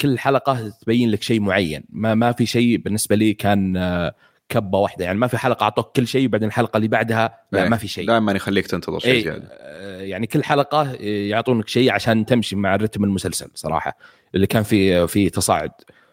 كل 0.00 0.18
حلقة 0.18 0.68
تبين 0.68 1.10
لك 1.10 1.22
شيء 1.22 1.40
معين. 1.40 1.84
ما 1.90 2.14
ما 2.14 2.32
في 2.32 2.46
شيء 2.46 2.76
بالنسبة 2.76 3.16
لي 3.16 3.34
كان 3.34 3.76
آه، 3.76 4.14
كبة 4.48 4.78
واحدة. 4.78 5.04
يعني 5.04 5.18
ما 5.18 5.26
في 5.26 5.38
حلقة 5.38 5.64
أعطوك 5.64 5.96
كل 5.96 6.06
شيء 6.06 6.28
بعدين 6.28 6.48
الحلقة 6.48 6.76
اللي 6.76 6.88
بعدها 6.88 7.38
لا 7.52 7.62
إيه. 7.62 7.68
ما 7.68 7.76
في 7.76 7.88
شيء. 7.88 8.06
دائما 8.06 8.32
يخليك 8.32 8.66
تنتظر 8.66 8.98
شيء 8.98 9.12
إيه 9.12 9.22
زيادة. 9.24 9.48
آه، 9.50 10.00
يعني 10.02 10.26
كل 10.26 10.44
حلقة 10.44 10.82
آه، 10.90 10.96
يعطونك 11.28 11.68
شيء 11.68 11.90
عشان 11.92 12.26
تمشي 12.26 12.56
مع 12.56 12.74
الرتم 12.74 13.04
المسلسل 13.04 13.50
صراحة 13.54 13.98
اللي 14.34 14.46
كان 14.46 14.62
في 14.62 15.06
في 15.06 15.30
تصاعد. 15.30 15.70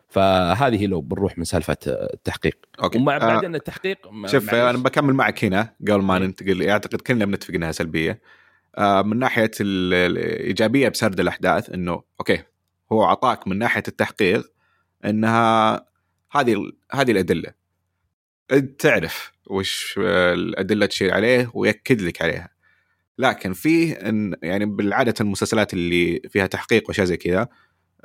فهذه 0.09 0.85
لو 0.85 1.01
بنروح 1.01 1.37
من 1.37 1.43
سالفة 1.43 1.77
آه، 1.87 2.09
التحقيق. 2.13 2.57
أوكي. 2.83 2.97
ومع 2.97 3.15
آه 3.15 3.19
بعدين 3.19 3.55
التحقيق 3.55 3.97
شوف. 4.25 4.53
أنا 4.53 4.77
بكمل 4.77 5.13
معك 5.13 5.45
هنا 5.45 5.69
قبل 5.81 6.01
ما 6.01 6.17
إيه. 6.17 6.23
ننتقل. 6.23 6.69
أعتقد 6.69 7.01
كلنا 7.01 7.25
بنتفق 7.25 7.53
إنها 7.53 7.71
سلبية. 7.71 8.21
آه 8.77 9.01
من 9.01 9.19
ناحية 9.19 9.51
ال- 9.61 9.93
الايجابيه 10.17 10.89
بسرد 10.89 11.19
الأحداث 11.19 11.69
إنه 11.69 12.03
أوكي 12.19 12.39
هو 12.93 13.03
اعطاك 13.05 13.47
من 13.47 13.57
ناحية 13.57 13.83
التحقيق 13.87 14.51
إنها 15.05 15.73
هذه 16.31 16.71
هذه 16.91 17.11
الأدلة. 17.11 17.53
أنت 18.51 18.81
تعرف 18.81 19.31
وش 19.47 19.95
الأدلة 19.97 20.85
تشير 20.85 21.13
عليه 21.13 21.51
ويأكد 21.53 22.01
لك 22.01 22.21
عليها. 22.21 22.49
لكن 23.17 23.53
فيه 23.53 23.93
إن 23.93 24.35
يعني 24.43 24.65
بالعادة 24.65 25.13
المسلسلات 25.21 25.73
اللي 25.73 26.21
فيها 26.29 26.47
تحقيق 26.47 26.83
وأشياء 26.87 27.05
زي 27.05 27.17
كذا 27.17 27.47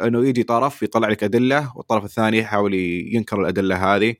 إنه 0.01 0.27
يجي 0.27 0.43
طرف 0.43 0.82
يطلع 0.82 1.09
لك 1.09 1.24
أدلة 1.24 1.73
والطرف 1.77 2.05
الثاني 2.05 2.39
يحاول 2.39 2.74
ينكر 2.74 3.40
الأدلة 3.40 3.94
هذه 3.94 4.15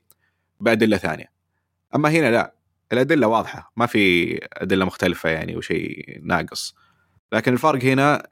بأدلة 0.59 0.97
ثانية. 0.97 1.31
أما 1.95 2.09
هنا 2.09 2.31
لا 2.31 2.55
الأدلة 2.93 3.27
واضحة 3.27 3.71
ما 3.77 3.85
في 3.85 4.35
أدلة 4.53 4.85
مختلفة 4.85 5.29
يعني 5.29 5.57
وشيء 5.57 6.19
ناقص. 6.23 6.75
لكن 7.33 7.53
الفرق 7.53 7.83
هنا 7.83 8.27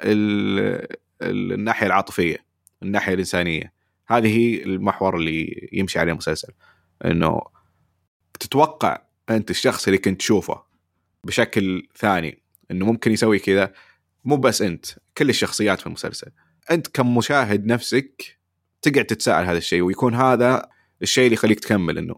الناحية 1.21 1.87
العاطفية 1.87 2.37
الناحية 2.83 3.13
الإنسانية. 3.13 3.73
هذه 4.07 4.37
هي 4.37 4.63
المحور 4.63 5.17
اللي 5.17 5.69
يمشي 5.73 5.99
عليه 5.99 6.11
المسلسل 6.11 6.53
إنه 7.05 7.41
تتوقع 8.39 9.01
أنت 9.29 9.49
الشخص 9.49 9.87
اللي 9.87 9.97
كنت 9.97 10.19
تشوفه 10.19 10.63
بشكل 11.23 11.87
ثاني 11.97 12.43
إنه 12.71 12.85
ممكن 12.85 13.11
يسوي 13.11 13.39
كذا 13.39 13.73
مو 14.25 14.37
بس 14.37 14.61
أنت 14.61 14.85
كل 15.17 15.29
الشخصيات 15.29 15.79
في 15.79 15.87
المسلسل. 15.87 16.31
أنت 16.71 16.87
كمشاهد 16.87 17.65
نفسك 17.65 18.37
تقعد 18.81 19.05
تتساءل 19.05 19.45
هذا 19.45 19.57
الشيء 19.57 19.81
ويكون 19.81 20.15
هذا 20.15 20.69
الشيء 21.01 21.23
اللي 21.23 21.33
يخليك 21.33 21.59
تكمل 21.59 21.97
إنه 21.97 22.15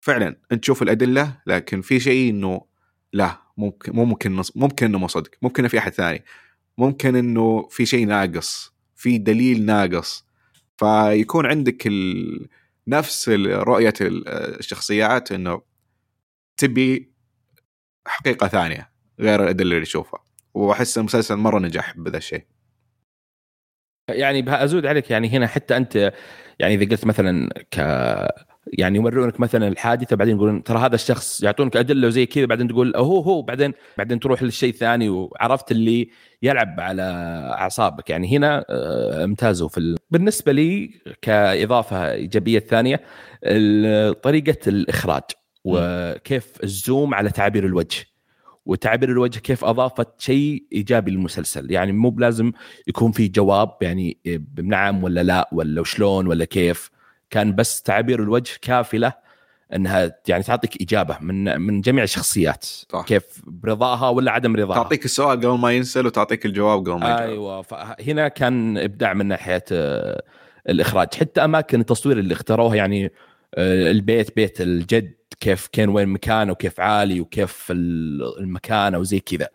فعلا 0.00 0.36
أنت 0.52 0.62
تشوف 0.62 0.82
الأدلة 0.82 1.36
لكن 1.46 1.80
في 1.80 2.00
شيء 2.00 2.30
إنه 2.30 2.64
لا 3.12 3.42
ممكن 3.56 3.92
مو 3.92 4.04
ممكن 4.04 4.42
ممكن 4.56 4.86
إنه 4.86 4.98
مو 4.98 5.08
صدق 5.08 5.30
ممكن 5.42 5.68
في 5.68 5.78
أحد 5.78 5.92
ثاني. 5.92 6.24
ممكن 6.78 7.16
إنه 7.16 7.68
في 7.68 7.86
شيء 7.86 8.06
ناقص 8.06 8.72
في 8.94 9.18
دليل 9.18 9.66
ناقص. 9.66 10.26
فيكون 10.76 11.46
عندك 11.46 11.86
ال... 11.86 12.48
نفس 12.88 13.28
ال- 14.02 14.28
الشخصيات 14.28 15.32
إنه 15.32 15.62
تبي 16.56 17.12
حقيقة 18.06 18.48
ثانية 18.48 18.92
غير 19.20 19.42
الأدلة 19.42 19.74
اللي 19.74 19.86
تشوفها. 19.86 20.24
وأحس 20.54 20.98
المسلسل 20.98 21.36
مرة 21.36 21.58
نجح 21.58 21.96
بهذا 21.96 22.16
الشيء. 22.16 22.44
يعني 24.08 24.64
أزود 24.64 24.86
عليك 24.86 25.10
يعني 25.10 25.28
هنا 25.28 25.46
حتى 25.46 25.76
أنت 25.76 26.12
يعني 26.58 26.74
إذا 26.74 26.90
قلت 26.90 27.06
مثلا 27.06 27.48
ك 27.70 27.80
يعني 28.66 28.98
يورونك 28.98 29.40
مثلا 29.40 29.68
الحادثة 29.68 30.16
بعدين 30.16 30.36
يقولون 30.36 30.62
ترى 30.62 30.78
هذا 30.78 30.94
الشخص 30.94 31.42
يعطونك 31.42 31.76
ادله 31.76 32.06
وزي 32.06 32.26
كذا 32.26 32.46
بعدين 32.46 32.68
تقول 32.68 32.96
هو 32.96 33.20
هو 33.20 33.42
بعدين 33.42 33.72
بعدين 33.98 34.20
تروح 34.20 34.42
للشيء 34.42 34.70
الثاني 34.70 35.08
وعرفت 35.08 35.72
اللي 35.72 36.10
يلعب 36.42 36.80
على 36.80 37.02
أعصابك. 37.58 38.10
يعني 38.10 38.36
هنا 38.36 38.64
آه، 38.70 39.24
امتازوا 39.24 39.68
في 39.68 39.78
ال... 39.78 39.96
بالنسبة 40.10 40.52
لي 40.52 40.90
كإضافة 41.22 42.12
إيجابية 42.12 42.58
ثانية 42.58 42.96
طريقة 44.12 44.58
الإخراج 44.66 45.22
وكيف 45.64 46.52
الزوم 46.64 47.14
على 47.14 47.30
تعابير 47.30 47.66
الوجه. 47.66 48.06
وتعبير 48.66 49.08
الوجه 49.08 49.38
كيف 49.38 49.64
أضافت 49.64 50.20
شيء 50.20 50.64
إيجابي 50.72 51.10
للمسلسل. 51.10 51.70
يعني 51.70 51.92
مو 51.92 52.10
بلازم 52.10 52.52
يكون 52.86 53.12
في 53.12 53.28
جواب 53.28 53.70
يعني 53.80 54.18
بنعم 54.24 55.04
ولا 55.04 55.22
لا 55.22 55.48
ولا 55.52 55.80
وشلون 55.80 56.26
ولا 56.26 56.44
كيف. 56.44 56.90
كان 57.32 57.54
بس 57.54 57.82
تعبير 57.82 58.22
الوجه 58.22 58.52
كافي 58.62 58.98
له 58.98 59.12
إنها 59.74 60.12
يعني 60.28 60.42
تعطيك 60.42 60.82
إجابة 60.82 61.16
من 61.20 61.60
من 61.60 61.80
جميع 61.80 62.04
الشخصيات. 62.04 62.64
صح. 62.64 63.04
كيف 63.06 63.24
برضاها 63.46 64.08
ولا 64.08 64.32
عدم 64.32 64.56
رضاها. 64.56 64.74
تعطيك 64.76 65.04
السؤال 65.04 65.38
قبل 65.40 65.58
ما 65.58 65.72
ينسأل 65.72 66.06
وتعطيك 66.06 66.46
الجواب 66.46 66.80
قبل 66.80 67.00
ما 67.00 67.06
يجاوب. 67.06 67.20
أيوه 67.30 67.62
فهنا 67.62 68.28
كان 68.28 68.78
إبداع 68.78 69.12
من 69.14 69.26
ناحية 69.26 69.64
آه، 69.72 70.22
الإخراج. 70.68 71.14
حتى 71.14 71.44
أماكن 71.44 71.80
التصوير 71.80 72.18
اللي 72.18 72.34
اختاروها 72.34 72.74
يعني 72.76 73.12
آه، 73.54 73.90
البيت 73.90 74.36
بيت 74.36 74.60
الجد 74.60 75.12
كيف 75.40 75.68
كان 75.72 75.88
وين 75.88 76.08
مكانه 76.08 76.52
وكيف 76.52 76.80
عالي 76.80 77.20
وكيف 77.20 77.66
ال- 77.70 78.38
المكان 78.38 78.94
وزي 78.94 79.20
كذا. 79.20 79.48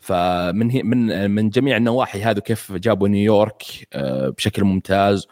فمن 0.00 0.86
من 0.86 1.30
من 1.30 1.50
جميع 1.50 1.76
النواحي 1.76 2.22
هذا 2.22 2.40
كيف 2.40 2.72
جابوا 2.72 3.08
نيويورك 3.08 3.62
آه، 3.92 4.28
بشكل 4.28 4.64
ممتاز. 4.64 5.26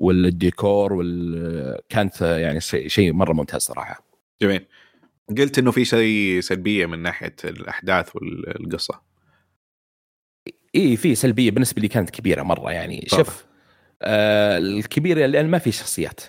والديكور 0.00 0.92
وال 0.92 1.78
كانت 1.88 2.20
يعني 2.20 2.60
شيء 2.60 3.12
مرة 3.12 3.32
ممتاز 3.32 3.62
صراحة. 3.62 4.04
جميل. 4.42 4.66
قلت 5.38 5.58
إنه 5.58 5.70
في 5.70 5.84
شيء 5.84 6.40
سلبية 6.40 6.86
من 6.86 6.98
ناحية 6.98 7.36
الأحداث 7.44 8.16
والقصة. 8.16 9.00
إي 10.74 10.96
في 10.96 11.14
سلبية 11.14 11.50
بالنسبة 11.50 11.82
لي 11.82 11.88
كانت 11.88 12.10
كبيرة 12.10 12.42
مرة 12.42 12.72
يعني. 12.72 13.06
طبعا. 13.10 13.24
شوف 13.24 13.44
آه 14.02 14.58
الكبيرة 14.58 15.26
لأن 15.26 15.46
ما 15.46 15.58
في 15.58 15.72
شخصيات. 15.72 16.20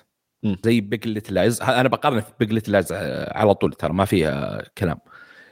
مم. 0.44 0.58
زي 0.66 0.82
Big 0.82 1.08
Little 1.08 1.34
Lies 1.34 1.62
أنا 1.62 1.90
بقارن 1.90 2.20
في 2.20 2.32
Big 2.40 2.54
Little 2.54 2.72
Lies 2.72 2.94
على 3.32 3.54
طول 3.54 3.74
ترى 3.74 3.94
ما 3.94 4.06
فيها 4.06 4.64
كلام. 4.78 4.98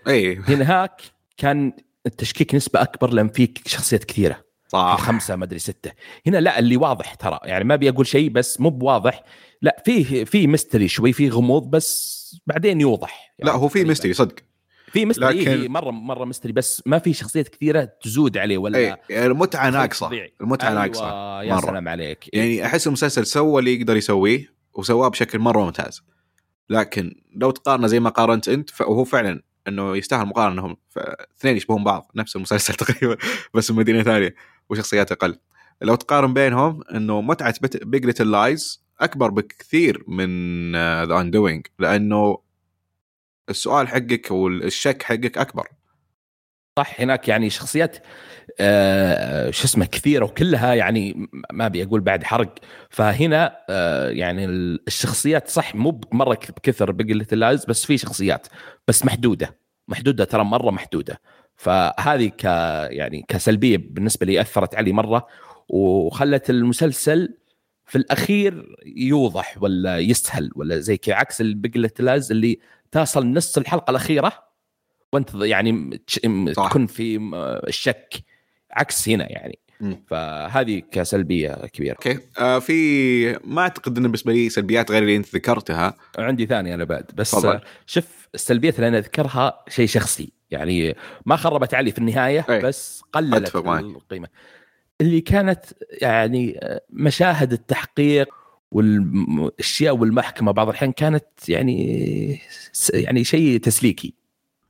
إي. 0.08 0.36
هناك 0.36 1.02
كان 1.38 1.74
التشكيك 2.06 2.56
نسبة 2.56 2.82
أكبر 2.82 3.14
لأن 3.14 3.28
فيه 3.28 3.68
شخصيات 3.68 4.04
كثيرة. 4.04 4.49
صح. 4.72 4.98
خمسه 5.02 5.36
ما 5.36 5.46
أدري 5.46 5.60
ستة. 5.60 5.92
هنا 6.28 6.38
لا 6.38 6.60
اللي 6.60 6.78
واضح 6.78 7.14
ترى. 7.14 7.40
يعني 7.44 7.64
ما 7.64 7.74
أبي 7.74 7.90
أقول 7.90 8.08
شيء 8.08 8.30
بس 8.30 8.60
مو 8.62 8.70
بواضح. 8.70 9.24
لا 9.62 9.84
فيه 9.86 10.24
في 10.24 10.48
mystery 10.48 10.88
شوي 10.88 11.14
في 11.14 11.30
غموض 11.30 11.70
بس 11.70 12.20
بعدين 12.48 12.82
يوضح. 12.82 13.34
لا 13.40 13.52
هو 13.52 13.68
في. 13.68 13.84
mystery 13.84 14.14
صدق. 14.14 14.36
في 14.92 15.06
mystery 15.06 15.40
لكن- 15.42 15.52
لكن... 15.62 15.72
مرة 15.72 15.92
مرة 15.92 16.26
mystery 16.26 16.52
بس 16.54 16.84
ما 16.86 17.00
في 17.00 17.14
شخصيات 17.14 17.48
كثيرة 17.48 17.90
تزود 18.02 18.38
عليه 18.38 18.58
ولا 18.58 18.78
اي 18.78 18.98
يعني 19.10 19.26
المتعة 19.26 19.70
ناقصة. 19.70 20.12
المتعة 20.42 20.70
أيوة 20.70 20.82
ناقصة. 20.86 21.42
يا 21.42 21.54
مرة. 21.56 21.66
سلام 21.66 21.88
عليك. 21.88 22.30
يعني 22.36 22.66
أحس 22.66 22.88
المسلسل 22.88 23.26
سوى 23.26 23.60
اللي 23.60 23.80
يقدر 23.80 23.96
يسويه 23.98 24.54
وسواه 24.74 25.08
بشكل 25.08 25.40
مرة 25.40 25.66
ممتاز. 25.66 26.02
لكن 26.70 27.16
لو 27.36 27.52
تقارنه 27.52 27.88
زي 27.88 28.00
ما 28.00 28.10
قارنت 28.10 28.50
أنت 28.50 28.70
فهو 28.70 29.04
فعلا 29.04 29.42
إنه 29.68 29.98
يستاهل 29.98 30.26
مقارنة 30.26 30.54
انهم 30.54 30.78
اثنين 31.40 31.58
يشبهون 31.58 31.84
بعض 31.84 32.12
نفس 32.16 32.36
المسلسل 32.36 32.74
تقريبا 32.86 33.18
بس 33.54 33.72
من 33.72 33.78
مدينة 33.78 34.04
ثانية. 34.04 34.36
وشخصيات 34.70 35.12
أقل. 35.12 35.40
لو 35.82 35.96
تقارن 35.96 36.34
بينهم 36.34 36.84
إنه 36.96 37.22
متعة 37.22 37.54
Big 37.84 38.06
Little 38.06 38.32
Lies 38.32 38.84
أكبر 39.00 39.30
بكثير 39.30 40.04
من 40.08 40.72
The 41.06 41.20
Undoing 41.22 41.68
لأنه 41.80 42.38
السؤال 43.50 43.88
حقك 43.88 44.32
والشك 44.32 45.04
حقك 45.04 45.38
أكبر. 45.38 45.68
صح 46.80 47.02
هناك 47.02 47.28
يعني 47.28 47.50
شخصيات 47.50 47.98
آه 48.60 49.52
شو 49.52 49.66
اسمه 49.66 49.86
كثيرة 49.86 50.26
وكلها 50.26 50.74
يعني 50.74 51.30
ما 51.54 51.66
أبي 51.66 51.84
أقول 51.84 52.02
بعد 52.02 52.24
حرق. 52.24 52.56
فهنا 52.90 53.58
آه 53.70 54.10
يعني 54.10 54.46
ال- 54.46 54.84
الشخصيات 54.88 55.48
صح 55.48 55.76
مو 55.76 56.02
مرة 56.12 56.34
بكثر 56.34 56.92
Big 56.92 57.03
Little 57.03 57.26
Lies 57.34 57.66
بس 57.66 57.86
في 57.86 57.98
شخصيات 57.98 58.48
بس 58.88 59.06
محدودة. 59.06 59.58
محدودة 59.88 60.24
ترى 60.24 60.44
مرة 60.44 60.72
محدودة. 60.72 61.22
فهذه 61.60 62.28
ك 62.28 62.44
يعني 62.92 63.26
كسلبية 63.28 63.78
بالنسبة 63.78 64.26
لي 64.26 64.42
أثرت 64.42 64.76
علي 64.76 64.92
مرة 64.92 65.28
وخلت 65.70 66.50
المسلسل 66.50 67.34
في 67.86 67.98
الأخير 67.98 68.76
يوضح 68.86 69.58
ولا 69.62 69.98
يسهل 69.98 70.52
ولا 70.56 70.80
زي 70.80 70.98
كذا 70.98 71.16
عكس 71.16 71.42
Big 71.42 71.58
Little 71.58 71.90
Lies 72.00 72.32
اللي 72.32 72.60
تصل 72.92 73.28
نص 73.28 73.58
الحلقة 73.58 73.92
الأخيرة 73.92 74.34
وانت 75.14 75.30
يعني. 75.36 76.02
تكون 76.56 76.88
في 76.88 77.20
الشك 77.68 78.14
عكس 78.72 79.10
هنا 79.10 79.32
يعني. 79.32 79.60
فهذه 80.08 80.82
كسلبية 80.92 81.54
كبيرة 81.54 81.94
أوكي 81.96 82.20
آه 82.40 82.60
في 82.60 83.40
ما 83.44 83.62
أعتقد 83.62 83.98
انه 83.98 84.08
بالنسبة 84.08 84.34
لي 84.34 84.50
سلبيات 84.50 84.92
غير 84.92 85.02
اللي 85.02 85.16
أنت 85.16 85.36
ذكرتها 85.36 85.94
عندي 86.18 86.46
ثاني 86.46 86.74
أنا 86.74 86.84
بعد 86.84 87.06
بس. 87.14 87.34
آه، 87.34 87.62
شوف 87.86 88.30
السلبيات 88.36 88.76
اللي 88.76 88.88
أنا 88.88 88.98
أذكرها 88.98 89.64
شيء 89.70 89.88
شخصي 89.88 90.39
يعني 90.52 90.96
ما 91.26 91.36
خربت 91.36 91.74
علي 91.74 91.92
في 91.92 91.98
النهاية 91.98 92.46
أي. 92.50 92.62
بس 92.62 93.04
قللت. 93.14 93.56
القيمة 93.56 94.28
اللي 95.02 95.22
كانت 95.22 95.66
يعني 96.02 96.60
مشاهد 96.90 97.54
التحقيق 97.54 98.30
والاشياء 98.72 99.98
والمحكمة 99.98 100.52
بعض 100.52 100.70
الأحيان 100.70 100.92
كانت 100.92 101.26
يعني 101.50 102.42
يعني 102.94 103.24
شيء 103.24 103.60
تسليكي 103.60 104.14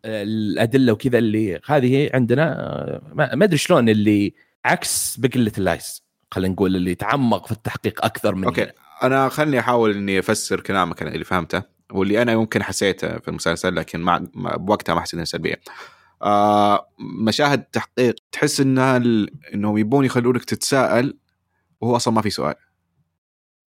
الأدلة 0.06 0.94
وكذا 0.94 1.18
اللي 1.18 1.60
هذه 1.66 2.10
عندنا 2.14 3.02
ما 3.14 3.44
أدري 3.44 3.58
شلون 3.58 3.90
اللي 3.90 4.34
عكس 4.66 5.18
Big 5.18 5.29
Little 5.29 5.52
Lies 5.58 6.04
خلينا 6.32 6.54
نقول 6.54 6.76
اللي 6.76 6.96
تعمق 6.96 7.46
في 7.46 7.52
التحقيق 7.52 8.06
أكثر 8.06 8.36
من 8.36 8.44
أوكي 8.44 8.64
هنا. 8.64 8.72
أنا 9.04 9.30
خلني 9.30 9.60
أحاول 9.60 9.96
إني 9.96 10.20
أفسر 10.20 10.60
كلامك 10.60 11.02
أنا 11.02 11.12
اللي 11.12 11.26
فهمته 11.26 11.64
واللي 11.92 12.22
أنا 12.22 12.32
يمكن 12.32 12.64
حسيته 12.64 13.20
في 13.20 13.28
المسلسل 13.28 13.76
لكن 13.76 14.00
ما 14.00 14.30
ما- 14.34 14.58
بوقتها 14.58 14.96
ما 14.96 15.02
حسيت 15.02 15.14
انها 15.14 15.26
سلبية. 15.26 15.62
آه 16.22 16.90
مشاهد 17.26 17.64
تحقيق 17.64 18.16
تحس 18.32 18.60
انها 18.60 18.98
ال... 18.98 19.30
إنهم 19.54 19.78
يبون 19.78 20.06
يخلونك 20.06 20.44
تتساءل 20.44 21.18
وهو 21.82 21.96
أصلا 21.96 22.14
ما 22.14 22.22
في 22.22 22.30
سؤال. 22.30 22.56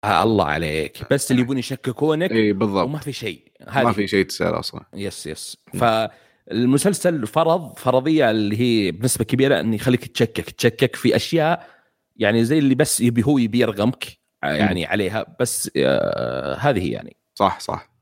آه 0.04 0.22
الله 0.22 0.44
عليك. 0.44 0.98
بس 1.10 1.30
اللي 1.30 1.42
يبون 1.42 1.58
يشككونك 1.58 2.32
اي 2.32 2.52
بالضبط. 2.52 2.86
وما 2.88 2.98
في 2.98 3.12
شيء. 3.12 3.52
ما 3.74 3.92
في 3.92 4.08
شيء 4.08 4.26
تسأل 4.26 4.54
أصلا. 4.58 4.84
يس 4.94 5.26
يس. 5.26 5.56
فالمسلسل 5.74 7.26
فرض 7.26 7.78
فرضية 7.78 8.30
اللي 8.30 8.60
هي 8.60 8.90
بنسبة 8.90 9.24
كبيرة 9.24 9.60
انه 9.60 9.74
يخليك 9.74 10.06
تشكك. 10.06 10.50
تشكك 10.50 10.96
في 10.96 11.16
أشياء 11.16 11.68
يعني 12.16 12.44
زي 12.44 12.58
اللي 12.58 12.74
بس 12.74 13.00
يبي 13.00 13.22
هو 13.22 13.38
يبي 13.38 13.58
يرغمك 13.60 14.04
يعني 14.42 14.86
عليها. 14.86 15.36
بس 15.40 15.70
آه 15.76 16.54
هذه 16.56 16.92
يعني. 16.92 17.16
صح 17.34 17.60
صح. 17.60 17.93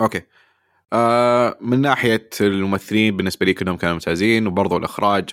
أوكي. 0.00 0.22
آه 0.92 1.58
من 1.60 1.80
ناحية 1.80 2.28
الممثلين 2.40 3.16
بالنسبة 3.16 3.46
لي 3.46 3.54
كلهم 3.54 3.76
كانوا 3.76 3.94
ممتازين 3.94 4.46
وبرضو 4.46 4.76
الإخراج 4.76 5.30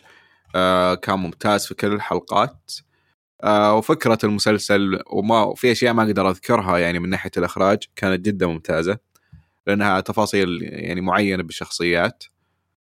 آه 0.56 0.96
كان 0.96 1.20
ممتاز 1.20 1.68
في 1.68 1.74
كل 1.76 1.94
الحلقات. 1.94 2.72
آه 3.44 3.76
وفكرة 3.76 4.20
المسلسل 4.24 5.00
وما 5.08 5.54
في 5.56 5.72
أشياء 5.72 5.94
ما 5.94 6.04
أقدر 6.04 6.30
أذكرها 6.30 6.78
يعني 6.78 7.00
من 7.00 7.10
ناحية 7.10 7.32
الإخراج 7.38 7.80
كانت 7.96 8.26
جدا 8.26 8.48
ممتازة 8.48 8.98
لأنها 9.68 10.00
تفاصيل 10.02 10.60
يعني 10.64 11.02
معينة 11.02 11.44
بالشخصيات 11.44 12.24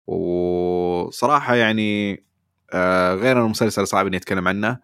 وصراحة 0.06 1.54
يعني 1.56 2.24
آه 2.72 3.14
غير 3.14 3.44
المسلسل 3.46 3.86
صعب 3.86 4.06
إني 4.06 4.16
أتكلم 4.16 4.48
عنه 4.48 4.78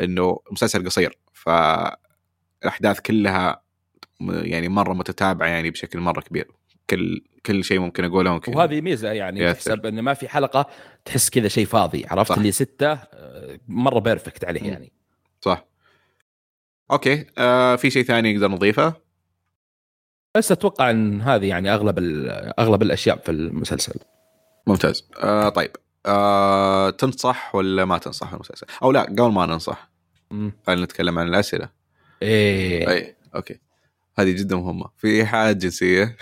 إنه 0.00 0.40
مسلسل 0.52 0.86
قصير 0.86 1.18
فالأحداث 1.34 3.00
كلها 3.06 3.61
يعني 4.30 4.68
مرة 4.68 4.92
متتابعة 4.92 5.46
يعني 5.46 5.70
بشكل 5.70 6.00
مرة 6.00 6.20
كبير. 6.20 6.50
كل 6.90 7.20
كل 7.46 7.64
شيء 7.64 7.78
ممكن 7.78 8.04
أقوله 8.04 8.32
ممكن. 8.32 8.56
وهذه 8.56 8.80
ميزة 8.80 9.12
يعني. 9.12 9.54
تحسب 9.54 9.86
انه 9.86 10.02
ما 10.02 10.14
في 10.14 10.28
حلقة 10.28 10.66
تحس 11.04 11.30
كذا 11.30 11.48
شيء 11.48 11.66
فاضي 11.66 12.06
عرفت؟ 12.06 12.28
صح. 12.28 12.36
اللي 12.36 12.52
ستة 12.52 12.92
آه، 12.92 13.58
مرة 13.68 13.98
perfect 13.98 14.44
عليه. 14.44 14.62
يعني. 14.62 14.92
صح. 15.40 15.64
أوكي 16.90 17.26
آه 17.38 17.76
في 17.76 17.90
شيء 17.90 18.02
ثاني 18.02 18.34
نقدر 18.34 18.48
نضيفه؟ 18.48 18.94
بس 20.36 20.52
أتوقع 20.52 20.90
إن 20.90 21.20
هذه 21.20 21.46
يعني 21.46 21.74
أغلب 21.74 21.98
أغلب 22.58 22.82
الأشياء 22.82 23.16
في 23.16 23.30
المسلسل. 23.30 23.94
ممتاز. 24.66 25.08
آه 25.16 25.48
طيب. 25.48 25.70
آه 26.06 26.90
تنصح 26.90 27.54
ولا 27.54 27.84
ما 27.84 27.98
تنصح 27.98 28.32
المسلسل؟ 28.32 28.66
أو 28.82 28.92
لا 28.92 29.02
قبل 29.02 29.32
ما 29.32 29.46
ننصح. 29.46 29.90
خلينا 30.66 30.84
نتكلم 30.84 31.18
عن 31.18 31.28
الأسئلة. 31.28 31.68
إيه. 32.22 32.90
اي 32.90 33.16
أوكي. 33.34 33.60
هذه 34.18 34.30
جدا 34.32 34.56
مهمة. 34.56 34.84
في 34.98 35.08
ايحاءات 35.08 35.56
جنسية. 35.56 36.16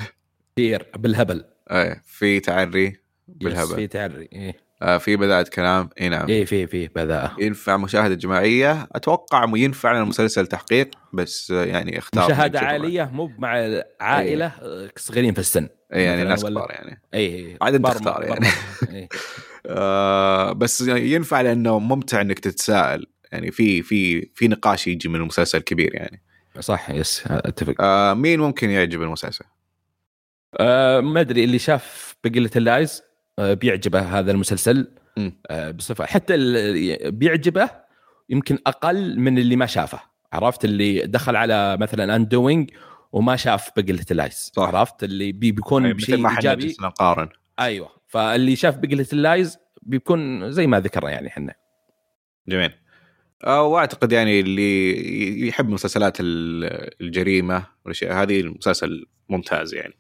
كثير 0.57 0.87
بالهبل. 0.99 1.45
اي 1.71 2.01
في 2.07 2.41
تعري 2.41 2.97
بالهبل. 3.29 3.75
في 3.75 3.87
تعري 3.87 4.29
إيه. 4.33 4.57
آه 4.83 4.99
في 4.99 5.17
بدايه 5.17 5.43
كلام. 5.45 5.89
إي 6.01 6.09
نعم. 6.09 6.29
إيه 6.29 6.45
في 6.45 6.67
في 6.67 6.89
بذاءه 6.89 7.37
ينفع 7.41 7.77
مشاهدة 7.77 8.15
جماعية؟ 8.15 8.89
أتوقع 8.93 9.53
ينفع 9.57 9.93
لنا 9.93 10.05
مسلسل 10.05 10.47
تحقيق 10.47 10.91
بس 11.13 11.51
يعني 11.51 11.99
إختار 11.99 12.25
مشاهدة 12.25 12.47
نشوفه. 12.59 12.67
عائلية 12.67 13.11
مو 13.13 13.31
مع 13.39 13.81
عائلة 14.01 14.47
آه، 14.47 14.91
صغيرين 14.97 15.35
في 15.35 15.41
السن. 15.41 15.69
إي، 15.95 16.03
يعني 16.05 16.25
ناس 16.25 16.45
كبار 16.45 16.71
يعني. 16.71 17.03
اي 17.15 17.57
عاد 17.63 17.81
بر- 17.83 17.93
تختار 17.93 18.23
يعني. 18.25 18.47
إيه. 18.97 19.09
آه 19.67 20.53
بس 20.53 20.81
ينفع 20.89 21.41
لأنه 21.41 21.79
ممتع 21.79 22.21
إنك 22.21 22.39
تتساءل. 22.39 23.07
يعني 23.33 23.51
في 23.51 23.83
في 23.83 24.31
في 24.35 24.49
نقاش 24.49 24.87
يجي 24.87 25.09
من 25.09 25.17
المسلسل 25.17 25.59
كبير 25.59 25.95
يعني. 25.95 26.23
صح 26.61 26.91
yes 26.91 27.25
أتفق. 27.27 27.75
آه 27.81 28.15
مين 28.15 28.41
ممكن 28.41 28.71
يعجب 28.71 29.03
المسلسل؟ 29.03 29.45
آه 30.61 31.01
ما 31.01 31.21
أدري 31.21 31.45
اللي 31.45 31.59
شاف 31.59 32.17
Big 32.25 32.34
Little 32.34 32.51
Lies 32.57 33.03
آه 33.39 33.55
بيعجبه 33.55 34.19
هذا 34.19 34.31
المسلسل. 34.33 34.93
آه 35.51 35.71
بصفة 35.71 36.07
حتى 36.07 36.35
اللي 36.35 37.11
بيعجبه 37.11 37.71
يمكن 38.29 38.59
أقل 38.67 39.19
من 39.19 39.39
اللي 39.39 39.57
ما 39.57 39.67
شافه. 39.67 40.01
عرفت؟ 40.33 40.65
اللي 40.65 41.07
دخل 41.07 41.37
على 41.37 41.77
مثلا 41.77 42.17
Undoing 42.17 42.71
وما 43.13 43.37
شاف 43.37 43.71
Big 43.77 43.86
Little 43.86 44.05
Lies 44.11 44.53
صح. 44.55 44.63
عرفت؟ 44.63 45.05
اللي 45.05 45.33
بي 45.33 45.53
بيكون 45.53 45.83
مثل 45.83 45.95
بشيء 45.95 46.17
ما 46.17 46.31
إيجابي. 46.31 46.77
نقارن. 46.81 47.29
أيوه. 47.61 47.91
فاللي 48.07 48.57
شاف 48.57 48.77
Big 48.77 48.87
Little 48.87 49.07
Lies 49.13 49.59
بيكون 49.83 50.51
زي 50.53 50.67
ما 50.67 50.81
ذكرنا 50.81 51.11
يعني 51.11 51.29
إحنا. 51.29 51.55
جميل. 52.49 52.73
واعتقد 53.47 54.13
يعني 54.13 54.41
اللي 54.41 55.49
يحب 55.49 55.69
مسلسلات 55.69 56.21
ال- 56.21 57.01
الجريمة 57.01 57.67
والأشياء 57.85 58.13
هذه 58.23 58.41
المسلسل 58.41 59.07
ممتاز 59.29 59.75
يعني. 59.75 59.95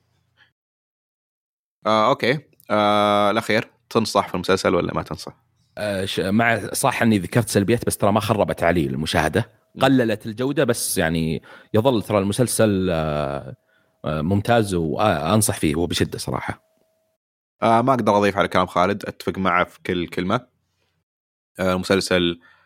آه 1.86 2.08
أوكي. 2.08 2.38
آه 2.70 3.30
الاخير 3.30 3.70
تنصح 3.90 4.28
في 4.28 4.34
المسلسل 4.34 4.74
ولا 4.74 4.94
ما 4.94 5.02
تنصح؟ 5.02 5.36
آه، 5.78 6.06
مع 6.18 6.58
صح 6.72 7.02
إني 7.02 7.18
ذكرت 7.18 7.48
سلبيات 7.48 7.86
بس 7.86 7.96
ترى 7.96 8.12
ما 8.12 8.20
خربت 8.20 8.62
علي 8.62 8.86
المشاهدة. 8.86 9.50
قللت 9.80 10.26
الجودة 10.26 10.64
بس 10.64 10.98
يعني 10.98 11.42
يظل 11.74 12.02
ترى 12.02 12.18
المسلسل 12.18 12.88
آه، 12.90 13.56
آه، 14.04 14.22
ممتاز 14.22 14.74
وانصح 14.74 15.58
فيه 15.58 15.76
وبشدة 15.76 16.18
صراحة. 16.18 16.62
آه 17.62 17.82
ما 17.82 17.94
أقدر 17.94 18.16
أضيف 18.18 18.36
على 18.36 18.48
كلام 18.48 18.66
خالد. 18.66 19.06
أتفق 19.06 19.38
معه 19.38 19.64
في 19.64 19.78
كل 19.86 20.06
كلمة. 20.08 20.46
آه 21.58 21.72
المسلسل 21.74 22.40
آه 22.42 22.59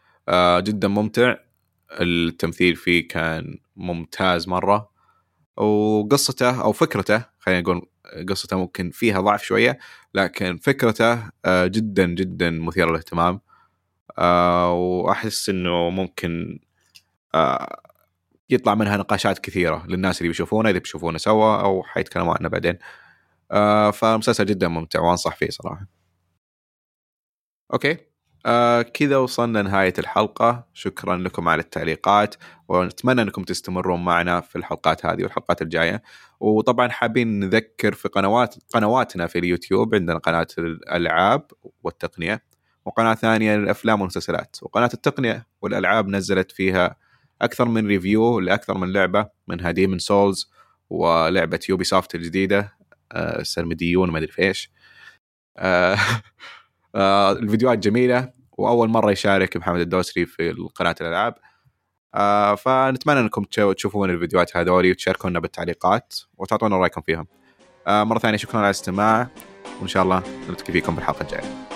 جدا 0.61 0.89
ممتع. 0.89 1.37
التمثيل 2.01 2.77
فيه 2.77 3.09
كان 3.09 3.59
ممتاز 3.77 4.49
مرة. 4.49 4.91
وقصته 5.57 6.63
أو 6.63 6.73
فكرته 6.73 7.25
خلينا 7.41 7.61
نقول 7.61 7.83
قصته 8.29 8.59
ممكن 8.59 8.91
فيها 8.91 9.21
ضعف 9.21 9.43
شوية 9.45 9.79
لكن 10.15 10.59
فكرته 10.59 11.31
آه 11.45 11.67
جدا 11.67 12.07
جدا 12.07 12.51
مثيره 12.51 12.91
للاهتمام. 12.91 13.41
آه 14.19 14.73
وأحس 14.75 15.49
إنه 15.49 15.91
ممكن 15.91 16.61
آه 17.35 17.81
يطلع 18.51 18.75
منها 18.75 18.97
نقاشات 18.97 19.39
كثيرة 19.39 19.87
للناس 19.89 20.19
اللي 20.21 20.29
بيشوفونه 20.29 20.71
إذا 20.71 20.79
بيشوفونه 20.79 21.19
سوا 21.19 21.63
أو 21.63 21.83
حيتكلموا 21.85 22.35
عنه 22.41 22.49
بعدين. 22.49 22.79
آه 23.53 23.91
فمسلسل 23.91 24.47
جدا 24.47 24.69
ممتع 24.69 25.01
وأنصح 25.01 25.37
فيه 25.37 25.51
صراحة. 25.51 25.87
أوكي. 27.73 28.14
آه 28.47 28.83
كذا 28.83 29.17
وصلنا 29.17 29.63
نهاية 29.63 29.93
الحلقة. 29.99 30.67
شكرا 30.75 31.17
لكم 31.17 31.49
على 31.49 31.61
التعليقات 31.63 32.35
ونتمنى 32.69 33.23
أنكم 33.23 33.43
تستمرون 33.43 34.05
معنا 34.05 34.41
في 34.41 34.57
الحلقات 34.57 35.07
هذه 35.07 35.23
والحلقات 35.23 35.63
الجاية. 35.63 36.03
وطبعا 36.41 36.89
حابين 36.89 37.41
نذكر 37.41 37.95
في 37.95 38.09
قنوات 38.09 38.55
قنواتنا 38.75 39.27
في 39.27 39.39
اليوتيوب 39.39 39.95
عندنا 39.95 40.19
قناة 40.19 40.47
الألعاب 40.59 41.47
والتقنية 41.83 42.43
وقناة 42.85 43.15
ثانية 43.15 43.57
للأفلام 43.57 44.01
والمسلسلات. 44.01 44.57
وقناة 44.63 44.91
التقنية 44.95 45.47
والألعاب 45.63 46.09
نزلت 46.09 46.53
فيها 46.53 46.97
أكثر 47.43 47.65
من 47.69 47.87
review 47.87 48.41
لأكثر 48.41 48.79
من 48.79 48.93
لعبة 48.93 49.29
منها 49.49 49.71
Demon's 49.71 49.99
Souls 49.99 50.51
ولعبة 50.91 51.61
يوبي 51.69 51.85
سوفت 51.85 52.15
الجديدة 52.15 52.73
آه 53.13 53.43
سرمديون 53.43 54.11
ما 54.11 54.19
أدري 54.19 54.33
في 54.33 54.43
إيش. 54.43 54.71
آه 55.59 55.97
آه 56.95 57.33
الفيديوهات 57.33 57.79
جميلة 57.79 58.31
وأول 58.53 58.89
مرة 58.89 59.11
يشارك 59.11 59.57
محمد 59.57 59.81
الدوسري 59.81 60.27
في 60.27 60.51
قناة 60.75 60.95
الألعاب. 61.01 61.35
آه 62.15 62.55
فنتمنى 62.55 63.21
إنكم 63.21 63.45
تشوفون 63.45 64.11
الفيديوهات 64.11 64.57
هذولي 64.57 64.91
وتشاركونا 64.91 65.41
بالتعليقات 65.41 66.15
وتعطونا 66.37 66.77
رأيكم 66.77 67.01
فيهم. 67.01 67.27
آه 67.87 68.05
مرة 68.05 68.19
ثانية 68.19 68.37
شكرا 68.37 68.59
على 68.59 68.67
الاستماع 68.67 69.29
وإن 69.81 69.89
شاء 69.89 70.03
الله 70.03 70.23
نلتقي 70.49 70.73
فيكم 70.73 70.95
بالحلقة 70.95 71.23
الجاية. 71.23 71.67